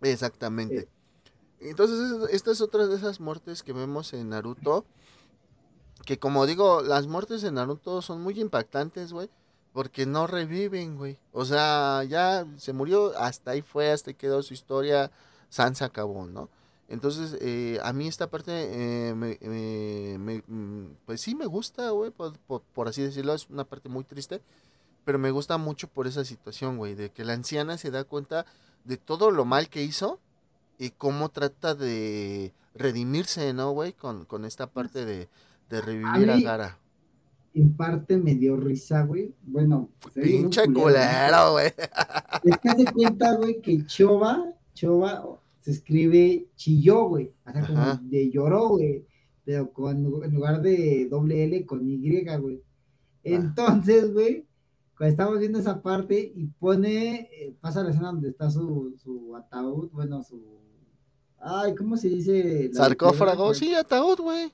Exactamente. 0.00 0.88
Entonces, 1.60 1.98
es- 2.00 2.34
esta 2.34 2.50
es 2.52 2.60
otra 2.60 2.86
de 2.86 2.96
esas 2.96 3.20
muertes 3.20 3.62
que 3.62 3.72
vemos 3.72 4.12
en 4.12 4.30
Naruto. 4.30 4.84
Que 6.06 6.18
como 6.18 6.46
digo, 6.46 6.80
las 6.82 7.06
muertes 7.06 7.44
en 7.44 7.54
Naruto 7.54 8.00
son 8.00 8.22
muy 8.22 8.40
impactantes, 8.40 9.12
güey. 9.12 9.28
Porque 9.74 10.06
no 10.06 10.26
reviven, 10.26 10.96
güey. 10.96 11.18
O 11.32 11.44
sea, 11.44 12.02
ya 12.04 12.46
se 12.56 12.72
murió, 12.72 13.12
hasta 13.18 13.50
ahí 13.50 13.60
fue, 13.60 13.90
hasta 13.92 14.08
ahí 14.10 14.14
quedó 14.14 14.42
su 14.42 14.54
historia. 14.54 15.10
San 15.50 15.74
se 15.74 15.84
acabó, 15.84 16.24
¿no? 16.26 16.48
Entonces, 16.88 17.36
eh, 17.42 17.78
a 17.82 17.92
mí 17.92 18.08
esta 18.08 18.30
parte, 18.30 18.52
eh, 19.10 19.14
me, 19.14 19.38
me- 19.42 20.16
me- 20.18 20.42
mm, 20.46 20.96
pues 21.04 21.20
sí 21.20 21.34
me 21.34 21.44
gusta, 21.46 21.90
güey, 21.90 22.10
por, 22.10 22.38
por- 22.46 22.62
por 22.62 22.88
así 22.88 23.02
decirlo. 23.02 23.34
Es 23.34 23.50
una 23.50 23.64
parte 23.64 23.88
muy 23.90 24.04
triste. 24.04 24.40
Pero 25.04 25.18
me 25.18 25.30
gusta 25.30 25.58
mucho 25.58 25.88
por 25.88 26.06
esa 26.06 26.24
situación, 26.24 26.78
güey. 26.78 26.94
De 26.94 27.10
que 27.10 27.24
la 27.24 27.34
anciana 27.34 27.76
se 27.78 27.90
da 27.90 28.04
cuenta 28.04 28.46
de 28.84 28.96
todo 28.96 29.30
lo 29.30 29.44
mal 29.44 29.68
que 29.68 29.82
hizo 29.82 30.18
y 30.78 30.90
cómo 30.90 31.28
trata 31.30 31.74
de 31.74 32.52
redimirse, 32.74 33.52
¿no, 33.52 33.72
güey? 33.72 33.92
Con, 33.92 34.24
con 34.24 34.44
esta 34.44 34.66
parte 34.68 35.04
de, 35.04 35.28
de 35.68 35.80
revivir 35.80 36.30
a, 36.30 36.40
Gara. 36.40 36.78
En 37.54 37.74
parte 37.74 38.16
me 38.16 38.34
dio 38.34 38.56
risa, 38.56 39.04
güey. 39.04 39.34
Bueno, 39.42 39.88
Pinche 40.14 40.64
culero, 40.72 41.52
güey. 41.52 41.72
Es 42.44 42.58
que 42.58 42.68
hace 42.68 42.84
cuenta, 42.92 43.34
güey, 43.36 43.60
que 43.60 43.86
Choba, 43.86 44.52
Choba 44.74 45.24
se 45.62 45.70
escribe 45.72 46.46
chilló, 46.56 47.08
güey. 47.08 47.32
O 47.46 47.52
sea, 47.52 47.66
como 47.66 47.78
Ajá. 47.78 48.00
de 48.02 48.30
lloró, 48.30 48.68
güey. 48.68 49.06
Pero 49.44 49.72
con, 49.72 49.96
en 50.24 50.34
lugar 50.34 50.60
de 50.60 51.08
doble 51.10 51.44
L 51.44 51.64
con 51.66 51.88
Y, 51.88 52.24
güey. 52.38 52.62
Entonces, 53.24 54.12
güey, 54.12 54.46
cuando 54.96 55.10
estamos 55.10 55.38
viendo 55.38 55.58
esa 55.58 55.82
parte 55.82 56.32
y 56.34 56.46
pone, 56.46 57.28
eh, 57.32 57.54
pasa 57.60 57.82
la 57.82 57.90
escena 57.90 58.12
donde 58.12 58.28
está 58.28 58.50
su, 58.50 58.94
su 59.02 59.34
ataúd, 59.34 59.90
bueno, 59.90 60.22
su. 60.22 60.40
Ay, 61.38 61.74
¿cómo 61.74 61.96
se 61.96 62.08
dice? 62.08 62.70
La 62.72 62.84
Sarcófago, 62.84 63.52
sí, 63.52 63.74
ataúd, 63.74 64.20
güey. 64.20 64.52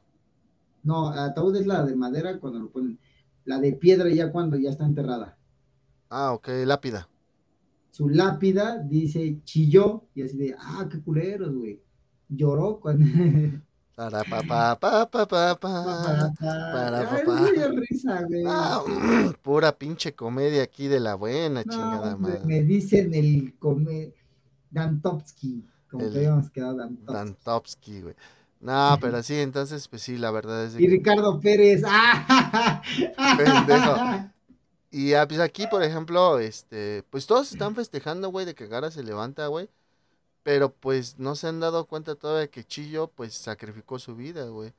No, 0.82 1.08
ataúd 1.10 1.56
es 1.56 1.66
la 1.66 1.84
de 1.84 1.94
madera 1.96 2.38
cuando 2.40 2.58
lo 2.60 2.70
ponen. 2.70 2.98
La 3.44 3.58
de 3.60 3.72
piedra 3.72 4.08
ya 4.10 4.30
cuando 4.32 4.56
ya 4.56 4.70
está 4.70 4.84
enterrada. 4.84 5.36
Ah, 6.10 6.32
ok, 6.32 6.48
lápida. 6.66 7.08
su 7.90 8.08
lápida 8.08 8.78
dice 8.78 9.40
chilló 9.44 10.04
y 10.14 10.22
así 10.22 10.36
de, 10.36 10.54
ah, 10.58 10.88
qué 10.90 11.00
culeros, 11.02 11.54
güey. 11.54 11.80
Lloró 12.28 12.80
cuando... 12.80 13.04
Para 13.94 14.24
pa 14.24 14.42
pa 14.42 14.78
pa 14.80 15.06
pa 15.10 15.26
pa 15.28 15.54
pa. 15.60 16.34
para, 16.72 17.04
papá. 17.04 17.52
risa, 17.76 18.22
güey. 18.24 18.42
Ah, 18.46 18.82
pura 19.42 19.76
pinche 19.78 20.14
comedia 20.14 20.62
aquí 20.62 20.88
de 20.88 20.98
la 21.00 21.14
buena, 21.14 21.62
No, 21.64 21.72
chingada 21.72 22.16
madre. 22.16 22.40
me 22.44 22.62
dicen 22.62 23.14
el 23.14 23.56
come... 23.58 24.14
Dantovsky, 24.70 25.68
como 25.90 26.06
El 26.06 26.12
que 26.12 26.18
habíamos 26.18 26.50
quedado 26.50 26.76
Dantovsky. 26.78 27.12
Dantovsky, 27.12 28.00
güey. 28.02 28.14
No, 28.62 28.96
pero 29.00 29.24
sí, 29.24 29.40
entonces, 29.40 29.88
pues 29.88 30.02
sí, 30.02 30.16
la 30.16 30.30
verdad 30.30 30.64
es 30.64 30.78
Y 30.78 30.86
Ricardo 30.86 31.40
Pérez, 31.40 31.82
¡ah! 31.84 32.80
Pendejo. 33.36 34.30
Y 34.92 35.14
ah, 35.14 35.26
pues 35.26 35.40
aquí, 35.40 35.66
por 35.66 35.82
ejemplo, 35.82 36.38
este, 36.38 37.02
pues 37.10 37.26
todos 37.26 37.50
están 37.50 37.74
festejando, 37.74 38.28
güey, 38.28 38.46
de 38.46 38.54
que 38.54 38.68
Gara 38.68 38.92
se 38.92 39.02
levanta, 39.02 39.48
güey. 39.48 39.68
Pero 40.44 40.72
pues 40.72 41.18
no 41.18 41.34
se 41.34 41.48
han 41.48 41.58
dado 41.58 41.86
cuenta 41.86 42.14
todavía 42.14 42.46
que 42.48 42.62
Chillo, 42.62 43.08
pues, 43.08 43.34
sacrificó 43.34 43.98
su 43.98 44.14
vida, 44.14 44.44
güey. 44.46 44.72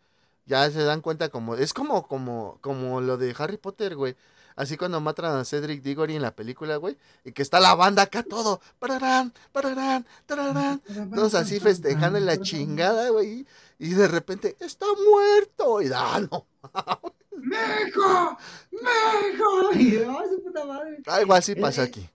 Ya 0.46 0.70
se 0.72 0.84
dan 0.84 1.02
cuenta 1.02 1.28
como, 1.30 1.56
es 1.56 1.74
como, 1.74 2.08
como, 2.08 2.60
como 2.62 3.02
lo 3.02 3.18
de 3.18 3.36
Harry 3.38 3.58
Potter, 3.58 3.96
güey. 3.98 4.16
Así 4.56 4.78
cuando 4.78 5.00
matan 5.02 5.38
a 5.38 5.46
Cedric 5.46 5.82
Diggory 5.82 6.16
en 6.16 6.22
la 6.22 6.36
película, 6.36 6.78
güey. 6.78 6.98
Y 7.24 7.32
que 7.32 7.42
está 7.42 7.60
la 7.60 7.76
banda 7.76 8.04
acá 8.04 8.24
todo. 8.24 8.62
Pararán, 8.80 9.34
pararán, 9.52 10.06
tararán. 10.26 10.82
Todos 11.16 11.34
así 11.36 11.60
festejando 11.60 12.18
en 12.18 12.26
la 12.26 12.38
chingada, 12.38 13.10
güey. 13.10 13.46
Y 13.80 13.90
de 13.90 14.08
repente, 14.08 14.56
está 14.60 14.86
muerto. 15.10 15.82
Y 15.82 15.90
ah, 15.94 16.22
no. 16.32 16.46
¡Mejo! 17.38 18.38
¡Mejo! 18.72 19.74
Y 19.76 19.92
yo, 19.92 20.20
¡ay, 20.20 20.30
su 20.30 20.44
puta 20.44 20.66
madre! 20.66 21.02
Algo 21.06 21.34
así 21.34 21.56
pasa 21.56 21.84
Eh, 21.84 21.86
aquí. 21.86 22.10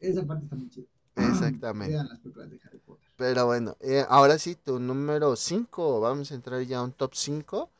Esa 0.00 0.24
parte 0.24 0.44
está 0.44 0.56
muy 0.56 0.70
chida. 0.70 0.86
Exactamente. 1.16 1.92
Vean 1.94 2.08
las 2.08 2.18
películas 2.20 2.50
de 2.50 2.58
Harry 2.64 2.78
Potter. 2.78 3.08
Pero 3.16 3.46
bueno, 3.46 3.76
eh, 3.80 4.04
ahora 4.08 4.38
sí, 4.38 4.54
tu 4.54 4.80
número 4.80 5.36
5. 5.36 6.00
Vamos 6.00 6.32
a 6.32 6.34
entrar 6.34 6.62
ya 6.62 6.78
a 6.78 6.82
un 6.82 6.92
top 6.92 7.12
5. 7.14 7.70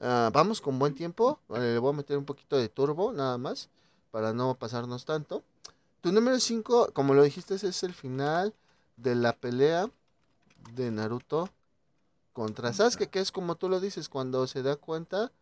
Ah, 0.00 0.30
vamos 0.32 0.60
con 0.60 0.78
buen 0.78 0.94
tiempo. 0.94 1.40
le 1.48 1.78
voy 1.78 1.92
a 1.92 1.96
meter 1.96 2.16
un 2.16 2.24
poquito 2.24 2.56
de 2.56 2.68
turbo, 2.68 3.12
nada 3.12 3.38
más. 3.38 3.68
Para 4.10 4.32
no 4.32 4.54
pasarnos 4.54 5.04
tanto. 5.04 5.44
Tu 6.00 6.12
número 6.12 6.40
5, 6.40 6.90
como 6.92 7.14
lo 7.14 7.22
dijiste, 7.22 7.54
es 7.54 7.82
el 7.82 7.94
final 7.94 8.54
de 8.96 9.14
la 9.14 9.34
pelea 9.34 9.90
de 10.74 10.90
Naruto 10.90 11.50
contra 12.32 12.72
Sasuke, 12.72 13.08
que 13.08 13.20
es 13.20 13.32
como 13.32 13.56
tú 13.56 13.68
lo 13.68 13.80
dices, 13.80 14.08
cuando 14.08 14.46
se 14.46 14.62
da 14.62 14.76
cuenta 14.76 15.32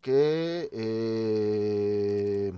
que 0.00 0.68
eh, 0.72 2.52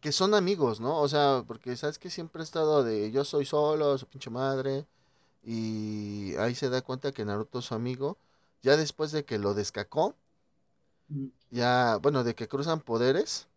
que 0.00 0.12
son 0.12 0.34
amigos, 0.34 0.80
¿no? 0.80 1.00
O 1.00 1.08
sea, 1.08 1.44
porque 1.46 1.76
sabes 1.76 1.98
que 1.98 2.10
siempre 2.10 2.42
ha 2.42 2.44
estado 2.44 2.84
de 2.84 3.10
yo 3.10 3.24
soy 3.24 3.44
solo, 3.44 3.98
su 3.98 4.06
pinche 4.06 4.30
madre, 4.30 4.86
y 5.42 6.34
ahí 6.36 6.54
se 6.54 6.70
da 6.70 6.82
cuenta 6.82 7.12
que 7.12 7.24
Naruto 7.24 7.58
es 7.60 7.66
su 7.66 7.74
amigo, 7.74 8.16
ya 8.62 8.76
después 8.76 9.12
de 9.12 9.24
que 9.24 9.38
lo 9.38 9.54
descacó, 9.54 10.16
ya, 11.50 11.98
bueno, 12.02 12.24
de 12.24 12.34
que 12.34 12.48
cruzan 12.48 12.80
poderes, 12.80 13.48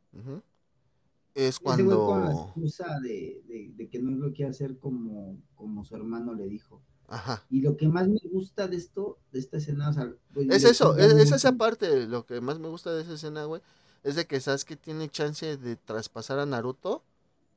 es 1.35 1.59
cuando... 1.59 2.05
con 2.05 2.25
la 2.25 2.31
excusa 2.31 2.99
de, 3.01 3.73
de, 3.75 3.89
que 3.89 3.99
no 3.99 4.11
lo 4.11 4.33
quiere 4.33 4.51
hacer 4.51 4.77
como, 4.77 5.37
como 5.55 5.83
su 5.85 5.95
hermano 5.95 6.33
le 6.33 6.47
dijo. 6.47 6.81
Ajá. 7.07 7.43
Y 7.49 7.61
lo 7.61 7.75
que 7.75 7.87
más 7.87 8.07
me 8.07 8.21
gusta 8.31 8.67
de 8.67 8.77
esto, 8.77 9.17
de 9.33 9.39
esta 9.39 9.57
escena, 9.57 9.89
o 9.89 9.93
sea, 9.93 10.13
pues, 10.33 10.47
es 10.49 10.63
eso, 10.63 10.97
es, 10.97 11.11
es, 11.11 11.31
esa 11.31 11.53
parte, 11.53 12.07
lo 12.07 12.25
que 12.25 12.39
más 12.39 12.59
me 12.59 12.69
gusta 12.69 12.93
de 12.93 13.01
esa 13.01 13.13
escena, 13.13 13.43
güey, 13.43 13.61
es 14.03 14.15
de 14.15 14.25
que 14.25 14.39
Sasuke 14.39 14.77
tiene 14.77 15.09
chance 15.09 15.57
de 15.57 15.75
traspasar 15.75 16.39
a 16.39 16.45
Naruto 16.45 17.03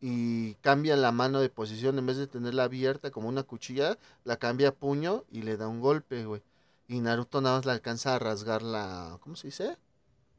y 0.01 0.55
cambia 0.57 0.97
la 0.97 1.13
mano 1.13 1.41
de 1.41 1.49
posición, 1.49 1.99
en 1.99 2.07
vez 2.07 2.17
de 2.17 2.27
tenerla 2.27 2.65
abierta 2.65 3.11
como 3.11 3.29
una 3.29 3.45
cuchilla, 3.45 3.97
la 4.25 4.37
cambia 4.37 4.69
a 4.69 4.75
puño 4.75 5.25
y 5.31 5.43
le 5.43 5.57
da 5.57 5.69
un 5.69 5.81
golpe, 5.81 6.27
güey. 6.27 6.43
Y 6.87 7.01
Naruto 7.01 7.41
nada 7.41 7.57
más 7.57 7.67
le 7.67 7.73
alcanza 7.73 8.15
a 8.15 8.19
rasgar 8.19 8.63
la, 8.63 9.19
¿cómo 9.21 9.37
se 9.37 9.49
dice? 9.49 9.77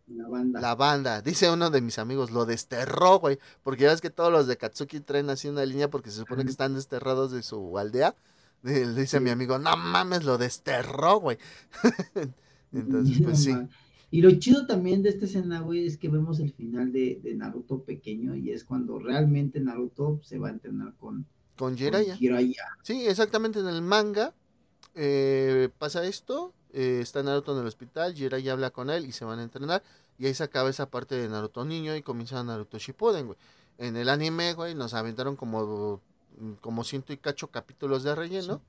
La 0.07 0.27
banda. 0.27 0.61
La 0.61 0.75
banda. 0.75 1.21
Dice 1.21 1.49
uno 1.49 1.71
de 1.71 1.81
mis 1.81 1.97
amigos, 1.97 2.29
lo 2.29 2.45
desterró, 2.45 3.19
güey. 3.19 3.39
Porque 3.63 3.83
ya 3.83 3.89
ves 3.89 4.01
que 4.01 4.11
todos 4.11 4.31
los 4.31 4.45
de 4.45 4.57
Katsuki 4.57 4.99
traen 4.99 5.29
así 5.31 5.47
una 5.47 5.65
línea 5.65 5.89
porque 5.89 6.11
se 6.11 6.17
supone 6.17 6.43
que 6.43 6.51
están 6.51 6.75
desterrados 6.75 7.31
de 7.31 7.41
su 7.41 7.77
aldea. 7.79 8.15
Le 8.61 8.93
dice 8.93 9.19
mi 9.19 9.31
amigo, 9.31 9.57
no 9.57 9.75
mames, 9.75 10.23
lo 10.23 10.37
desterró, 10.37 11.19
güey. 11.19 11.37
Entonces, 12.71 13.21
pues 13.23 13.43
sí. 13.43 13.53
Y 14.11 14.21
lo 14.21 14.31
chido 14.39 14.65
también 14.65 15.03
de 15.03 15.09
esta 15.09 15.25
escena, 15.25 15.59
güey, 15.59 15.85
es 15.85 15.97
que 15.97 16.07
vemos 16.07 16.39
el 16.39 16.53
final 16.53 16.93
de, 16.93 17.19
Naruto 17.35 17.83
pequeño 17.83 18.33
y 18.35 18.51
es 18.51 18.63
cuando 18.63 18.97
realmente 18.97 19.59
Naruto 19.59 20.21
se 20.23 20.37
va 20.37 20.47
a 20.47 20.51
entrenar 20.51 20.93
con, 20.95 21.25
con 21.57 21.75
Jiraiya. 21.75 22.17
Sí, 22.81 23.07
exactamente 23.07 23.59
en 23.59 23.67
el 23.67 23.81
manga 23.81 24.33
eh, 24.93 25.69
pasa 25.77 26.05
esto, 26.05 26.53
eh, 26.73 26.99
está 27.01 27.23
Naruto 27.23 27.53
en 27.53 27.61
el 27.61 27.67
hospital, 27.67 28.13
Jiraiya 28.13 28.53
habla 28.53 28.71
con 28.71 28.89
él 28.89 29.05
y 29.05 29.11
se 29.11 29.25
van 29.25 29.39
a 29.39 29.43
entrenar 29.43 29.83
y 30.17 30.27
ahí 30.27 30.33
se 30.33 30.43
acaba 30.43 30.69
esa 30.69 30.89
parte 30.89 31.15
de 31.15 31.27
Naruto 31.27 31.65
niño 31.65 31.95
y 31.95 32.01
comienza 32.01 32.43
Naruto 32.43 32.77
Shippuden, 32.77 33.27
güey. 33.27 33.37
En 33.77 33.97
el 33.97 34.09
anime, 34.09 34.53
güey, 34.53 34.75
nos 34.75 34.93
aventaron 34.93 35.35
como 35.35 36.01
como 36.61 36.83
ciento 36.83 37.13
y 37.13 37.17
cacho 37.17 37.47
capítulos 37.47 38.03
de 38.03 38.13
relleno, 38.13 38.61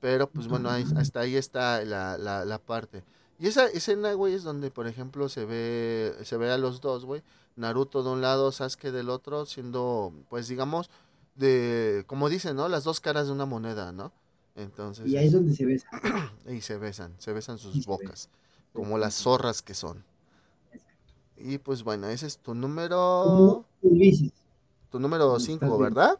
pero 0.00 0.28
pues 0.28 0.46
bueno, 0.48 0.70
hasta 0.70 1.20
ahí 1.20 1.36
está 1.36 1.84
la, 1.84 2.16
la, 2.16 2.44
la 2.44 2.58
parte. 2.58 3.02
Y 3.38 3.46
esa 3.46 3.66
escena, 3.66 4.12
güey, 4.14 4.34
es 4.34 4.42
donde, 4.42 4.70
por 4.70 4.86
ejemplo, 4.88 5.28
se 5.28 5.44
ve, 5.44 6.16
se 6.24 6.36
ve 6.36 6.50
a 6.50 6.58
los 6.58 6.80
dos, 6.80 7.04
güey. 7.04 7.22
Naruto 7.56 8.02
de 8.02 8.10
un 8.10 8.20
lado, 8.20 8.50
Sasuke 8.52 8.90
del 8.90 9.10
otro, 9.10 9.46
siendo, 9.46 10.12
pues, 10.28 10.48
digamos, 10.48 10.90
de, 11.36 12.04
como 12.06 12.28
dicen, 12.28 12.56
¿no? 12.56 12.68
Las 12.68 12.84
dos 12.84 13.00
caras 13.00 13.26
de 13.26 13.32
una 13.32 13.46
moneda, 13.46 13.92
¿no? 13.92 14.12
Entonces. 14.58 15.06
Y 15.06 15.16
ahí 15.16 15.26
es 15.26 15.32
donde 15.32 15.54
se 15.54 15.64
besan. 15.64 15.90
Y 16.48 16.60
se 16.60 16.78
besan, 16.78 17.14
se 17.18 17.32
besan 17.32 17.58
sus 17.58 17.86
bocas, 17.86 18.28
como 18.72 18.98
las 18.98 19.14
zorras 19.14 19.62
que 19.62 19.74
son. 19.74 20.04
Y 21.36 21.58
pues 21.58 21.84
bueno, 21.84 22.08
ese 22.08 22.26
es 22.26 22.38
tu 22.38 22.54
número. 22.54 23.64
Tu 24.90 24.98
número 24.98 25.38
5, 25.38 25.78
¿verdad? 25.78 26.18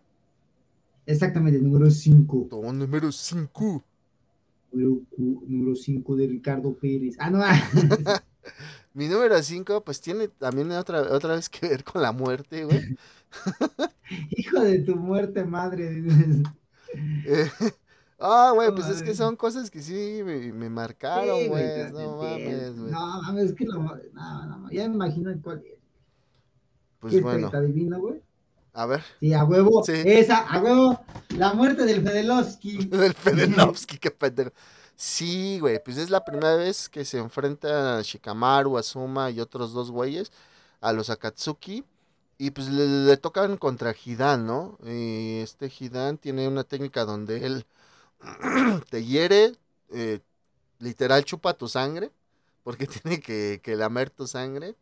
Exactamente, 1.06 1.58
número 1.58 1.90
5. 1.90 2.46
Tu 2.50 2.72
número 2.72 3.10
5 3.10 3.84
número 4.72 5.74
5 5.74 6.16
de 6.16 6.26
Ricardo 6.26 6.74
Pérez. 6.74 7.16
Ah, 7.18 7.30
no. 7.30 7.40
Mi 8.94 9.08
número 9.08 9.42
5, 9.42 9.84
pues 9.84 10.00
tiene 10.00 10.28
también 10.28 10.70
otra, 10.72 11.02
otra 11.02 11.34
vez 11.34 11.48
que 11.48 11.68
ver 11.68 11.84
con 11.84 12.02
la 12.02 12.12
muerte, 12.12 12.64
güey. 12.64 12.96
Hijo 14.30 14.60
de 14.60 14.80
tu 14.80 14.96
muerte, 14.96 15.44
madre. 15.44 16.02
Ah, 18.18 18.52
güey, 18.54 18.74
pues 18.74 18.88
es 18.88 19.02
que 19.02 19.14
son 19.14 19.36
cosas 19.36 19.70
que 19.70 19.80
sí 19.82 20.22
me, 20.24 20.70
marcaron, 20.70 21.46
güey. 21.48 21.92
no 21.92 22.16
mames, 22.16 22.78
güey. 22.78 22.92
No 22.92 23.22
mames, 23.22 23.44
es 23.44 23.54
que 23.54 23.64
no, 23.64 23.96
no, 24.12 24.46
no, 24.46 24.70
ya 24.70 24.88
me 24.88 24.94
imagino 24.94 25.30
cuál 25.42 25.62
es. 25.64 25.78
Pues 27.00 27.22
bueno. 27.22 27.50
¿Te 27.50 27.56
adivina, 27.56 27.98
güey? 27.98 28.20
A 28.72 28.86
ver. 28.86 29.02
Sí, 29.20 29.32
a 29.32 29.44
huevo. 29.44 29.82
Esa, 29.86 30.38
a 30.38 30.60
huevo. 30.60 31.00
La 31.36 31.52
muerte 31.52 31.84
del 31.84 32.02
Fedelovsky. 32.02 32.86
del 32.86 33.14
Fedelovsky, 33.14 33.98
qué 33.98 34.10
pendejo. 34.10 34.52
Sí, 34.94 35.60
güey, 35.60 35.82
pues 35.82 35.96
es 35.96 36.10
la 36.10 36.24
primera 36.24 36.56
vez 36.56 36.88
que 36.88 37.04
se 37.04 37.18
enfrenta 37.18 37.98
a 37.98 38.02
Shikamaru, 38.02 38.76
Azuma 38.78 39.30
y 39.30 39.38
otros 39.38 39.72
dos 39.72 39.92
güeyes 39.92 40.32
a 40.80 40.92
los 40.92 41.10
Akatsuki. 41.10 41.84
Y 42.36 42.50
pues 42.50 42.68
le, 42.68 43.16
tocan 43.16 43.56
contra 43.56 43.92
Hidan, 43.92 44.46
¿no? 44.46 44.78
Y 44.84 45.38
este 45.38 45.70
Hidan 45.76 46.18
tiene 46.18 46.46
una 46.46 46.64
técnica 46.64 47.04
donde 47.04 47.44
él 47.46 47.66
te 48.90 49.04
hiere, 49.04 49.52
eh, 49.90 50.20
literal 50.78 51.24
chupa 51.24 51.54
tu 51.54 51.68
sangre, 51.68 52.10
porque 52.62 52.86
tiene 53.02 53.20
que, 53.20 53.60
que 53.62 53.76
lamer 53.76 54.10
tu 54.10 54.26
sangre. 54.26 54.76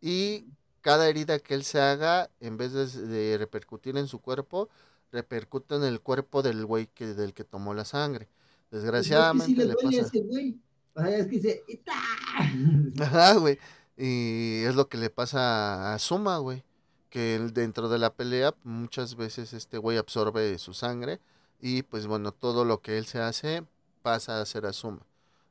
Y 0.00 0.46
cada 0.86 1.08
herida 1.08 1.40
que 1.40 1.54
él 1.54 1.64
se 1.64 1.80
haga, 1.80 2.30
en 2.38 2.56
vez 2.56 2.72
de, 2.72 3.36
repercutir 3.38 3.96
en 3.96 4.06
su 4.06 4.20
cuerpo, 4.20 4.68
repercute 5.10 5.74
en 5.74 5.82
el 5.82 6.00
cuerpo 6.00 6.42
del 6.42 6.64
güey 6.64 6.86
que, 6.86 7.06
del 7.06 7.34
que 7.34 7.42
tomó 7.42 7.74
la 7.74 7.84
sangre. 7.84 8.28
Desgraciadamente 8.70 9.64
le, 9.64 9.74
pasa. 9.74 10.00
ese 10.02 10.20
güey. 10.20 10.60
es 11.08 11.26
que 11.26 11.30
dice, 11.30 11.64
Ajá, 13.00 13.34
güey. 13.34 13.58
Y 13.96 14.62
es 14.62 14.76
lo 14.76 14.88
que 14.88 14.98
le 14.98 15.10
pasa 15.10 15.92
a 15.92 15.98
Suma, 15.98 16.38
güey. 16.38 16.62
Que 17.10 17.38
dentro 17.52 17.88
de 17.88 17.98
la 17.98 18.14
pelea 18.14 18.54
muchas 18.62 19.16
veces 19.16 19.54
este 19.54 19.78
güey 19.78 19.96
absorbe 19.96 20.56
su 20.58 20.72
sangre 20.72 21.20
y 21.60 21.82
pues 21.82 22.06
bueno, 22.06 22.32
todo 22.32 22.64
lo 22.64 22.80
que 22.80 22.98
él 22.98 23.06
se 23.06 23.18
hace 23.18 23.64
pasa 24.02 24.40
a 24.40 24.46
ser 24.46 24.66
a 24.66 24.72
Suma, 24.72 25.06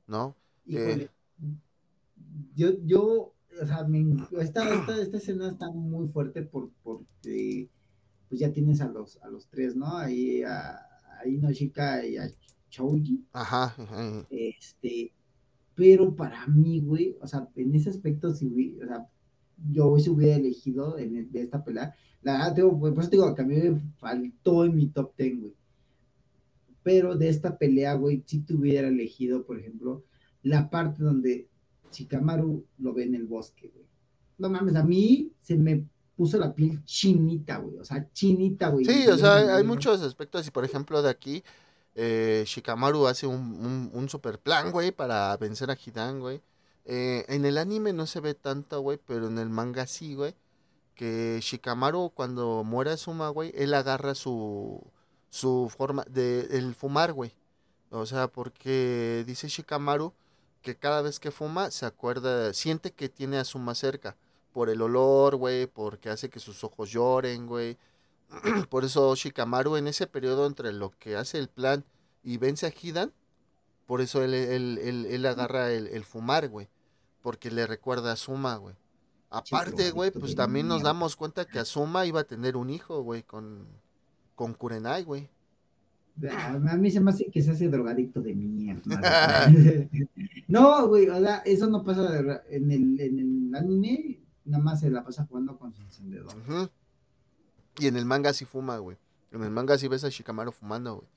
¿no? 0.07 0.35
Eh, 0.67 1.09
yo, 2.55 2.71
yo 2.85 3.33
o 3.61 3.65
sea, 3.65 3.87
esta, 4.41 5.01
esta, 5.01 5.17
escena 5.17 5.49
está 5.49 5.69
muy 5.71 6.07
fuerte 6.09 6.41
por, 6.43 6.71
porque 6.83 7.69
pues 8.27 8.39
ya 8.39 8.51
tienes 8.51 8.81
a 8.81 8.87
los, 8.87 9.21
a 9.23 9.29
los 9.29 9.47
tres, 9.47 9.75
¿no? 9.75 9.97
Ahí 9.97 10.43
a, 10.43 10.77
a 10.77 11.27
Inoshika 11.27 12.05
y 12.05 12.17
a 12.17 12.29
Chouji. 12.69 13.25
Ajá, 13.31 13.75
Este, 14.29 15.13
pero 15.73 16.15
para 16.15 16.45
mí, 16.47 16.81
güey, 16.81 17.17
o 17.21 17.27
sea, 17.27 17.47
en 17.55 17.75
ese 17.75 17.89
aspecto, 17.89 18.33
si 18.33 18.77
o 18.83 18.87
sea, 18.87 19.07
yo 19.71 19.97
se 19.99 20.09
hubiera 20.09 20.35
elegido 20.35 20.97
en 20.97 21.31
de 21.31 21.41
esta 21.41 21.63
pelea, 21.63 21.95
la 22.21 22.33
verdad, 22.33 22.55
tengo, 22.55 22.79
por 22.79 22.99
eso 22.99 23.09
digo 23.09 23.35
que 23.35 23.41
a 23.41 23.45
mí 23.45 23.55
me 23.55 23.79
faltó 23.97 24.65
en 24.65 24.75
mi 24.75 24.87
top 24.87 25.13
ten, 25.15 25.39
güey. 25.39 25.55
Pero 26.85 27.15
de 27.15 27.29
esta 27.29 27.57
pelea, 27.57 27.95
güey, 27.95 28.21
si 28.27 28.41
te 28.41 28.53
hubiera 28.53 28.89
elegido, 28.89 29.43
por 29.43 29.59
ejemplo, 29.59 30.03
la 30.43 30.69
parte 30.69 31.03
donde 31.03 31.47
Chikamaru 31.89 32.63
lo 32.77 32.93
ve 32.93 33.05
en 33.05 33.15
el 33.15 33.25
bosque, 33.25 33.71
güey. 33.73 33.87
No 34.37 34.49
mames, 34.49 34.75
a 34.75 34.83
mí 34.83 35.31
se 35.41 35.55
me 35.55 35.87
puso 36.15 36.37
la 36.37 36.53
piel 36.53 36.83
chinita, 36.83 37.57
güey. 37.57 37.79
O 37.79 37.83
sea, 37.83 38.07
chinita, 38.13 38.69
güey. 38.69 38.85
Sí, 38.85 39.07
o 39.07 39.17
sea, 39.17 39.55
hay, 39.55 39.63
muchos 39.63 39.99
aspectos. 40.03 40.45
Y 40.45 40.51
por 40.51 40.63
ejemplo, 40.63 41.01
de 41.01 41.09
aquí, 41.09 41.43
eh, 41.95 42.43
Shikamaru 42.45 43.07
hace 43.07 43.25
un, 43.25 43.89
un, 43.91 44.07
super 44.07 44.37
plan, 44.37 44.71
güey, 44.71 44.91
para 44.91 45.35
vencer 45.37 45.71
a 45.71 45.77
Hidan, 45.83 46.19
güey. 46.19 46.39
Eh, 46.85 47.25
en 47.29 47.45
el 47.45 47.57
anime 47.57 47.93
no 47.93 48.05
se 48.05 48.19
ve 48.19 48.35
tanto, 48.35 48.79
güey, 48.81 48.99
pero 49.07 49.25
en 49.25 49.39
el 49.39 49.49
manga 49.49 49.87
sí, 49.87 50.13
güey. 50.13 50.35
Que 50.93 51.39
Shikamaru, 51.41 52.11
cuando 52.13 52.63
muere 52.63 52.91
a 52.91 52.97
Suma, 52.97 53.29
güey, 53.29 53.51
él 53.55 53.73
agarra 53.73 54.13
su, 54.13 54.83
su 55.35 55.69
forma 55.69 56.05
de 56.09 56.47
el 56.51 56.73
fumar, 56.73 57.11
güey. 57.11 57.33
O 57.89 58.05
sea, 58.05 58.29
porque 58.29 59.23
dice 59.27 59.49
Shikamaru 59.49 60.13
que 60.61 60.77
cada 60.77 61.01
vez 61.01 61.19
que 61.19 61.29
fuma 61.29 61.71
se 61.71 61.85
acuerda, 61.85 62.53
siente 62.53 62.91
que 62.91 63.09
tiene 63.09 63.37
a 63.37 63.43
Suma 63.43 63.75
cerca. 63.75 64.15
Por 64.53 64.69
el 64.69 64.81
olor, 64.81 65.35
güey, 65.35 65.67
porque 65.67 66.09
hace 66.09 66.29
que 66.29 66.39
sus 66.39 66.63
ojos 66.63 66.89
lloren, 66.89 67.47
güey. 67.47 67.77
por 68.69 68.85
eso 68.85 69.13
Shikamaru 69.13 69.75
en 69.75 69.87
ese 69.87 70.07
periodo 70.07 70.47
entre 70.47 70.71
lo 70.71 70.91
que 70.91 71.17
hace 71.17 71.37
el 71.37 71.49
plan 71.49 71.83
y 72.23 72.37
vence 72.37 72.65
a 72.65 72.73
Hidan, 72.73 73.13
por 73.85 73.99
eso 73.99 74.23
él, 74.23 74.33
él, 74.33 75.25
agarra 75.25 75.69
el, 75.69 76.05
fumar, 76.05 76.47
güey. 76.47 76.69
Porque 77.21 77.51
le 77.51 77.67
recuerda 77.67 78.13
a 78.13 78.15
Suma, 78.15 78.55
güey. 78.55 78.75
Aparte, 79.29 79.91
güey, 79.91 80.11
pues 80.11 80.33
también 80.33 80.69
nos 80.69 80.81
damos 80.81 81.17
cuenta 81.17 81.43
que 81.45 81.59
Asuma 81.59 82.05
iba 82.05 82.21
a 82.21 82.23
tener 82.23 82.55
un 82.55 82.69
hijo, 82.69 83.01
güey, 83.01 83.21
con, 83.21 83.67
con 84.35 84.53
Kurenai, 84.53 85.03
güey. 85.03 85.29
A 86.29 86.77
mí 86.77 86.91
se 86.91 87.01
me 87.01 87.11
hace 87.11 87.29
que 87.29 87.41
se 87.41 87.51
hace 87.51 87.67
drogadicto 87.67 88.21
de 88.21 88.33
mierda. 88.33 89.49
no, 90.47 90.87
güey, 90.87 91.09
o 91.09 91.19
sea, 91.19 91.37
eso 91.39 91.67
no 91.67 91.83
pasa 91.83 92.41
en 92.49 92.71
el, 92.71 93.01
en 93.01 93.19
el 93.19 93.55
anime, 93.55 94.19
nada 94.45 94.63
más 94.63 94.79
se 94.79 94.89
la 94.89 95.03
pasa 95.03 95.25
jugando 95.25 95.57
con 95.57 95.73
su 95.73 95.81
encendedor. 95.81 96.33
Y 97.79 97.87
en 97.87 97.97
el 97.97 98.05
manga 98.05 98.31
sí 98.31 98.45
fuma, 98.45 98.77
güey. 98.77 98.97
En 99.33 99.43
el 99.43 99.51
manga 99.51 99.77
sí 99.77 99.89
ves 99.89 100.05
a 100.05 100.09
Shikamaru 100.09 100.53
fumando, 100.53 100.95
güey. 100.95 101.07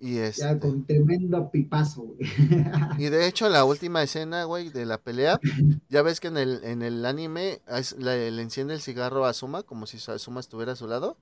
Y 0.00 0.18
este... 0.18 0.42
Ya 0.42 0.58
con 0.58 0.84
tremendo 0.84 1.50
pipazo, 1.50 2.02
güey. 2.02 2.18
Y 2.98 3.08
de 3.08 3.26
hecho, 3.26 3.48
la 3.48 3.64
última 3.64 4.02
escena, 4.02 4.44
güey, 4.44 4.68
de 4.68 4.84
la 4.84 4.98
pelea, 4.98 5.40
ya 5.88 6.02
ves 6.02 6.20
que 6.20 6.28
en 6.28 6.36
el, 6.36 6.62
en 6.64 6.82
el 6.82 7.06
anime 7.06 7.62
le, 7.96 8.42
enciende 8.42 8.74
el 8.74 8.82
cigarro 8.82 9.24
a 9.24 9.30
Asuma, 9.30 9.62
como 9.62 9.86
si 9.86 9.98
Asuma 10.10 10.40
estuviera 10.40 10.72
a 10.72 10.76
su 10.76 10.86
lado. 10.86 11.16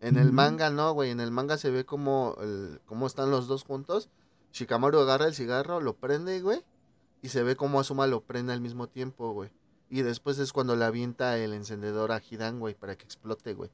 En 0.00 0.16
el 0.16 0.32
manga 0.32 0.70
no, 0.70 0.92
güey. 0.92 1.10
En 1.10 1.20
el 1.20 1.30
manga 1.30 1.58
se 1.58 1.70
ve 1.70 1.84
como, 1.84 2.36
el, 2.40 2.80
cómo 2.86 3.06
están 3.06 3.30
los 3.30 3.46
dos 3.46 3.64
juntos. 3.64 4.08
Shikamaru 4.52 4.98
agarra 4.98 5.26
el 5.26 5.34
cigarro, 5.34 5.80
lo 5.80 5.94
prende, 5.94 6.40
güey. 6.40 6.64
Y 7.22 7.28
se 7.28 7.42
ve 7.42 7.54
como 7.54 7.78
Asuma 7.78 8.06
lo 8.06 8.22
prende 8.22 8.52
al 8.52 8.60
mismo 8.60 8.88
tiempo, 8.88 9.32
güey. 9.32 9.50
Y 9.90 10.02
después 10.02 10.38
es 10.38 10.52
cuando 10.52 10.74
le 10.74 10.84
avienta 10.84 11.36
el 11.36 11.52
encendedor 11.52 12.12
a 12.12 12.20
Hidan, 12.20 12.60
güey, 12.60 12.74
para 12.74 12.96
que 12.96 13.04
explote, 13.04 13.54
güey. 13.54 13.70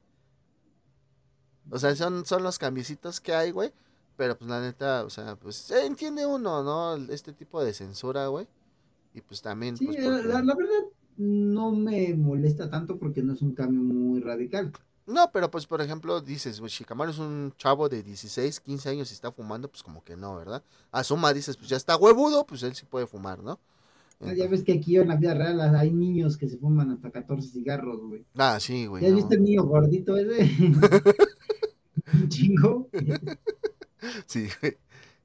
O 1.69 1.79
sea, 1.79 1.95
son, 1.95 2.25
son 2.25 2.43
los 2.43 2.59
cambiecitos 2.59 3.21
que 3.21 3.33
hay, 3.33 3.51
güey. 3.51 3.71
Pero 4.17 4.37
pues 4.37 4.49
la 4.49 4.59
neta, 4.59 5.05
o 5.05 5.09
sea, 5.09 5.35
pues 5.35 5.69
entiende 5.71 6.25
uno, 6.25 6.63
¿no? 6.63 6.95
Este 7.13 7.33
tipo 7.33 7.63
de 7.63 7.73
censura, 7.73 8.27
güey. 8.27 8.47
Y 9.13 9.21
pues 9.21 9.41
también. 9.41 9.77
Sí, 9.77 9.85
pues, 9.85 10.25
la, 10.25 10.41
la, 10.41 10.55
verdad 10.55 10.89
no 11.17 11.71
me 11.71 12.15
molesta 12.15 12.69
tanto 12.69 12.97
porque 12.97 13.21
no 13.21 13.33
es 13.33 13.41
un 13.41 13.53
cambio 13.53 13.81
muy 13.81 14.19
radical. 14.19 14.71
No, 15.07 15.31
pero 15.31 15.49
pues 15.49 15.65
por 15.65 15.81
ejemplo, 15.81 16.19
dices, 16.19 16.59
pues 16.59 16.73
Shikamaru 16.73 17.11
es 17.11 17.17
un 17.17 17.53
chavo 17.57 17.87
de 17.87 18.03
16, 18.03 18.59
15 18.59 18.89
años 18.89 19.09
y 19.09 19.13
está 19.13 19.31
fumando, 19.31 19.69
pues 19.69 19.81
como 19.81 20.03
que 20.03 20.17
no, 20.17 20.35
¿verdad? 20.35 20.61
Asuma 20.91 21.33
dices, 21.33 21.55
pues 21.55 21.69
ya 21.69 21.77
está 21.77 21.95
huevudo, 21.95 22.45
pues 22.45 22.61
él 22.63 22.75
sí 22.75 22.85
puede 22.85 23.07
fumar, 23.07 23.41
¿no? 23.41 23.57
ya 24.19 24.47
ves 24.47 24.63
que 24.63 24.73
aquí 24.73 24.97
en 24.97 25.09
la 25.09 25.15
vida 25.15 25.35
real 25.35 25.61
hay 25.75 25.91
niños 25.91 26.37
que 26.37 26.49
se 26.49 26.57
fuman 26.57 26.89
hasta 26.89 27.11
14 27.11 27.49
cigarros, 27.49 28.01
güey. 28.01 28.25
Ah, 28.35 28.59
sí, 28.59 28.87
güey. 28.87 29.03
¿Ya 29.03 29.13
viste 29.13 29.35
el 29.35 29.43
niño 29.43 29.63
gordito 29.63 30.17
ese? 30.17 30.51
un 32.13 32.27
chingo. 32.29 32.89
sí, 34.25 34.49
güey. 34.59 34.77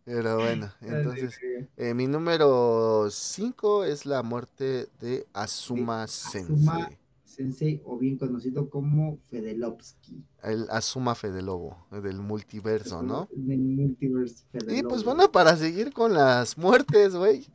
Pero 0.05 0.37
bueno, 0.37 0.71
entonces, 0.81 1.39
eh, 1.77 1.95
mi 1.95 2.07
número 2.07 3.09
5 3.09 3.85
es 3.85 4.05
la 4.05 4.23
muerte 4.23 4.89
de 5.01 5.27
Asuma 5.33 6.07
Sensei. 6.09 6.99
Sensei, 7.43 7.83
o 7.85 7.99
bien 7.99 8.17
conocido 8.17 8.71
como 8.71 9.19
Fedelovsky. 9.31 10.25
El 10.43 10.67
Asuma 10.71 11.15
Fedelobo, 11.15 11.77
del 11.91 12.21
multiverso, 12.21 13.03
¿no? 13.03 13.29
Del 13.33 13.59
multiverso 13.59 14.45
Y 14.69 14.83
pues 14.83 15.03
bueno, 15.03 15.31
para 15.33 15.57
seguir 15.57 15.93
con 15.93 16.15
las 16.15 16.57
muertes, 16.57 17.17
güey. 17.17 17.47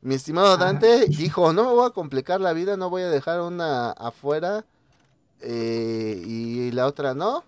Mi 0.00 0.14
estimado 0.16 0.56
Dante 0.56 1.06
dijo, 1.06 1.52
no 1.52 1.64
me 1.64 1.70
voy 1.70 1.86
a 1.86 1.90
complicar 1.90 2.40
la 2.40 2.52
vida, 2.52 2.76
no 2.76 2.90
voy 2.90 3.02
a 3.02 3.08
dejar 3.08 3.40
una 3.40 3.92
afuera 3.92 4.64
eh, 5.40 6.22
y 6.26 6.72
la 6.72 6.86
otra 6.86 7.14
no. 7.14 7.44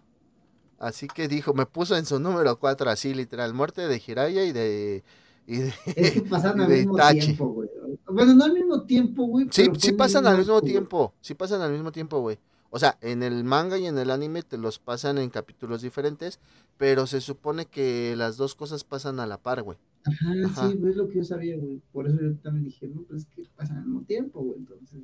Así 0.78 1.08
que 1.08 1.26
dijo, 1.26 1.52
me 1.52 1.66
puso 1.66 1.96
en 1.96 2.06
su 2.06 2.20
número 2.20 2.58
4 2.58 2.90
así, 2.90 3.12
literal, 3.12 3.54
muerte 3.54 3.88
de 3.88 3.98
Jiraya 3.98 4.44
y 4.44 4.52
de... 4.52 5.02
Y 5.46 5.58
de 5.58 5.74
es 5.96 6.12
que 6.12 6.22
pasan 6.22 6.60
al 6.60 6.68
mismo 6.68 6.96
tiempo, 6.96 7.48
güey. 7.48 7.68
Bueno, 8.14 8.34
no 8.34 8.44
al 8.44 8.52
mismo 8.52 8.82
tiempo, 8.82 9.24
güey. 9.24 9.46
Sí, 9.50 9.66
sí 9.78 9.92
pasan 9.92 10.26
al 10.26 10.38
mismo 10.38 10.60
tiempo. 10.62 11.14
Sí 11.20 11.34
pasan 11.34 11.60
al 11.60 11.72
mismo 11.72 11.92
tiempo, 11.92 12.20
güey. 12.20 12.38
O 12.70 12.78
sea, 12.78 12.98
en 13.02 13.22
el 13.22 13.44
manga 13.44 13.78
y 13.78 13.86
en 13.86 13.96
el 13.98 14.10
anime 14.10 14.42
te 14.42 14.58
los 14.58 14.78
pasan 14.80 15.18
en 15.18 15.30
capítulos 15.30 15.82
diferentes, 15.82 16.40
pero 16.76 17.06
se 17.06 17.20
supone 17.20 17.66
que 17.66 18.14
las 18.16 18.36
dos 18.36 18.56
cosas 18.56 18.82
pasan 18.82 19.20
a 19.20 19.26
la 19.26 19.38
par, 19.38 19.62
güey. 19.62 19.78
Ajá, 20.04 20.68
sí, 20.68 20.78
es 20.84 20.96
lo 20.96 21.08
que 21.08 21.18
yo 21.18 21.24
sabía, 21.24 21.56
güey. 21.56 21.80
Por 21.92 22.08
eso 22.08 22.20
yo 22.20 22.34
también 22.38 22.64
dije, 22.64 22.88
no, 22.88 23.02
pues 23.02 23.22
es 23.22 23.26
que 23.26 23.44
pasan 23.56 23.78
al 23.78 23.84
mismo 23.84 24.02
tiempo, 24.02 24.40
güey. 24.40 24.58
Entonces, 24.58 25.02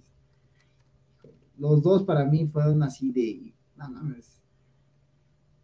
los 1.58 1.82
dos 1.82 2.02
para 2.02 2.24
mí 2.24 2.48
fueron 2.48 2.82
así 2.82 3.12
de, 3.12 3.54
no 3.76 3.88
mames. 3.88 4.42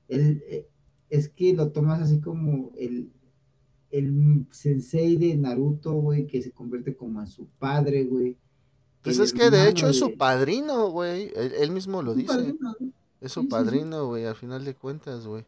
El, 0.09 0.43
eh, 0.49 0.69
es 1.11 1.29
que 1.29 1.55
lo 1.55 1.73
tomas 1.73 2.01
así 2.01 2.21
como 2.21 2.73
el, 2.79 3.11
el 3.91 4.47
sensei 4.51 5.17
de 5.17 5.37
Naruto, 5.37 5.93
güey, 5.93 6.27
que 6.27 6.43
se 6.43 6.51
convierte 6.51 6.97
como 6.97 7.21
en 7.21 7.27
su 7.27 7.47
padre, 7.59 8.05
güey. 8.05 8.37
Pues 9.03 9.19
es 9.19 9.33
que 9.33 9.51
de 9.51 9.69
hecho 9.69 9.89
es 9.89 9.99
su 9.99 10.17
padrino, 10.17 10.91
güey. 10.91 11.33
Él, 11.37 11.71
mismo 11.71 12.03
lo 12.03 12.15
dice. 12.15 12.55
es 13.21 13.33
su 13.33 13.49
padrino, 13.49 14.07
güey, 14.07 14.25
al 14.25 14.35
final 14.35 14.65
de 14.65 14.75
cuentas, 14.75 15.27
güey. 15.27 15.45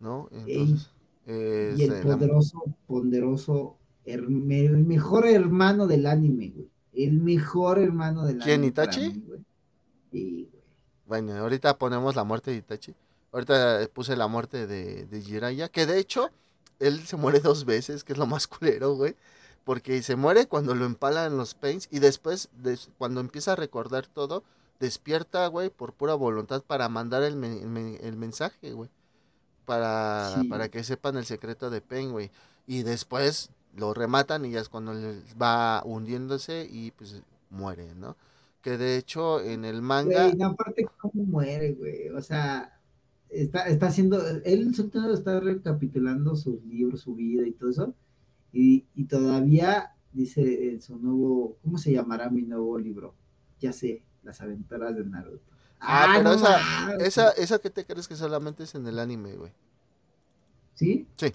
¿No? 0.00 0.28
Entonces. 0.32 0.90
y 1.26 1.82
el 1.82 2.00
poderoso, 2.02 2.64
ponderoso, 2.86 3.76
el 4.06 4.28
mejor 4.30 5.26
hermano 5.26 5.86
del 5.86 6.06
anime, 6.06 6.52
güey. 6.54 6.68
El 6.94 7.20
mejor 7.20 7.78
hermano 7.78 8.24
del 8.24 8.38
¿Quién, 8.38 8.60
anime. 8.60 8.72
¿Quién, 8.72 9.10
Itachi? 9.10 9.24
Sí, 10.10 10.48
güey. 10.50 10.58
Bueno, 11.06 11.34
ahorita 11.36 11.76
ponemos 11.76 12.16
la 12.16 12.24
muerte 12.24 12.50
de 12.50 12.58
Itachi. 12.58 12.94
Ahorita 13.32 13.86
puse 13.92 14.16
la 14.16 14.26
muerte 14.26 14.66
de, 14.66 15.04
de 15.04 15.20
Jiraiya, 15.20 15.68
que 15.68 15.84
de 15.84 15.98
hecho 15.98 16.30
él 16.80 17.06
se 17.06 17.16
muere 17.16 17.40
dos 17.40 17.64
veces, 17.64 18.04
que 18.04 18.12
es 18.12 18.18
lo 18.18 18.26
más 18.26 18.46
culero, 18.46 18.94
güey. 18.94 19.16
Porque 19.64 20.02
se 20.02 20.16
muere 20.16 20.46
cuando 20.46 20.74
lo 20.74 20.86
empalan 20.86 21.36
los 21.36 21.54
paints 21.54 21.88
y 21.90 21.98
después, 21.98 22.48
cuando 22.96 23.20
empieza 23.20 23.52
a 23.52 23.56
recordar 23.56 24.06
todo, 24.06 24.42
despierta, 24.80 25.46
güey, 25.48 25.68
por 25.68 25.92
pura 25.92 26.14
voluntad 26.14 26.62
para 26.62 26.88
mandar 26.88 27.22
el, 27.22 27.42
el 27.44 28.16
mensaje, 28.16 28.72
güey. 28.72 28.88
Para, 29.66 30.42
para 30.48 30.70
que 30.70 30.82
sepan 30.82 31.18
el 31.18 31.26
secreto 31.26 31.68
de 31.68 31.82
Pain, 31.82 32.12
güey. 32.12 32.30
Y 32.66 32.82
después 32.82 33.50
lo 33.76 33.92
rematan 33.92 34.46
y 34.46 34.52
ya 34.52 34.60
es 34.60 34.70
cuando 34.70 34.94
va 35.40 35.82
hundiéndose 35.84 36.66
y 36.70 36.90
pues 36.92 37.20
muere, 37.50 37.94
¿no? 37.94 38.16
Que 38.62 38.78
de 38.78 38.96
hecho 38.96 39.40
en 39.40 39.66
el 39.66 39.82
manga... 39.82 40.30
Güey, 40.30 40.42
aparte 40.42 40.88
cómo 40.98 41.24
muere, 41.24 41.72
güey. 41.72 42.08
O 42.08 42.22
sea, 42.22 42.77
está, 43.30 43.66
está 43.68 43.86
haciendo, 43.86 44.20
él 44.44 44.74
está 45.12 45.40
recapitulando 45.40 46.36
sus 46.36 46.64
libros, 46.64 47.02
su 47.02 47.14
vida 47.14 47.46
y 47.46 47.52
todo 47.52 47.70
eso, 47.70 47.94
y, 48.52 48.86
y 48.94 49.04
todavía 49.04 49.94
dice 50.12 50.70
en 50.70 50.80
su 50.80 50.96
nuevo, 50.96 51.56
¿cómo 51.62 51.78
se 51.78 51.92
llamará 51.92 52.30
mi 52.30 52.42
nuevo 52.42 52.78
libro? 52.78 53.14
Ya 53.60 53.72
sé, 53.72 54.02
Las 54.22 54.40
aventuras 54.40 54.96
de 54.96 55.04
Naruto. 55.04 55.42
Ah, 55.80 56.06
ah 56.08 56.14
pero 56.16 56.32
esa, 56.32 56.96
esa, 56.96 57.30
esa 57.30 57.58
que 57.58 57.70
te 57.70 57.84
crees 57.84 58.08
que 58.08 58.16
solamente 58.16 58.64
es 58.64 58.74
en 58.74 58.86
el 58.86 58.98
anime, 58.98 59.36
güey. 59.36 59.52
¿Sí? 60.74 61.06
Sí. 61.16 61.32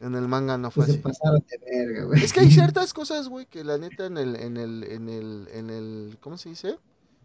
En 0.00 0.14
el 0.14 0.28
manga 0.28 0.56
no 0.56 0.70
fue 0.70 0.86
pues 0.86 0.96
así. 0.96 1.02
pasaron 1.02 1.44
de 1.48 1.58
verga, 1.58 2.04
güey. 2.04 2.22
Es 2.22 2.32
que 2.32 2.40
hay 2.40 2.50
ciertas 2.50 2.94
cosas, 2.94 3.28
güey, 3.28 3.46
que 3.46 3.64
la 3.64 3.76
neta 3.76 4.06
en 4.06 4.16
el, 4.16 4.36
en 4.36 4.56
el, 4.56 4.84
en 4.84 5.08
el, 5.08 5.48
en 5.52 5.70
el, 5.70 6.18
¿cómo 6.20 6.38
se 6.38 6.48
dice? 6.50 6.78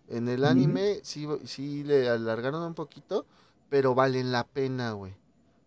En 0.08 0.28
el 0.28 0.44
anime 0.46 1.00
sí, 1.04 1.26
sí 1.46 1.84
le 1.84 2.10
alargaron 2.10 2.62
un 2.62 2.76
poquito, 2.76 3.26
pero 3.70 3.96
valen 3.96 4.32
la 4.32 4.46
pena, 4.46 4.92
güey. 4.92 5.16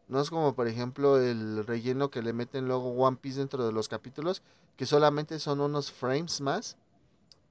No 0.08 0.20
es 0.20 0.30
como, 0.30 0.54
por 0.54 0.68
ejemplo, 0.68 1.20
el 1.20 1.66
relleno 1.66 2.10
que 2.10 2.22
le 2.22 2.32
meten 2.32 2.66
luego 2.66 2.90
One 2.92 3.18
Piece 3.20 3.38
dentro 3.38 3.66
de 3.66 3.72
los 3.72 3.88
capítulos, 3.88 4.42
que 4.76 4.86
solamente 4.86 5.38
son 5.38 5.60
unos 5.60 5.92
frames 5.92 6.40
más, 6.40 6.76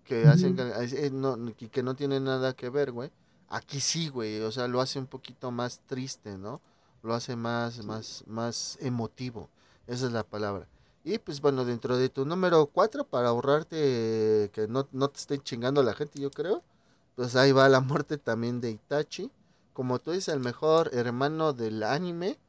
que 0.04 0.26
hacen 0.26 0.56
que, 0.56 0.64
eh, 0.64 1.12
no, 1.12 1.38
que 1.56 1.84
no 1.84 1.96
tienen 1.96 2.24
nada 2.24 2.54
que 2.54 2.70
ver, 2.70 2.92
güey. 2.92 3.12
Aquí 3.50 3.80
sí, 3.80 4.10
güey, 4.10 4.42
o 4.42 4.52
sea, 4.52 4.68
lo 4.68 4.82
hace 4.82 4.98
un 4.98 5.06
poquito 5.06 5.52
más 5.52 5.82
triste, 5.86 6.38
¿no? 6.38 6.62
Lo 7.04 7.14
hace 7.14 7.36
más, 7.36 7.86
más, 7.86 8.24
más 8.26 8.78
emotivo. 8.82 9.50
Esa 9.86 10.08
es 10.08 10.12
la 10.12 10.24
palabra. 10.24 10.68
Y 11.04 11.20
pues 11.20 11.40
bueno, 11.40 11.64
dentro 11.64 11.98
de 11.98 12.10
tu 12.10 12.26
número 12.26 12.66
4, 12.66 13.06
para 13.06 13.30
ahorrarte 13.30 14.50
que 14.52 14.68
no, 14.68 14.88
no 14.92 15.10
te 15.10 15.20
estén 15.20 15.42
chingando 15.42 15.84
la 15.84 15.94
gente, 15.94 16.20
yo 16.20 16.32
creo, 16.32 16.64
pues 17.16 17.36
ahí 17.36 17.52
va 17.52 17.70
la 17.70 17.82
muerte 17.82 18.18
también 18.18 18.60
de 18.60 18.72
Itachi 18.72 19.32
como 19.78 20.00
tú 20.00 20.12
dices, 20.12 20.34
el 20.34 20.40
mejor 20.40 20.90
hermano 20.92 21.54
del 21.54 21.84
anime, 21.84 22.40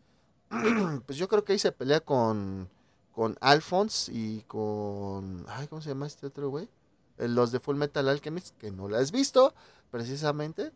pues 1.05 1.19
yo 1.19 1.29
creo 1.29 1.45
que 1.45 1.53
ahí 1.53 1.59
se 1.59 1.73
pelea 1.73 2.01
con, 2.01 2.71
con 3.13 3.37
Alphonse 3.43 4.11
y 4.11 4.45
con... 4.49 5.45
Ay, 5.47 5.69
¿cómo 5.69 5.83
se 5.83 5.91
llama 5.91 6.07
este 6.07 6.27
otro 6.27 6.49
güey? 6.49 6.71
Los 7.19 7.53
de 7.53 7.61
Full 7.61 7.77
Metal 7.77 8.09
Alchemist, 8.09 8.57
que 8.57 8.71
no 8.71 8.89
la 8.89 9.01
has 9.01 9.13
visto, 9.13 9.53
precisamente. 9.91 10.73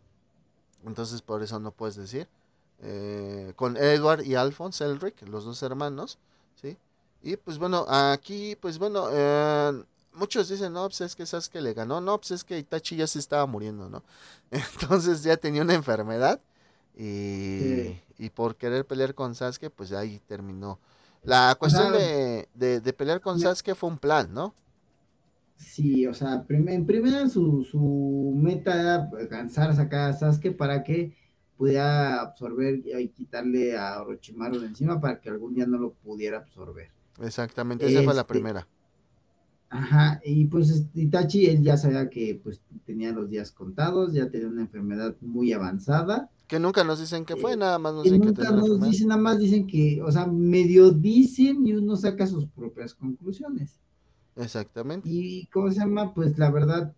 Entonces 0.85 1.23
por 1.23 1.43
eso 1.43 1.59
no 1.59 1.71
puedes 1.71 1.97
decir. 1.97 2.29
Eh, 2.83 3.55
con 3.57 3.79
Edward 3.79 4.23
y 4.23 4.35
Alphonse 4.35 4.85
Elric, 4.85 5.27
los 5.27 5.47
dos 5.47 5.63
hermanos, 5.63 6.19
¿sí? 6.61 6.77
Y 7.23 7.39
pues 7.39 7.57
bueno, 7.57 7.87
aquí, 7.89 8.57
pues 8.57 8.79
bueno, 8.79 9.09
eh, 9.11 9.85
muchos 10.15 10.49
dicen, 10.49 10.73
no, 10.73 10.89
pues 10.89 11.01
es 11.01 11.15
que 11.15 11.27
Sasuke 11.27 11.61
le 11.61 11.75
ganó, 11.75 12.01
no, 12.01 12.19
pues 12.19 12.33
es 12.33 12.45
que 12.45 12.59
Itachi 12.59 12.97
ya 12.97 13.07
se 13.07 13.19
estaba 13.19 13.47
muriendo, 13.47 13.89
¿no? 13.89 14.03
Entonces 14.51 15.23
ya 15.23 15.37
tenía 15.37 15.63
una 15.63 15.75
enfermedad 15.75 16.41
y, 16.97 18.01
y 18.19 18.31
por 18.31 18.57
querer 18.57 18.87
pelear 18.87 19.15
con 19.15 19.35
Sasuke, 19.35 19.71
pues 19.71 19.93
ahí 19.93 20.21
terminó. 20.27 20.79
La 21.25 21.55
cuestión 21.59 21.93
de, 21.93 22.49
de, 22.55 22.93
pelear 22.93 23.21
con 23.21 23.39
Sasuke 23.39 23.75
fue 23.75 23.91
un 23.91 23.99
plan, 23.99 24.33
¿no? 24.35 24.55
Sí, 25.57 26.07
o 26.07 26.15
sea, 26.15 26.45
en 26.49 26.87
primera 26.87 27.29
su, 27.29 27.65
su 27.65 28.33
meta 28.37 28.81
era 28.81 29.09
alcanzar 29.19 29.71
a 29.71 29.77
sacar 29.77 30.11
a 30.11 30.13
Sasuke 30.13 30.51
para 30.57 30.83
que 30.83 31.17
pudiera 31.57 32.21
absorber 32.21 32.83
y 32.85 33.09
quitarle 33.11 33.79
a 33.79 34.03
Orochimaru 34.03 34.59
de 34.59 34.67
encima 34.67 35.01
para 35.01 35.21
que 35.21 35.29
algún 35.29 35.55
día 35.55 35.65
no 35.65 35.79
lo 35.79 35.93
pudiera 35.93 36.39
absorber. 36.39 36.91
Exactamente, 37.21 37.87
esa 37.87 38.03
fue 38.03 38.15
la 38.15 38.23
este, 38.23 38.33
primera. 38.33 38.67
Ajá, 39.75 40.20
y 40.23 40.45
pues 40.45 40.85
Itachi, 40.93 41.47
él 41.47 41.62
ya 41.62 41.79
sabía 41.79 42.11
que 42.11 42.39
pues 42.43 42.61
tenía 42.85 43.11
los 43.11 43.31
días 43.31 43.51
contados, 43.51 44.12
ya 44.12 44.29
tenía 44.29 44.49
una 44.49 44.61
enfermedad 44.61 45.16
muy 45.23 45.51
avanzada. 45.55 46.29
Que 46.47 46.61
nunca 46.61 46.85
nos 46.85 47.01
dicen 47.01 47.25
que 47.25 47.37
fue, 47.37 47.55
eh, 47.55 47.57
nada 47.57 47.79
más 47.79 47.95
nos 47.95 48.05
dicen 48.05 48.20
que 48.20 48.27
nunca 48.27 48.51
nos 48.51 48.83
dicen, 48.83 49.09
nada 49.09 49.23
más 49.23 49.39
dicen 49.39 49.66
que, 49.66 50.03
o 50.03 50.12
sea, 50.12 50.27
medio 50.27 50.91
dicen 50.91 51.66
y 51.66 51.73
uno 51.73 51.97
saca 51.97 52.27
sus 52.27 52.45
propias 52.49 52.95
conclusiones. 52.95 53.81
Exactamente. 54.37 55.09
Y, 55.09 55.47
¿cómo 55.47 55.70
se 55.70 55.79
llama? 55.79 56.12
Pues 56.12 56.37
la 56.37 56.51
verdad, 56.51 56.95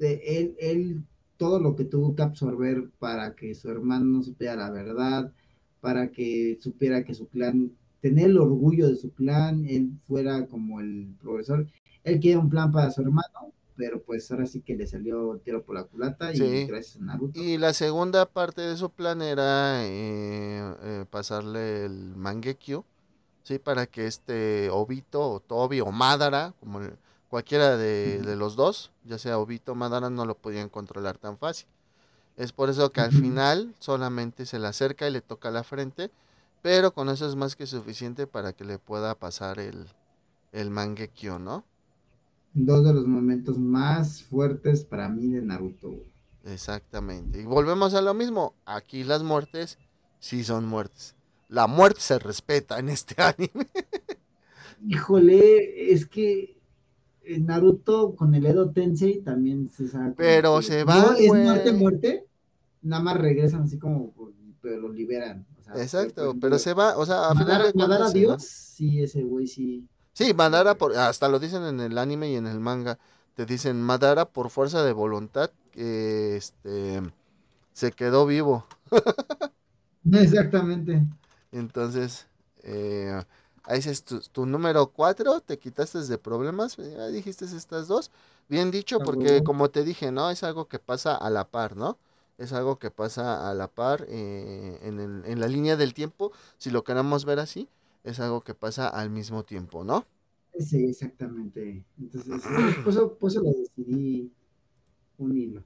él, 0.00 0.56
él, 0.58 1.04
todo 1.36 1.60
lo 1.60 1.76
que 1.76 1.84
tuvo 1.84 2.16
que 2.16 2.22
absorber 2.22 2.90
para 2.98 3.36
que 3.36 3.54
su 3.54 3.70
hermano 3.70 4.24
supiera 4.24 4.56
la 4.56 4.70
verdad, 4.70 5.32
para 5.80 6.10
que 6.10 6.58
supiera 6.60 7.04
que 7.04 7.14
su 7.14 7.28
clan, 7.28 7.70
tener 8.00 8.30
el 8.30 8.38
orgullo 8.38 8.88
de 8.88 8.96
su 8.96 9.12
clan, 9.12 9.64
él 9.64 9.92
fuera 10.08 10.48
como 10.48 10.80
el 10.80 11.14
profesor. 11.22 11.68
Él 12.04 12.20
quería 12.20 12.38
un 12.38 12.48
plan 12.48 12.72
para 12.72 12.90
su 12.90 13.02
hermano, 13.02 13.52
pero 13.76 14.02
pues 14.02 14.30
ahora 14.30 14.46
sí 14.46 14.60
que 14.60 14.76
le 14.76 14.86
salió 14.86 15.32
el 15.32 15.40
tiro 15.40 15.62
por 15.62 15.74
la 15.74 15.84
culata 15.84 16.34
y 16.34 16.66
gracias 16.66 16.96
a 16.96 17.04
Naruto. 17.04 17.40
Y 17.40 17.58
la 17.58 17.72
segunda 17.72 18.26
parte 18.26 18.60
de 18.60 18.76
su 18.76 18.90
plan 18.90 19.22
era 19.22 19.84
eh, 19.84 20.74
eh, 20.82 21.04
pasarle 21.10 21.86
el 21.86 22.14
Mangekyo, 22.14 22.84
sí, 23.42 23.58
para 23.58 23.86
que 23.86 24.06
este 24.06 24.70
Obito 24.70 25.20
o 25.20 25.40
Tobi 25.40 25.80
o 25.80 25.90
Madara, 25.90 26.54
como 26.60 26.80
cualquiera 27.28 27.76
de, 27.76 28.36
los 28.36 28.56
dos, 28.56 28.92
ya 29.04 29.18
sea 29.18 29.38
Obito 29.38 29.72
o 29.72 29.74
Madara, 29.74 30.10
no 30.10 30.26
lo 30.26 30.34
podían 30.34 30.68
controlar 30.68 31.18
tan 31.18 31.38
fácil. 31.38 31.66
Es 32.36 32.52
por 32.52 32.70
eso 32.70 32.90
que 32.92 33.00
al 33.00 33.12
final 33.12 33.74
solamente 33.78 34.46
se 34.46 34.58
le 34.58 34.66
acerca 34.66 35.06
y 35.08 35.10
le 35.10 35.20
toca 35.20 35.50
la 35.50 35.62
frente, 35.62 36.10
pero 36.62 36.92
con 36.92 37.08
eso 37.08 37.26
es 37.26 37.34
más 37.36 37.56
que 37.56 37.66
suficiente 37.66 38.26
para 38.26 38.52
que 38.52 38.64
le 38.64 38.78
pueda 38.78 39.14
pasar 39.14 39.58
el, 39.58 39.86
el 40.52 40.70
Mangekyo, 40.70 41.38
¿no? 41.38 41.64
Dos 42.52 42.84
de 42.84 42.94
los 42.94 43.06
momentos 43.06 43.58
más 43.58 44.22
fuertes 44.22 44.84
para 44.84 45.08
mí 45.08 45.28
de 45.28 45.42
Naruto. 45.42 46.04
Exactamente. 46.44 47.40
Y 47.40 47.44
volvemos 47.44 47.94
a 47.94 48.00
lo 48.00 48.14
mismo. 48.14 48.54
Aquí 48.64 49.04
las 49.04 49.22
muertes 49.22 49.78
sí 50.18 50.44
son 50.44 50.66
muertes. 50.66 51.14
La 51.48 51.66
muerte 51.66 52.00
se 52.00 52.18
respeta 52.18 52.78
en 52.78 52.88
este 52.88 53.14
anime. 53.22 53.66
Híjole, 54.86 55.92
es 55.92 56.06
que 56.06 56.56
Naruto 57.38 58.14
con 58.16 58.34
el 58.34 58.46
Edo 58.46 58.70
Tensei 58.70 59.20
también 59.20 59.70
se 59.70 59.88
sabe. 59.88 60.14
Pero 60.16 60.62
se 60.62 60.84
va. 60.84 61.14
es 61.18 61.28
muerte, 61.28 61.72
muerte. 61.72 62.26
Nada 62.82 63.02
más 63.02 63.18
regresan 63.18 63.62
así 63.64 63.78
como, 63.78 64.14
pero 64.62 64.80
lo 64.80 64.92
liberan. 64.92 65.46
Exacto, 65.76 66.34
pero 66.40 66.58
se 66.58 66.74
va, 66.74 66.96
o 66.96 67.06
sea, 67.06 67.28
a 67.28 67.34
final 67.36 68.02
a 68.02 68.10
Dios, 68.10 68.42
sí, 68.42 69.02
ese 69.02 69.22
güey 69.22 69.46
sí. 69.46 69.86
Sí, 70.12 70.34
Madara, 70.34 70.74
por, 70.74 70.96
hasta 70.96 71.28
lo 71.28 71.38
dicen 71.38 71.64
en 71.64 71.80
el 71.80 71.96
anime 71.98 72.30
y 72.30 72.36
en 72.36 72.46
el 72.46 72.60
manga, 72.60 72.98
te 73.34 73.46
dicen 73.46 73.80
Madara 73.80 74.26
por 74.26 74.50
fuerza 74.50 74.82
de 74.82 74.92
voluntad 74.92 75.50
que 75.70 76.36
este, 76.36 77.00
se 77.72 77.92
quedó 77.92 78.26
vivo. 78.26 78.66
Exactamente. 80.12 81.02
Entonces, 81.52 82.26
eh, 82.62 83.22
ahí 83.64 83.78
es 83.78 84.04
tu, 84.04 84.46
número 84.46 84.88
cuatro, 84.88 85.40
te 85.40 85.58
quitaste 85.58 86.00
de 86.00 86.18
problemas, 86.18 86.76
ya 86.76 87.06
dijiste 87.06 87.44
estas 87.44 87.88
dos. 87.88 88.10
Bien 88.48 88.70
dicho, 88.70 88.98
porque 88.98 89.44
como 89.44 89.70
te 89.70 89.84
dije, 89.84 90.10
¿no? 90.10 90.28
Es 90.30 90.42
algo 90.42 90.66
que 90.66 90.80
pasa 90.80 91.14
a 91.14 91.30
la 91.30 91.48
par, 91.48 91.76
¿no? 91.76 91.98
Es 92.36 92.52
algo 92.52 92.78
que 92.78 92.90
pasa 92.90 93.48
a 93.48 93.54
la 93.54 93.68
par 93.68 94.06
eh, 94.08 94.80
en, 94.82 95.22
en 95.24 95.40
la 95.40 95.46
línea 95.46 95.76
del 95.76 95.94
tiempo, 95.94 96.32
si 96.58 96.70
lo 96.70 96.82
queremos 96.82 97.24
ver 97.24 97.38
así 97.38 97.68
es 98.04 98.20
algo 98.20 98.40
que 98.40 98.54
pasa 98.54 98.88
al 98.88 99.10
mismo 99.10 99.44
tiempo, 99.44 99.84
¿no? 99.84 100.06
Sí, 100.58 100.84
exactamente. 100.84 101.84
Entonces, 101.98 102.42
pues, 102.84 102.96
eso, 102.96 103.16
pues 103.18 103.34
lo 103.36 103.42
decidí 103.42 104.32
unirlo. 105.18 105.62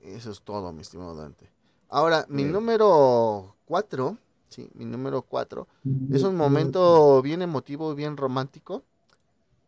Eso 0.00 0.30
es 0.30 0.42
todo, 0.42 0.72
mi 0.72 0.82
estimado 0.82 1.14
Dante. 1.14 1.48
Ahora, 1.88 2.26
mi 2.28 2.44
número 2.44 3.56
cuatro, 3.66 4.18
sí, 4.48 4.68
mi 4.74 4.84
número 4.84 5.22
cuatro, 5.22 5.68
es 6.10 6.22
un 6.22 6.36
momento 6.36 7.22
bien 7.22 7.40
emotivo 7.42 7.92
y 7.92 7.94
bien 7.94 8.16
romántico. 8.16 8.82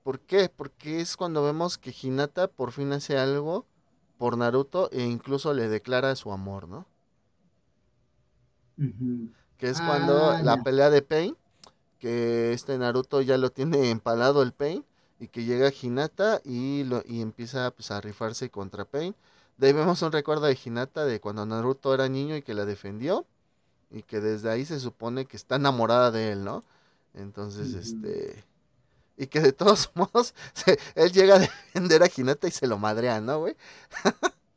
¿Por 0.03 0.21
qué? 0.21 0.51
Porque 0.55 1.01
es 1.01 1.17
cuando 1.17 1.43
vemos 1.43 1.79
que 1.79 1.95
Hinata 2.01 2.49
por 2.49 2.73
fin 2.73 2.93
hace 2.93 3.19
algo 3.19 3.67
por 4.19 4.37
Naruto 4.37 4.91
e 4.93 5.05
incluso 5.05 5.53
le 5.53 5.69
declara 5.69 6.15
su 6.17 6.33
amor, 6.33 6.69
¿no? 6.69 6.87
Que 9.57 9.69
es 9.69 9.81
cuando 9.81 10.31
ah, 10.31 10.43
la 10.43 10.63
pelea 10.63 10.91
de 10.91 11.03
Pain 11.03 11.37
que 11.99 12.53
este 12.53 12.79
Naruto 12.79 13.21
ya 13.23 13.39
lo 13.39 13.51
tiene 13.51 13.91
empalado 13.91 14.43
el 14.43 14.53
Pain 14.53 14.85
y 15.19 15.29
que 15.29 15.45
llega 15.45 15.73
Hinata 15.73 16.41
y, 16.45 16.85
lo, 16.85 17.03
y 17.07 17.21
empieza 17.21 17.71
pues, 17.71 17.91
a 17.91 18.01
rifarse 18.01 18.51
contra 18.51 18.85
Pain. 18.85 19.15
De 19.57 19.69
ahí 19.69 19.73
vemos 19.73 20.03
un 20.03 20.13
recuerdo 20.13 20.47
de 20.47 20.59
Hinata 20.63 21.05
de 21.05 21.21
cuando 21.21 21.47
Naruto 21.47 21.95
era 21.95 22.09
niño 22.09 22.37
y 22.37 22.43
que 22.43 22.55
la 22.55 22.65
defendió 22.65 23.27
y 23.91 24.03
que 24.03 24.21
desde 24.21 24.51
ahí 24.51 24.65
se 24.65 24.81
supone 24.81 25.27
que 25.27 25.37
está 25.37 25.57
enamorada 25.57 26.11
de 26.11 26.33
él, 26.33 26.45
¿no? 26.45 26.65
Entonces, 27.15 27.75
este... 27.75 28.45
Y 29.17 29.29
que 29.29 29.41
de 29.41 29.53
todos 29.53 29.91
modos, 29.95 30.35
él 30.95 31.11
llega 31.13 31.37
a 31.37 31.39
defender 31.39 32.03
a 32.03 32.11
Hinata 32.15 32.49
y 32.49 32.51
se 32.51 32.67
lo 32.67 32.79
madrean, 32.79 33.25
¿no, 33.25 33.39
güey? 33.39 33.57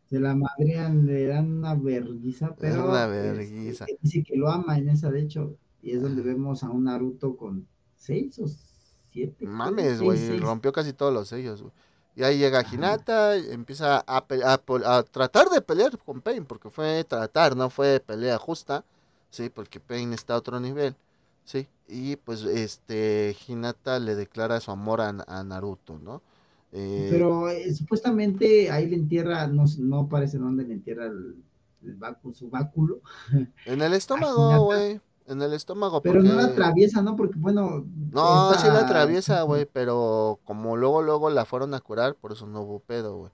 se 0.09 0.19
la 0.19 0.35
madrean, 0.35 1.05
le 1.05 1.27
dan 1.27 1.59
una 1.59 1.75
verguiza, 1.75 2.55
pero... 2.55 2.89
Una 2.89 3.05
este, 3.05 3.31
verguiza. 3.31 3.85
dice 4.01 4.23
que 4.23 4.35
lo 4.35 4.49
ama 4.49 4.77
en 4.77 4.89
esa, 4.89 5.11
de 5.11 5.21
hecho, 5.21 5.55
y 5.82 5.91
es 5.91 6.01
donde 6.01 6.21
vemos 6.21 6.63
a 6.63 6.69
un 6.69 6.86
Naruto 6.86 7.36
con 7.36 7.67
seis 7.95 8.39
o 8.39 8.47
siete. 9.11 9.45
Mames, 9.45 10.01
güey, 10.01 10.39
rompió 10.39 10.71
casi 10.71 10.93
todos 10.93 11.13
los 11.13 11.27
sellos, 11.27 11.61
güey. 11.61 11.73
Y 12.15 12.23
ahí 12.23 12.38
llega 12.38 12.65
Hinata, 12.69 13.38
y 13.38 13.51
empieza 13.51 14.03
a, 14.05 14.17
a, 14.17 15.03
tratar 15.03 15.47
de 15.49 15.61
pelear 15.61 15.97
con 15.99 16.21
Pain, 16.21 16.43
porque 16.43 16.69
fue 16.69 17.05
tratar, 17.05 17.55
no 17.55 17.69
fue 17.69 18.01
pelea 18.05 18.38
justa, 18.38 18.84
sí, 19.30 19.49
porque 19.49 19.80
Pain 19.80 20.11
está 20.11 20.34
a 20.34 20.38
otro 20.38 20.59
nivel, 20.59 20.95
sí. 21.45 21.67
Y 21.88 22.17
pues 22.17 22.43
este 22.43 23.36
Hinata 23.47 23.99
le 23.99 24.15
declara 24.15 24.59
su 24.59 24.71
amor 24.71 24.99
a, 24.99 25.43
Naruto, 25.43 25.97
¿no? 25.99 26.21
Eh, 26.73 27.07
Pero 27.09 27.49
eh, 27.49 27.73
supuestamente 27.73 28.69
ahí 28.69 28.88
le 28.88 28.97
entierra, 28.97 29.47
no, 29.47 29.63
no 29.77 30.09
parece 30.09 30.38
dónde 30.38 30.65
le 30.65 30.73
entierra 30.73 31.05
el, 31.05 31.36
su 32.34 32.49
báculo. 32.49 32.99
En 33.65 33.82
el 33.82 33.93
estómago, 33.93 34.65
güey 34.65 34.99
en 35.30 35.41
el 35.41 35.53
estómago. 35.53 36.01
Pero 36.01 36.21
no 36.23 36.34
la 36.34 36.45
atraviesa, 36.45 37.01
¿no? 37.01 37.15
Porque 37.15 37.38
bueno. 37.38 37.86
No, 38.11 38.53
sí 38.55 38.67
la 38.67 38.82
atraviesa, 38.82 39.43
güey, 39.43 39.65
pero 39.71 40.39
como 40.43 40.75
luego, 40.75 41.01
luego 41.01 41.30
la 41.30 41.45
fueron 41.45 41.73
a 41.73 41.80
curar, 41.80 42.15
por 42.15 42.32
eso 42.32 42.47
no 42.47 42.61
hubo 42.61 42.80
pedo, 42.80 43.17
güey. 43.17 43.32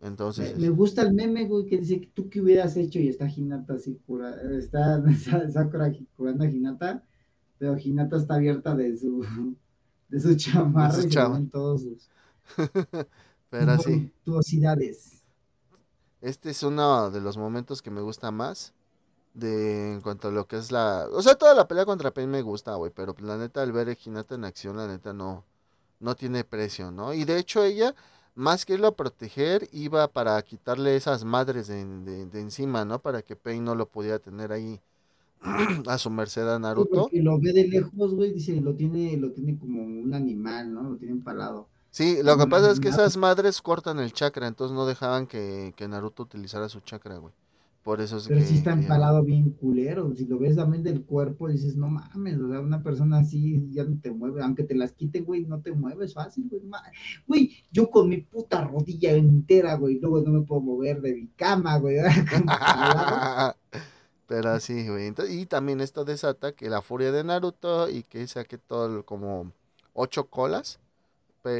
Entonces. 0.00 0.56
Me, 0.58 0.68
gusta 0.68 1.02
el 1.02 1.12
meme, 1.12 1.46
güey, 1.46 1.66
que 1.66 1.78
dice, 1.78 2.08
¿tú 2.14 2.28
qué 2.28 2.40
hubieras 2.40 2.76
hecho? 2.76 3.00
Y 3.00 3.08
está 3.08 3.28
Hinata 3.28 3.74
así, 3.74 3.98
cura, 4.06 4.36
está 4.52 5.02
Sakura 5.52 5.92
curando 6.16 6.44
a 6.44 6.46
Hinata, 6.46 7.02
pero 7.58 7.76
Hinata 7.76 8.16
está 8.16 8.34
abierta 8.34 8.74
de 8.76 8.96
su, 8.96 9.26
de 10.08 10.20
su 10.20 10.36
chamarra 10.36 10.98
y 10.98 11.10
se 11.10 11.46
todos 11.50 11.82
sus. 11.82 12.08
pero 13.50 13.72
así. 13.72 14.12
Este 16.20 16.50
es 16.50 16.62
uno 16.62 17.10
de 17.10 17.20
los 17.20 17.36
momentos 17.36 17.82
que 17.82 17.90
me 17.90 18.00
gusta 18.00 18.30
más 18.30 18.72
de 19.34 19.94
en 19.94 20.00
cuanto 20.00 20.28
a 20.28 20.30
lo 20.30 20.46
que 20.46 20.56
es 20.56 20.72
la... 20.72 21.08
O 21.12 21.20
sea, 21.20 21.34
toda 21.34 21.54
la 21.54 21.68
pelea 21.68 21.84
contra 21.84 22.14
Pain 22.14 22.30
me 22.30 22.42
gusta, 22.42 22.74
güey, 22.76 22.92
pero 22.94 23.14
pues, 23.14 23.26
la 23.26 23.36
neta 23.36 23.62
al 23.62 23.72
ver 23.72 23.88
a 23.88 23.96
Hinata 24.02 24.36
en 24.36 24.44
acción, 24.44 24.76
la 24.76 24.86
neta 24.86 25.12
no, 25.12 25.44
no 26.00 26.14
tiene 26.14 26.44
precio, 26.44 26.90
¿no? 26.90 27.12
Y 27.12 27.24
de 27.24 27.38
hecho 27.38 27.64
ella, 27.64 27.94
más 28.36 28.64
que 28.64 28.74
irlo 28.74 28.86
a 28.86 28.96
proteger, 28.96 29.68
iba 29.72 30.06
para 30.08 30.40
quitarle 30.42 30.96
esas 30.96 31.24
madres 31.24 31.66
de, 31.66 32.28
encima, 32.34 32.84
¿no? 32.84 33.00
Para 33.00 33.22
que 33.22 33.36
Pain 33.36 33.64
no 33.64 33.74
lo 33.74 33.86
pudiera 33.86 34.20
tener 34.20 34.52
ahí 34.52 34.80
a 35.86 35.98
su 35.98 36.10
merced 36.10 36.48
a 36.48 36.58
Naruto. 36.58 37.08
Y 37.12 37.20
lo 37.20 37.38
ve 37.40 37.52
de 37.52 37.66
lejos, 37.66 38.14
güey, 38.14 38.32
dice, 38.32 38.60
lo 38.60 38.74
tiene, 38.74 39.16
lo 39.16 39.32
tiene 39.32 39.58
como 39.58 39.82
un 39.82 40.14
animal, 40.14 40.72
¿no? 40.72 40.82
Lo 40.90 40.96
tiene 40.96 41.12
empalado. 41.12 41.66
Sí, 41.90 42.18
lo 42.24 42.36
que 42.36 42.46
pasa 42.46 42.72
es 42.72 42.80
que 42.80 42.88
esas 42.88 43.16
madres 43.16 43.62
cortan 43.62 44.00
el 44.00 44.12
chakra, 44.12 44.48
entonces 44.48 44.74
no 44.74 44.84
dejaban 44.84 45.28
que, 45.28 45.74
que 45.76 45.86
Naruto 45.86 46.24
utilizara 46.24 46.68
su 46.68 46.80
chakra, 46.80 47.18
güey. 47.18 47.32
Por 47.84 48.00
eso 48.00 48.16
es 48.16 48.26
Pero 48.26 48.40
si 48.40 48.54
está 48.54 48.72
empalado 48.72 49.22
bien 49.22 49.50
culero. 49.50 50.14
Si 50.16 50.24
lo 50.24 50.38
ves 50.38 50.56
también 50.56 50.82
del 50.82 51.04
cuerpo, 51.04 51.48
dices, 51.48 51.76
no 51.76 51.90
mames, 51.90 52.40
o 52.40 52.48
sea, 52.48 52.60
una 52.60 52.82
persona 52.82 53.18
así 53.18 53.68
ya 53.72 53.84
no 53.84 54.00
te 54.00 54.10
mueve. 54.10 54.42
Aunque 54.42 54.64
te 54.64 54.74
las 54.74 54.92
quiten, 54.92 55.26
güey, 55.26 55.44
no 55.44 55.60
te 55.60 55.70
mueves 55.70 56.14
fácil, 56.14 56.48
güey. 56.48 56.62
Güey, 57.26 57.50
yo 57.70 57.90
con 57.90 58.08
mi 58.08 58.22
puta 58.22 58.64
rodilla 58.64 59.12
entera, 59.12 59.74
güey, 59.74 60.00
luego 60.00 60.22
no 60.22 60.32
me 60.32 60.46
puedo 60.46 60.62
mover 60.62 61.02
de 61.02 61.14
mi 61.14 61.26
cama, 61.36 61.76
güey. 61.76 61.98
Pero 64.26 64.50
así, 64.50 64.88
güey. 64.88 65.12
y 65.28 65.44
también 65.44 65.82
esto 65.82 66.06
desata 66.06 66.52
que 66.52 66.70
la 66.70 66.80
furia 66.80 67.12
de 67.12 67.22
Naruto 67.22 67.90
y 67.90 68.02
que 68.02 68.26
saque 68.26 68.56
todo 68.56 69.04
como 69.04 69.52
ocho 69.92 70.30
colas. 70.30 70.80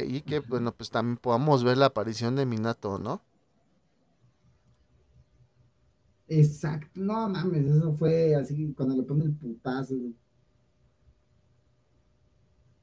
Y 0.07 0.21
que, 0.21 0.39
bueno, 0.39 0.71
pues 0.71 0.89
también 0.89 1.17
podamos 1.17 1.63
ver 1.63 1.77
la 1.77 1.85
aparición 1.85 2.35
de 2.35 2.47
Minato, 2.47 2.97
¿no? 2.97 3.21
Exacto, 6.27 6.99
no 6.99 7.29
mames, 7.29 7.65
eso 7.65 7.93
fue 7.93 8.35
así 8.35 8.73
cuando 8.75 8.95
le 8.95 9.03
pone 9.03 9.25
el 9.25 9.33
putazo. 9.33 9.95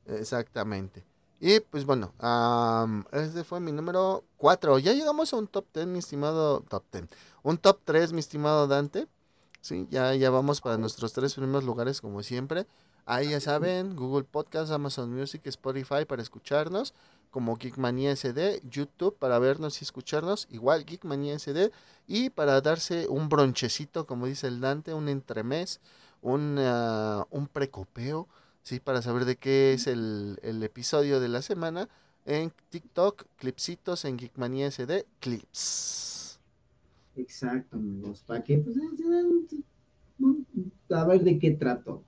Exactamente. 0.07 1.05
Y 1.41 1.59
pues 1.61 1.85
bueno, 1.85 2.13
um, 2.23 3.05
este 3.13 3.43
fue 3.43 3.59
mi 3.59 3.73
número 3.73 4.25
4. 4.37 4.79
Ya 4.79 4.93
llegamos 4.93 5.33
a 5.33 5.37
un 5.37 5.49
top 5.49 5.67
10, 5.75 5.87
mi 5.89 5.99
estimado 5.99 6.61
top 6.63 6.85
10. 6.93 7.09
Un 7.43 7.59
top 7.59 7.81
3, 7.85 8.13
mi 8.13 8.21
estimado 8.21 8.69
Dante. 8.69 9.09
Sí, 9.61 9.87
ya, 9.91 10.15
ya 10.15 10.31
vamos 10.31 10.61
para 10.61 10.77
nuestros 10.79 11.13
tres 11.13 11.35
primeros 11.35 11.65
lugares 11.65 12.01
como 12.01 12.23
siempre. 12.23 12.67
Ahí 13.07 13.31
ya 13.31 13.41
saben, 13.41 13.97
Google 13.97 14.25
Podcast, 14.25 14.71
Amazon 14.73 15.13
Music, 15.13 15.43
Spotify 15.47 16.05
para 16.07 16.23
escucharnos, 16.23 16.95
como 17.33 17.57
Geekmania 17.57 18.13
SD, 18.13 18.63
YouTube 18.71 19.17
para 19.19 19.41
vernos 19.41 19.83
y 19.83 19.87
escucharnos, 19.87 20.49
igual 20.53 20.87
Geekmania 20.87 21.35
SD, 21.35 21.73
y 22.09 22.31
para 22.31 22.61
darse 22.63 23.09
un 23.09 23.29
bronchecito, 23.31 24.07
como 24.07 24.27
dice 24.29 24.49
el 24.49 24.61
Dante, 24.61 24.95
un 24.95 25.09
entremés, 25.11 25.81
un, 26.23 26.59
uh, 26.59 27.27
un 27.31 27.49
precopeo, 27.49 28.29
¿sí? 28.63 28.81
Para 28.81 29.03
saber 29.03 29.25
de 29.27 29.37
qué 29.39 29.75
es 29.75 29.89
el, 29.89 30.39
el 30.43 30.63
episodio 30.63 31.21
de 31.21 31.29
la 31.31 31.43
semana, 31.43 31.89
en 32.27 32.53
TikTok, 32.71 33.25
clipsitos, 33.39 34.05
en 34.05 34.19
Geekmania 34.19 34.71
SD, 34.71 35.07
clips. 35.21 36.39
Exacto, 37.17 37.77
amigos, 37.77 38.23
para 38.27 38.43
que, 38.45 38.59
pues, 38.59 38.77
a 40.91 41.05
ver 41.07 41.23
de 41.23 41.39
qué 41.39 41.53
trato. 41.53 42.05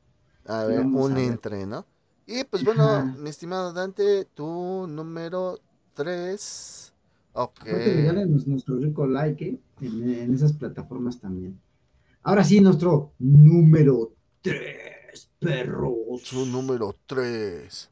A 0.47 0.65
ver, 0.65 0.81
Vamos 0.81 0.93
un 0.93 1.13
a 1.13 1.21
ver. 1.21 1.25
entre, 1.33 1.67
¿no? 1.67 1.87
Y 2.27 2.45
pues 2.45 2.65
bueno, 2.65 2.85
Ajá. 2.85 3.17
mi 3.19 3.29
estimado 3.31 3.73
Dante, 3.73 4.25
tu 4.25 4.87
número 4.89 5.61
3. 5.95 6.93
Ok. 7.33 7.65
Regálenos 7.67 8.47
nuestro 8.47 8.77
rico 8.79 9.07
like 9.07 9.45
¿eh? 9.47 9.61
en, 9.81 10.09
en 10.09 10.35
esas 10.35 10.53
plataformas 10.55 11.21
también. 11.21 11.61
Ahora 12.23 12.45
sí, 12.45 12.61
nuestro 12.61 13.13
número 13.19 14.15
3, 14.43 15.31
perros. 15.39 16.23
Su 16.23 16.47
número 16.47 16.97
3. 17.07 17.91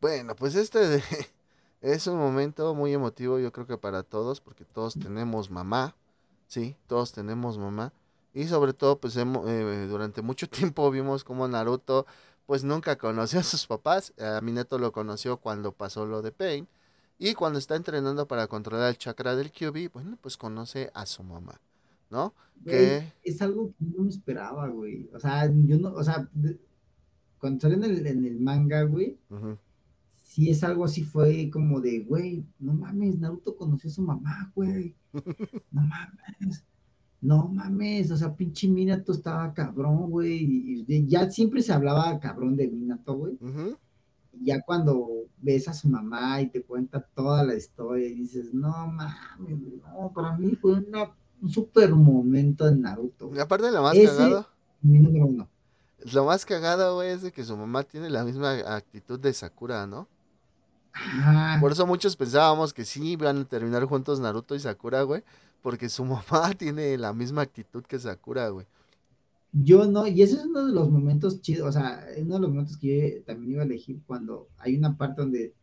Bueno, 0.00 0.34
pues 0.36 0.54
este 0.56 0.78
de- 0.88 1.02
es 1.82 2.06
un 2.06 2.18
momento 2.18 2.74
muy 2.74 2.92
emotivo, 2.92 3.38
yo 3.38 3.52
creo 3.52 3.66
que 3.66 3.78
para 3.78 4.02
todos, 4.02 4.40
porque 4.40 4.64
todos 4.64 4.98
tenemos 4.98 5.50
mamá, 5.50 5.96
¿sí? 6.48 6.76
Todos 6.86 7.12
tenemos 7.12 7.58
mamá. 7.58 7.92
Y 8.34 8.46
sobre 8.48 8.72
todo, 8.74 8.98
pues 9.00 9.16
hemo- 9.16 9.44
eh, 9.48 9.86
durante 9.88 10.22
mucho 10.22 10.48
tiempo 10.50 10.90
vimos 10.90 11.24
como 11.24 11.48
Naruto, 11.48 12.06
pues 12.46 12.64
nunca 12.64 12.96
conoció 12.96 13.40
a 13.40 13.42
sus 13.42 13.66
papás. 13.66 14.12
A 14.18 14.40
mi 14.40 14.52
neto 14.52 14.78
lo 14.78 14.92
conoció 14.92 15.38
cuando 15.38 15.72
pasó 15.72 16.06
lo 16.06 16.22
de 16.22 16.32
Pain. 16.32 16.68
Y 17.18 17.34
cuando 17.34 17.58
está 17.58 17.76
entrenando 17.76 18.26
para 18.26 18.48
controlar 18.48 18.90
el 18.90 18.98
chakra 18.98 19.36
del 19.36 19.52
Kyubi, 19.52 19.88
bueno, 19.88 20.18
pues 20.20 20.36
conoce 20.36 20.90
a 20.94 21.06
su 21.06 21.22
mamá, 21.22 21.60
¿no? 22.10 22.34
Güey, 22.64 22.76
Que... 22.76 23.12
es 23.22 23.40
algo 23.40 23.68
que 23.78 23.84
no 23.84 24.02
me 24.02 24.10
esperaba, 24.10 24.68
güey. 24.68 25.08
O 25.14 25.20
sea, 25.20 25.46
yo 25.46 25.78
no, 25.78 25.92
o 25.92 26.02
sea, 26.02 26.28
cuando 27.38 27.60
salió 27.60 27.76
en 27.76 27.84
el, 27.84 28.06
en 28.06 28.24
el 28.24 28.40
manga, 28.40 28.82
güey, 28.82 29.18
sí 30.24 30.50
es 30.50 30.64
algo 30.64 30.84
así, 30.84 31.04
fue 31.04 31.50
como 31.50 31.80
de, 31.80 32.00
güey, 32.00 32.44
no 32.58 32.74
mames, 32.74 33.18
Naruto 33.18 33.56
conoció 33.56 33.88
a 33.88 33.92
su 33.92 34.02
mamá, 34.02 34.50
güey. 34.54 34.94
No 35.70 35.82
mames. 35.82 36.64
No 37.24 37.48
mames, 37.48 38.10
o 38.10 38.16
sea, 38.18 38.34
pinche 38.36 38.68
Minato 38.68 39.12
estaba 39.12 39.54
cabrón, 39.54 40.10
güey. 40.10 40.34
y- 40.44 40.84
y 40.86 41.06
ya 41.06 41.30
siempre 41.30 41.62
se 41.62 41.72
hablaba 41.72 42.20
cabrón 42.20 42.54
de 42.54 42.68
Minato, 42.68 43.14
güey. 43.16 43.38
Y 44.32 44.46
ya 44.46 44.60
cuando 44.60 45.08
ves 45.38 45.66
a 45.68 45.72
su 45.72 45.88
mamá 45.88 46.40
y 46.42 46.48
te 46.50 46.62
cuenta 46.62 47.00
toda 47.14 47.42
la 47.44 47.54
historia 47.54 48.06
y 48.08 48.14
dices, 48.14 48.52
no 48.52 48.86
mames, 48.88 49.58
no, 49.58 50.12
para 50.14 50.36
mí 50.36 50.54
fue 50.60 50.74
una- 50.74 51.10
un 51.40 51.48
super 51.48 51.94
momento 51.94 52.68
en 52.68 52.82
Naruto. 52.82 53.30
Y 53.34 53.38
aparte 53.38 53.70
lo 53.70 53.82
más 53.82 53.94
Ese- 53.96 54.06
cagado, 54.16 54.46
Mi 54.82 54.98
número 54.98 55.26
uno. 55.26 55.48
lo 56.12 56.24
más 56.26 56.44
cagado, 56.44 56.96
güey, 56.96 57.10
es 57.10 57.22
de 57.22 57.32
que 57.32 57.42
su 57.44 57.56
mamá 57.56 57.84
tiene 57.84 58.10
la 58.10 58.22
misma 58.24 58.52
actitud 58.76 59.18
de 59.18 59.32
Sakura, 59.32 59.86
¿no? 59.86 60.08
Ajá. 60.92 61.58
Por 61.60 61.72
eso 61.72 61.86
muchos 61.86 62.16
pensábamos 62.16 62.72
que 62.74 62.84
sí 62.84 63.02
iban 63.12 63.38
a 63.38 63.44
terminar 63.46 63.84
juntos 63.86 64.20
Naruto 64.20 64.54
y 64.54 64.60
Sakura, 64.60 65.02
güey, 65.02 65.22
porque 65.64 65.88
su 65.88 66.04
mamá 66.50 66.52
tiene 66.52 66.96
la 66.98 67.14
misma 67.14 67.40
actitud 67.42 67.82
que 67.84 67.98
Sakura, 67.98 68.50
güey. 68.50 68.66
Yo 69.56 69.86
no, 69.86 70.06
y 70.06 70.20
ese 70.22 70.34
es 70.36 70.44
uno 70.44 70.66
de 70.66 70.72
los 70.74 70.90
momentos 70.90 71.40
chidos, 71.40 71.68
o 71.68 71.72
sea, 71.72 72.06
es 72.10 72.22
uno 72.22 72.34
de 72.34 72.40
los 72.40 72.50
momentos 72.50 72.76
que 72.76 73.16
yo 73.20 73.24
también 73.24 73.52
iba 73.52 73.62
a 73.62 73.64
elegir 73.64 74.00
cuando 74.06 74.48
hay 74.58 74.76
una 74.76 74.96
parte 74.98 75.22
donde 75.22 75.54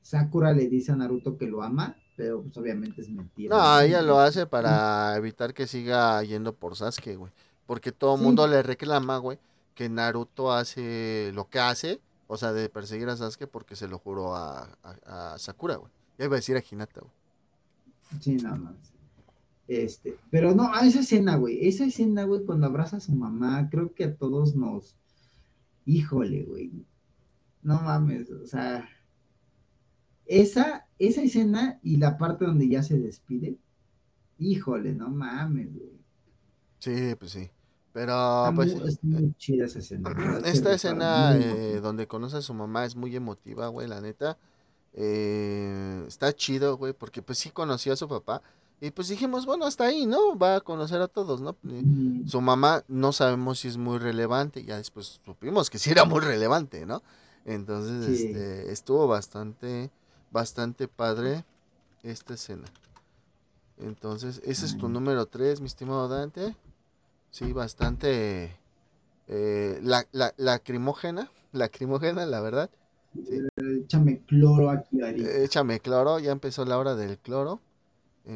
Sakura 0.00 0.52
le 0.52 0.68
dice 0.68 0.92
a 0.92 0.96
Naruto 0.96 1.36
que 1.36 1.46
lo 1.46 1.62
ama, 1.62 1.96
pero 2.16 2.40
pues 2.42 2.56
obviamente 2.56 3.02
es 3.02 3.10
mentira. 3.10 3.56
No, 3.56 3.80
ella 3.80 4.00
lo 4.00 4.18
hace 4.20 4.46
para 4.46 5.16
evitar 5.16 5.52
que 5.54 5.66
siga 5.66 6.22
yendo 6.22 6.54
por 6.54 6.76
Sasuke, 6.76 7.16
güey. 7.16 7.32
Porque 7.66 7.92
todo 7.92 8.14
el 8.14 8.20
Sí. 8.20 8.24
mundo 8.24 8.46
le 8.46 8.62
reclama, 8.62 9.18
güey, 9.18 9.38
que 9.74 9.88
Naruto 9.88 10.52
hace 10.52 11.30
lo 11.34 11.48
que 11.50 11.58
hace, 11.60 12.00
o 12.28 12.36
sea, 12.36 12.52
de 12.52 12.68
perseguir 12.68 13.08
a 13.08 13.16
Sasuke 13.16 13.46
porque 13.48 13.74
se 13.76 13.88
lo 13.88 13.98
juró 13.98 14.34
a, 14.36 14.68
a- 14.82 15.34
a 15.34 15.38
Sakura, 15.38 15.76
güey. 15.76 15.90
Ya 16.18 16.24
iba 16.26 16.36
a 16.36 16.38
decir 16.38 16.56
a 16.56 16.62
Hinata, 16.68 17.00
güey. 17.00 17.12
Sí, 18.20 18.36
nada 18.36 18.56
más. 18.56 18.74
Este, 19.70 20.18
pero 20.32 20.52
no, 20.52 20.74
a 20.74 20.84
esa 20.84 20.98
escena, 20.98 21.36
güey, 21.36 21.68
esa 21.68 21.84
escena, 21.84 22.24
güey, 22.24 22.44
cuando 22.44 22.66
abraza 22.66 22.96
a 22.96 23.00
su 23.00 23.12
mamá, 23.12 23.68
creo 23.70 23.94
que 23.94 24.02
a 24.02 24.16
todos 24.16 24.56
nos, 24.56 24.96
híjole, 25.84 26.42
güey, 26.42 26.72
no 27.62 27.80
mames, 27.80 28.28
o 28.32 28.44
sea, 28.48 28.88
esa, 30.26 30.88
esa 30.98 31.22
escena 31.22 31.78
y 31.84 31.98
la 31.98 32.18
parte 32.18 32.46
donde 32.46 32.68
ya 32.68 32.82
se 32.82 32.98
despide, 32.98 33.58
híjole, 34.40 34.92
no 34.92 35.08
mames, 35.08 35.72
güey. 35.72 36.00
Sí, 36.80 37.14
pues 37.16 37.30
sí. 37.30 37.48
Pero, 37.92 38.46
Está 38.46 38.52
pues, 38.56 38.74
muy, 38.74 38.88
es 38.88 39.04
muy 39.04 39.34
chida 39.38 39.66
esa 39.66 39.78
escena. 39.78 40.12
verdad, 40.12 40.46
esta 40.46 40.72
escena 40.72 41.36
eh, 41.36 41.78
donde 41.80 42.08
conoce 42.08 42.38
a 42.38 42.42
su 42.42 42.54
mamá 42.54 42.86
es 42.86 42.96
muy 42.96 43.14
emotiva, 43.14 43.68
güey, 43.68 43.86
la 43.86 44.00
neta. 44.00 44.36
Eh, 44.94 46.04
está 46.08 46.32
chido, 46.32 46.76
güey, 46.76 46.92
porque 46.92 47.22
pues 47.22 47.38
sí 47.38 47.50
conoció 47.50 47.92
a 47.92 47.96
su 47.96 48.08
papá. 48.08 48.42
Y 48.82 48.90
pues 48.92 49.08
dijimos, 49.08 49.44
bueno, 49.44 49.66
hasta 49.66 49.84
ahí, 49.84 50.06
¿no? 50.06 50.38
Va 50.38 50.56
a 50.56 50.60
conocer 50.62 51.02
a 51.02 51.08
todos, 51.08 51.40
¿no? 51.42 51.54
Eh, 51.68 51.82
Su 52.26 52.40
mamá 52.40 52.82
no 52.88 53.12
sabemos 53.12 53.58
si 53.60 53.68
es 53.68 53.76
muy 53.76 53.98
relevante, 53.98 54.64
ya 54.64 54.78
después 54.78 55.20
supimos 55.24 55.68
que 55.68 55.78
sí 55.78 55.90
era 55.90 56.04
muy 56.06 56.20
relevante, 56.20 56.86
¿no? 56.86 57.02
Entonces, 57.44 58.18
Sí. 58.18 58.26
este, 58.28 58.72
estuvo 58.72 59.06
bastante, 59.06 59.90
bastante 60.30 60.88
padre 60.88 61.44
esta 62.02 62.34
escena. 62.34 62.64
Entonces, 63.78 64.40
ese 64.44 64.66
es 64.66 64.76
tu 64.76 64.88
número 64.88 65.26
3, 65.26 65.60
mi 65.60 65.66
estimado 65.66 66.08
Dante. 66.08 66.54
Sí, 67.30 67.52
bastante 67.52 68.56
eh, 69.28 69.78
la, 69.82 70.06
la, 70.12 70.32
lacrimógena, 70.38 71.30
lacrimógena, 71.52 72.24
la 72.26 72.40
verdad. 72.40 72.70
Sí. 73.14 73.40
Échame 73.84 74.20
cloro 74.26 74.70
aquí, 74.70 75.02
Ari. 75.02 75.22
Eh, 75.24 75.44
Échame 75.44 75.80
cloro, 75.80 76.18
ya 76.18 76.32
empezó 76.32 76.64
la 76.64 76.78
hora 76.78 76.94
del 76.94 77.18
cloro. 77.18 77.60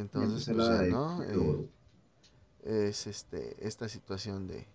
Entonces, 0.01 0.55
pues 0.55 0.67
ya, 0.67 0.83
¿no? 0.85 1.23
Eh, 1.23 1.69
es 2.65 3.07
este 3.07 3.57
esta 3.67 3.89
situación 3.89 4.49
de 4.49 4.67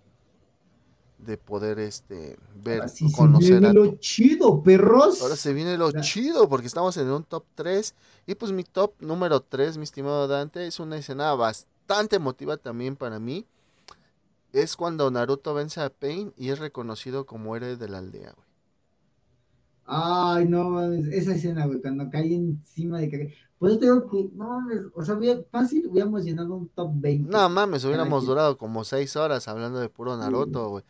de 1.17 1.37
poder 1.37 1.79
este 1.79 2.37
ver 2.55 2.77
Ahora 2.81 2.87
sí 2.87 3.09
se 3.09 3.17
conocer 3.17 3.51
viene 3.51 3.67
a 3.67 3.73
lo 3.73 3.95
chido, 3.97 4.63
perros. 4.63 5.21
ahora 5.21 5.35
se 5.35 5.53
viene 5.53 5.77
lo 5.77 5.91
chido 5.91 6.47
porque 6.47 6.67
estamos 6.67 6.95
en 6.97 7.09
un 7.09 7.23
top 7.23 7.43
3 7.55 7.93
y 8.25 8.35
pues 8.35 8.53
mi 8.53 8.63
top 8.63 8.93
número 8.99 9.41
3 9.41 9.77
mi 9.77 9.83
estimado 9.83 10.27
Dante 10.27 10.65
es 10.65 10.79
una 10.79 10.97
escena 10.97 11.33
bastante 11.33 12.15
emotiva 12.15 12.55
también 12.57 12.95
para 12.95 13.19
mí 13.19 13.45
es 14.53 14.77
cuando 14.77 15.11
Naruto 15.11 15.53
vence 15.53 15.81
a 15.81 15.89
Pain 15.89 16.33
y 16.37 16.49
es 16.49 16.59
reconocido 16.59 17.25
como 17.25 17.55
héroe 17.55 17.75
de 17.75 17.89
la 17.89 17.97
aldea 17.97 18.31
güey. 18.35 18.48
Ay, 19.91 20.47
no, 20.47 20.69
mames, 20.69 21.07
esa 21.07 21.33
escena, 21.35 21.65
güey, 21.65 21.81
cuando 21.81 22.09
cae 22.09 22.33
encima 22.35 22.99
de 22.99 23.09
que. 23.09 23.33
Pues 23.57 23.73
yo 23.73 23.79
te 23.79 23.85
digo 23.87 24.09
que, 24.09 24.29
no, 24.35 24.47
mames, 24.61 24.81
o 24.93 25.03
sea, 25.03 25.15
hubiera- 25.15 25.41
fácil 25.51 25.87
hubiéramos 25.87 26.23
llenado 26.23 26.53
un 26.55 26.69
top 26.69 26.91
20. 26.95 27.29
no 27.31 27.49
mames 27.49 27.83
hubiéramos 27.83 28.25
durado 28.25 28.57
como 28.57 28.83
6 28.85 29.15
horas 29.17 29.47
hablando 29.49 29.79
de 29.79 29.89
puro 29.89 30.15
Naruto 30.15 30.69
güey 30.69 30.83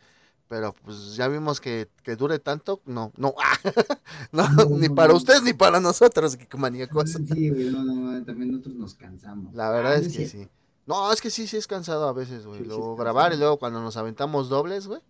pero 0.46 0.74
pues 0.84 1.14
ya 1.16 1.26
vimos 1.28 1.60
que, 1.60 1.88
que 2.04 2.14
dure 2.16 2.38
tanto 2.40 2.80
no 2.86 3.12
no 3.16 3.34
no, 4.32 4.48
No, 4.50 4.64
ni 4.76 4.88
no, 4.88 4.94
para 4.94 5.08
no. 5.12 5.16
ustedes 5.16 5.42
ni 5.42 5.52
para 5.52 5.80
nosotros 5.80 6.36
que 6.36 6.56
maníacos 6.56 7.10
Sí, 7.12 7.50
güey, 7.50 7.70
no, 7.70 7.82
no, 7.84 8.24
también 8.24 8.52
nosotros 8.52 8.74
nos 8.76 8.94
cansamos. 8.94 9.54
La 9.54 9.70
verdad 9.70 9.92
Ah, 9.94 9.96
es 9.96 10.16
que 10.16 10.26
sí. 10.28 10.48
No, 10.86 11.12
es 11.12 11.20
que 11.20 11.30
sí, 11.30 11.46
sí 11.46 11.56
es 11.56 11.66
cansado 11.68 12.08
a 12.08 12.12
veces, 12.12 12.46
güey. 12.46 12.58
Sí, 12.58 12.64
sí 12.64 12.68
luego 12.68 12.94
es 12.94 13.00
grabar 13.00 13.26
y 13.26 13.30
cansado. 13.30 13.40
luego 13.40 13.58
cuando 13.58 13.80
nos 13.80 13.96
aventamos 13.96 14.48
dobles, 14.48 14.86
güey. 14.88 15.00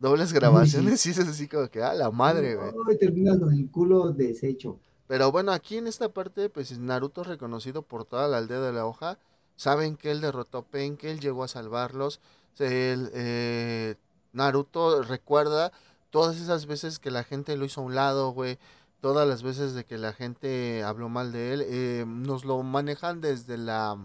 Dobles 0.00 0.32
grabaciones, 0.32 1.00
sí 1.00 1.10
es 1.10 1.18
así 1.20 1.48
como 1.48 1.68
que, 1.68 1.82
ah, 1.82 1.94
la 1.94 2.10
madre, 2.10 2.56
güey. 2.56 2.70
Ay, 2.88 2.98
terminas 2.98 3.38
con 3.38 3.52
el 3.52 3.70
culo 3.70 4.10
deshecho. 4.12 4.78
Pero 5.06 5.30
bueno, 5.32 5.52
aquí 5.52 5.76
en 5.76 5.86
esta 5.86 6.08
parte, 6.08 6.48
pues 6.48 6.78
Naruto 6.78 7.22
es 7.22 7.26
reconocido 7.28 7.82
por 7.82 8.04
toda 8.04 8.26
la 8.28 8.38
aldea 8.38 8.60
de 8.60 8.72
la 8.72 8.86
hoja. 8.86 9.18
Saben 9.56 9.96
que 9.96 10.10
él 10.10 10.20
derrotó 10.20 10.58
a 10.58 10.62
Pain, 10.64 10.96
que 10.96 11.10
él 11.10 11.20
llegó 11.20 11.44
a 11.44 11.48
salvarlos. 11.48 12.20
El, 12.58 13.10
eh, 13.14 13.94
Naruto 14.32 15.02
recuerda 15.02 15.72
todas 16.10 16.36
esas 16.40 16.66
veces 16.66 16.98
que 16.98 17.10
la 17.10 17.22
gente 17.24 17.56
lo 17.56 17.64
hizo 17.64 17.80
a 17.80 17.84
un 17.84 17.94
lado, 17.94 18.30
güey. 18.30 18.58
Todas 19.00 19.28
las 19.28 19.42
veces 19.42 19.74
de 19.74 19.84
que 19.84 19.98
la 19.98 20.12
gente 20.14 20.82
habló 20.82 21.08
mal 21.08 21.30
de 21.32 21.52
él. 21.52 21.62
eh, 21.66 22.04
nos 22.06 22.44
lo 22.44 22.62
manejan 22.62 23.20
desde 23.20 23.58
la 23.58 23.96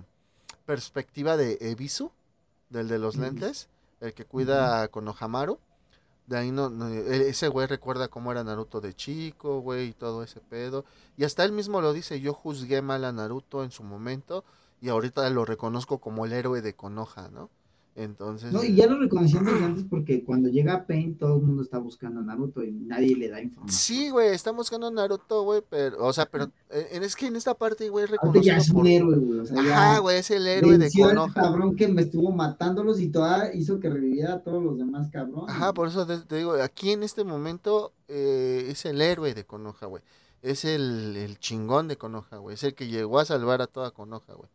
perspectiva 0.66 1.38
de 1.38 1.58
Ebisu. 1.62 2.12
del 2.70 2.88
de 2.88 3.00
los 3.00 3.16
Mm. 3.18 3.22
lentes, 3.22 3.68
el 4.00 4.14
que 4.14 4.26
cuida 4.26 4.84
a 4.84 4.88
Konohamaru. 4.90 5.58
De 6.30 6.38
ahí 6.38 6.52
no, 6.52 6.70
no, 6.70 6.88
e- 6.90 7.30
ese 7.30 7.48
güey 7.48 7.66
recuerda 7.66 8.08
cómo 8.08 8.32
era 8.32 8.44
Naruto 8.44 8.82
de 8.82 8.94
chico, 8.96 9.62
güey, 9.62 9.90
y 9.90 9.94
todo 9.94 10.22
ese 10.24 10.40
pedo. 10.42 10.86
Y 11.18 11.24
hasta 11.24 11.44
él 11.44 11.52
mismo 11.52 11.82
lo 11.82 11.92
dice, 11.92 12.20
yo 12.22 12.34
juzgué 12.34 12.82
mal 12.84 13.04
a 13.04 13.12
Naruto 13.12 13.64
en 13.64 13.72
su 13.72 13.84
momento 13.84 14.46
y 14.80 14.90
ahorita 14.90 15.28
lo 15.32 15.44
reconozco 15.44 15.98
como 16.00 16.26
el 16.26 16.34
héroe 16.34 16.62
de 16.62 16.76
Konoha, 16.76 17.30
¿no? 17.30 17.50
Entonces... 18.00 18.54
No, 18.54 18.64
y 18.64 18.76
ya 18.76 18.88
lo 18.88 18.98
reconocían 18.98 19.44
desde 19.44 19.62
antes 19.62 19.84
porque 19.84 20.24
cuando 20.24 20.48
llega 20.48 20.88
Pain 20.88 21.18
todo 21.18 21.36
el 21.36 21.42
mundo 21.44 21.64
está 21.64 21.80
buscando 21.80 22.22
a 22.22 22.24
Naruto 22.24 22.64
y 22.64 22.72
nadie 22.72 23.14
le 23.14 23.28
da 23.28 23.42
información. 23.42 23.78
Sí, 23.78 24.10
güey, 24.10 24.30
está 24.30 24.52
buscando 24.52 24.88
a 24.88 24.92
Naruto, 24.92 25.44
güey, 25.44 25.62
pero, 25.70 26.06
o 26.06 26.14
sea, 26.14 26.26
pero 26.26 26.50
eh, 26.70 27.00
es 27.02 27.18
que 27.18 27.28
en 27.28 27.36
esta 27.36 27.56
parte, 27.56 27.90
güey, 27.90 28.06
ya 28.42 28.56
es 28.56 28.70
un 28.70 28.76
por... 28.76 28.88
héroe, 28.88 29.18
güey. 29.18 29.40
O 29.40 29.46
sea, 29.46 29.60
Ajá, 29.60 30.00
güey, 30.00 30.18
es 30.18 30.32
el 30.32 30.48
héroe 30.48 30.78
de 30.78 30.90
Konoha. 30.90 31.34
cabrón 31.34 31.76
que 31.76 31.90
me 31.90 32.04
estuvo 32.04 32.32
matándolos 32.32 33.02
y 33.02 33.10
toda 33.10 33.54
hizo 33.54 33.82
que 33.82 33.90
reviviera 33.90 34.36
a 34.36 34.40
todos 34.44 34.64
los 34.64 34.78
demás 34.78 35.10
cabrones. 35.12 35.54
Ajá, 35.54 35.74
por 35.74 35.90
eso 35.90 36.08
te, 36.08 36.20
te 36.20 36.38
digo, 36.38 36.54
aquí 36.54 36.92
en 36.92 37.04
este 37.04 37.26
momento 37.26 37.92
eh, 38.08 38.68
es 38.70 38.86
el 38.86 39.02
héroe 39.02 39.34
de 39.34 39.44
Konoha, 39.44 39.88
güey. 39.88 40.04
Es 40.42 40.64
el, 40.64 41.18
el 41.18 41.38
chingón 41.38 41.90
de 41.90 41.98
Konoha, 41.98 42.38
güey. 42.38 42.54
Es 42.54 42.64
el 42.64 42.76
que 42.76 42.88
llegó 42.88 43.20
a 43.20 43.26
salvar 43.26 43.62
a 43.62 43.68
toda 43.68 43.92
Konoha, 43.92 44.36
güey. 44.36 44.50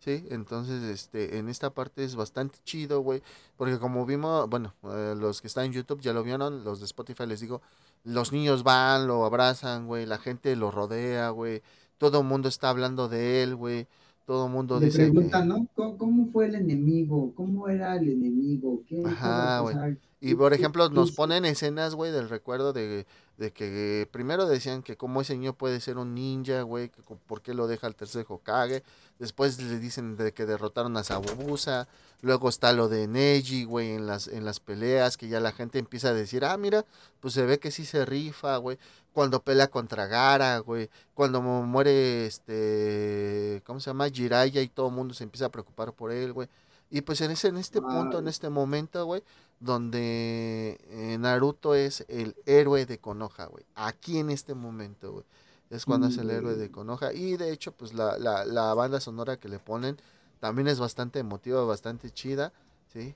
Sí, 0.00 0.24
entonces, 0.30 0.82
este, 0.84 1.38
en 1.38 1.48
esta 1.48 1.70
parte 1.70 2.04
es 2.04 2.14
bastante 2.14 2.58
chido, 2.64 3.00
güey. 3.00 3.20
Porque 3.56 3.78
como 3.78 4.06
vimos, 4.06 4.48
bueno, 4.48 4.72
eh, 4.84 5.14
los 5.18 5.40
que 5.40 5.48
están 5.48 5.66
en 5.66 5.72
YouTube 5.72 6.00
ya 6.00 6.12
lo 6.12 6.22
vieron, 6.22 6.62
los 6.64 6.78
de 6.78 6.86
Spotify 6.86 7.26
les 7.26 7.40
digo, 7.40 7.60
los 8.04 8.32
niños 8.32 8.62
van, 8.62 9.08
lo 9.08 9.24
abrazan, 9.24 9.86
güey, 9.86 10.06
la 10.06 10.18
gente 10.18 10.54
lo 10.54 10.70
rodea, 10.70 11.30
güey. 11.30 11.62
Todo 11.98 12.20
el 12.20 12.26
mundo 12.26 12.48
está 12.48 12.70
hablando 12.70 13.08
de 13.08 13.42
él, 13.42 13.56
güey. 13.56 13.88
Todo 14.24 14.46
el 14.46 14.52
mundo 14.52 14.78
Le 14.78 14.86
dice 14.86 14.98
preguntan, 15.10 15.48
¿no? 15.48 15.66
¿Cómo, 15.74 15.98
cómo 15.98 16.28
fue 16.32 16.46
el 16.46 16.54
enemigo? 16.54 17.32
¿Cómo 17.34 17.68
era 17.68 17.96
el 17.96 18.08
enemigo? 18.10 18.82
¿Qué? 18.86 19.02
Ajá, 19.04 19.60
güey. 19.60 19.98
Y 20.20 20.28
¿qué- 20.30 20.36
por 20.36 20.52
ejemplo, 20.52 20.88
nos 20.90 21.12
ponen 21.12 21.44
escenas, 21.44 21.94
güey, 21.94 22.12
del 22.12 22.28
recuerdo 22.28 22.72
de, 22.72 23.06
de 23.38 23.52
que 23.52 24.08
primero 24.10 24.46
decían 24.46 24.82
que 24.82 24.96
cómo 24.96 25.20
ese 25.20 25.34
niño 25.36 25.52
puede 25.54 25.80
ser 25.80 25.96
un 25.96 26.12
ninja, 26.14 26.62
güey, 26.62 26.90
que 26.90 27.00
por 27.26 27.40
qué 27.40 27.54
lo 27.54 27.66
deja 27.68 27.86
el 27.86 27.94
tercer 27.94 28.26
Hokage. 28.28 28.82
Después 29.20 29.60
le 29.62 29.78
dicen 29.78 30.16
de 30.16 30.32
que 30.34 30.44
derrotaron 30.44 30.96
a 30.96 31.04
Sabubusa. 31.04 31.88
Luego 32.20 32.48
está 32.48 32.72
lo 32.72 32.88
de 32.88 33.06
Neji, 33.06 33.62
güey, 33.64 33.92
en 33.92 34.06
las, 34.08 34.26
en 34.26 34.44
las 34.44 34.58
peleas, 34.58 35.16
que 35.16 35.28
ya 35.28 35.38
la 35.38 35.52
gente 35.52 35.78
empieza 35.78 36.08
a 36.08 36.14
decir, 36.14 36.44
ah, 36.44 36.56
mira, 36.56 36.84
pues 37.20 37.32
se 37.34 37.46
ve 37.46 37.60
que 37.60 37.70
sí 37.70 37.84
se 37.86 38.04
rifa, 38.04 38.56
güey. 38.56 38.76
Cuando 39.12 39.40
pelea 39.42 39.68
contra 39.68 40.06
Gara, 40.06 40.58
güey. 40.58 40.90
Cuando 41.14 41.40
mu- 41.40 41.62
muere, 41.64 42.26
este, 42.26 43.62
¿cómo 43.64 43.78
se 43.80 43.90
llama? 43.90 44.08
Jiraiya 44.08 44.62
y 44.62 44.68
todo 44.68 44.88
el 44.88 44.94
mundo 44.94 45.14
se 45.14 45.24
empieza 45.24 45.46
a 45.46 45.50
preocupar 45.50 45.92
por 45.92 46.10
él, 46.12 46.32
güey. 46.32 46.48
Y 46.90 47.02
pues 47.02 47.20
en 47.20 47.30
ese, 47.30 47.48
en 47.48 47.58
este 47.58 47.80
punto, 47.82 48.18
en 48.18 48.28
este 48.28 48.48
momento, 48.48 49.04
güey, 49.04 49.22
donde 49.60 50.78
eh, 50.90 51.16
Naruto 51.18 51.74
es 51.74 52.04
el 52.08 52.36
héroe 52.46 52.86
de 52.86 52.98
Konoha, 52.98 53.46
güey. 53.46 53.64
Aquí 53.74 54.18
en 54.18 54.30
este 54.30 54.54
momento, 54.54 55.12
güey. 55.12 55.24
Es 55.70 55.84
cuando 55.84 56.06
es 56.06 56.16
el 56.16 56.30
héroe 56.30 56.54
de 56.56 56.68
Mm. 56.68 56.72
Konoha. 56.72 57.12
Y 57.12 57.36
de 57.36 57.52
hecho, 57.52 57.72
pues 57.72 57.92
la, 57.92 58.16
la, 58.18 58.44
la 58.44 58.72
banda 58.74 59.00
sonora 59.00 59.38
que 59.38 59.48
le 59.48 59.58
ponen 59.58 59.98
también 60.40 60.68
es 60.68 60.78
bastante 60.78 61.18
emotiva, 61.18 61.64
bastante 61.64 62.10
chida, 62.10 62.52
¿sí? 62.92 63.14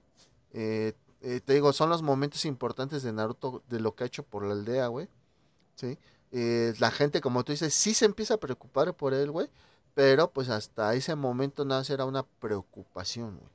Eh, 0.53 0.93
eh, 1.23 1.41
te 1.43 1.55
digo, 1.55 1.73
son 1.73 1.89
los 1.89 2.03
momentos 2.03 2.45
importantes 2.45 3.03
de 3.03 3.13
Naruto, 3.13 3.63
de 3.69 3.81
lo 3.81 3.95
que 3.95 4.05
ha 4.05 4.07
hecho 4.09 4.23
por 4.25 4.45
la 4.45 4.53
aldea, 4.53 4.89
güey. 4.89 5.09
¿Sí? 5.77 5.97
Eh, 6.33 6.75
la 6.79 6.91
gente, 6.91 7.21
como 7.21 7.45
tú 7.45 7.53
dices, 7.53 7.73
sí 7.73 7.95
se 7.95 8.05
empieza 8.05 8.35
a 8.35 8.39
preocupar 8.39 8.95
por 8.95 9.15
él, 9.15 9.31
güey. 9.31 9.49
Pero 9.95 10.31
pues 10.31 10.49
hasta 10.49 10.95
ese 10.95 11.15
momento 11.15 11.65
nada 11.65 11.81
más 11.83 11.91
era 11.91 12.05
una 12.07 12.23
preocupación, 12.25 13.37
güey. 13.39 13.51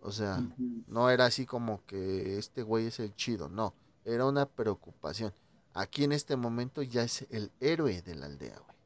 O 0.00 0.12
sea, 0.12 0.42
no 0.86 1.10
era 1.10 1.26
así 1.26 1.44
como 1.44 1.84
que 1.86 2.38
este 2.38 2.62
güey 2.62 2.86
es 2.86 3.00
el 3.00 3.14
chido, 3.16 3.48
no. 3.48 3.74
Era 4.04 4.26
una 4.26 4.46
preocupación. 4.46 5.32
Aquí 5.74 6.04
en 6.04 6.12
este 6.12 6.36
momento 6.36 6.82
ya 6.82 7.02
es 7.02 7.26
el 7.30 7.50
héroe 7.60 8.00
de 8.02 8.14
la 8.14 8.26
aldea, 8.26 8.54
güey. 8.58 8.76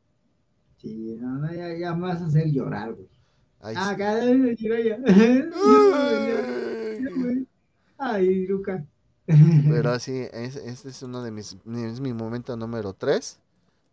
Sí, 0.78 1.16
no, 1.20 1.52
ya, 1.52 1.72
ya 1.76 1.94
me 1.94 2.09
vas 2.09 2.20
a 2.22 2.26
hacer 2.26 2.51
llorar, 2.51 2.93
güey. 2.94 3.09
Ahí 3.60 3.74
Ah, 3.78 3.94
cada 3.97 4.24
vez 4.24 4.59
ya. 4.59 4.98
Ay. 5.06 5.47
Ay, 7.98 8.47
Luca. 8.47 8.84
Pero 9.26 9.98
sí, 10.01 10.26
es- 10.32 10.56
este 10.56 10.89
es 10.89 11.02
uno 11.02 11.22
de 11.22 11.30
mis, 11.30 11.56
es 11.64 12.01
mi 12.01 12.12
momento 12.12 12.56
número 12.56 12.93
3. 12.94 13.39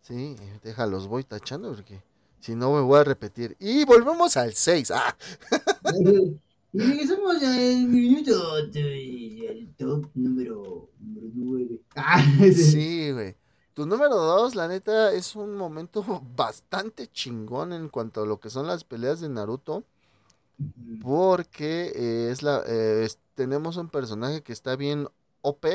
Sí, 0.01 0.35
déjalos, 0.63 1.07
voy 1.07 1.23
tachando 1.23 1.71
porque 1.73 2.01
si 2.39 2.55
no 2.55 2.73
me 2.73 2.81
voy 2.81 2.99
a 2.99 3.03
repetir. 3.03 3.55
Y 3.59 3.85
volvemos 3.85 4.35
al 4.37 4.53
6. 4.53 4.91
Ah, 4.91 5.15
Y 6.71 6.79
regresamos 6.79 7.41
al 7.43 7.87
minuto 7.87 8.57
el 8.57 9.73
top 9.77 10.05
número, 10.13 10.89
número 10.99 11.27
9. 11.33 11.79
Ah, 11.95 12.23
sí, 12.53 13.11
güey. 13.11 13.35
Tu 13.73 13.85
número 13.85 14.15
2, 14.15 14.55
la 14.55 14.67
neta, 14.67 15.13
es 15.13 15.35
un 15.35 15.55
momento 15.55 16.03
bastante 16.35 17.07
chingón 17.07 17.73
en 17.73 17.89
cuanto 17.89 18.21
a 18.21 18.25
lo 18.25 18.39
que 18.39 18.49
son 18.49 18.67
las 18.67 18.83
peleas 18.83 19.19
de 19.21 19.29
Naruto. 19.29 19.83
Porque 21.01 21.91
eh, 21.95 22.29
es 22.31 22.43
la 22.43 22.63
eh, 22.67 23.03
es- 23.05 23.17
tenemos 23.35 23.77
un 23.77 23.87
personaje 23.89 24.41
que 24.41 24.51
está 24.51 24.75
bien 24.75 25.07
OP, 25.41 25.65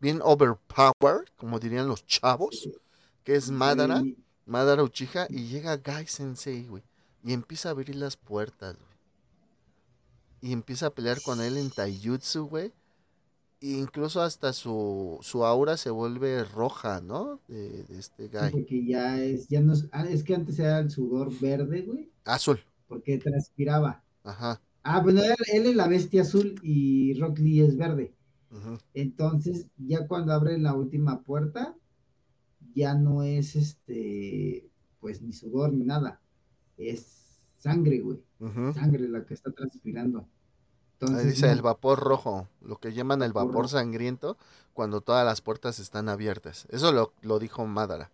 bien 0.00 0.20
overpowered, 0.22 1.26
como 1.36 1.58
dirían 1.58 1.88
los 1.88 2.04
chavos, 2.06 2.68
que 3.24 3.34
es 3.36 3.50
Madara. 3.50 4.02
Madara 4.44 4.82
Uchiha 4.84 5.26
y 5.30 5.46
llega 5.48 5.78
Gai 5.78 6.06
Sensei, 6.06 6.66
güey. 6.66 6.82
Y 7.24 7.32
empieza 7.32 7.70
a 7.70 7.72
abrir 7.72 7.96
las 7.96 8.16
puertas, 8.16 8.76
güey. 8.76 8.95
Y 10.40 10.52
empieza 10.52 10.86
a 10.86 10.94
pelear 10.94 11.20
con 11.22 11.40
él 11.40 11.56
en 11.56 11.70
Taijutsu, 11.70 12.46
güey. 12.48 12.72
E 13.60 13.68
incluso 13.70 14.20
hasta 14.22 14.52
su, 14.52 15.18
su 15.22 15.44
aura 15.44 15.76
se 15.76 15.90
vuelve 15.90 16.44
roja, 16.44 17.00
¿no? 17.00 17.40
De, 17.48 17.84
de 17.84 17.98
este 17.98 18.28
Gai. 18.28 18.52
porque 18.52 18.84
ya 18.86 19.20
es, 19.22 19.48
ya 19.48 19.60
no 19.60 19.72
es, 19.72 19.88
ah, 19.92 20.06
es 20.08 20.22
que 20.24 20.34
antes 20.34 20.58
era 20.58 20.78
el 20.78 20.90
sudor 20.90 21.32
verde, 21.40 21.82
güey, 21.82 22.10
Azul. 22.24 22.60
porque 22.86 23.18
transpiraba. 23.18 24.04
Ajá. 24.24 24.60
Ah, 24.82 25.00
bueno, 25.00 25.22
él, 25.22 25.34
él 25.52 25.66
es 25.66 25.74
la 25.74 25.88
bestia 25.88 26.22
azul 26.22 26.54
y 26.62 27.14
Rock 27.18 27.38
Lee 27.38 27.62
es 27.62 27.76
verde. 27.76 28.12
Entonces, 28.94 29.66
ya 29.76 30.06
cuando 30.06 30.32
abre 30.32 30.58
la 30.58 30.74
última 30.74 31.22
puerta, 31.22 31.76
ya 32.74 32.94
no 32.94 33.22
es 33.22 33.54
este, 33.56 34.70
pues 35.00 35.20
ni 35.22 35.32
sudor 35.32 35.72
ni 35.72 35.84
nada. 35.84 36.20
Es 36.78 37.40
sangre, 37.58 38.00
güey. 38.00 38.18
Sangre 38.70 39.08
la 39.08 39.24
que 39.24 39.34
está 39.34 39.52
transpirando. 39.52 40.28
Ahí 41.08 41.24
Entonces, 41.24 41.26
dice 41.26 41.46
no. 41.46 41.52
el 41.52 41.62
vapor 41.62 42.00
rojo, 42.00 42.48
lo 42.62 42.78
que 42.78 42.92
llaman 42.92 43.22
el 43.22 43.32
Vapor 43.32 43.68
rojo. 43.68 43.68
sangriento 43.68 44.38
cuando 44.72 45.00
todas 45.02 45.24
las 45.26 45.40
puertas 45.42 45.78
están 45.78 46.08
abiertas. 46.08 46.66
Eso 46.70 46.92
lo, 46.92 47.14
lo 47.22 47.38
dijo 47.38 47.66
Madara. 47.66 48.10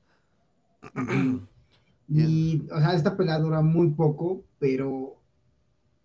Y, 2.08 2.68
o 2.70 2.78
sea, 2.78 2.94
esta 2.94 3.16
pelea 3.16 3.38
dura 3.38 3.62
muy 3.62 3.90
poco, 3.92 4.44
pero 4.58 5.22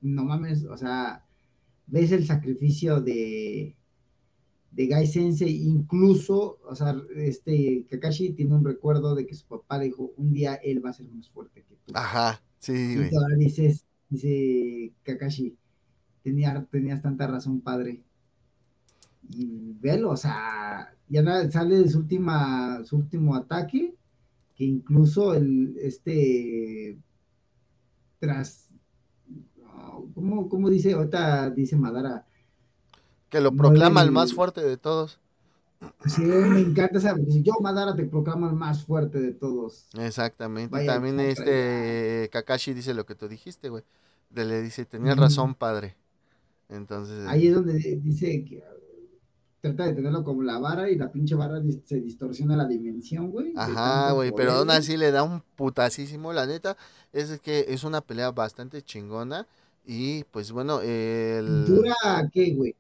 no 0.02 0.26
mames, 0.26 0.66
o 0.66 0.78
sea, 0.78 1.26
ves 1.88 2.12
el 2.14 2.26
sacrificio 2.26 3.02
de, 3.02 3.78
de 4.72 4.88
Gai 4.88 5.08
Sensei, 5.08 5.64
incluso, 5.64 6.60
o 6.64 6.76
sea, 6.76 6.96
este 7.16 7.86
Kakashi 7.90 8.34
tiene 8.34 8.56
un 8.56 8.66
recuerdo 8.66 9.16
de 9.16 9.26
que 9.28 9.36
su 9.36 9.48
papá 9.48 9.80
le 9.80 9.86
dijo, 9.86 10.14
un 10.18 10.34
día 10.34 10.56
él 10.56 10.86
va 10.86 10.92
a 10.92 10.94
ser 10.94 11.08
más 11.10 11.30
fuerte 11.32 11.64
que 11.66 11.76
tú. 11.86 11.94
Ajá, 11.94 12.42
sí, 12.60 12.74
y 12.74 13.10
todavía 13.10 13.38
dices, 13.38 13.87
dice 14.10 14.94
Kakashi, 15.04 15.56
tenía, 16.24 16.66
tenías 16.72 17.02
tanta 17.02 17.28
razón, 17.28 17.62
padre. 17.62 18.02
Y 19.30 19.74
velo, 19.80 20.12
o 20.12 20.18
sea, 20.18 20.94
ya 21.10 21.52
sale 21.52 21.80
de 21.80 21.90
su 21.90 22.00
última, 22.00 22.84
su 22.86 22.98
último 22.98 23.36
ataque, 23.36 23.94
que 24.56 24.64
incluso 24.64 25.34
el, 25.34 25.76
este, 25.82 26.98
tras, 28.20 28.70
no, 29.58 30.10
¿cómo, 30.14 30.48
cómo 30.50 30.70
dice? 30.70 30.94
Ahorita 30.94 31.50
dice 31.50 31.76
Madara, 31.76 32.26
Que 33.30 33.42
lo 33.42 33.52
proclama 33.52 34.02
el- 34.02 34.12
más 34.12 34.34
fuerte 34.34 34.62
de 34.62 34.78
todos. 34.78 35.20
Sí, 36.06 36.22
me 36.22 36.60
encanta 36.62 36.98
esa, 36.98 37.16
yo 37.20 37.54
Madara 37.62 37.96
te 37.96 38.06
proclamo 38.06 38.48
el 38.50 38.56
más 38.56 38.84
fuerte 38.84 39.20
de 39.20 39.34
todos. 39.34 39.86
Exactamente. 39.98 40.72
Vaya 40.72 40.94
también 40.94 41.20
este 41.20 42.30
Kakashi 42.32 42.74
dice 42.74 42.94
lo 42.94 43.06
que 43.06 43.16
tú 43.16 43.28
dijiste, 43.28 43.70
güey. 43.70 43.84
Le 44.34 44.62
dice, 44.62 44.86
tenías 44.86 45.16
Ujú. 45.16 45.22
razón, 45.22 45.56
padre. 45.56 45.96
Entonces, 46.70 47.28
Ahí 47.28 47.48
es 47.48 47.56
donde 47.56 47.74
dice 48.04 48.44
que 48.44 48.62
trata 49.62 49.86
de 49.86 49.94
tenerlo 49.94 50.24
como 50.24 50.44
la 50.44 50.60
vara 50.60 50.90
y 50.90 50.96
la 50.96 51.12
pinche 51.12 51.36
vara 51.36 51.62
se 51.86 52.02
distorsiona 52.02 52.56
la 52.56 52.66
dimensión, 52.68 53.32
güey. 53.32 53.54
ajá, 53.56 54.12
güey, 54.12 54.32
pero 54.36 54.52
aún 54.52 54.70
así 54.70 54.98
le 54.98 55.12
da 55.12 55.24
un 55.24 55.42
putasísimo. 55.56 56.34
La 56.34 56.46
neta 56.46 56.78
es 57.14 57.40
que 57.40 57.66
es 57.70 57.84
una 57.84 58.02
pelea 58.02 58.32
bastante 58.32 58.82
chingona. 58.82 59.48
Y 59.86 60.26
pues 60.26 60.52
bueno, 60.52 60.82
el... 60.82 61.66
¿Dura 61.66 61.96
qué, 62.34 62.54
güey? 62.54 62.76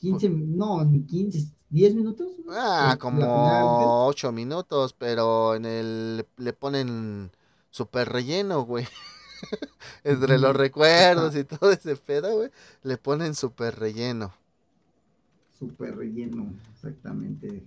15, 0.00 0.30
no, 0.30 0.82
ni 0.84 1.02
15, 1.02 1.46
10 1.70 1.94
minutos. 1.94 2.28
Ah, 2.50 2.96
como 3.00 3.20
pelea 3.20 3.64
ocho 3.64 4.32
minutos, 4.32 4.92
pero 4.92 5.54
en 5.54 5.64
el 5.64 6.26
le 6.36 6.52
ponen 6.52 7.30
super 7.70 8.08
relleno, 8.08 8.62
güey. 8.62 8.86
Entre 10.04 10.38
los 10.38 10.54
recuerdos 10.54 11.34
y 11.36 11.44
todo 11.44 11.70
ese 11.70 11.96
pedo, 11.96 12.34
güey, 12.36 12.50
le 12.82 12.98
ponen 12.98 13.34
súper 13.34 13.78
relleno. 13.78 14.32
Súper 15.58 15.96
relleno, 15.96 16.52
exactamente. 16.74 17.62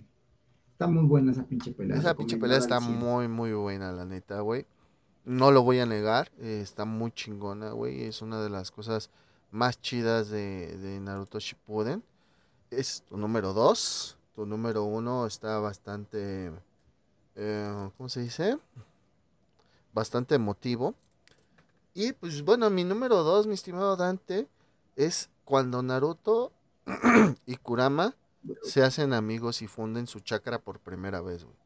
Está 0.72 0.86
muy 0.86 1.04
buena 1.04 1.32
esa 1.32 1.44
pinche 1.44 1.72
pelea. 1.72 1.96
Esa 1.96 2.14
pinche 2.14 2.36
pelea 2.36 2.58
está 2.58 2.80
muy, 2.80 3.28
muy 3.28 3.52
buena, 3.52 3.92
la 3.92 4.04
neta, 4.04 4.40
güey. 4.40 4.66
No 5.24 5.50
lo 5.50 5.62
voy 5.62 5.78
a 5.78 5.86
negar, 5.86 6.30
eh, 6.38 6.60
está 6.62 6.84
muy 6.84 7.10
chingona, 7.12 7.70
güey. 7.70 8.02
Es 8.02 8.20
una 8.20 8.42
de 8.42 8.50
las 8.50 8.70
cosas 8.70 9.08
más 9.50 9.80
chidas 9.80 10.28
de, 10.28 10.76
de 10.76 11.00
Naruto 11.00 11.38
Shippuden. 11.38 12.02
Es 12.76 13.02
tu 13.08 13.16
número 13.16 13.52
2. 13.52 14.16
Tu 14.34 14.46
número 14.46 14.84
1 14.84 15.26
está 15.26 15.58
bastante... 15.60 16.52
eh, 17.36 17.90
¿Cómo 17.96 18.08
se 18.08 18.20
dice? 18.22 18.58
Bastante 19.92 20.34
emotivo. 20.34 20.94
Y 21.94 22.12
pues 22.12 22.42
bueno, 22.42 22.68
mi 22.70 22.82
número 22.84 23.22
2, 23.22 23.46
mi 23.46 23.54
estimado 23.54 23.96
Dante, 23.96 24.48
es 24.96 25.30
cuando 25.44 25.82
Naruto 25.82 26.52
y 27.46 27.56
Kurama 27.56 28.14
se 28.62 28.82
hacen 28.82 29.12
amigos 29.12 29.62
y 29.62 29.68
funden 29.68 30.06
su 30.06 30.20
chakra 30.20 30.58
por 30.58 30.80
primera 30.80 31.20
vez, 31.20 31.44
güey. 31.44 31.56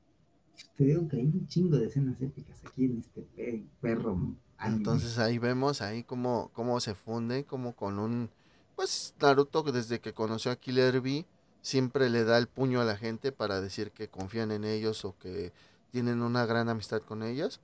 Te 0.76 0.85
digo 0.85 1.09
que 1.09 1.16
hay 1.16 1.24
un 1.26 1.47
chingo 1.47 1.76
de 1.76 1.86
escenas 1.86 2.20
épicas 2.20 2.56
aquí 2.66 2.85
en 2.86 2.98
este 2.98 3.22
pe- 3.22 3.64
perro. 3.80 4.18
anime. 4.59 4.76
Entonces 4.78 5.18
ahí 5.18 5.39
vemos 5.39 5.80
ahí 5.80 6.05
cómo, 6.05 6.51
cómo 6.52 6.80
se 6.80 6.94
funde, 6.94 7.44
como 7.44 7.74
con 7.74 7.98
un... 7.98 8.30
Pues 8.78 9.12
Naruto 9.20 9.64
desde 9.64 9.98
que 9.98 10.14
conoció 10.14 10.52
a 10.52 10.56
Killer 10.56 11.00
Bee 11.00 11.26
siempre 11.62 12.09
le 12.09 12.22
da 12.22 12.38
el 12.38 12.46
puño 12.46 12.80
a 12.80 12.84
la 12.84 12.96
gente 12.96 13.32
para 13.32 13.60
decir 13.60 13.90
que 13.90 14.06
confían 14.06 14.52
en 14.52 14.62
ellos 14.62 15.05
o 15.05 15.18
que 15.18 15.52
tienen 15.90 16.22
una 16.22 16.46
gran 16.46 16.68
amistad 16.68 17.02
con 17.02 17.24
ellos. 17.24 17.59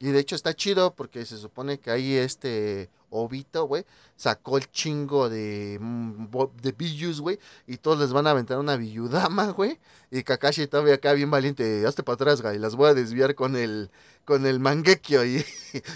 Y 0.00 0.08
de 0.08 0.18
hecho 0.18 0.36
está 0.36 0.54
chido 0.54 0.94
porque 0.94 1.24
se 1.24 1.38
supone 1.38 1.78
que 1.78 1.90
ahí 1.90 2.14
este 2.14 2.90
Obito, 3.10 3.64
güey, 3.64 3.84
sacó 4.16 4.56
el 4.56 4.70
chingo 4.70 5.28
de, 5.28 5.78
mm, 5.80 6.26
de 6.62 6.72
Biyus, 6.72 7.20
güey, 7.20 7.38
y 7.66 7.78
todos 7.78 7.98
les 7.98 8.12
van 8.12 8.26
a 8.26 8.30
aventar 8.30 8.58
una 8.58 8.76
Biyudama, 8.76 9.46
güey. 9.56 9.78
Y 10.10 10.22
Kakashi 10.22 10.66
todavía 10.66 10.94
acá 10.94 11.12
bien 11.12 11.30
valiente, 11.30 11.84
hazte 11.86 12.02
para 12.02 12.14
atrás, 12.14 12.40
güey, 12.42 12.58
las 12.58 12.76
voy 12.76 12.90
a 12.90 12.94
desviar 12.94 13.34
con 13.34 13.56
el, 13.56 13.90
con 14.24 14.46
el 14.46 14.60
Mangekyo. 14.60 15.24
Y, 15.24 15.44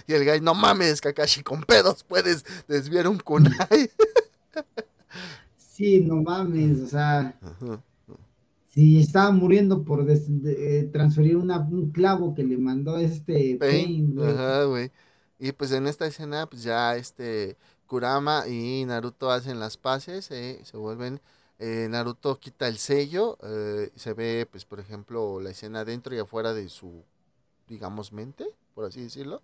y 0.06 0.12
el 0.12 0.24
guy, 0.24 0.40
no 0.40 0.54
mames, 0.54 1.00
Kakashi, 1.00 1.42
con 1.42 1.62
pedos 1.62 2.04
puedes 2.04 2.44
desviar 2.68 3.08
un 3.08 3.18
kunai. 3.18 3.90
Sí, 5.56 5.98
no 6.02 6.22
mames, 6.22 6.78
o 6.82 6.86
sea, 6.86 7.34
Ajá. 7.42 7.82
Si 8.74 8.98
estaba 9.00 9.30
muriendo 9.30 9.84
por 9.84 10.04
des- 10.04 10.42
de- 10.42 10.80
eh, 10.80 10.84
transferir 10.84 11.36
una- 11.36 11.60
un 11.60 11.92
clavo 11.92 12.34
que 12.34 12.42
le 12.44 12.58
mandó 12.58 12.98
este 12.98 13.56
Pain, 13.58 14.14
güey. 14.16 14.28
Ajá, 14.30 14.64
güey. 14.64 14.90
Y 15.38 15.52
pues 15.52 15.70
en 15.72 15.86
esta 15.86 16.06
escena, 16.06 16.46
pues 16.46 16.62
ya 16.64 16.96
este 16.96 17.56
Kurama 17.86 18.48
y 18.48 18.84
Naruto 18.86 19.30
hacen 19.30 19.60
las 19.60 19.76
paces, 19.76 20.30
eh, 20.30 20.60
se 20.64 20.76
vuelven. 20.76 21.20
eh, 21.60 21.86
Naruto 21.88 22.40
quita 22.40 22.66
el 22.66 22.78
sello, 22.78 23.38
eh, 23.44 23.90
se 23.94 24.12
ve, 24.12 24.44
pues, 24.50 24.64
por 24.64 24.80
ejemplo, 24.80 25.40
la 25.40 25.50
escena 25.50 25.84
dentro 25.84 26.12
y 26.14 26.18
afuera 26.18 26.52
de 26.52 26.68
su, 26.68 27.04
digamos, 27.68 28.12
mente, 28.12 28.46
por 28.74 28.84
así 28.86 29.02
decirlo, 29.02 29.40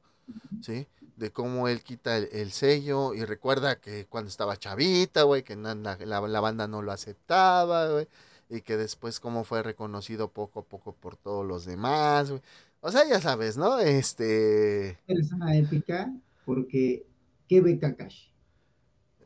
¿sí? 0.60 0.86
De 1.16 1.30
cómo 1.32 1.68
él 1.68 1.82
quita 1.82 2.16
el, 2.16 2.28
el 2.32 2.50
sello 2.52 3.14
y 3.14 3.24
recuerda 3.24 3.80
que 3.80 4.06
cuando 4.06 4.28
estaba 4.28 4.56
chavita, 4.58 5.22
güey, 5.24 5.42
que 5.44 5.56
na- 5.56 5.74
la, 5.76 5.96
la- 6.04 6.20
la 6.28 6.40
banda 6.40 6.66
no 6.68 6.82
lo 6.82 6.92
aceptaba, 6.92 7.88
güey, 7.90 8.08
y 8.50 8.62
que 8.62 8.76
después 8.76 9.20
cómo 9.20 9.44
fue 9.44 9.62
reconocido 9.62 10.28
poco 10.32 10.60
a 10.60 10.64
poco 10.64 10.92
por 10.92 11.16
todos 11.16 11.46
los 11.46 11.64
demás. 11.64 12.32
O 12.80 12.90
sea, 12.90 13.06
ya 13.08 13.20
sabes, 13.20 13.56
¿no? 13.56 13.78
Este... 13.78 14.98
Es 15.06 15.32
una 15.32 15.56
épica 15.56 16.12
porque 16.44 17.06
¿qué 17.48 17.60
ve 17.60 17.78
Kakashi? 17.78 18.30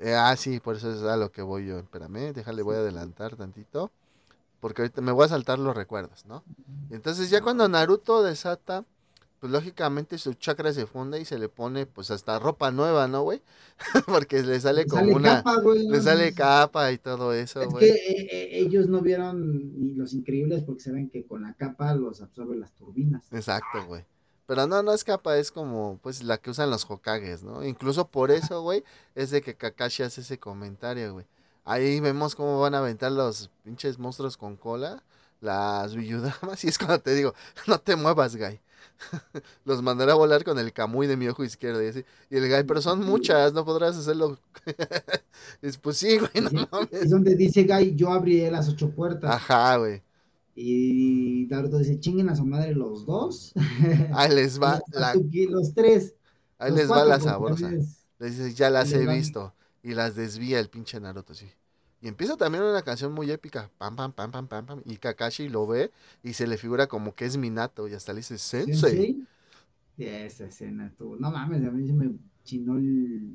eh, 0.01 0.15
ah, 0.15 0.37
sí, 0.37 0.61
por 0.61 0.77
eso 0.77 0.93
es 0.93 1.03
a 1.03 1.17
lo 1.17 1.33
que 1.33 1.43
voy 1.43 1.67
yo. 1.67 1.79
Espérame, 1.79 2.33
déjale, 2.33 2.63
voy 2.63 2.77
a 2.77 2.81
adelantar 2.81 3.37
tantito. 3.37 3.91
Porque 4.61 4.83
ahorita 4.83 5.01
me 5.03 5.13
voy 5.13 5.27
a 5.27 5.29
saltar 5.29 5.59
los 5.59 5.77
recuerdos, 5.77 6.27
¿no? 6.27 6.43
Entonces 6.91 7.31
ya 7.31 7.43
cuando 7.43 7.69
Naruto 7.69 8.23
desata, 8.23 8.85
pues 9.45 9.53
lógicamente 9.53 10.16
su 10.16 10.33
chakra 10.33 10.73
se 10.73 10.87
funde 10.87 11.21
y 11.21 11.27
se 11.27 11.39
le 11.39 11.51
pone 11.51 11.85
pues 11.85 12.11
hasta 12.11 12.39
ropa 12.39 12.71
nueva, 12.71 13.09
¿no, 13.09 13.25
güey? 13.25 13.43
Porque 14.07 14.43
le 14.43 14.59
sale 14.59 14.85
Le 14.85 14.87
como 14.87 15.03
sale 15.03 15.15
una... 15.15 15.37
capa, 15.43 15.61
güey, 15.61 15.87
Le 15.87 16.01
sale 16.01 16.33
capa 16.33 16.91
y 16.93 16.97
todo 16.97 17.35
eso, 17.35 17.61
Es 17.61 17.66
que 17.66 17.73
güey. 17.75 17.91
eh, 17.91 18.29
eh, 18.33 18.49
ellos 18.53 18.89
no 18.89 19.03
vieron 19.03 19.79
ni 19.79 19.93
los 19.93 20.15
increíbles 20.15 20.62
porque 20.65 20.81
saben 20.81 21.11
que 21.11 21.27
con 21.27 21.43
la 21.43 21.53
capa 21.53 21.95
los 21.95 22.23
absorben 22.23 22.59
las 22.59 22.73
turbinas. 22.73 23.31
Exacto, 23.33 23.85
güey. 23.87 24.07
Pero 24.47 24.66
no, 24.66 24.83
no 24.83 24.95
es 24.95 25.05
capa, 25.05 25.37
es 25.37 25.53
como 25.53 25.99
pues 26.03 26.23
la 26.23 26.39
que 26.39 26.49
usan 26.49 26.71
los 26.71 26.89
Hokages, 26.89 27.43
¿no? 27.43 27.62
Incluso 27.66 28.09
por 28.09 28.31
eso, 28.31 28.62
güey, 28.62 28.83
es 29.15 29.31
de 29.31 29.43
que 29.43 29.57
Kakashi 29.57 30.05
hace 30.05 30.23
ese 30.23 30.39
comentario, 30.39 31.12
güey. 31.12 31.27
Ahí 31.66 32.01
vemos 32.01 32.35
cómo 32.35 32.61
van 32.61 32.75
a 32.75 32.79
aventar 32.79 33.12
los 33.12 33.51
pinches 33.62 33.99
monstruos 33.99 34.39
con 34.39 34.57
cola, 34.57 35.03
las 35.43 35.95
Biyudamas, 35.95 36.65
y 36.65 36.69
es 36.69 36.79
cuando 36.79 37.01
te 37.01 37.15
digo, 37.15 37.35
no 37.66 37.79
te 37.79 37.95
muevas, 37.95 38.37
guy. 38.37 38.59
los 39.65 39.82
mandaré 39.82 40.12
a 40.12 40.16
volar 40.16 40.44
con 40.44 40.59
el 40.59 40.73
Kamui 40.73 41.06
de 41.06 41.16
mi 41.16 41.28
ojo 41.28 41.44
izquierdo 41.44 41.82
y 41.82 41.89
así. 41.89 42.05
Y 42.31 42.36
el 42.36 42.48
guy, 42.48 42.65
pero 42.65 42.81
son 42.82 43.01
muchas, 43.05 43.52
no 43.52 43.65
podrás 43.65 43.97
hacerlo. 43.97 44.39
Es, 45.62 45.77
pues 45.78 45.97
sí, 45.98 46.19
güey, 46.19 46.31
no 46.43 46.48
Es 46.48 46.69
mames. 46.70 47.11
donde 47.11 47.35
dice 47.36 47.65
Guy, 47.65 47.94
yo 47.97 48.11
abriré 48.11 48.51
las 48.51 48.69
ocho 48.69 48.90
puertas. 48.90 49.31
Ajá, 49.31 49.77
güey. 49.77 50.02
Y 50.56 51.47
Naruto 51.51 51.78
dice, 51.78 51.98
chinguen 51.98 52.28
a 52.28 52.36
su 52.36 52.44
madre 52.47 52.74
los 52.74 53.05
dos. 53.06 53.52
Ahí 54.15 54.35
les 54.35 54.61
va 54.61 54.81
la, 54.93 55.15
los 55.15 55.74
tres. 55.74 56.15
ahí 56.59 56.70
los 56.70 56.78
les 56.78 56.90
va 56.90 57.05
la 57.05 57.19
sabrosa. 57.20 57.62
también 57.62 57.82
es- 57.82 58.06
Le 58.19 58.31
dices, 58.31 58.55
ya 58.55 58.70
las 58.70 58.93
he 58.93 59.06
visto. 59.06 59.52
Y 59.82 59.94
las 59.94 60.15
desvía 60.15 60.61
el 60.61 60.70
pinche 60.70 60.98
Naruto, 61.01 61.35
sí. 61.35 61.51
Y 62.05 62.09
empieza 62.09 62.36
también 62.36 62.62
una 62.62 62.82
canción 62.82 63.14
muy 63.14 63.31
épica. 63.31 63.70
Pam, 63.78 63.97
pam, 63.97 64.12
pam, 64.12 64.31
pam, 64.31 64.47
pam, 64.47 64.66
pam. 64.66 64.82
Y 64.85 64.98
Kakashi 64.98 65.48
lo 65.48 65.66
ve 65.66 65.90
y 66.22 66.35
se 66.35 66.47
le 66.47 66.59
figura 66.59 66.86
como 66.86 67.14
que 67.14 67.24
es 67.24 67.39
Minato. 67.39 67.89
Y 67.89 67.94
hasta 67.94 68.12
le 68.12 68.18
dice, 68.18 68.36
Sensei. 68.36 69.26
Y 69.97 70.05
esa 70.05 70.44
escena 70.44 70.86
estuvo. 70.86 71.16
No 71.16 71.31
mames, 71.31 71.66
a 71.66 71.70
mí 71.70 71.86
se 71.86 71.94
me 71.94 72.14
chinó 72.44 72.74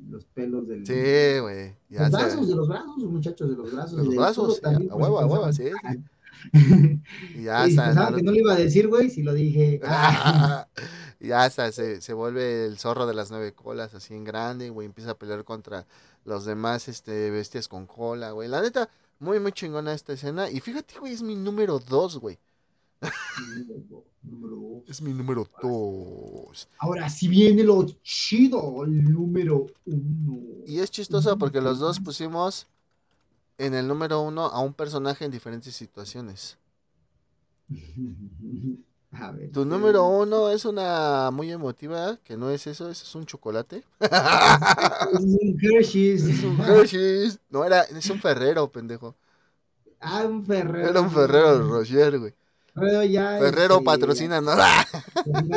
los 0.08 0.24
pelos 0.26 0.68
del. 0.68 0.86
Sí, 0.86 1.40
güey. 1.40 1.74
Los 1.88 2.12
brazos, 2.12 2.46
de 2.46 2.54
los 2.54 2.68
brazos, 2.68 2.96
muchachos, 2.98 3.50
de 3.50 3.56
los 3.56 3.72
brazos. 3.72 3.98
De 3.98 4.04
los 4.04 4.14
brazos, 4.14 4.60
sí, 4.62 4.88
a 4.88 4.94
huevo, 4.94 5.18
a 5.18 5.26
huevo, 5.26 5.52
sí, 5.52 5.64
sí. 5.64 6.04
Y 7.34 7.42
ya 7.42 7.66
Y 7.66 7.74
pensaban 7.74 8.14
que 8.14 8.22
no 8.22 8.30
lo 8.30 8.38
iba 8.38 8.52
a 8.52 8.56
decir, 8.56 8.86
güey, 8.86 9.10
si 9.10 9.24
lo 9.24 9.34
dije. 9.34 9.80
y 11.20 11.28
ya 11.28 11.44
hasta 11.44 11.70
se, 11.70 12.00
se 12.00 12.14
vuelve 12.14 12.64
el 12.64 12.78
zorro 12.78 13.06
de 13.06 13.12
las 13.12 13.30
nueve 13.30 13.52
colas, 13.52 13.94
así 13.94 14.14
en 14.14 14.24
grande, 14.24 14.70
güey. 14.70 14.86
Empieza 14.86 15.10
a 15.10 15.18
pelear 15.18 15.44
contra 15.44 15.86
los 16.24 16.46
demás 16.46 16.88
este, 16.88 17.30
bestias 17.30 17.68
con 17.68 17.86
cola, 17.86 18.30
güey. 18.30 18.48
La 18.48 18.62
neta, 18.62 18.88
muy, 19.18 19.38
muy 19.38 19.52
chingona 19.52 19.92
esta 19.92 20.14
escena. 20.14 20.50
Y 20.50 20.60
fíjate, 20.60 20.98
güey, 20.98 21.12
es 21.12 21.22
mi 21.22 21.36
número 21.36 21.78
dos, 21.78 22.16
güey. 22.18 22.38
Es 24.86 25.00
mi 25.00 25.14
número 25.14 25.48
dos. 25.62 26.68
Ahora 26.78 27.08
sí 27.08 27.26
viene 27.28 27.64
lo 27.64 27.86
chido, 28.02 28.84
el 28.84 29.04
número 29.04 29.66
uno. 29.86 30.64
Y 30.66 30.80
es 30.80 30.90
chistoso 30.90 31.38
porque 31.38 31.62
los 31.62 31.78
dos 31.78 32.00
pusimos 32.00 32.66
en 33.56 33.72
el 33.72 33.88
número 33.88 34.20
uno 34.20 34.46
a 34.46 34.60
un 34.60 34.74
personaje 34.74 35.24
en 35.24 35.30
diferentes 35.30 35.74
situaciones. 35.74 36.58
A 39.12 39.32
ver. 39.32 39.50
Tu 39.50 39.64
número 39.64 40.06
uno 40.06 40.50
es 40.50 40.64
una 40.64 41.30
muy 41.32 41.50
emotiva, 41.50 42.16
que 42.22 42.36
no 42.36 42.50
es 42.50 42.66
eso, 42.68 42.88
eso 42.90 43.04
es 43.04 43.14
un 43.14 43.26
chocolate. 43.26 43.82
Es 44.00 45.20
un 45.22 45.58
Hershey's. 45.60 46.22
es 46.24 46.44
un 46.44 46.60
Hershey's. 46.60 47.40
No, 47.50 47.64
era, 47.64 47.82
es 47.82 48.08
un 48.10 48.20
Ferrero, 48.20 48.70
pendejo. 48.70 49.16
Ah, 50.00 50.24
un 50.26 50.44
Ferrero. 50.46 50.88
Era 50.88 51.00
un 51.00 51.10
Ferrero 51.10 51.68
Rocher, 51.68 52.18
güey. 52.18 52.34
Ferrero 52.72 53.02
ya. 53.04 53.38
Ferrero 53.38 53.74
este, 53.74 53.84
patrocina, 53.84 54.40
no. 54.40 54.54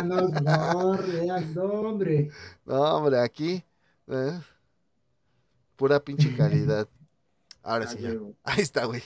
no, 0.03 0.17
hombre. 1.87 2.31
No, 2.65 2.81
hombre, 2.95 3.19
aquí. 3.19 3.63
eh, 4.07 4.39
pura 5.75 5.99
pinche 5.99 6.35
calidad. 6.35 6.87
Ahora 7.61 7.87
sí, 7.87 7.99
ya. 8.01 8.13
Ahí 8.43 8.61
está, 8.61 8.85
güey. 8.85 9.03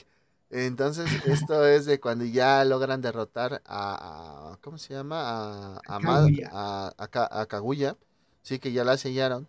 Entonces, 0.50 1.06
esto 1.26 1.66
es 1.66 1.84
de 1.86 2.00
cuando 2.00 2.24
ya 2.24 2.64
logran 2.64 3.02
derrotar 3.02 3.62
a, 3.66 4.52
a- 4.54 4.56
¿cómo 4.62 4.78
se 4.78 4.94
llama? 4.94 5.20
A, 5.20 5.76
a, 5.86 5.98
Kaguya. 5.98 6.48
a, 6.50 6.92
a 6.96 7.08
Ka- 7.08 7.28
a 7.30 7.46
Kaguya. 7.46 7.96
Sí, 8.42 8.58
que 8.58 8.72
ya 8.72 8.84
la 8.84 8.96
sellaron. 8.96 9.46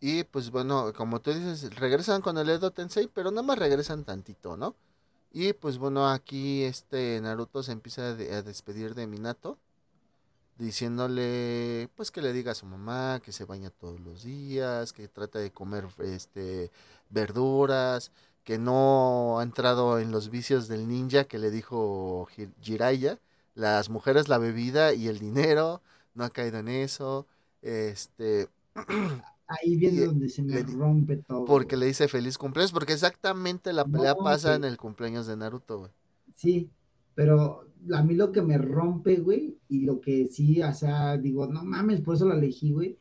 Y 0.00 0.24
pues 0.24 0.50
bueno, 0.50 0.92
como 0.94 1.20
tú 1.20 1.32
dices, 1.34 1.74
regresan 1.76 2.22
con 2.22 2.38
el 2.38 2.48
Edo 2.50 2.70
Tensei, 2.72 3.08
pero 3.08 3.30
nada 3.32 3.42
más 3.42 3.58
regresan 3.58 4.04
tantito, 4.04 4.56
¿no? 4.56 4.76
Y 5.32 5.52
pues 5.54 5.78
bueno, 5.78 6.08
aquí 6.10 6.64
este 6.64 7.20
Naruto 7.22 7.62
se 7.62 7.72
empieza 7.72 8.14
de- 8.14 8.34
a 8.34 8.42
despedir 8.42 8.94
de 8.94 9.06
Minato, 9.06 9.58
diciéndole 10.58 11.88
pues 11.96 12.10
que 12.10 12.22
le 12.22 12.32
diga 12.32 12.52
a 12.52 12.54
su 12.54 12.66
mamá 12.66 13.20
que 13.22 13.32
se 13.32 13.44
baña 13.44 13.70
todos 13.70 14.00
los 14.00 14.22
días, 14.24 14.92
que 14.92 15.08
trata 15.08 15.38
de 15.38 15.52
comer 15.52 15.86
este 16.00 16.70
verduras, 17.10 18.10
que 18.46 18.58
no 18.58 19.40
ha 19.40 19.44
entrado 19.44 20.00
en 20.00 20.12
los 20.12 20.30
vicios 20.30 20.68
del 20.68 20.88
ninja 20.88 21.24
que 21.26 21.38
le 21.38 21.50
dijo 21.52 22.28
Ji- 22.36 22.50
Jiraiya, 22.62 23.20
las 23.56 23.90
mujeres, 23.90 24.28
la 24.28 24.38
bebida 24.38 24.94
y 24.94 25.08
el 25.08 25.18
dinero, 25.20 25.82
no 26.14 26.24
ha 26.24 26.30
caído 26.30 26.58
en 26.60 26.68
eso, 26.68 27.26
Este. 27.62 28.48
Ahí 29.48 29.76
viene 29.76 30.06
donde 30.06 30.28
se 30.28 30.42
me 30.42 30.62
rompe 30.62 31.18
todo. 31.18 31.44
Porque 31.46 31.76
le 31.76 31.86
dice 31.86 32.08
feliz 32.08 32.38
cumpleaños, 32.38 32.72
porque 32.72 32.92
exactamente 32.94 33.72
la 33.72 33.84
pelea 33.84 34.14
pasa 34.16 34.54
en 34.56 34.64
el 34.64 34.76
cumpleaños 34.76 35.26
de 35.26 35.36
Naruto, 35.36 35.78
güey. 35.80 35.90
Sí, 36.34 36.70
pero 37.14 37.66
a 37.94 38.02
mí 38.02 38.14
lo 38.14 38.32
que 38.32 38.42
me 38.42 38.58
rompe, 38.58 39.16
güey, 39.16 39.58
y 39.68 39.80
lo 39.86 40.00
que 40.00 40.26
sí, 40.28 40.62
o 40.62 40.72
sea, 40.74 41.16
digo, 41.16 41.46
no 41.46 41.64
mames, 41.64 42.00
por 42.02 42.16
eso 42.16 42.26
la 42.28 42.34
elegí, 42.36 42.72
güey, 42.72 42.98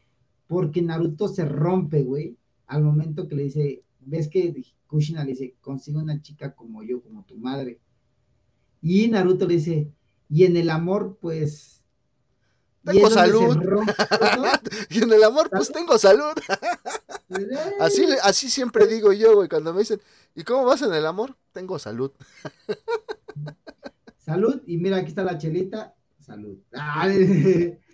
porque 0.48 0.82
Naruto 0.82 1.28
se 1.28 1.46
rompe, 1.46 2.04
güey, 2.04 2.38
al 2.68 2.84
momento 2.84 3.28
que 3.28 3.36
le 3.36 3.44
dice, 3.44 3.84
ves 4.06 4.30
que 4.30 4.54
Kushina 4.88 5.24
le 5.24 5.32
dice, 5.32 5.56
consigue 5.62 5.98
una 5.98 6.22
chica 6.22 6.56
como 6.56 6.84
yo, 6.84 7.02
como 7.02 7.24
tu 7.26 7.36
madre. 7.36 7.80
Y 8.82 9.08
Naruto 9.08 9.48
le 9.48 9.56
dice, 9.56 9.92
y 10.30 10.46
en 10.46 10.58
el 10.58 10.70
amor, 10.70 11.18
pues... 11.20 11.84
Tengo 12.84 13.10
salud. 13.10 13.58
y 14.92 15.02
en 15.02 15.12
el 15.12 15.24
amor, 15.24 15.50
pues 15.50 15.72
tengo 15.72 15.98
salud. 15.98 16.34
así, 17.80 18.06
así 18.22 18.50
siempre 18.50 18.86
digo 18.86 19.12
yo, 19.12 19.36
güey, 19.36 19.50
cuando 19.50 19.74
me 19.74 19.80
dicen, 19.80 20.00
¿y 20.36 20.44
cómo 20.44 20.66
vas 20.66 20.84
en 20.84 20.94
el 20.94 21.06
amor? 21.08 21.36
Tengo 21.52 21.80
salud. 21.80 22.12
salud, 24.20 24.62
y 24.68 24.78
mira, 24.78 24.98
aquí 24.98 25.08
está 25.08 25.24
la 25.24 25.40
chelita, 25.40 25.96
salud. 26.20 26.60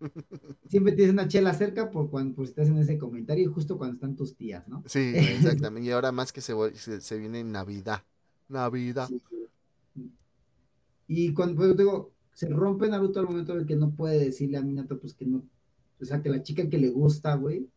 Siempre 0.68 0.92
tienes 0.92 1.12
una 1.12 1.28
chela 1.28 1.54
cerca 1.54 1.90
por 1.90 2.10
cuando 2.10 2.34
pues, 2.34 2.50
estás 2.50 2.68
en 2.68 2.78
ese 2.78 2.98
comentario 2.98 3.44
y 3.44 3.52
justo 3.52 3.78
cuando 3.78 3.94
están 3.94 4.16
tus 4.16 4.36
tías, 4.36 4.66
¿no? 4.68 4.82
Sí, 4.86 5.12
exactamente. 5.14 5.88
y 5.88 5.92
ahora 5.92 6.12
más 6.12 6.32
que 6.32 6.40
se, 6.40 6.54
se, 7.00 7.18
viene 7.18 7.44
Navidad. 7.44 8.02
Navidad. 8.48 9.08
Y 11.08 11.32
cuando 11.34 11.56
pues, 11.56 11.76
digo, 11.76 12.12
se 12.32 12.48
rompe 12.48 12.88
Naruto 12.88 13.20
al 13.20 13.26
momento 13.26 13.54
de 13.54 13.66
que 13.66 13.76
no 13.76 13.90
puede 13.90 14.18
decirle 14.18 14.58
a 14.58 14.62
Minato, 14.62 14.98
pues 14.98 15.14
que 15.14 15.24
no, 15.24 15.42
o 16.00 16.04
sea, 16.04 16.22
que 16.22 16.28
la 16.28 16.42
chica 16.42 16.68
que 16.68 16.78
le 16.78 16.90
gusta, 16.90 17.34
güey, 17.36 17.68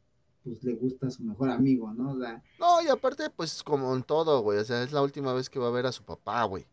pues 0.44 0.64
le 0.64 0.74
gusta 0.74 1.08
a 1.08 1.12
su 1.12 1.24
mejor 1.24 1.50
amigo, 1.50 1.94
¿no? 1.94 2.16
no, 2.16 2.82
y 2.84 2.88
aparte, 2.88 3.30
pues 3.30 3.64
como 3.64 3.96
en 3.96 4.04
todo, 4.04 4.42
güey, 4.42 4.58
o 4.58 4.64
sea, 4.64 4.84
es 4.84 4.92
la 4.92 5.02
última 5.02 5.34
vez 5.34 5.50
que 5.50 5.60
va 5.60 5.68
a 5.68 5.72
ver 5.72 5.86
a 5.86 5.92
su 5.92 6.04
papá, 6.04 6.44
güey. 6.44 6.66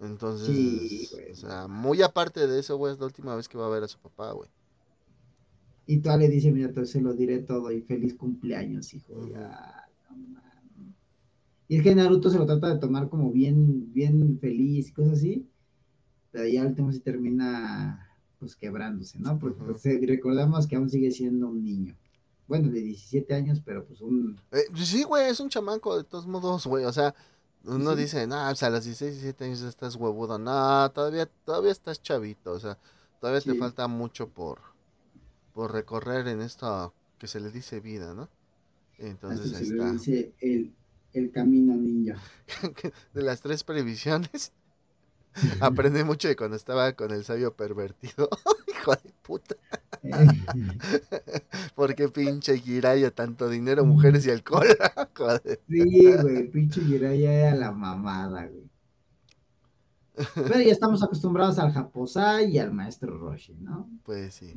Entonces, 0.00 1.14
o 1.30 1.34
sea, 1.34 1.68
muy 1.68 2.02
aparte 2.02 2.46
de 2.46 2.58
eso, 2.58 2.76
güey, 2.76 2.92
es 2.92 2.98
la 2.98 3.06
última 3.06 3.36
vez 3.36 3.48
que 3.48 3.56
va 3.56 3.66
a 3.66 3.70
ver 3.70 3.84
a 3.84 3.88
su 3.88 3.98
papá, 3.98 4.32
güey. 4.32 4.50
Y 5.86 5.98
tú 5.98 6.10
le 6.18 6.28
dice, 6.28 6.50
mira, 6.50 6.72
se 6.86 7.00
lo 7.00 7.12
diré 7.14 7.40
todo 7.40 7.70
y 7.70 7.82
feliz 7.82 8.14
cumpleaños, 8.14 8.94
hijo. 8.94 9.28
y 11.68 11.76
es 11.76 11.82
que 11.82 11.94
Naruto 11.94 12.30
se 12.30 12.38
lo 12.38 12.46
trata 12.46 12.72
de 12.72 12.80
tomar 12.80 13.08
como 13.08 13.30
bien, 13.30 13.92
bien 13.92 14.38
feliz 14.38 14.88
y 14.88 14.92
cosas 14.92 15.14
así 15.14 15.46
pero 16.34 16.48
ya 16.48 16.62
al 16.62 16.66
último 16.66 16.92
se 16.92 16.98
termina 16.98 18.10
pues 18.40 18.56
quebrándose, 18.56 19.20
¿no? 19.20 19.38
Porque 19.38 19.62
pues, 19.62 19.86
eh, 19.86 20.00
recordamos 20.04 20.66
que 20.66 20.74
aún 20.74 20.90
sigue 20.90 21.12
siendo 21.12 21.46
un 21.46 21.62
niño. 21.62 21.96
Bueno, 22.48 22.70
de 22.70 22.80
17 22.80 23.32
años, 23.32 23.62
pero 23.64 23.86
pues 23.86 24.00
un... 24.00 24.36
Eh, 24.50 24.64
pues, 24.68 24.88
sí, 24.88 25.04
güey, 25.04 25.30
es 25.30 25.38
un 25.38 25.48
chamanco 25.48 25.96
de 25.96 26.02
todos 26.02 26.26
modos, 26.26 26.66
güey, 26.66 26.86
o 26.86 26.92
sea, 26.92 27.14
uno 27.62 27.94
dice, 27.94 28.26
no, 28.26 28.50
o 28.50 28.54
sea, 28.56 28.66
a 28.66 28.72
los 28.72 28.84
16, 28.84 29.12
17 29.12 29.44
años 29.44 29.62
estás 29.62 29.94
huevudo, 29.94 30.36
no, 30.36 30.90
todavía, 30.90 31.26
todavía 31.44 31.70
estás 31.70 32.02
chavito, 32.02 32.50
o 32.50 32.58
sea, 32.58 32.78
todavía 33.20 33.40
te 33.40 33.54
falta 33.54 33.86
mucho 33.86 34.28
por, 34.28 34.58
por 35.54 35.72
recorrer 35.72 36.28
en 36.28 36.42
esto 36.42 36.92
que 37.18 37.26
se 37.26 37.40
le 37.40 37.50
dice 37.50 37.80
vida, 37.80 38.12
¿no? 38.12 38.28
Entonces 38.98 39.54
ahí 39.54 39.64
se 39.64 39.72
está. 39.72 39.84
Le 39.86 39.92
dice 39.92 40.32
el, 40.40 40.74
el 41.14 41.30
camino 41.30 41.74
ninja. 41.74 42.16
de 43.14 43.22
las 43.22 43.40
tres 43.40 43.64
previsiones, 43.64 44.52
Aprendí 45.60 46.04
mucho 46.04 46.28
de 46.28 46.36
cuando 46.36 46.56
estaba 46.56 46.92
con 46.92 47.10
el 47.10 47.24
sabio 47.24 47.54
pervertido. 47.54 48.28
Hijo 48.68 48.92
de 48.92 49.12
puta. 49.22 49.56
Porque 51.74 52.08
pinche 52.08 52.58
Giraya, 52.58 53.10
tanto 53.10 53.48
dinero, 53.48 53.84
mujeres 53.84 54.26
y 54.26 54.30
alcohol. 54.30 54.66
Sí, 55.68 56.14
güey, 56.22 56.50
pinche 56.50 56.82
Giraya 56.82 57.32
era 57.32 57.54
la 57.54 57.72
mamada, 57.72 58.46
güey. 58.46 58.70
Pero 60.34 60.60
ya 60.60 60.70
estamos 60.70 61.02
acostumbrados 61.02 61.58
al 61.58 61.72
Japosai 61.72 62.50
y 62.50 62.58
al 62.58 62.72
maestro 62.72 63.18
Roshi, 63.18 63.54
¿no? 63.54 63.90
Pues 64.04 64.34
sí. 64.34 64.54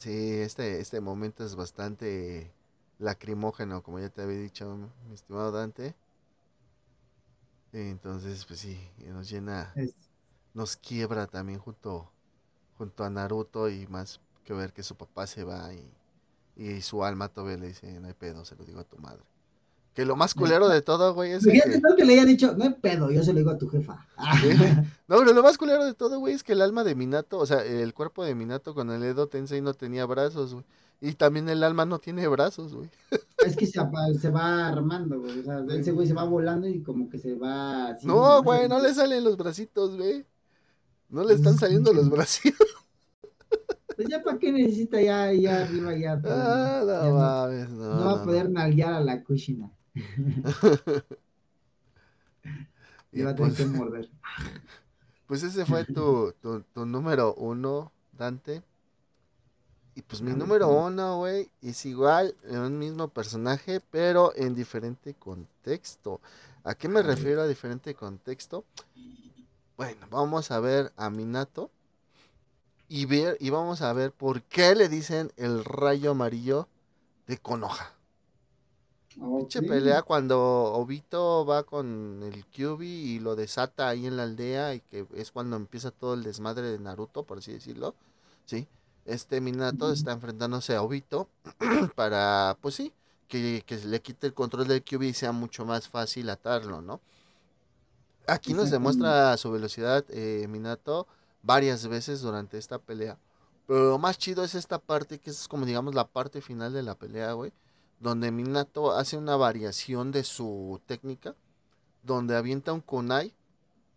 Sí, 0.00 0.32
este, 0.40 0.80
este 0.80 1.00
momento 1.00 1.44
es 1.44 1.54
bastante 1.56 2.50
lacrimógeno, 2.98 3.82
como 3.84 4.00
ya 4.00 4.08
te 4.10 4.22
había 4.22 4.38
dicho, 4.38 4.76
mi 5.08 5.14
estimado 5.14 5.52
Dante. 5.52 5.94
Entonces, 7.72 8.44
pues 8.46 8.60
sí, 8.60 8.78
nos 9.06 9.28
llena, 9.30 9.76
nos 10.54 10.76
quiebra 10.76 11.26
también 11.28 11.58
junto, 11.60 12.10
junto 12.78 13.04
a 13.04 13.10
Naruto 13.10 13.68
y 13.70 13.86
más 13.88 14.20
que 14.44 14.54
ver 14.54 14.72
que 14.74 14.82
su 14.84 14.96
papá 14.96 15.26
se 15.28 15.44
va 15.44 15.72
y, 15.74 15.92
y 16.56 16.82
su 16.82 17.04
alma 17.04 17.28
todavía 17.30 17.58
le 17.58 17.68
dice, 17.68 18.00
no 18.00 18.08
hay 18.08 18.14
pedo, 18.14 18.44
se 18.46 18.56
lo 18.56 18.64
digo 18.66 18.80
a 18.80 18.84
tu 18.84 18.98
madre. 18.98 19.24
Que 19.94 20.04
lo 20.04 20.14
más 20.14 20.34
culero 20.34 20.68
de 20.68 20.82
todo, 20.82 21.14
güey, 21.14 21.32
es 21.32 21.42
Fíjate 21.42 21.80
que... 21.80 21.96
que 21.96 22.04
le 22.04 22.12
hayan 22.14 22.26
dicho, 22.26 22.54
no 22.56 22.64
hay 22.64 22.70
pedo, 22.70 23.10
yo 23.10 23.24
se 23.24 23.32
lo 23.32 23.38
digo 23.38 23.50
a 23.50 23.58
tu 23.58 23.68
jefa. 23.68 24.06
No, 25.08 25.18
pero 25.18 25.32
lo 25.32 25.42
más 25.42 25.58
culero 25.58 25.84
de 25.84 25.94
todo, 25.94 26.20
güey, 26.20 26.34
es 26.34 26.44
que 26.44 26.52
el 26.52 26.62
alma 26.62 26.84
de 26.84 26.94
Minato, 26.94 27.38
o 27.38 27.46
sea, 27.46 27.64
el 27.64 27.92
cuerpo 27.92 28.24
de 28.24 28.36
Minato 28.36 28.74
con 28.74 28.90
el 28.90 29.02
Edo 29.02 29.26
Tensei 29.26 29.60
no 29.60 29.74
tenía 29.74 30.06
brazos, 30.06 30.54
güey. 30.54 30.64
Y 31.00 31.14
también 31.14 31.48
el 31.48 31.64
alma 31.64 31.86
no 31.86 31.98
tiene 31.98 32.28
brazos, 32.28 32.74
güey. 32.74 32.90
Es 33.46 33.56
que 33.56 33.64
se, 33.64 33.80
va 33.80 34.68
armando, 34.68 35.18
güey. 35.18 35.40
O 35.40 35.42
sea, 35.42 35.64
ese 35.70 35.92
güey 35.92 36.06
se 36.06 36.12
va 36.12 36.24
volando 36.24 36.68
y 36.68 36.82
como 36.82 37.08
que 37.08 37.18
se 37.18 37.34
va. 37.34 37.96
no, 38.02 38.42
güey, 38.42 38.68
no 38.68 38.78
le 38.80 38.92
salen 38.92 39.24
los 39.24 39.38
bracitos, 39.38 39.96
güey. 39.96 40.26
No 41.08 41.24
le 41.24 41.34
están 41.34 41.56
saliendo 41.56 41.90
los 41.94 42.10
bracitos. 42.10 42.68
Pues 43.96 44.08
ya 44.08 44.22
para 44.22 44.38
qué 44.38 44.52
necesita 44.52 45.00
ya, 45.00 45.32
ya 45.32 45.62
arriba, 45.62 45.96
ya. 45.96 46.20
Ah, 46.24 46.82
no, 46.86 47.14
mames, 47.14 47.70
no, 47.70 47.94
no, 47.94 48.04
va 48.04 48.12
a 48.12 48.24
poder 48.24 48.50
nalguear 48.50 48.92
a 48.92 49.00
la 49.00 49.24
Kushina. 49.24 49.70
y 53.12 53.22
va 53.22 53.30
a 53.30 53.34
tener 53.34 53.54
que 53.54 53.64
pues 53.64 53.68
morder. 53.74 54.10
Pues 55.26 55.42
ese 55.44 55.64
fue 55.64 55.84
tu, 55.84 56.34
tu, 56.42 56.62
tu 56.74 56.84
número 56.84 57.34
uno, 57.34 57.92
Dante. 58.10 58.64
Y 59.94 60.02
pues 60.02 60.22
mi 60.22 60.32
número 60.32 60.68
uno, 60.68 61.18
güey, 61.18 61.48
es 61.62 61.86
igual, 61.86 62.34
en 62.44 62.58
un 62.58 62.78
mismo 62.78 63.06
personaje, 63.08 63.80
pero 63.80 64.32
en 64.34 64.56
diferente 64.56 65.14
contexto. 65.14 66.20
¿A 66.64 66.74
qué 66.74 66.88
me 66.88 67.02
refiero 67.02 67.42
a 67.42 67.46
diferente 67.46 67.94
contexto? 67.94 68.64
Bueno, 69.76 70.06
vamos 70.10 70.50
a 70.50 70.60
ver 70.60 70.92
a 70.96 71.10
Minato 71.10 71.70
y 72.88 73.06
ver 73.06 73.36
y 73.40 73.50
vamos 73.50 73.82
a 73.82 73.92
ver 73.92 74.12
por 74.12 74.42
qué 74.42 74.74
le 74.74 74.88
dicen 74.88 75.32
el 75.36 75.64
rayo 75.64 76.10
amarillo 76.10 76.68
de 77.26 77.38
Konoha. 77.38 77.99
Okay. 79.22 79.66
pelea 79.66 80.02
cuando 80.02 80.40
Obito 80.40 81.44
va 81.44 81.64
con 81.64 82.22
el 82.22 82.46
Kyubi 82.46 82.88
y 82.88 83.18
lo 83.18 83.36
desata 83.36 83.88
ahí 83.88 84.06
en 84.06 84.16
la 84.16 84.22
aldea 84.22 84.74
y 84.74 84.80
que 84.80 85.06
es 85.14 85.30
cuando 85.30 85.56
empieza 85.56 85.90
todo 85.90 86.14
el 86.14 86.22
desmadre 86.22 86.70
de 86.70 86.78
Naruto, 86.78 87.24
por 87.24 87.38
así 87.38 87.52
decirlo. 87.52 87.94
¿Sí? 88.46 88.66
este 89.04 89.40
Minato 89.40 89.92
está 89.92 90.12
enfrentándose 90.12 90.74
a 90.74 90.82
Obito 90.82 91.28
para, 91.94 92.56
pues 92.60 92.74
sí, 92.74 92.92
que, 93.28 93.64
le 93.84 94.00
quite 94.00 94.26
el 94.26 94.34
control 94.34 94.68
del 94.68 94.82
QB 94.82 95.02
y 95.02 95.14
sea 95.14 95.32
mucho 95.32 95.64
más 95.64 95.88
fácil 95.88 96.28
atarlo, 96.30 96.80
¿no? 96.80 97.00
Aquí 98.26 98.54
nos 98.54 98.70
demuestra 98.70 99.36
su 99.36 99.50
velocidad 99.50 100.04
eh, 100.10 100.46
Minato 100.48 101.06
varias 101.42 101.86
veces 101.88 102.20
durante 102.20 102.58
esta 102.58 102.78
pelea. 102.78 103.18
Pero 103.66 103.90
lo 103.90 103.98
más 103.98 104.18
chido 104.18 104.44
es 104.44 104.54
esta 104.54 104.78
parte, 104.78 105.18
que 105.18 105.30
es 105.30 105.48
como 105.48 105.66
digamos 105.66 105.94
la 105.94 106.06
parte 106.06 106.40
final 106.40 106.72
de 106.72 106.82
la 106.82 106.94
pelea, 106.94 107.32
güey. 107.32 107.52
Donde 108.00 108.32
Minato 108.32 108.92
hace 108.92 109.16
una 109.16 109.36
variación 109.36 110.10
de 110.10 110.24
su 110.24 110.80
técnica. 110.86 111.36
Donde 112.02 112.36
avienta 112.36 112.72
un 112.72 112.80
kunai. 112.80 113.32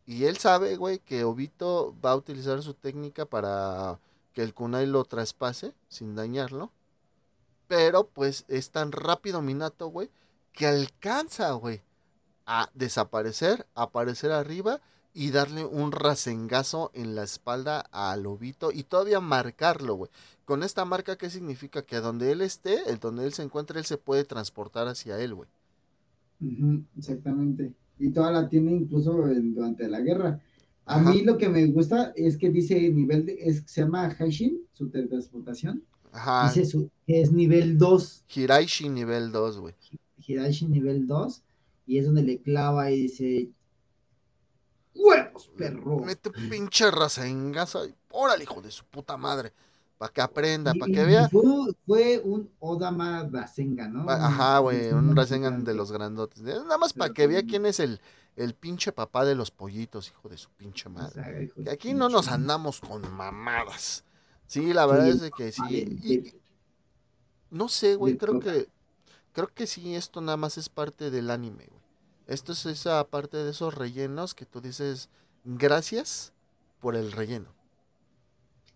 Y 0.06 0.26
él 0.26 0.38
sabe, 0.38 0.76
güey, 0.76 1.00
que 1.00 1.24
Obito 1.24 1.96
va 2.04 2.12
a 2.12 2.16
utilizar 2.16 2.62
su 2.62 2.74
técnica 2.74 3.26
para 3.26 4.00
que 4.34 4.44
el 4.44 4.54
kunai 4.54 4.86
lo 4.86 5.06
traspase 5.06 5.74
sin 5.88 6.16
dañarlo. 6.16 6.72
Pero 7.68 8.08
pues 8.08 8.46
es 8.50 8.72
tan 8.72 8.92
rápido 8.92 9.42
Minato, 9.42 9.88
güey, 9.88 10.10
que 10.52 10.68
alcanza, 10.68 11.52
güey, 11.54 11.82
a 12.46 12.70
desaparecer, 12.74 13.66
aparecer 13.74 14.32
arriba 14.32 14.82
y 15.14 15.30
darle 15.30 15.64
un 15.64 15.91
rasengazo 15.91 16.91
en 16.94 17.15
la 17.15 17.23
espalda 17.23 17.81
al 17.91 18.23
lobito 18.23 18.72
y 18.72 18.84
todavía 18.84 19.19
marcarlo, 19.19 19.95
güey. 19.95 20.11
Con 20.45 20.64
esta 20.64 20.84
marca, 20.85 21.18
¿qué 21.18 21.30
significa? 21.30 21.84
Que 21.84 21.98
a 21.98 22.02
donde 22.02 22.31
él 22.31 22.41
esté, 22.41 22.90
el 22.90 22.99
donde 22.99 23.26
él 23.26 23.34
se 23.34 23.44
encuentre, 23.44 23.80
él 23.80 23.85
se 23.85 23.98
puede 23.98 24.23
transportar 24.26 24.88
hacia 24.88 25.19
él, 25.19 25.35
güey. 25.35 25.49
exactamente. 26.98 27.73
Y 27.99 28.10
toda 28.10 28.31
la 28.31 28.49
tiene 28.49 28.72
incluso 28.72 29.14
durante 29.14 29.88
la 29.88 30.02
guerra. 30.02 30.41
A 30.85 30.99
mí 30.99 31.22
lo 31.22 31.38
que 31.38 31.48
me 31.48 31.65
gusta 31.68 32.11
es 32.15 32.38
que 32.38 32.49
dice 32.49 32.90
nivel, 32.90 33.26
de, 33.26 33.38
es, 33.40 33.64
se 33.65 33.81
llama 33.81 34.10
Hashin, 34.10 34.60
su 34.73 34.90
teletransportación. 34.90 35.84
Ajá. 36.11 36.49
Dice 36.49 36.65
su, 36.65 36.90
que 37.07 37.22
es 37.22 37.31
nivel 37.31 37.77
2. 37.77 38.26
Hiraishi 38.35 38.90
nivel 38.90 39.31
2, 39.31 39.60
güey. 39.60 39.76
Hiraishi 40.27 40.65
nivel 40.65 41.07
2. 41.07 41.41
Y 41.85 41.98
es 41.99 42.06
donde 42.06 42.23
le 42.23 42.40
clava 42.40 42.91
y 42.91 43.03
dice, 43.03 43.49
huevos, 44.95 45.49
perro. 45.57 45.99
Mete 45.99 46.32
pinche 46.32 46.90
raza 46.91 47.26
en 47.28 47.52
gasa. 47.52 47.82
Órale, 48.11 48.44
hijo 48.44 48.61
de 48.61 48.72
su 48.72 48.86
puta 48.86 49.18
madre. 49.18 49.53
para 49.98 50.11
que 50.11 50.22
aprenda, 50.22 50.74
para 50.74 50.91
que 50.91 51.03
vea. 51.06 51.30
fue, 51.86 52.20
un 52.24 52.49
Odama 52.60 53.28
Rasengan, 53.32 53.94
¿no? 53.94 54.10
Ajá, 54.10 54.60
güey, 54.60 54.91
un 54.91 55.15
Rasengan 55.15 55.64
de 55.64 55.74
los 55.74 55.91
grandotes. 55.91 56.41
Eh, 56.41 56.60
Nada 56.64 56.78
más 56.78 56.94
para 56.94 57.14
que 57.14 57.28
vea 57.28 57.44
quién 57.44 57.65
es 57.65 57.80
el, 57.80 58.02
el 58.36 58.53
pinche 58.53 58.91
papá 58.91 59.26
de 59.26 59.36
los 59.36 59.52
pollitos, 59.52 60.10
hijo 60.10 60.30
de 60.30 60.38
su 60.38 60.49
pinche 60.52 60.90
O 60.90 60.91
madre. 60.91 61.52
Que 61.64 61.70
aquí 61.70 61.94
no 61.94 62.10
nos 62.10 62.28
andamos 62.28 62.82
con 62.82 63.10
mamadas. 63.14 64.03
Sí, 64.45 64.74
la 64.74 64.86
verdad 64.86 65.07
es 65.07 65.32
que 65.32 65.52
sí. 65.52 65.61
Y, 65.72 66.34
no 67.49 67.70
sé, 67.70 67.95
güey, 67.95 68.18
creo 68.18 68.40
que 68.40 68.68
creo 69.32 69.48
que 69.48 69.68
sí 69.68 69.95
esto 69.95 70.22
nada 70.22 70.38
más 70.38 70.57
es 70.57 70.70
parte 70.70 71.11
del 71.11 71.30
anime, 71.30 71.68
güey. 71.68 71.82
Esto 72.28 72.54
es 72.54 72.66
esa 72.66 73.04
parte 73.08 73.38
de 73.38 73.52
esos 73.52 73.76
rellenos 73.76 74.34
que 74.34 74.45
tú 74.45 74.62
dices 74.62 75.10
gracias 75.44 76.34
por 76.80 76.95
el 76.95 77.12
relleno. 77.12 77.50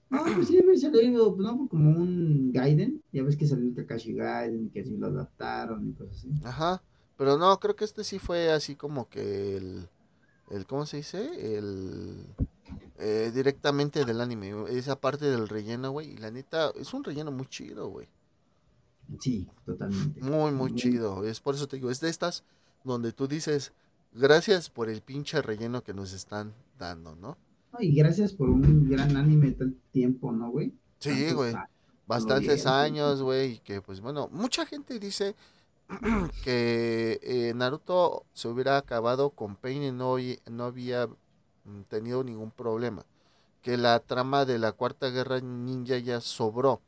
No, 0.10 0.24
pues 0.36 0.48
sí, 0.48 0.60
lo 0.62 1.00
digo, 1.00 1.36
¿no? 1.38 1.68
Como 1.68 1.90
un 1.90 2.52
Gaiden. 2.54 3.04
Ya 3.12 3.24
ves 3.24 3.36
que 3.36 3.46
salió 3.46 3.68
el 3.68 3.76
Kakashi 3.76 4.14
Gaiden 4.14 4.66
y 4.66 4.70
que 4.70 4.82
así 4.82 4.96
lo 4.96 5.08
adaptaron 5.08 5.90
y 5.90 5.94
cosas 5.94 6.18
así. 6.18 6.32
Ajá. 6.44 6.82
Pero 7.18 7.38
no, 7.38 7.60
creo 7.60 7.76
que 7.76 7.84
este 7.84 8.04
sí 8.04 8.20
fue 8.20 8.52
así 8.52 8.76
como 8.76 9.10
que 9.10 9.58
el 9.58 9.90
el 10.50 10.66
¿cómo 10.66 10.86
se 10.86 10.98
dice? 10.98 11.58
El 11.58 12.26
eh, 13.00 13.32
directamente 13.34 14.06
del 14.06 14.22
anime, 14.22 14.54
esa 14.70 15.00
parte 15.00 15.26
del 15.26 15.48
relleno, 15.48 15.92
güey, 15.92 16.14
y 16.14 16.18
la 16.18 16.32
neta 16.32 16.72
es 16.76 16.94
un 16.94 17.04
relleno 17.04 17.32
muy 17.32 17.48
chido, 17.48 17.90
güey. 17.90 18.08
Sí, 19.20 19.48
totalmente. 19.66 20.22
Muy, 20.22 20.52
muy 20.52 20.76
chido. 20.76 21.24
Es 21.24 21.40
por 21.40 21.56
eso 21.56 21.68
te 21.68 21.78
digo, 21.78 21.92
es 21.92 22.02
de 22.02 22.10
estas 22.10 22.44
donde 22.84 23.12
tú 23.12 23.28
dices, 23.28 23.74
gracias 24.14 24.70
por 24.70 24.90
el 24.90 25.02
pinche 25.02 25.42
relleno 25.42 25.84
que 25.84 25.94
nos 25.94 26.14
están 26.14 26.54
dando, 26.78 27.16
¿no? 27.16 27.38
Y 27.80 27.96
gracias 27.96 28.34
por 28.34 28.50
un 28.50 28.90
gran 28.90 29.16
anime 29.16 29.52
tal 29.52 29.76
tiempo, 29.92 30.32
¿no, 30.32 30.50
güey? 30.50 30.74
Sí, 31.00 31.32
güey. 31.34 31.54
Bastantes 32.08 32.64
bien, 32.64 32.74
años, 32.74 33.22
güey, 33.22 33.54
y 33.54 33.60
que 33.60 33.82
pues 33.82 34.00
bueno, 34.00 34.30
mucha 34.32 34.66
gente 34.66 34.98
dice 34.98 35.36
que 36.44 37.20
eh, 37.22 37.54
Naruto 37.54 38.26
se 38.34 38.48
hubiera 38.48 38.78
acabado 38.78 39.30
con 39.30 39.56
Pain 39.56 39.84
y 39.84 39.92
no, 39.92 40.16
no 40.50 40.64
había 40.64 41.08
mm, 41.08 41.82
tenido 41.90 42.24
ningún 42.24 42.52
problema. 42.52 43.06
Que 43.62 43.78
la 43.78 44.00
trama 44.00 44.46
de 44.46 44.60
la 44.60 44.72
Cuarta 44.72 45.10
Guerra 45.10 45.42
Ninja 45.42 45.98
ya 45.98 46.22
sobró. 46.22 46.82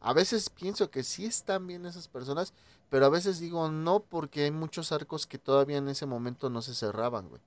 A 0.00 0.12
veces 0.12 0.50
pienso 0.50 0.90
que 0.90 1.02
sí 1.02 1.26
están 1.26 1.66
bien 1.66 1.86
esas 1.86 2.08
personas, 2.08 2.52
pero 2.94 3.06
a 3.06 3.08
veces 3.08 3.40
digo 3.40 3.72
no 3.72 4.04
porque 4.08 4.44
hay 4.44 4.52
muchos 4.52 4.92
arcos 4.92 5.26
que 5.26 5.36
todavía 5.36 5.78
en 5.78 5.88
ese 5.88 6.06
momento 6.06 6.48
no 6.48 6.62
se 6.62 6.74
cerraban, 6.74 7.28
güey. 7.28 7.42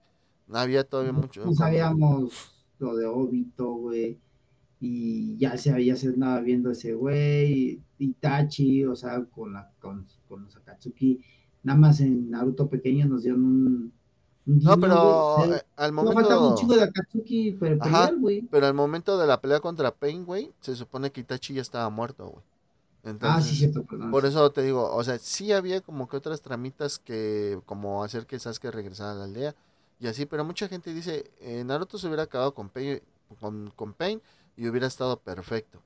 No 0.45 0.57
había 0.57 0.84
todavía 0.84 1.14
mucho. 1.14 1.45
no 1.45 1.53
sabíamos 1.53 2.52
lo 2.80 2.98
de 2.98 3.06
Obito, 3.06 3.72
güey. 3.76 4.18
Y 4.82 5.38
ya 5.38 5.56
se, 5.56 5.72
andaba 5.72 6.41
viendo 6.41 6.72
ese 6.72 6.95
güey. 6.95 7.82
Itachi, 7.98 8.84
o 8.84 8.94
sea, 8.98 9.24
con, 9.24 9.53
la, 9.53 9.72
con, 9.80 10.06
con 10.28 10.44
los 10.44 10.57
Akatsuki. 10.57 11.22
Nada 11.64 11.80
más 11.80 12.02
en 12.02 12.30
Naruto 12.30 12.68
pequeño 12.68 13.06
nos 13.06 13.24
dieron 13.24 13.45
un. 13.45 13.94
No, 14.45 14.78
pero 14.78 15.45
eh, 15.45 15.61
al 15.78 15.95
No 15.95 16.11
faltaba 16.11 16.40
un 16.40 16.44
momento. 16.44 16.61
chico 16.61 16.76
de 16.76 16.84
Akatsuki 16.84 17.52
para 17.53 17.78
pelear, 17.78 18.18
güey. 18.18 18.41
Pero 18.41 18.68
al 18.68 18.74
momento 18.74 19.18
de 19.18 19.28
la 19.28 19.40
pelea 19.40 19.61
contra 19.61 19.95
Pain, 19.95 20.26
güey, 20.26 20.52
se 20.60 20.76
supone 20.76 21.10
que 21.10 21.22
Itachi 21.22 21.53
ya 21.53 21.61
estaba 21.61 21.90
muerto, 21.90 22.28
güey. 22.28 22.44
Ah, 23.22 23.41
sí, 23.41 23.56
cierto, 23.56 23.84
perdón. 23.84 24.11
por 24.11 24.26
eso 24.26 24.49
te 24.52 24.61
digo, 24.61 24.94
o 24.94 25.03
sea, 25.03 25.18
sí 25.18 25.52
había 25.53 25.80
como 25.82 26.10
que 26.10 26.18
otras 26.18 26.41
tramitas 26.41 26.99
que, 26.99 27.60
como 27.65 28.03
hacer 28.03 28.26
que 28.26 28.38
Sasuke 28.40 28.69
regresara 28.72 29.11
a 29.11 29.15
la 29.15 29.24
aldea 29.26 29.56
y 29.99 30.07
así, 30.07 30.26
pero 30.26 30.44
mucha 30.44 30.68
gente 30.68 30.94
dice, 30.94 31.32
eh, 31.40 31.64
Naruto 31.64 31.98
se 31.98 32.07
hubiera 32.07 32.24
acabado 32.24 32.53
con 32.53 32.69
Pain, 32.69 33.02
con, 33.40 33.72
con 33.76 33.94
Pain 33.94 34.22
y 34.57 34.68
hubiera 34.68 34.88
estado 34.88 35.18
perfecto. 35.19 35.80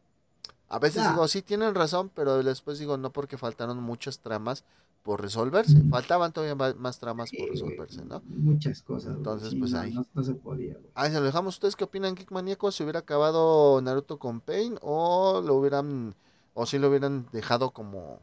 A 0.67 0.79
veces 0.79 1.03
Ah. 1.05 1.11
digo, 1.11 1.27
sí 1.27 1.41
tienen 1.41 1.75
razón, 1.75 2.09
pero 2.15 2.41
después 2.41 2.79
digo, 2.79 2.97
no 2.97 3.11
porque 3.11 3.37
faltaron 3.37 3.77
muchas 3.83 4.19
tramas 4.19 4.63
por 5.03 5.21
resolverse, 5.21 5.75
Mm. 5.77 5.89
faltaban 5.89 6.31
todavía 6.31 6.55
más 6.75 6.99
tramas 6.99 7.29
Sí, 7.29 7.37
por 7.37 7.49
resolverse, 7.49 8.05
¿no? 8.05 8.21
Muchas 8.25 8.81
cosas. 8.83 9.15
Entonces, 9.17 9.49
sí, 9.49 9.55
pues 9.59 9.71
no, 9.71 9.79
ahí. 9.79 9.93
No, 9.93 10.05
no 10.13 10.23
se 10.23 10.33
podía, 10.35 10.73
güey. 10.75 10.91
Ahí 10.95 11.11
se 11.11 11.19
lo 11.19 11.25
dejamos. 11.25 11.55
¿Ustedes 11.55 11.75
qué 11.75 11.83
opinan, 11.83 12.15
Geek 12.15 12.31
Maníaco? 12.31 12.71
¿Se 12.71 12.83
hubiera 12.83 12.99
acabado 12.99 13.81
Naruto 13.81 14.17
con 14.19 14.41
Pain 14.41 14.77
o 14.81 15.41
lo 15.43 15.55
hubieran, 15.55 16.15
o 16.53 16.65
si 16.65 16.79
lo 16.79 16.89
hubieran 16.89 17.27
dejado 17.31 17.71
como 17.71 18.19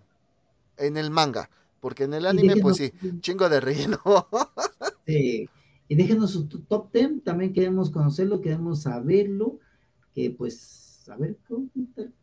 en 0.79 0.97
el 0.97 1.11
manga? 1.11 1.51
Porque 1.81 2.05
en 2.05 2.15
el 2.15 2.27
anime, 2.27 2.57
pues 2.57 2.77
sí, 2.77 2.93
chingo 3.21 3.49
de 3.49 3.61
relleno. 3.61 4.01
Sí. 5.07 5.49
Y 5.89 5.95
déjenos 5.97 6.33
su 6.33 6.47
top 6.49 6.93
10, 6.93 7.25
también 7.25 7.53
queremos 7.53 7.91
conocerlo, 7.91 8.41
queremos 8.43 8.83
saberlo, 8.83 9.59
que 10.15 10.31
pues, 10.31 11.09
a 11.09 11.17
ver 11.17 11.39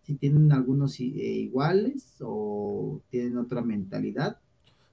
si 0.03 0.15
tienen 0.15 0.51
algunos 0.51 0.99
eh, 0.99 1.03
iguales 1.05 2.17
o 2.21 3.01
tienen 3.09 3.37
otra 3.39 3.61
mentalidad. 3.63 4.39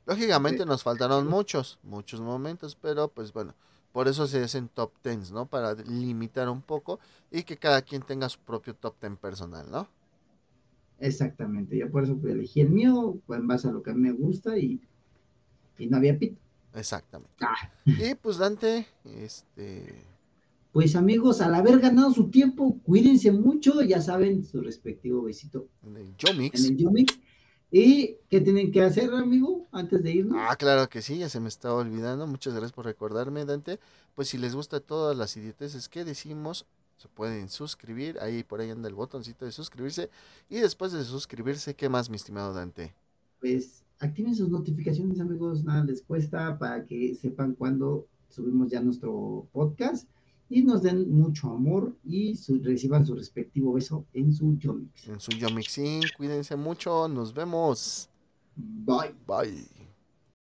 Lógicamente 0.07 0.65
Sí. 0.65 0.67
nos 0.67 0.83
faltaron 0.83 1.27
muchos, 1.29 1.79
muchos 1.83 2.21
momentos, 2.21 2.77
pero 2.77 3.09
pues 3.09 3.33
bueno, 3.33 3.55
por 3.93 4.09
eso 4.09 4.27
se 4.27 4.43
hacen 4.43 4.69
top 4.69 4.93
10, 5.05 5.31
¿no? 5.33 5.47
Para 5.47 5.75
limitar 5.75 6.49
un 6.49 6.63
poco 6.63 6.99
y 7.31 7.45
que 7.45 7.57
cada 7.59 7.83
quien 7.83 8.03
tenga 8.03 8.29
su 8.29 8.39
propio 8.41 8.75
top 8.75 8.95
10 9.01 9.19
personal, 9.19 9.71
¿no? 9.71 9.89
Exactamente, 10.99 11.77
yo 11.77 11.91
por 11.91 12.05
eso 12.05 12.19
elegí 12.25 12.61
el 12.61 12.71
mío, 12.71 13.19
pues, 13.27 13.41
en 13.41 13.47
base 13.49 13.69
a 13.69 13.73
lo 13.73 13.83
que 13.83 13.93
me 13.93 14.13
gusta 14.13 14.57
y, 14.57 14.81
y 15.79 15.87
no 15.87 15.97
había 15.97 16.19
pito. 16.19 16.41
Exactamente. 16.75 17.35
Ah. 17.41 17.71
Y 17.85 18.15
pues 18.15 18.39
Dante, 18.39 18.87
este... 19.05 20.05
Pues 20.73 20.97
amigos, 20.97 21.43
al 21.43 21.55
haber 21.55 21.81
ganado 21.81 22.13
su 22.15 22.31
tiempo, 22.31 22.79
cuídense 22.83 23.31
mucho, 23.31 23.83
ya 23.83 24.01
saben, 24.01 24.43
su 24.45 24.63
respectivo 24.63 25.23
besito 25.23 25.67
En 25.85 25.99
el 25.99 26.17
Yomix. 26.17 26.65
en 26.65 26.73
el 26.73 26.77
Yomix. 26.79 27.19
¿Y 27.71 28.17
qué 28.31 28.41
tienen 28.41 28.71
que 28.71 28.83
hacer, 28.83 29.13
amigo, 29.13 29.67
antes 29.73 30.03
de 30.03 30.13
irnos? 30.13 30.39
Ah, 30.39 30.57
claro 30.57 30.89
que 30.89 31.03
sí, 31.03 31.19
ya 31.19 31.29
se 31.29 31.41
me 31.41 31.49
estaba 31.49 31.75
olvidando. 31.75 32.27
Muchas 32.27 32.53
gracias 32.53 32.73
por 32.73 32.85
recordarme, 32.85 33.45
Dante. 33.45 33.81
Pues 34.15 34.29
si 34.29 34.39
les 34.39 34.55
gusta 34.55 34.81
todas 34.81 35.17
las 35.17 35.37
idioteces 35.37 35.89
que 35.89 36.05
decimos, 36.05 36.67
se 37.03 37.09
pueden 37.09 37.49
suscribir. 37.49 38.19
Ahí 38.21 38.43
por 38.43 38.61
ahí 38.61 38.71
anda 38.71 38.89
el 38.89 38.95
botoncito 38.95 39.45
de 39.45 39.53
suscribirse. 39.53 40.09
Y 40.49 40.57
después 40.61 40.93
de 40.93 41.05
suscribirse, 41.05 41.75
¿qué 41.75 41.89
más, 41.89 42.09
mi 42.09 42.17
estimado 42.17 42.53
Dante? 42.55 42.95
pues 43.41 43.83
activen 43.99 44.35
sus 44.37 44.49
notificaciones, 44.49 45.19
amigos, 45.21 45.65
nada 45.65 45.83
les 45.85 46.01
cuesta 46.03 46.57
para 46.59 46.85
que 46.85 47.15
sepan 47.17 47.55
cuando 47.55 48.07
subimos 48.29 48.71
ya 48.71 48.81
nuestro 48.81 49.47
podcast 49.53 50.09
y 50.49 50.63
nos 50.63 50.83
den 50.83 51.11
mucho 51.13 51.51
amor 51.51 51.97
y 52.05 52.37
su- 52.37 52.61
reciban 52.63 53.05
su 53.05 53.15
respectivo 53.17 53.73
beso 53.73 54.05
en 54.13 54.33
su 54.33 54.57
Yomix. 54.59 55.09
En 55.09 55.19
su 55.19 55.33
Yomixin, 55.33 56.03
cuídense 56.17 56.55
mucho. 56.57 57.09
Nos 57.09 57.33
vemos. 57.35 58.09
Bye. 58.57 59.15
Bye. 59.27 59.82